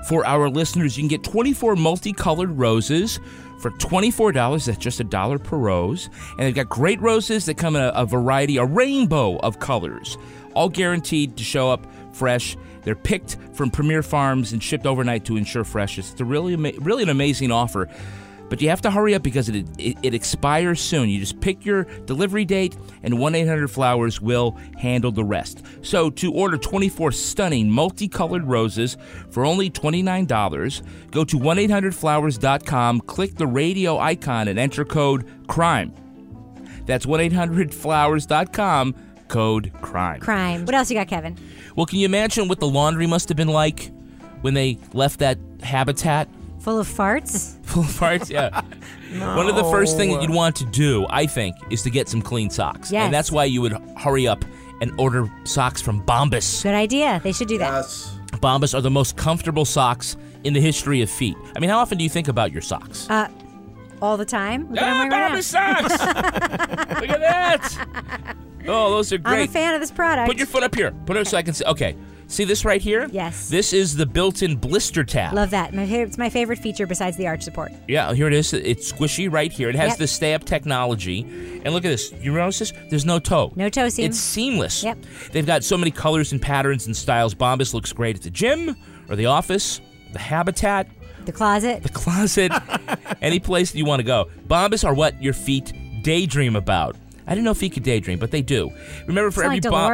for 0.08 0.26
our 0.26 0.48
listeners. 0.48 0.96
You 0.96 1.02
can 1.02 1.08
get 1.08 1.22
24 1.22 1.76
multicolored 1.76 2.58
roses 2.58 3.20
for 3.60 3.70
$24. 3.72 4.64
That's 4.64 4.78
just 4.78 5.00
a 5.00 5.04
dollar 5.04 5.38
per 5.38 5.58
rose. 5.58 6.08
And 6.38 6.40
they've 6.40 6.54
got 6.54 6.70
great 6.70 7.00
roses 7.02 7.44
that 7.46 7.58
come 7.58 7.76
in 7.76 7.82
a, 7.82 7.88
a 7.88 8.06
variety, 8.06 8.56
a 8.56 8.64
rainbow 8.64 9.36
of 9.40 9.60
colors, 9.60 10.16
all 10.54 10.70
guaranteed 10.70 11.36
to 11.36 11.44
show 11.44 11.70
up 11.70 11.86
fresh. 12.14 12.56
They're 12.82 12.96
picked 12.96 13.36
from 13.52 13.70
premier 13.70 14.02
farms 14.02 14.52
and 14.52 14.62
shipped 14.62 14.86
overnight 14.86 15.26
to 15.26 15.36
ensure 15.36 15.64
freshness. 15.64 16.12
It's 16.12 16.20
a 16.20 16.24
really, 16.24 16.56
really 16.56 17.02
an 17.02 17.08
amazing 17.10 17.50
offer. 17.52 17.90
But 18.48 18.60
you 18.60 18.68
have 18.68 18.82
to 18.82 18.90
hurry 18.90 19.14
up 19.14 19.22
because 19.22 19.48
it, 19.48 19.66
it, 19.78 19.96
it 20.02 20.14
expires 20.14 20.80
soon. 20.80 21.08
You 21.08 21.18
just 21.18 21.40
pick 21.40 21.64
your 21.64 21.84
delivery 22.04 22.44
date, 22.44 22.76
and 23.02 23.18
1 23.18 23.34
800 23.34 23.68
Flowers 23.68 24.20
will 24.20 24.56
handle 24.78 25.10
the 25.10 25.24
rest. 25.24 25.62
So, 25.82 26.10
to 26.10 26.32
order 26.32 26.56
24 26.56 27.12
stunning 27.12 27.70
multicolored 27.70 28.44
roses 28.44 28.96
for 29.30 29.44
only 29.44 29.70
$29, 29.70 30.82
go 31.10 31.24
to 31.24 31.38
1 31.38 31.56
800flowers.com, 31.56 33.00
click 33.02 33.36
the 33.36 33.46
radio 33.46 33.98
icon, 33.98 34.48
and 34.48 34.58
enter 34.58 34.84
code 34.84 35.26
CRIME. 35.46 35.92
That's 36.86 37.06
1 37.06 37.20
800flowers.com, 37.20 38.94
code 39.28 39.72
CRIME. 39.80 40.20
Crime. 40.20 40.64
What 40.66 40.74
else 40.74 40.90
you 40.90 40.96
got, 40.96 41.08
Kevin? 41.08 41.36
Well, 41.76 41.86
can 41.86 41.98
you 41.98 42.04
imagine 42.04 42.48
what 42.48 42.60
the 42.60 42.68
laundry 42.68 43.06
must 43.06 43.28
have 43.28 43.36
been 43.36 43.48
like 43.48 43.90
when 44.42 44.54
they 44.54 44.78
left 44.92 45.20
that 45.20 45.38
habitat? 45.62 46.28
Full 46.64 46.78
of 46.78 46.88
farts? 46.88 47.62
Full 47.66 47.82
of 47.82 47.88
farts, 47.88 48.30
yeah. 48.30 48.62
no. 49.12 49.36
One 49.36 49.48
of 49.48 49.54
the 49.54 49.64
first 49.64 49.98
things 49.98 50.14
that 50.14 50.22
you'd 50.22 50.30
want 50.30 50.56
to 50.56 50.64
do, 50.64 51.06
I 51.10 51.26
think, 51.26 51.54
is 51.68 51.82
to 51.82 51.90
get 51.90 52.08
some 52.08 52.22
clean 52.22 52.48
socks. 52.48 52.90
Yes. 52.90 53.04
And 53.04 53.12
that's 53.12 53.30
why 53.30 53.44
you 53.44 53.60
would 53.60 53.72
hurry 53.98 54.26
up 54.26 54.46
and 54.80 54.90
order 54.98 55.30
socks 55.44 55.82
from 55.82 56.02
Bombas. 56.06 56.62
Good 56.62 56.74
idea. 56.74 57.20
They 57.22 57.32
should 57.32 57.48
do 57.48 57.58
that. 57.58 57.70
Yes. 57.70 58.18
Bombas 58.32 58.74
are 58.74 58.80
the 58.80 58.90
most 58.90 59.18
comfortable 59.18 59.66
socks 59.66 60.16
in 60.44 60.54
the 60.54 60.60
history 60.60 61.02
of 61.02 61.10
feet. 61.10 61.36
I 61.54 61.60
mean, 61.60 61.68
how 61.68 61.80
often 61.80 61.98
do 61.98 62.04
you 62.04 62.08
think 62.08 62.28
about 62.28 62.50
your 62.50 62.62
socks? 62.62 63.10
Uh, 63.10 63.28
all 64.00 64.16
the 64.16 64.24
time. 64.24 64.70
Look 64.70 64.80
ah, 64.80 65.02
them 65.02 65.10
right. 65.10 65.32
Bombas 65.32 65.42
socks! 65.42 65.90
Look 67.00 67.10
at 67.10 67.20
that! 67.20 68.36
Oh, 68.66 68.90
those 68.90 69.12
are 69.12 69.18
great. 69.18 69.34
I'm 69.34 69.48
a 69.50 69.52
fan 69.52 69.74
of 69.74 69.82
this 69.82 69.90
product. 69.90 70.28
Put 70.28 70.38
your 70.38 70.46
foot 70.46 70.62
up 70.62 70.74
here. 70.74 70.92
Put 71.04 71.18
it 71.18 71.26
so 71.26 71.36
I 71.36 71.42
can 71.42 71.52
see. 71.52 71.66
Okay. 71.66 71.94
See 72.34 72.42
this 72.42 72.64
right 72.64 72.82
here? 72.82 73.08
Yes. 73.12 73.48
This 73.48 73.72
is 73.72 73.94
the 73.94 74.04
built-in 74.04 74.56
blister 74.56 75.04
tab. 75.04 75.34
Love 75.34 75.50
that. 75.50 75.72
My 75.72 75.86
favorite, 75.86 76.08
it's 76.08 76.18
my 76.18 76.28
favorite 76.28 76.58
feature 76.58 76.84
besides 76.84 77.16
the 77.16 77.28
arch 77.28 77.42
support. 77.42 77.70
Yeah, 77.86 78.12
here 78.12 78.26
it 78.26 78.32
is. 78.32 78.52
It's 78.52 78.90
squishy 78.92 79.30
right 79.32 79.52
here. 79.52 79.68
It 79.68 79.76
has 79.76 79.90
Yep. 79.90 79.98
the 79.98 80.06
stay-up 80.08 80.44
technology. 80.44 81.20
And 81.64 81.72
look 81.72 81.84
at 81.84 81.90
this. 81.90 82.12
You 82.20 82.32
notice 82.32 82.58
this? 82.58 82.72
There's 82.90 83.04
no 83.04 83.20
toe. 83.20 83.52
No 83.54 83.68
toe 83.68 83.88
seam. 83.88 84.06
It's 84.06 84.18
seamless. 84.18 84.82
Yep. 84.82 84.98
They've 85.30 85.46
got 85.46 85.62
so 85.62 85.76
many 85.78 85.92
colors 85.92 86.32
and 86.32 86.42
patterns 86.42 86.86
and 86.86 86.96
styles. 86.96 87.36
Bombas 87.36 87.72
looks 87.72 87.92
great 87.92 88.16
at 88.16 88.22
the 88.22 88.30
gym 88.30 88.74
or 89.08 89.14
the 89.14 89.26
office, 89.26 89.80
the 90.12 90.18
habitat, 90.18 90.88
The 91.26 91.32
closet. 91.32 91.84
the 91.84 91.88
closet, 91.88 92.50
any 93.22 93.38
place 93.38 93.70
that 93.70 93.78
you 93.78 93.84
want 93.84 94.00
to 94.00 94.04
go. 94.04 94.28
Bombas 94.48 94.84
are 94.84 94.92
what 94.92 95.22
your 95.22 95.34
feet 95.34 95.72
daydream 96.02 96.56
about. 96.56 96.96
I 97.26 97.34
don't 97.34 97.44
know 97.44 97.52
if 97.52 97.58
feet 97.58 97.72
could 97.72 97.82
daydream, 97.82 98.18
but 98.18 98.30
they 98.30 98.42
do. 98.42 98.70
Remember, 99.06 99.30
for 99.30 99.44
every 99.44 99.60
like 99.60 99.70
Bomb- 99.70 99.92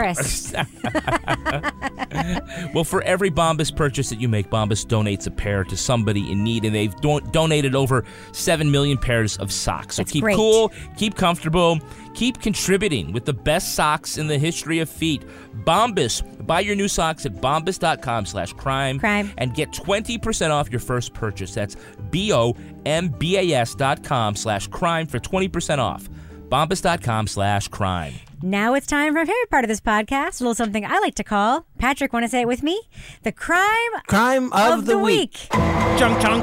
well, 2.74 2.84
for 2.84 3.02
every 3.02 3.30
Bombas 3.30 3.74
purchase 3.74 4.10
that 4.10 4.20
you 4.20 4.28
make, 4.28 4.50
Bombas 4.50 4.84
donates 4.84 5.26
a 5.26 5.30
pair 5.30 5.62
to 5.64 5.76
somebody 5.76 6.30
in 6.32 6.42
need, 6.42 6.64
and 6.64 6.74
they've 6.74 6.94
don- 6.96 7.28
donated 7.30 7.74
over 7.74 8.04
seven 8.32 8.70
million 8.70 8.98
pairs 8.98 9.36
of 9.38 9.52
socks. 9.52 9.96
So 9.96 10.02
That's 10.02 10.12
keep 10.12 10.22
great. 10.24 10.36
cool, 10.36 10.72
keep 10.96 11.14
comfortable, 11.14 11.78
keep 12.14 12.40
contributing 12.40 13.12
with 13.12 13.24
the 13.26 13.32
best 13.32 13.74
socks 13.74 14.18
in 14.18 14.26
the 14.26 14.38
history 14.38 14.80
of 14.80 14.88
feet. 14.88 15.22
Bombas. 15.64 16.22
Buy 16.46 16.60
your 16.60 16.74
new 16.74 16.88
socks 16.88 17.26
at 17.26 17.34
bombas.com/crime 17.34 18.98
Crime. 18.98 19.32
and 19.38 19.54
get 19.54 19.72
20% 19.72 20.50
off 20.50 20.68
your 20.70 20.80
first 20.80 21.14
purchase. 21.14 21.54
That's 21.54 21.76
B-O-M-B-A-S 22.10 23.74
dot 23.76 24.02
com 24.02 24.34
slash 24.34 24.66
crime 24.68 25.06
for 25.06 25.18
20% 25.20 25.78
off. 25.78 26.08
Bombas.com 26.50 27.28
slash 27.28 27.68
crime. 27.68 28.14
Now 28.42 28.74
it's 28.74 28.86
time 28.86 29.12
for 29.12 29.20
our 29.20 29.26
favorite 29.26 29.50
part 29.50 29.64
of 29.64 29.68
this 29.68 29.80
podcast, 29.80 30.40
a 30.40 30.44
little 30.44 30.54
something 30.54 30.84
I 30.84 30.98
like 30.98 31.14
to 31.16 31.24
call, 31.24 31.66
Patrick, 31.78 32.12
want 32.12 32.24
to 32.24 32.28
say 32.28 32.40
it 32.40 32.48
with 32.48 32.62
me? 32.62 32.80
The 33.22 33.32
crime 33.32 33.90
Crime 34.08 34.52
of, 34.52 34.80
of 34.80 34.86
the 34.86 34.98
week. 34.98 35.48
Chunk 35.50 36.20
chunk. 36.20 36.42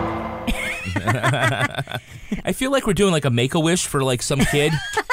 I 2.45 2.53
feel 2.53 2.71
like 2.71 2.87
we're 2.87 2.93
doing 2.93 3.11
like 3.11 3.25
a 3.25 3.29
make-a-wish 3.29 3.87
for 3.87 4.03
like 4.03 4.21
some 4.21 4.39
kid. 4.39 4.71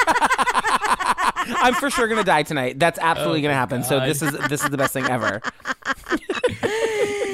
I'm 1.47 1.73
for 1.75 1.89
sure 1.89 2.07
gonna 2.07 2.23
die 2.23 2.43
tonight. 2.43 2.79
That's 2.79 2.97
absolutely 2.99 3.39
oh 3.39 3.43
gonna 3.43 3.55
happen. 3.55 3.83
So 3.83 3.99
this 3.99 4.21
is 4.21 4.31
this 4.49 4.63
is 4.63 4.69
the 4.69 4.77
best 4.77 4.93
thing 4.93 5.05
ever. 5.05 5.41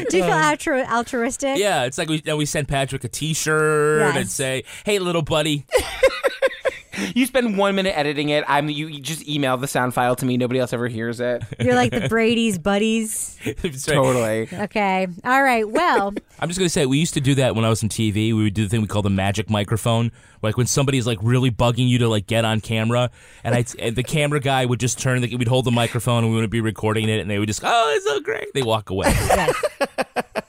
Do 0.10 0.18
you 0.18 0.24
feel 0.24 0.34
altru- 0.34 0.90
altruistic? 0.90 1.58
Yeah, 1.58 1.84
it's 1.84 1.98
like 1.98 2.10
we 2.10 2.22
we 2.36 2.46
send 2.46 2.68
Patrick 2.68 3.04
a 3.04 3.08
T-shirt 3.08 4.16
and 4.16 4.30
say, 4.30 4.64
"Hey, 4.86 5.00
little 5.00 5.22
buddy." 5.22 5.66
You 7.16 7.26
spend 7.26 7.58
one 7.58 7.76
minute 7.76 7.98
editing 7.98 8.30
it. 8.30 8.44
I'm 8.48 8.70
you, 8.70 8.88
you 8.88 9.00
just 9.02 9.28
email 9.28 9.58
the 9.58 9.68
sound 9.68 9.94
file 9.94 10.16
to 10.16 10.26
me. 10.26 10.38
Nobody 10.38 10.60
else 10.60 10.74
ever 10.74 10.88
hears 10.88 11.20
it. 11.20 11.44
You're 11.60 11.76
like 11.76 11.92
the 11.92 12.08
Brady's 12.10 12.58
buddies. 12.58 13.38
Totally. 13.86 14.48
Okay. 14.52 15.08
All 15.24 15.44
right. 15.44 15.68
Well, 15.68 16.14
I'm 16.40 16.48
just 16.48 16.60
gonna 16.60 16.70
say 16.70 16.86
we 16.86 16.98
used 17.00 17.14
to 17.16 17.22
do 17.22 17.36
that 17.36 17.56
when 17.56 17.66
I 17.66 17.70
was 17.70 17.84
in 17.84 17.90
TV. 17.90 18.34
We 18.34 18.44
would 18.44 18.54
do 18.54 18.64
the 18.64 18.70
thing 18.70 18.82
we 18.82 18.88
call 18.88 19.02
the 19.02 19.10
magic 19.10 19.50
microphone, 19.50 20.12
like 20.42 20.58
when 20.58 20.68
somebody's 20.68 21.06
like 21.08 21.20
really 21.22 21.52
bugging 21.52 21.88
you 21.88 21.98
to 22.00 22.08
like 22.08 22.28
get 22.28 22.46
on 22.46 22.62
camera, 22.62 23.10
and 23.44 23.56
I 23.56 23.66
and 23.80 23.96
the 23.96 24.04
camera 24.04 24.40
guy 24.40 24.66
would 24.66 24.80
just 24.80 25.00
turn, 25.00 25.22
the, 25.22 25.36
we'd 25.36 25.48
hold 25.48 25.66
the 25.66 25.72
microphone, 25.72 26.24
and 26.24 26.30
we 26.30 26.36
wouldn't 26.36 26.52
be 26.52 26.62
recording 26.62 27.10
it, 27.10 27.20
and 27.20 27.30
they 27.30 27.40
would 27.40 27.48
just, 27.48 27.62
oh, 27.64 27.94
it's 27.96 28.06
so 28.06 28.20
great. 28.22 28.54
They 28.54 28.64
walk 28.64 28.90
away. 28.90 29.14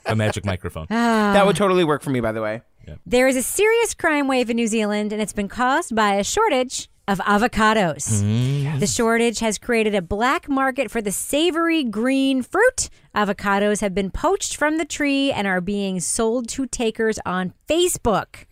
a 0.05 0.15
magic 0.15 0.45
microphone. 0.45 0.87
Ah. 0.89 1.33
That 1.33 1.45
would 1.45 1.55
totally 1.55 1.83
work 1.83 2.01
for 2.01 2.09
me, 2.09 2.19
by 2.19 2.31
the 2.31 2.41
way. 2.41 2.61
There 3.05 3.27
is 3.27 3.35
a 3.35 3.43
serious 3.43 3.93
crime 3.93 4.27
wave 4.27 4.49
in 4.49 4.55
New 4.55 4.67
Zealand, 4.67 5.13
and 5.13 5.21
it's 5.21 5.33
been 5.33 5.47
caused 5.47 5.95
by 5.95 6.15
a 6.15 6.23
shortage 6.23 6.89
of 7.07 7.19
avocados. 7.19 8.23
Mm. 8.23 8.79
The 8.79 8.87
shortage 8.87 9.39
has 9.39 9.57
created 9.57 9.93
a 9.93 10.01
black 10.01 10.47
market 10.47 10.89
for 10.89 11.01
the 11.01 11.11
savory 11.11 11.83
green 11.83 12.41
fruit. 12.41 12.89
Avocados 13.13 13.81
have 13.81 13.93
been 13.93 14.09
poached 14.09 14.55
from 14.55 14.77
the 14.77 14.85
tree 14.85 15.31
and 15.31 15.45
are 15.45 15.61
being 15.61 15.99
sold 15.99 16.47
to 16.49 16.65
takers 16.65 17.19
on 17.25 17.53
Facebook. 17.67 18.45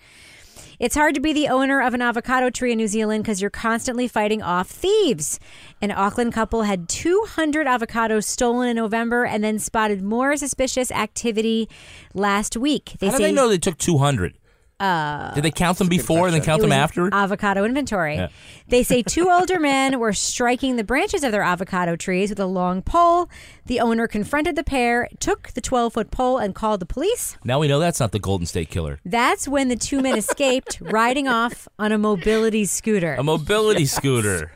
It's 0.81 0.95
hard 0.95 1.13
to 1.13 1.21
be 1.21 1.31
the 1.31 1.47
owner 1.47 1.79
of 1.79 1.93
an 1.93 2.01
avocado 2.01 2.49
tree 2.49 2.71
in 2.71 2.79
New 2.79 2.87
Zealand 2.87 3.23
because 3.23 3.39
you're 3.39 3.51
constantly 3.51 4.07
fighting 4.07 4.41
off 4.41 4.67
thieves. 4.67 5.39
An 5.79 5.91
Auckland 5.91 6.33
couple 6.33 6.63
had 6.63 6.89
200 6.89 7.67
avocados 7.67 8.23
stolen 8.23 8.67
in 8.67 8.77
November 8.77 9.23
and 9.23 9.43
then 9.43 9.59
spotted 9.59 10.01
more 10.01 10.35
suspicious 10.35 10.91
activity 10.91 11.69
last 12.15 12.57
week. 12.57 12.95
How 12.99 13.11
do 13.11 13.17
they 13.19 13.31
know 13.31 13.47
they 13.47 13.59
took 13.59 13.77
200? 13.77 14.33
Uh, 14.81 15.31
Did 15.35 15.43
they 15.43 15.51
count 15.51 15.77
them 15.77 15.89
before 15.89 16.25
and 16.25 16.33
then 16.33 16.41
count 16.41 16.59
it 16.59 16.63
them 16.63 16.69
was 16.71 16.77
after? 16.77 17.13
Avocado 17.13 17.63
inventory. 17.63 18.15
Yeah. 18.15 18.29
They 18.67 18.81
say 18.81 19.03
two 19.03 19.29
older 19.29 19.59
men 19.59 19.99
were 19.99 20.11
striking 20.11 20.75
the 20.75 20.83
branches 20.83 21.23
of 21.23 21.31
their 21.31 21.43
avocado 21.43 21.95
trees 21.95 22.31
with 22.31 22.39
a 22.39 22.47
long 22.47 22.81
pole. 22.81 23.29
The 23.67 23.79
owner 23.79 24.07
confronted 24.07 24.55
the 24.55 24.63
pair, 24.63 25.07
took 25.19 25.51
the 25.51 25.61
12 25.61 25.93
foot 25.93 26.09
pole, 26.09 26.39
and 26.39 26.55
called 26.55 26.79
the 26.79 26.87
police. 26.87 27.37
Now 27.43 27.59
we 27.59 27.67
know 27.67 27.79
that's 27.79 27.99
not 27.99 28.11
the 28.11 28.19
Golden 28.19 28.47
State 28.47 28.69
Killer. 28.71 28.99
That's 29.05 29.47
when 29.47 29.67
the 29.67 29.75
two 29.75 30.01
men 30.01 30.17
escaped, 30.17 30.79
riding 30.81 31.27
off 31.27 31.67
on 31.77 31.91
a 31.91 31.99
mobility 31.99 32.65
scooter. 32.65 33.13
A 33.13 33.23
mobility 33.23 33.85
scooter. 33.85 34.51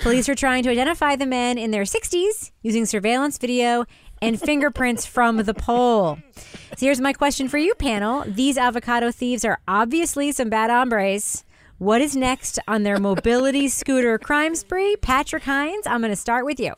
Police 0.00 0.28
are 0.28 0.34
trying 0.34 0.62
to 0.64 0.70
identify 0.70 1.14
the 1.14 1.26
men 1.26 1.56
in 1.56 1.70
their 1.70 1.84
60s 1.84 2.50
using 2.62 2.84
surveillance 2.84 3.38
video 3.38 3.84
and 4.20 4.40
fingerprints 4.40 5.06
from 5.06 5.38
the 5.38 5.54
pole. 5.54 6.18
So 6.76 6.86
here's 6.86 7.00
my 7.00 7.12
question 7.12 7.48
for 7.48 7.58
you, 7.58 7.74
panel. 7.74 8.24
These 8.26 8.58
avocado 8.58 9.10
thieves 9.10 9.44
are 9.44 9.58
obviously 9.66 10.32
some 10.32 10.48
bad 10.48 10.70
hombres. 10.70 11.44
What 11.78 12.00
is 12.00 12.16
next 12.16 12.58
on 12.66 12.82
their 12.82 12.98
mobility 12.98 13.68
scooter 13.68 14.18
crime 14.18 14.54
spree? 14.54 14.96
Patrick 14.96 15.44
Hinds, 15.44 15.86
I'm 15.86 16.00
going 16.00 16.10
to 16.10 16.16
start 16.16 16.44
with 16.44 16.58
you. 16.58 16.74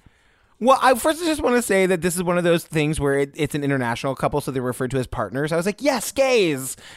Well, 0.60 0.78
I 0.82 0.94
first 0.94 1.24
just 1.24 1.40
want 1.40 1.56
to 1.56 1.62
say 1.62 1.86
that 1.86 2.02
this 2.02 2.16
is 2.16 2.22
one 2.22 2.36
of 2.36 2.44
those 2.44 2.64
things 2.64 3.00
where 3.00 3.18
it, 3.18 3.32
it's 3.34 3.54
an 3.54 3.64
international 3.64 4.14
couple, 4.14 4.42
so 4.42 4.50
they're 4.50 4.60
referred 4.60 4.90
to 4.90 4.98
as 4.98 5.06
partners. 5.06 5.52
I 5.52 5.56
was 5.56 5.64
like, 5.64 5.80
yes, 5.80 6.12
gays. 6.12 6.76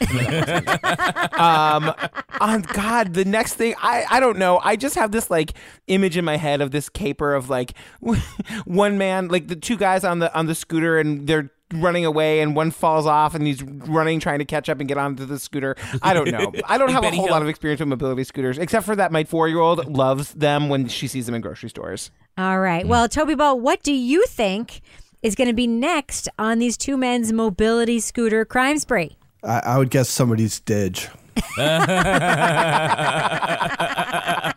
um, 1.32 1.92
on 2.40 2.60
God, 2.74 3.14
the 3.14 3.24
next 3.26 3.54
thing 3.54 3.74
I 3.82 4.04
I 4.10 4.20
don't 4.20 4.38
know. 4.38 4.60
I 4.62 4.76
just 4.76 4.96
have 4.96 5.12
this 5.12 5.30
like 5.30 5.54
image 5.86 6.18
in 6.18 6.26
my 6.26 6.36
head 6.36 6.60
of 6.60 6.72
this 6.72 6.90
caper 6.90 7.34
of 7.34 7.48
like 7.48 7.72
one 8.66 8.98
man, 8.98 9.28
like 9.28 9.48
the 9.48 9.56
two 9.56 9.78
guys 9.78 10.04
on 10.04 10.18
the 10.18 10.34
on 10.36 10.44
the 10.44 10.54
scooter, 10.54 10.98
and 10.98 11.26
they're 11.26 11.50
running 11.74 12.04
away 12.04 12.40
and 12.40 12.54
one 12.56 12.70
falls 12.70 13.06
off 13.06 13.34
and 13.34 13.46
he's 13.46 13.62
running 13.62 14.20
trying 14.20 14.38
to 14.38 14.44
catch 14.44 14.68
up 14.68 14.78
and 14.80 14.88
get 14.88 14.98
onto 14.98 15.24
the 15.24 15.38
scooter 15.38 15.76
i 16.02 16.12
don't 16.14 16.30
know 16.30 16.52
i 16.68 16.76
don't 16.78 16.90
have 16.90 17.04
a 17.04 17.10
whole 17.10 17.24
Hill. 17.24 17.32
lot 17.32 17.42
of 17.42 17.48
experience 17.48 17.80
with 17.80 17.88
mobility 17.88 18.24
scooters 18.24 18.58
except 18.58 18.84
for 18.86 18.94
that 18.96 19.12
my 19.12 19.24
four-year-old 19.24 19.96
loves 19.96 20.32
them 20.34 20.68
when 20.68 20.88
she 20.88 21.06
sees 21.08 21.26
them 21.26 21.34
in 21.34 21.40
grocery 21.40 21.70
stores 21.70 22.10
All 22.36 22.58
right. 22.58 22.84
Well, 22.86 23.08
Toby 23.08 23.36
Ball, 23.36 23.58
what 23.60 23.82
do 23.84 23.92
you 23.92 24.24
think 24.26 24.80
is 25.22 25.36
going 25.36 25.46
to 25.48 25.54
be 25.54 25.68
next 25.68 26.28
on 26.36 26.58
these 26.58 26.76
two 26.76 26.96
men's 26.96 27.32
mobility 27.32 28.00
scooter 28.00 28.44
crime 28.44 28.78
spree? 28.78 29.16
I, 29.44 29.60
I 29.60 29.78
would 29.78 29.90
guess 29.90 30.08
somebody's 30.08 30.60
Didge. 30.60 31.08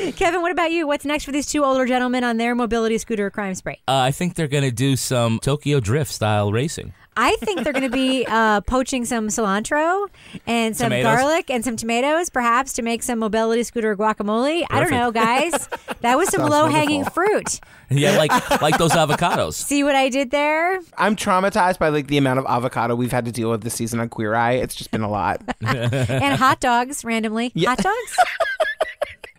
Kevin, 0.16 0.40
what 0.42 0.52
about 0.52 0.70
you? 0.70 0.86
What's 0.86 1.04
next 1.04 1.24
for 1.24 1.32
these 1.32 1.46
two 1.46 1.64
older 1.64 1.86
gentlemen 1.86 2.24
on 2.24 2.36
their 2.36 2.54
mobility 2.54 2.98
scooter 2.98 3.30
crime 3.30 3.54
spree? 3.54 3.74
Uh, 3.88 3.92
I 3.98 4.10
think 4.10 4.34
they're 4.34 4.48
going 4.48 4.64
to 4.64 4.70
do 4.70 4.96
some 4.96 5.38
Tokyo 5.40 5.80
Drift 5.80 6.12
style 6.12 6.52
racing. 6.52 6.92
I 7.16 7.36
think 7.40 7.64
they're 7.64 7.72
going 7.72 7.90
to 7.90 7.94
be 7.94 8.24
uh, 8.28 8.60
poaching 8.62 9.04
some 9.04 9.28
cilantro 9.28 10.06
and 10.46 10.76
some 10.76 10.86
Tomatoes? 10.86 11.04
garlic 11.16 11.50
and 11.50 11.64
some 11.64 11.76
tomatoes, 11.76 12.30
perhaps 12.30 12.72
to 12.74 12.82
make 12.82 13.02
some 13.02 13.18
mobility 13.18 13.62
scooter 13.62 13.96
guacamole. 13.96 14.64
I 14.70 14.80
don't 14.80 14.90
know, 14.90 15.10
guys. 15.10 15.68
That 16.00 16.16
was 16.16 16.30
some 16.30 16.48
low 16.48 16.66
hanging 16.66 17.04
fruit. 17.04 17.60
Yeah, 17.90 18.16
like 18.16 18.62
like 18.62 18.78
those 18.78 18.92
avocados. 18.92 19.52
See 19.52 19.84
what 19.84 19.94
I 19.94 20.08
did 20.08 20.30
there? 20.30 20.80
I'm 20.96 21.14
traumatized 21.14 21.78
by 21.78 21.90
like 21.90 22.06
the 22.06 22.16
amount 22.16 22.38
of 22.38 22.46
avocado 22.48 22.94
we've 22.94 23.12
had 23.12 23.26
to 23.26 23.32
deal 23.32 23.50
with 23.50 23.62
this 23.62 23.74
season 23.74 24.00
on 24.00 24.08
Queer 24.08 24.34
Eye. 24.34 24.52
It's 24.52 24.74
just 24.74 24.90
been 24.90 25.02
a 25.02 25.10
lot. 25.10 25.42
and 25.60 26.38
hot 26.38 26.58
dogs 26.60 27.04
randomly. 27.04 27.52
Hot 27.66 27.76
dogs? 27.76 28.16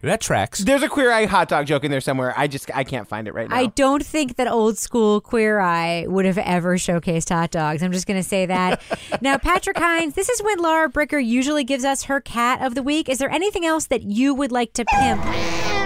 That 0.01 0.19
tracks. 0.19 0.59
There's 0.59 0.81
a 0.81 0.89
Queer 0.89 1.11
Eye 1.11 1.25
hot 1.25 1.47
dog 1.47 1.67
joke 1.67 1.83
in 1.83 1.91
there 1.91 2.01
somewhere. 2.01 2.33
I 2.35 2.47
just 2.47 2.71
I 2.75 2.83
can't 2.83 3.07
find 3.07 3.27
it 3.27 3.33
right 3.33 3.47
now. 3.47 3.55
I 3.55 3.67
don't 3.67 4.03
think 4.03 4.37
that 4.37 4.47
old 4.47 4.77
school 4.79 5.21
Queer 5.21 5.59
Eye 5.59 6.05
would 6.07 6.25
have 6.25 6.39
ever 6.39 6.77
showcased 6.77 7.29
hot 7.29 7.51
dogs. 7.51 7.83
I'm 7.83 7.91
just 7.91 8.07
going 8.07 8.19
to 8.19 8.27
say 8.27 8.47
that. 8.47 8.81
now, 9.21 9.37
Patrick 9.37 9.77
Hinds, 9.77 10.15
this 10.15 10.27
is 10.27 10.41
when 10.41 10.57
Lara 10.57 10.89
Bricker 10.89 11.23
usually 11.23 11.63
gives 11.63 11.85
us 11.85 12.03
her 12.03 12.19
cat 12.19 12.63
of 12.63 12.73
the 12.73 12.81
week. 12.81 13.09
Is 13.09 13.19
there 13.19 13.29
anything 13.29 13.65
else 13.65 13.85
that 13.87 14.01
you 14.01 14.33
would 14.33 14.51
like 14.51 14.73
to 14.73 14.85
pimp 14.85 15.23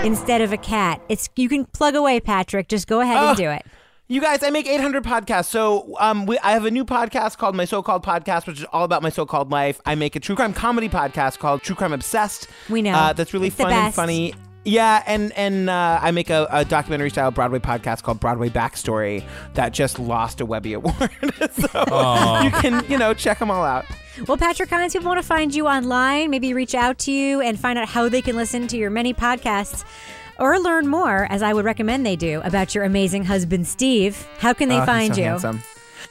instead 0.06 0.40
of 0.40 0.54
a 0.54 0.58
cat? 0.58 1.02
It's 1.10 1.30
you 1.36 1.50
can 1.50 1.66
plug 1.66 1.96
away, 1.96 2.22
Patrick. 2.22 2.70
Just 2.70 2.88
go 2.88 3.02
ahead 3.02 3.18
and 3.18 3.38
do 3.38 3.50
it. 3.50 3.66
You 4.08 4.22
guys, 4.22 4.44
I 4.44 4.52
make 4.52 4.68
800 4.68 5.04
podcasts. 5.04 5.46
So 5.46 5.96
um, 6.00 6.28
we, 6.28 6.38
I 6.40 6.52
have 6.52 6.66
a 6.66 6.70
new 6.70 6.86
podcast 6.86 7.40
called 7.40 7.56
My 7.56 7.66
So-Called 7.66 8.06
Podcast, 8.06 8.46
which 8.46 8.60
is 8.60 8.66
all 8.72 8.84
about 8.84 9.02
my 9.02 9.10
so-called 9.10 9.50
life. 9.50 9.82
I 9.84 9.96
make 9.96 10.16
a 10.16 10.20
true 10.20 10.36
crime 10.36 10.54
comedy 10.54 10.90
podcast 10.90 11.40
called 11.40 11.64
True 11.64 11.76
Crime 11.76 11.92
Obsessed. 11.92 12.48
We 12.70 12.84
know. 12.84 12.94
Uh, 12.94 13.14
that's 13.14 13.34
really 13.34 13.48
It's 13.48 13.56
the 13.56 13.64
fun 13.64 13.74
and 13.74 13.94
funny. 13.96 14.36
Yeah, 14.64 15.04
and 15.06 15.32
and 15.34 15.70
uh, 15.70 16.00
I 16.02 16.12
make 16.12 16.30
a, 16.30 16.48
a 16.52 16.66
documentary 16.66 17.10
style 17.12 17.30
Broadway 17.32 17.60
podcast 17.60 18.04
called 18.04 18.20
Broadway 18.20 18.50
Backstory 18.50 19.24
that 19.54 19.74
just 19.74 20.00
lost 20.00 20.42
a 20.42 20.46
Webby 20.46 20.74
Award. 20.74 20.98
so 21.52 22.42
you 22.44 22.52
can 22.52 22.84
you 22.90 22.98
know 22.98 23.14
check 23.14 23.38
them 23.40 23.52
all 23.52 23.64
out. 23.64 23.86
Well, 24.28 24.38
Patrick 24.38 24.70
Hinds, 24.70 24.94
people 24.94 25.08
want 25.08 25.22
to 25.22 25.28
find 25.28 25.54
you 25.54 25.68
online, 25.68 26.30
maybe 26.30 26.54
reach 26.54 26.74
out 26.74 26.98
to 27.00 27.12
you 27.12 27.42
and 27.42 27.60
find 27.60 27.78
out 27.78 27.88
how 27.90 28.08
they 28.10 28.22
can 28.22 28.36
listen 28.36 28.66
to 28.68 28.78
your 28.78 28.90
many 28.90 29.14
podcasts 29.14 29.84
or 30.40 30.60
learn 30.60 30.88
more, 30.88 31.28
as 31.30 31.42
I 31.42 31.54
would 31.54 31.66
recommend 31.66 32.06
they 32.06 32.16
do, 32.16 32.42
about 32.44 32.74
your 32.76 32.84
amazing 32.84 33.24
husband, 33.26 33.68
Steve. 33.68 34.28
How 34.40 34.54
can 34.54 34.70
they 34.70 34.76
Oh, 34.76 34.80
he's 34.80 34.86
find 34.86 35.16
so 35.16 35.22
you? 35.22 35.28
handsome. 35.28 35.62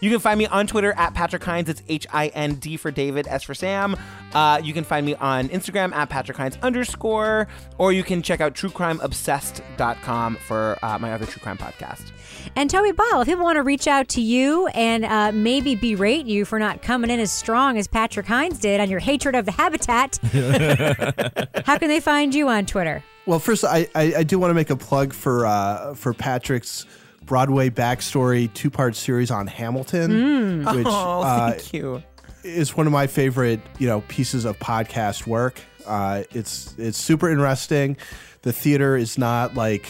You 0.01 0.11
can 0.11 0.18
find 0.18 0.37
me 0.39 0.47
on 0.47 0.66
Twitter 0.66 0.93
at 0.99 1.14
Patrick 1.14 1.43
Hinds. 1.45 1.70
It's 1.70 1.83
H 1.89 2.07
I 2.12 2.27
N 2.29 2.57
D 2.57 2.77
for 2.77 2.91
David, 2.91 3.27
S 3.29 3.43
for 3.45 3.55
Sam. 3.55 3.97
Uh, 4.35 4.61
you 4.62 4.75
can 4.75 4.83
find 4.85 5.07
me 5.07 5.14
on 5.14 5.49
Instagram 5.49 5.93
at 5.95 6.09
Patrick 6.11 6.37
Hinds 6.37 6.59
underscore, 6.62 7.47
or 7.79 7.93
you 7.93 8.03
can 8.03 8.20
check 8.20 8.41
out 8.41 8.55
truecrimeobsessed.com 8.55 10.37
for 10.37 10.79
uh, 10.83 10.99
my 10.99 11.12
other 11.12 11.27
true 11.27 11.41
crime 11.41 11.57
podcast. 11.57 12.11
And 12.57 12.68
Toby 12.68 12.93
Ball, 12.93 13.20
if 13.22 13.29
people 13.29 13.45
want 13.45 13.57
to 13.57 13.62
reach 13.62 13.87
out 13.87 14.09
to 14.09 14.20
you 14.20 14.66
and 14.68 15.05
uh, 15.05 15.33
maybe 15.33 15.75
berate 15.75 16.27
you 16.27 16.45
for 16.45 16.59
not 16.59 16.83
coming 16.83 17.09
in 17.11 17.20
as 17.20 17.31
strong 17.33 17.79
as 17.79 17.87
Patrick 17.87 18.27
Hinds 18.27 18.59
did 18.59 18.81
on 18.81 18.91
your 18.91 19.01
hatred 19.01 19.35
of 19.35 19.45
the 19.47 19.53
habitat, 19.53 20.18
how 21.66 21.79
can 21.79 21.89
they 21.89 22.01
find 22.01 22.35
you 22.35 22.49
on 22.49 22.66
Twitter? 22.66 23.03
Well, 23.27 23.39
first, 23.39 23.64
I, 23.64 23.89
I, 23.95 24.14
I 24.18 24.22
do 24.22 24.39
want 24.39 24.51
to 24.51 24.55
make 24.55 24.70
a 24.70 24.77
plug 24.77 25.12
for 25.14 25.47
uh, 25.47 25.95
for 25.95 26.12
Patrick's 26.12 26.85
Broadway 27.25 27.70
backstory 27.70 28.53
two 28.53 28.68
part 28.70 28.95
series 28.97 29.31
on 29.31 29.47
Hamilton, 29.47 30.64
which 30.66 30.87
Oh, 30.87 31.22
uh, 31.22 31.53
thank 31.53 31.72
you. 31.72 32.03
is 32.43 32.77
one 32.77 32.87
of 32.87 32.93
my 32.93 33.07
favorite 33.07 33.61
you 33.79 33.87
know 33.87 34.03
pieces 34.09 34.45
of 34.45 34.59
podcast 34.59 35.27
work. 35.27 35.59
Uh, 35.87 36.25
it's 36.33 36.75
it's 36.79 36.99
super 36.99 37.31
interesting. 37.31 37.97
The 38.43 38.53
theater 38.53 38.95
is 38.97 39.16
not 39.16 39.55
like 39.55 39.87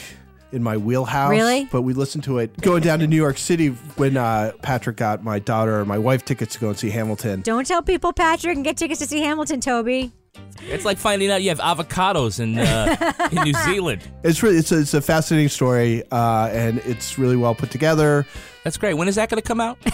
in 0.52 0.62
my 0.62 0.76
wheelhouse, 0.76 1.30
Really? 1.30 1.64
But 1.72 1.82
we 1.82 1.92
listened 1.94 2.22
to 2.24 2.38
it 2.38 2.56
going 2.60 2.82
down 2.84 3.00
to 3.00 3.08
New 3.08 3.16
York 3.16 3.38
City 3.38 3.70
when 3.96 4.16
uh, 4.16 4.52
Patrick 4.62 4.96
got 4.96 5.24
my 5.24 5.40
daughter, 5.40 5.80
and 5.80 5.88
my 5.88 5.98
wife, 5.98 6.24
tickets 6.24 6.54
to 6.54 6.60
go 6.60 6.68
and 6.68 6.78
see 6.78 6.90
Hamilton. 6.90 7.40
Don't 7.40 7.66
tell 7.66 7.82
people, 7.82 8.12
Patrick, 8.12 8.54
and 8.54 8.64
get 8.64 8.76
tickets 8.76 9.00
to 9.00 9.06
see 9.08 9.18
Hamilton, 9.22 9.60
Toby. 9.60 10.12
It's 10.62 10.84
like 10.84 10.98
finding 10.98 11.30
out 11.30 11.42
you 11.42 11.50
have 11.50 11.60
avocados 11.60 12.40
in 12.40 12.58
uh, 12.58 13.28
in 13.30 13.42
New 13.42 13.52
Zealand. 13.64 14.02
It's 14.24 14.42
really 14.42 14.56
it's 14.56 14.72
a, 14.72 14.80
it's 14.80 14.94
a 14.94 15.02
fascinating 15.02 15.50
story, 15.50 16.02
uh, 16.10 16.48
and 16.50 16.78
it's 16.78 17.18
really 17.18 17.36
well 17.36 17.54
put 17.54 17.70
together. 17.70 18.26
That's 18.62 18.78
great. 18.78 18.94
When 18.94 19.06
is 19.06 19.16
that 19.16 19.28
going 19.28 19.42
to 19.42 19.46
come 19.46 19.60
out? 19.60 19.78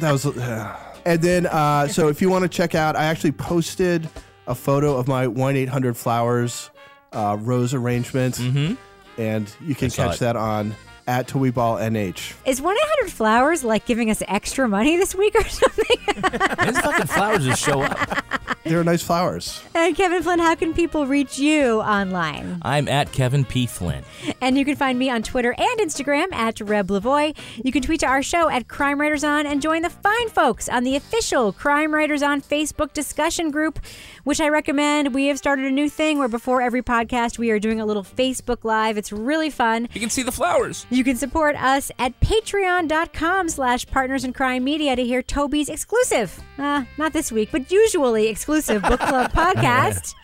That 0.00 0.12
was, 0.12 0.26
uh, 0.26 0.76
and 1.06 1.22
then 1.22 1.46
uh, 1.46 1.88
so 1.88 2.08
if 2.08 2.20
you 2.20 2.28
want 2.28 2.42
to 2.42 2.48
check 2.48 2.74
out, 2.74 2.94
I 2.96 3.04
actually 3.04 3.32
posted 3.32 4.08
a 4.46 4.54
photo 4.54 4.96
of 4.96 5.08
my 5.08 5.26
one 5.26 5.56
eight 5.56 5.68
hundred 5.68 5.96
flowers 5.96 6.68
uh, 7.12 7.38
rose 7.40 7.72
arrangement, 7.72 8.34
mm-hmm. 8.34 8.74
and 9.20 9.50
you 9.62 9.74
can 9.74 9.88
saw 9.88 10.08
catch 10.08 10.16
it. 10.16 10.20
that 10.20 10.36
on 10.36 10.74
at 11.06 11.28
Toweeball 11.28 11.80
NH. 11.80 12.34
Is 12.46 12.60
1 12.62 12.76
800 12.76 13.12
Flowers 13.12 13.62
like 13.64 13.84
giving 13.86 14.10
us 14.10 14.22
extra 14.28 14.68
money 14.68 14.96
this 14.96 15.14
week 15.14 15.34
or 15.34 15.44
something? 15.48 15.96
These 16.06 16.80
fucking 16.80 17.06
flowers 17.06 17.44
just 17.44 17.62
show 17.62 17.82
up. 17.82 18.24
They're 18.64 18.82
nice 18.82 19.02
flowers. 19.02 19.62
and 19.74 19.94
Kevin 19.94 20.22
Flynn, 20.22 20.38
how 20.38 20.54
can 20.54 20.72
people 20.72 21.06
reach 21.06 21.38
you 21.38 21.80
online? 21.82 22.60
I'm 22.62 22.88
at 22.88 23.12
Kevin 23.12 23.44
P. 23.44 23.66
Flynn. 23.66 24.04
And 24.40 24.56
you 24.56 24.64
can 24.64 24.74
find 24.76 24.98
me 24.98 25.10
on 25.10 25.22
Twitter 25.22 25.54
and 25.58 25.80
Instagram 25.80 26.32
at 26.32 26.60
Reb 26.62 26.88
Lavoie. 26.88 27.36
You 27.62 27.70
can 27.72 27.82
tweet 27.82 28.00
to 28.00 28.06
our 28.06 28.22
show 28.22 28.48
at 28.48 28.66
Crime 28.68 28.98
Writers 28.98 29.22
On 29.22 29.44
and 29.46 29.60
join 29.60 29.82
the 29.82 29.90
fine 29.90 30.30
folks 30.30 30.66
on 30.70 30.82
the 30.84 30.96
official 30.96 31.52
Crime 31.52 31.92
Writers 31.92 32.22
On 32.22 32.40
Facebook 32.40 32.94
discussion 32.94 33.50
group, 33.50 33.78
which 34.24 34.40
I 34.40 34.48
recommend. 34.48 35.14
We 35.14 35.26
have 35.26 35.36
started 35.36 35.66
a 35.66 35.70
new 35.70 35.90
thing 35.90 36.18
where 36.18 36.28
before 36.28 36.62
every 36.62 36.82
podcast, 36.82 37.36
we 37.38 37.50
are 37.50 37.58
doing 37.58 37.80
a 37.80 37.86
little 37.86 38.04
Facebook 38.04 38.64
Live. 38.64 38.96
It's 38.96 39.12
really 39.12 39.50
fun. 39.50 39.88
You 39.92 40.00
can 40.00 40.10
see 40.10 40.22
the 40.22 40.32
flowers. 40.32 40.86
You 40.94 41.02
can 41.02 41.16
support 41.16 41.56
us 41.56 41.90
at 41.98 42.18
patreon.com 42.20 43.48
slash 43.48 43.84
partners 43.86 44.22
in 44.24 44.32
crime 44.32 44.62
media 44.62 44.94
to 44.94 45.02
hear 45.04 45.22
Toby's 45.22 45.68
exclusive, 45.68 46.40
uh, 46.56 46.84
not 46.96 47.12
this 47.12 47.32
week, 47.32 47.48
but 47.50 47.72
usually 47.72 48.28
exclusive 48.28 48.80
book 48.82 49.00
club 49.00 49.32
podcast. 49.34 50.14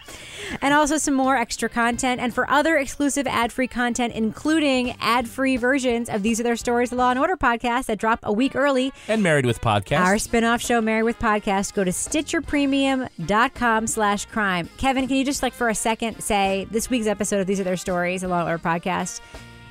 And 0.62 0.72
also 0.72 0.96
some 0.96 1.14
more 1.14 1.36
extra 1.36 1.68
content. 1.68 2.20
And 2.20 2.32
for 2.32 2.48
other 2.48 2.76
exclusive 2.76 3.26
ad 3.26 3.52
free 3.52 3.66
content, 3.66 4.14
including 4.14 4.96
ad 5.00 5.28
free 5.28 5.56
versions 5.56 6.08
of 6.08 6.22
These 6.22 6.38
Are 6.40 6.44
Their 6.44 6.56
Stories, 6.56 6.90
the 6.90 6.96
Law 6.96 7.10
and 7.10 7.18
Order 7.18 7.36
podcast 7.36 7.86
that 7.86 7.98
drop 7.98 8.20
a 8.22 8.32
week 8.32 8.54
early, 8.54 8.92
And 9.08 9.22
Married 9.24 9.46
with 9.46 9.60
Podcast. 9.60 10.00
our 10.00 10.18
spin-off 10.18 10.60
show 10.60 10.80
Married 10.80 11.02
with 11.04 11.18
Podcast, 11.18 11.74
go 11.74 11.82
to 11.84 11.90
stitcherpremium.com 11.90 13.86
slash 13.88 14.26
crime. 14.26 14.68
Kevin, 14.78 15.06
can 15.08 15.16
you 15.16 15.24
just 15.24 15.42
like 15.42 15.52
for 15.52 15.68
a 15.68 15.74
second 15.74 16.20
say 16.20 16.66
this 16.70 16.88
week's 16.90 17.06
episode 17.06 17.40
of 17.40 17.46
These 17.48 17.58
Are 17.60 17.64
Their 17.64 17.76
Stories, 17.76 18.22
a 18.22 18.28
Law 18.28 18.40
and 18.40 18.48
Order 18.48 18.62
podcast, 18.62 19.20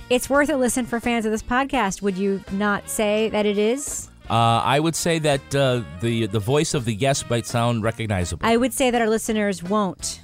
it's 0.10 0.30
worth 0.30 0.50
a 0.50 0.58
listen 0.58 0.86
for 0.86 1.00
fans 1.00 1.26
of 1.26 1.32
this 1.32 1.44
podcast. 1.44 2.02
Would 2.02 2.18
you 2.18 2.44
not 2.52 2.90
say 2.90 3.30
that 3.30 3.46
it 3.46 3.58
is? 3.58 4.10
Uh, 4.30 4.62
I 4.64 4.80
would 4.80 4.96
say 4.96 5.18
that 5.20 5.56
uh, 5.56 5.82
the 6.02 6.28
the 6.28 6.40
voice 6.40 6.74
of 6.74 6.86
the 6.86 6.96
guest 6.96 7.30
might 7.30 7.48
sound 7.48 7.84
recognizable. 7.84 8.46
I 8.46 8.58
would 8.58 8.74
say 8.74 8.92
that 8.92 9.02
our 9.02 9.10
listeners 9.10 9.64
won't. 9.64 10.22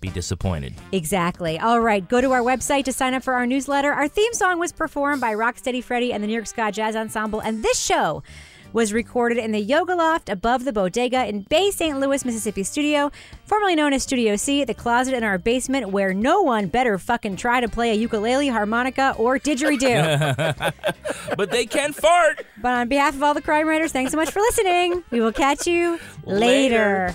Be 0.00 0.08
disappointed. 0.08 0.74
Exactly. 0.92 1.58
All 1.58 1.80
right, 1.80 2.08
go 2.08 2.22
to 2.22 2.32
our 2.32 2.40
website 2.40 2.84
to 2.84 2.92
sign 2.92 3.12
up 3.12 3.22
for 3.22 3.34
our 3.34 3.46
newsletter. 3.46 3.92
Our 3.92 4.08
theme 4.08 4.32
song 4.32 4.58
was 4.58 4.72
performed 4.72 5.20
by 5.20 5.34
Rocksteady 5.34 5.84
Freddy 5.84 6.10
and 6.10 6.24
the 6.24 6.26
New 6.26 6.32
York 6.32 6.46
Ska 6.46 6.72
Jazz 6.72 6.96
Ensemble, 6.96 7.40
and 7.40 7.62
this 7.62 7.78
show 7.78 8.22
was 8.72 8.92
recorded 8.92 9.38
in 9.38 9.52
the 9.52 9.60
Yoga 9.60 9.94
Loft 9.94 10.28
above 10.28 10.64
the 10.64 10.72
Bodega 10.72 11.26
in 11.26 11.42
Bay 11.42 11.70
St. 11.70 11.98
Louis, 11.98 12.24
Mississippi 12.24 12.62
studio, 12.62 13.10
formerly 13.44 13.74
known 13.74 13.92
as 13.92 14.02
Studio 14.02 14.36
C, 14.36 14.64
the 14.64 14.74
closet 14.74 15.14
in 15.14 15.24
our 15.24 15.38
basement 15.38 15.90
where 15.90 16.14
no 16.14 16.42
one 16.42 16.68
better 16.68 16.98
fucking 16.98 17.36
try 17.36 17.60
to 17.60 17.68
play 17.68 17.90
a 17.90 17.94
ukulele, 17.94 18.48
harmonica, 18.48 19.14
or 19.18 19.38
didgeridoo. 19.38 20.72
But 21.36 21.50
they 21.50 21.64
can 21.66 21.92
fart. 21.92 22.44
but 22.60 22.72
on 22.72 22.88
behalf 22.88 23.14
of 23.14 23.22
all 23.22 23.34
the 23.34 23.42
crime 23.42 23.66
writers, 23.68 23.92
thanks 23.92 24.10
so 24.10 24.16
much 24.16 24.30
for 24.30 24.40
listening. 24.40 25.02
We 25.10 25.20
will 25.20 25.32
catch 25.32 25.66
you 25.66 25.98
later. 26.24 27.14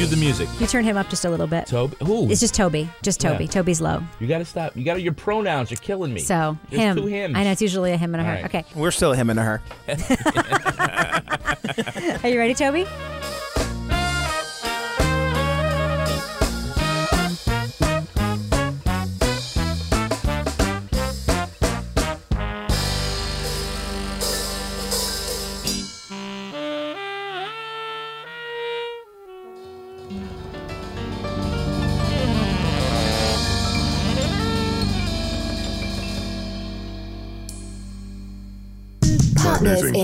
Cue 0.00 0.08
the 0.08 0.16
music. 0.16 0.48
You 0.58 0.66
turn 0.66 0.82
him 0.82 0.96
up 0.96 1.10
just 1.10 1.26
a 1.26 1.30
little 1.30 1.46
bit. 1.46 1.66
Toby. 1.66 1.94
Ooh. 2.08 2.30
It's 2.30 2.40
just 2.40 2.54
Toby. 2.54 2.88
Just 3.02 3.20
Toby. 3.20 3.44
Yeah. 3.44 3.50
Toby's 3.50 3.82
low. 3.82 4.02
You 4.18 4.28
got 4.28 4.38
to 4.38 4.46
stop. 4.46 4.74
You 4.74 4.82
got 4.82 4.94
to. 4.94 5.02
Your 5.02 5.12
pronouns 5.12 5.70
are 5.72 5.76
killing 5.76 6.14
me. 6.14 6.20
So 6.20 6.56
There's 6.70 6.80
him. 6.80 6.96
Two 6.96 7.04
hymns. 7.04 7.36
I 7.36 7.44
know 7.44 7.50
it's 7.50 7.60
usually 7.60 7.92
a 7.92 7.98
him 7.98 8.14
and 8.14 8.22
a 8.22 8.24
her. 8.24 8.30
All 8.30 8.36
right. 8.36 8.46
Okay. 8.46 8.64
We're 8.74 8.92
still 8.92 9.12
a 9.12 9.16
him 9.16 9.28
and 9.28 9.38
a 9.38 9.42
her. 9.42 9.60
Are 12.24 12.30
you 12.30 12.38
ready, 12.38 12.54
Toby? 12.54 12.86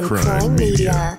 Partners 0.00 0.20
in 0.20 0.26
Crime 0.26 0.56
Media. 0.56 1.18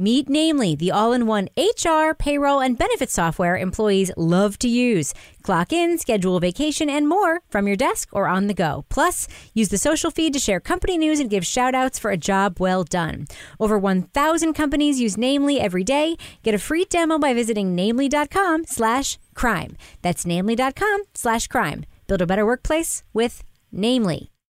Meet 0.00 0.30
Namely, 0.30 0.74
the 0.74 0.90
all 0.90 1.12
in 1.12 1.26
one 1.26 1.48
HR, 1.58 2.14
payroll, 2.14 2.58
and 2.62 2.78
benefit 2.78 3.10
software 3.10 3.58
employees 3.58 4.10
love 4.16 4.58
to 4.60 4.66
use. 4.68 5.12
Clock 5.42 5.74
in, 5.74 5.98
schedule 5.98 6.40
vacation, 6.40 6.88
and 6.88 7.06
more 7.06 7.42
from 7.50 7.66
your 7.66 7.76
desk 7.76 8.08
or 8.10 8.26
on 8.26 8.46
the 8.46 8.54
go. 8.54 8.86
Plus, 8.88 9.28
use 9.52 9.68
the 9.68 9.76
social 9.76 10.10
feed 10.10 10.32
to 10.32 10.38
share 10.38 10.58
company 10.58 10.96
news 10.96 11.20
and 11.20 11.28
give 11.28 11.44
shout 11.44 11.74
outs 11.74 11.98
for 11.98 12.10
a 12.10 12.16
job 12.16 12.58
well 12.58 12.82
done. 12.82 13.26
Over 13.58 13.78
1,000 13.78 14.54
companies 14.54 15.00
use 15.00 15.18
Namely 15.18 15.60
every 15.60 15.84
day. 15.84 16.16
Get 16.42 16.54
a 16.54 16.58
free 16.58 16.86
demo 16.86 17.18
by 17.18 17.34
visiting 17.34 17.74
namely.com 17.74 18.64
slash 18.64 19.18
crime. 19.34 19.76
That's 20.00 20.24
namely.com 20.24 21.02
slash 21.14 21.46
crime. 21.46 21.84
Build 22.06 22.22
a 22.22 22.26
better 22.26 22.46
workplace 22.46 23.04
with 23.12 23.44
Namely. 23.70 24.30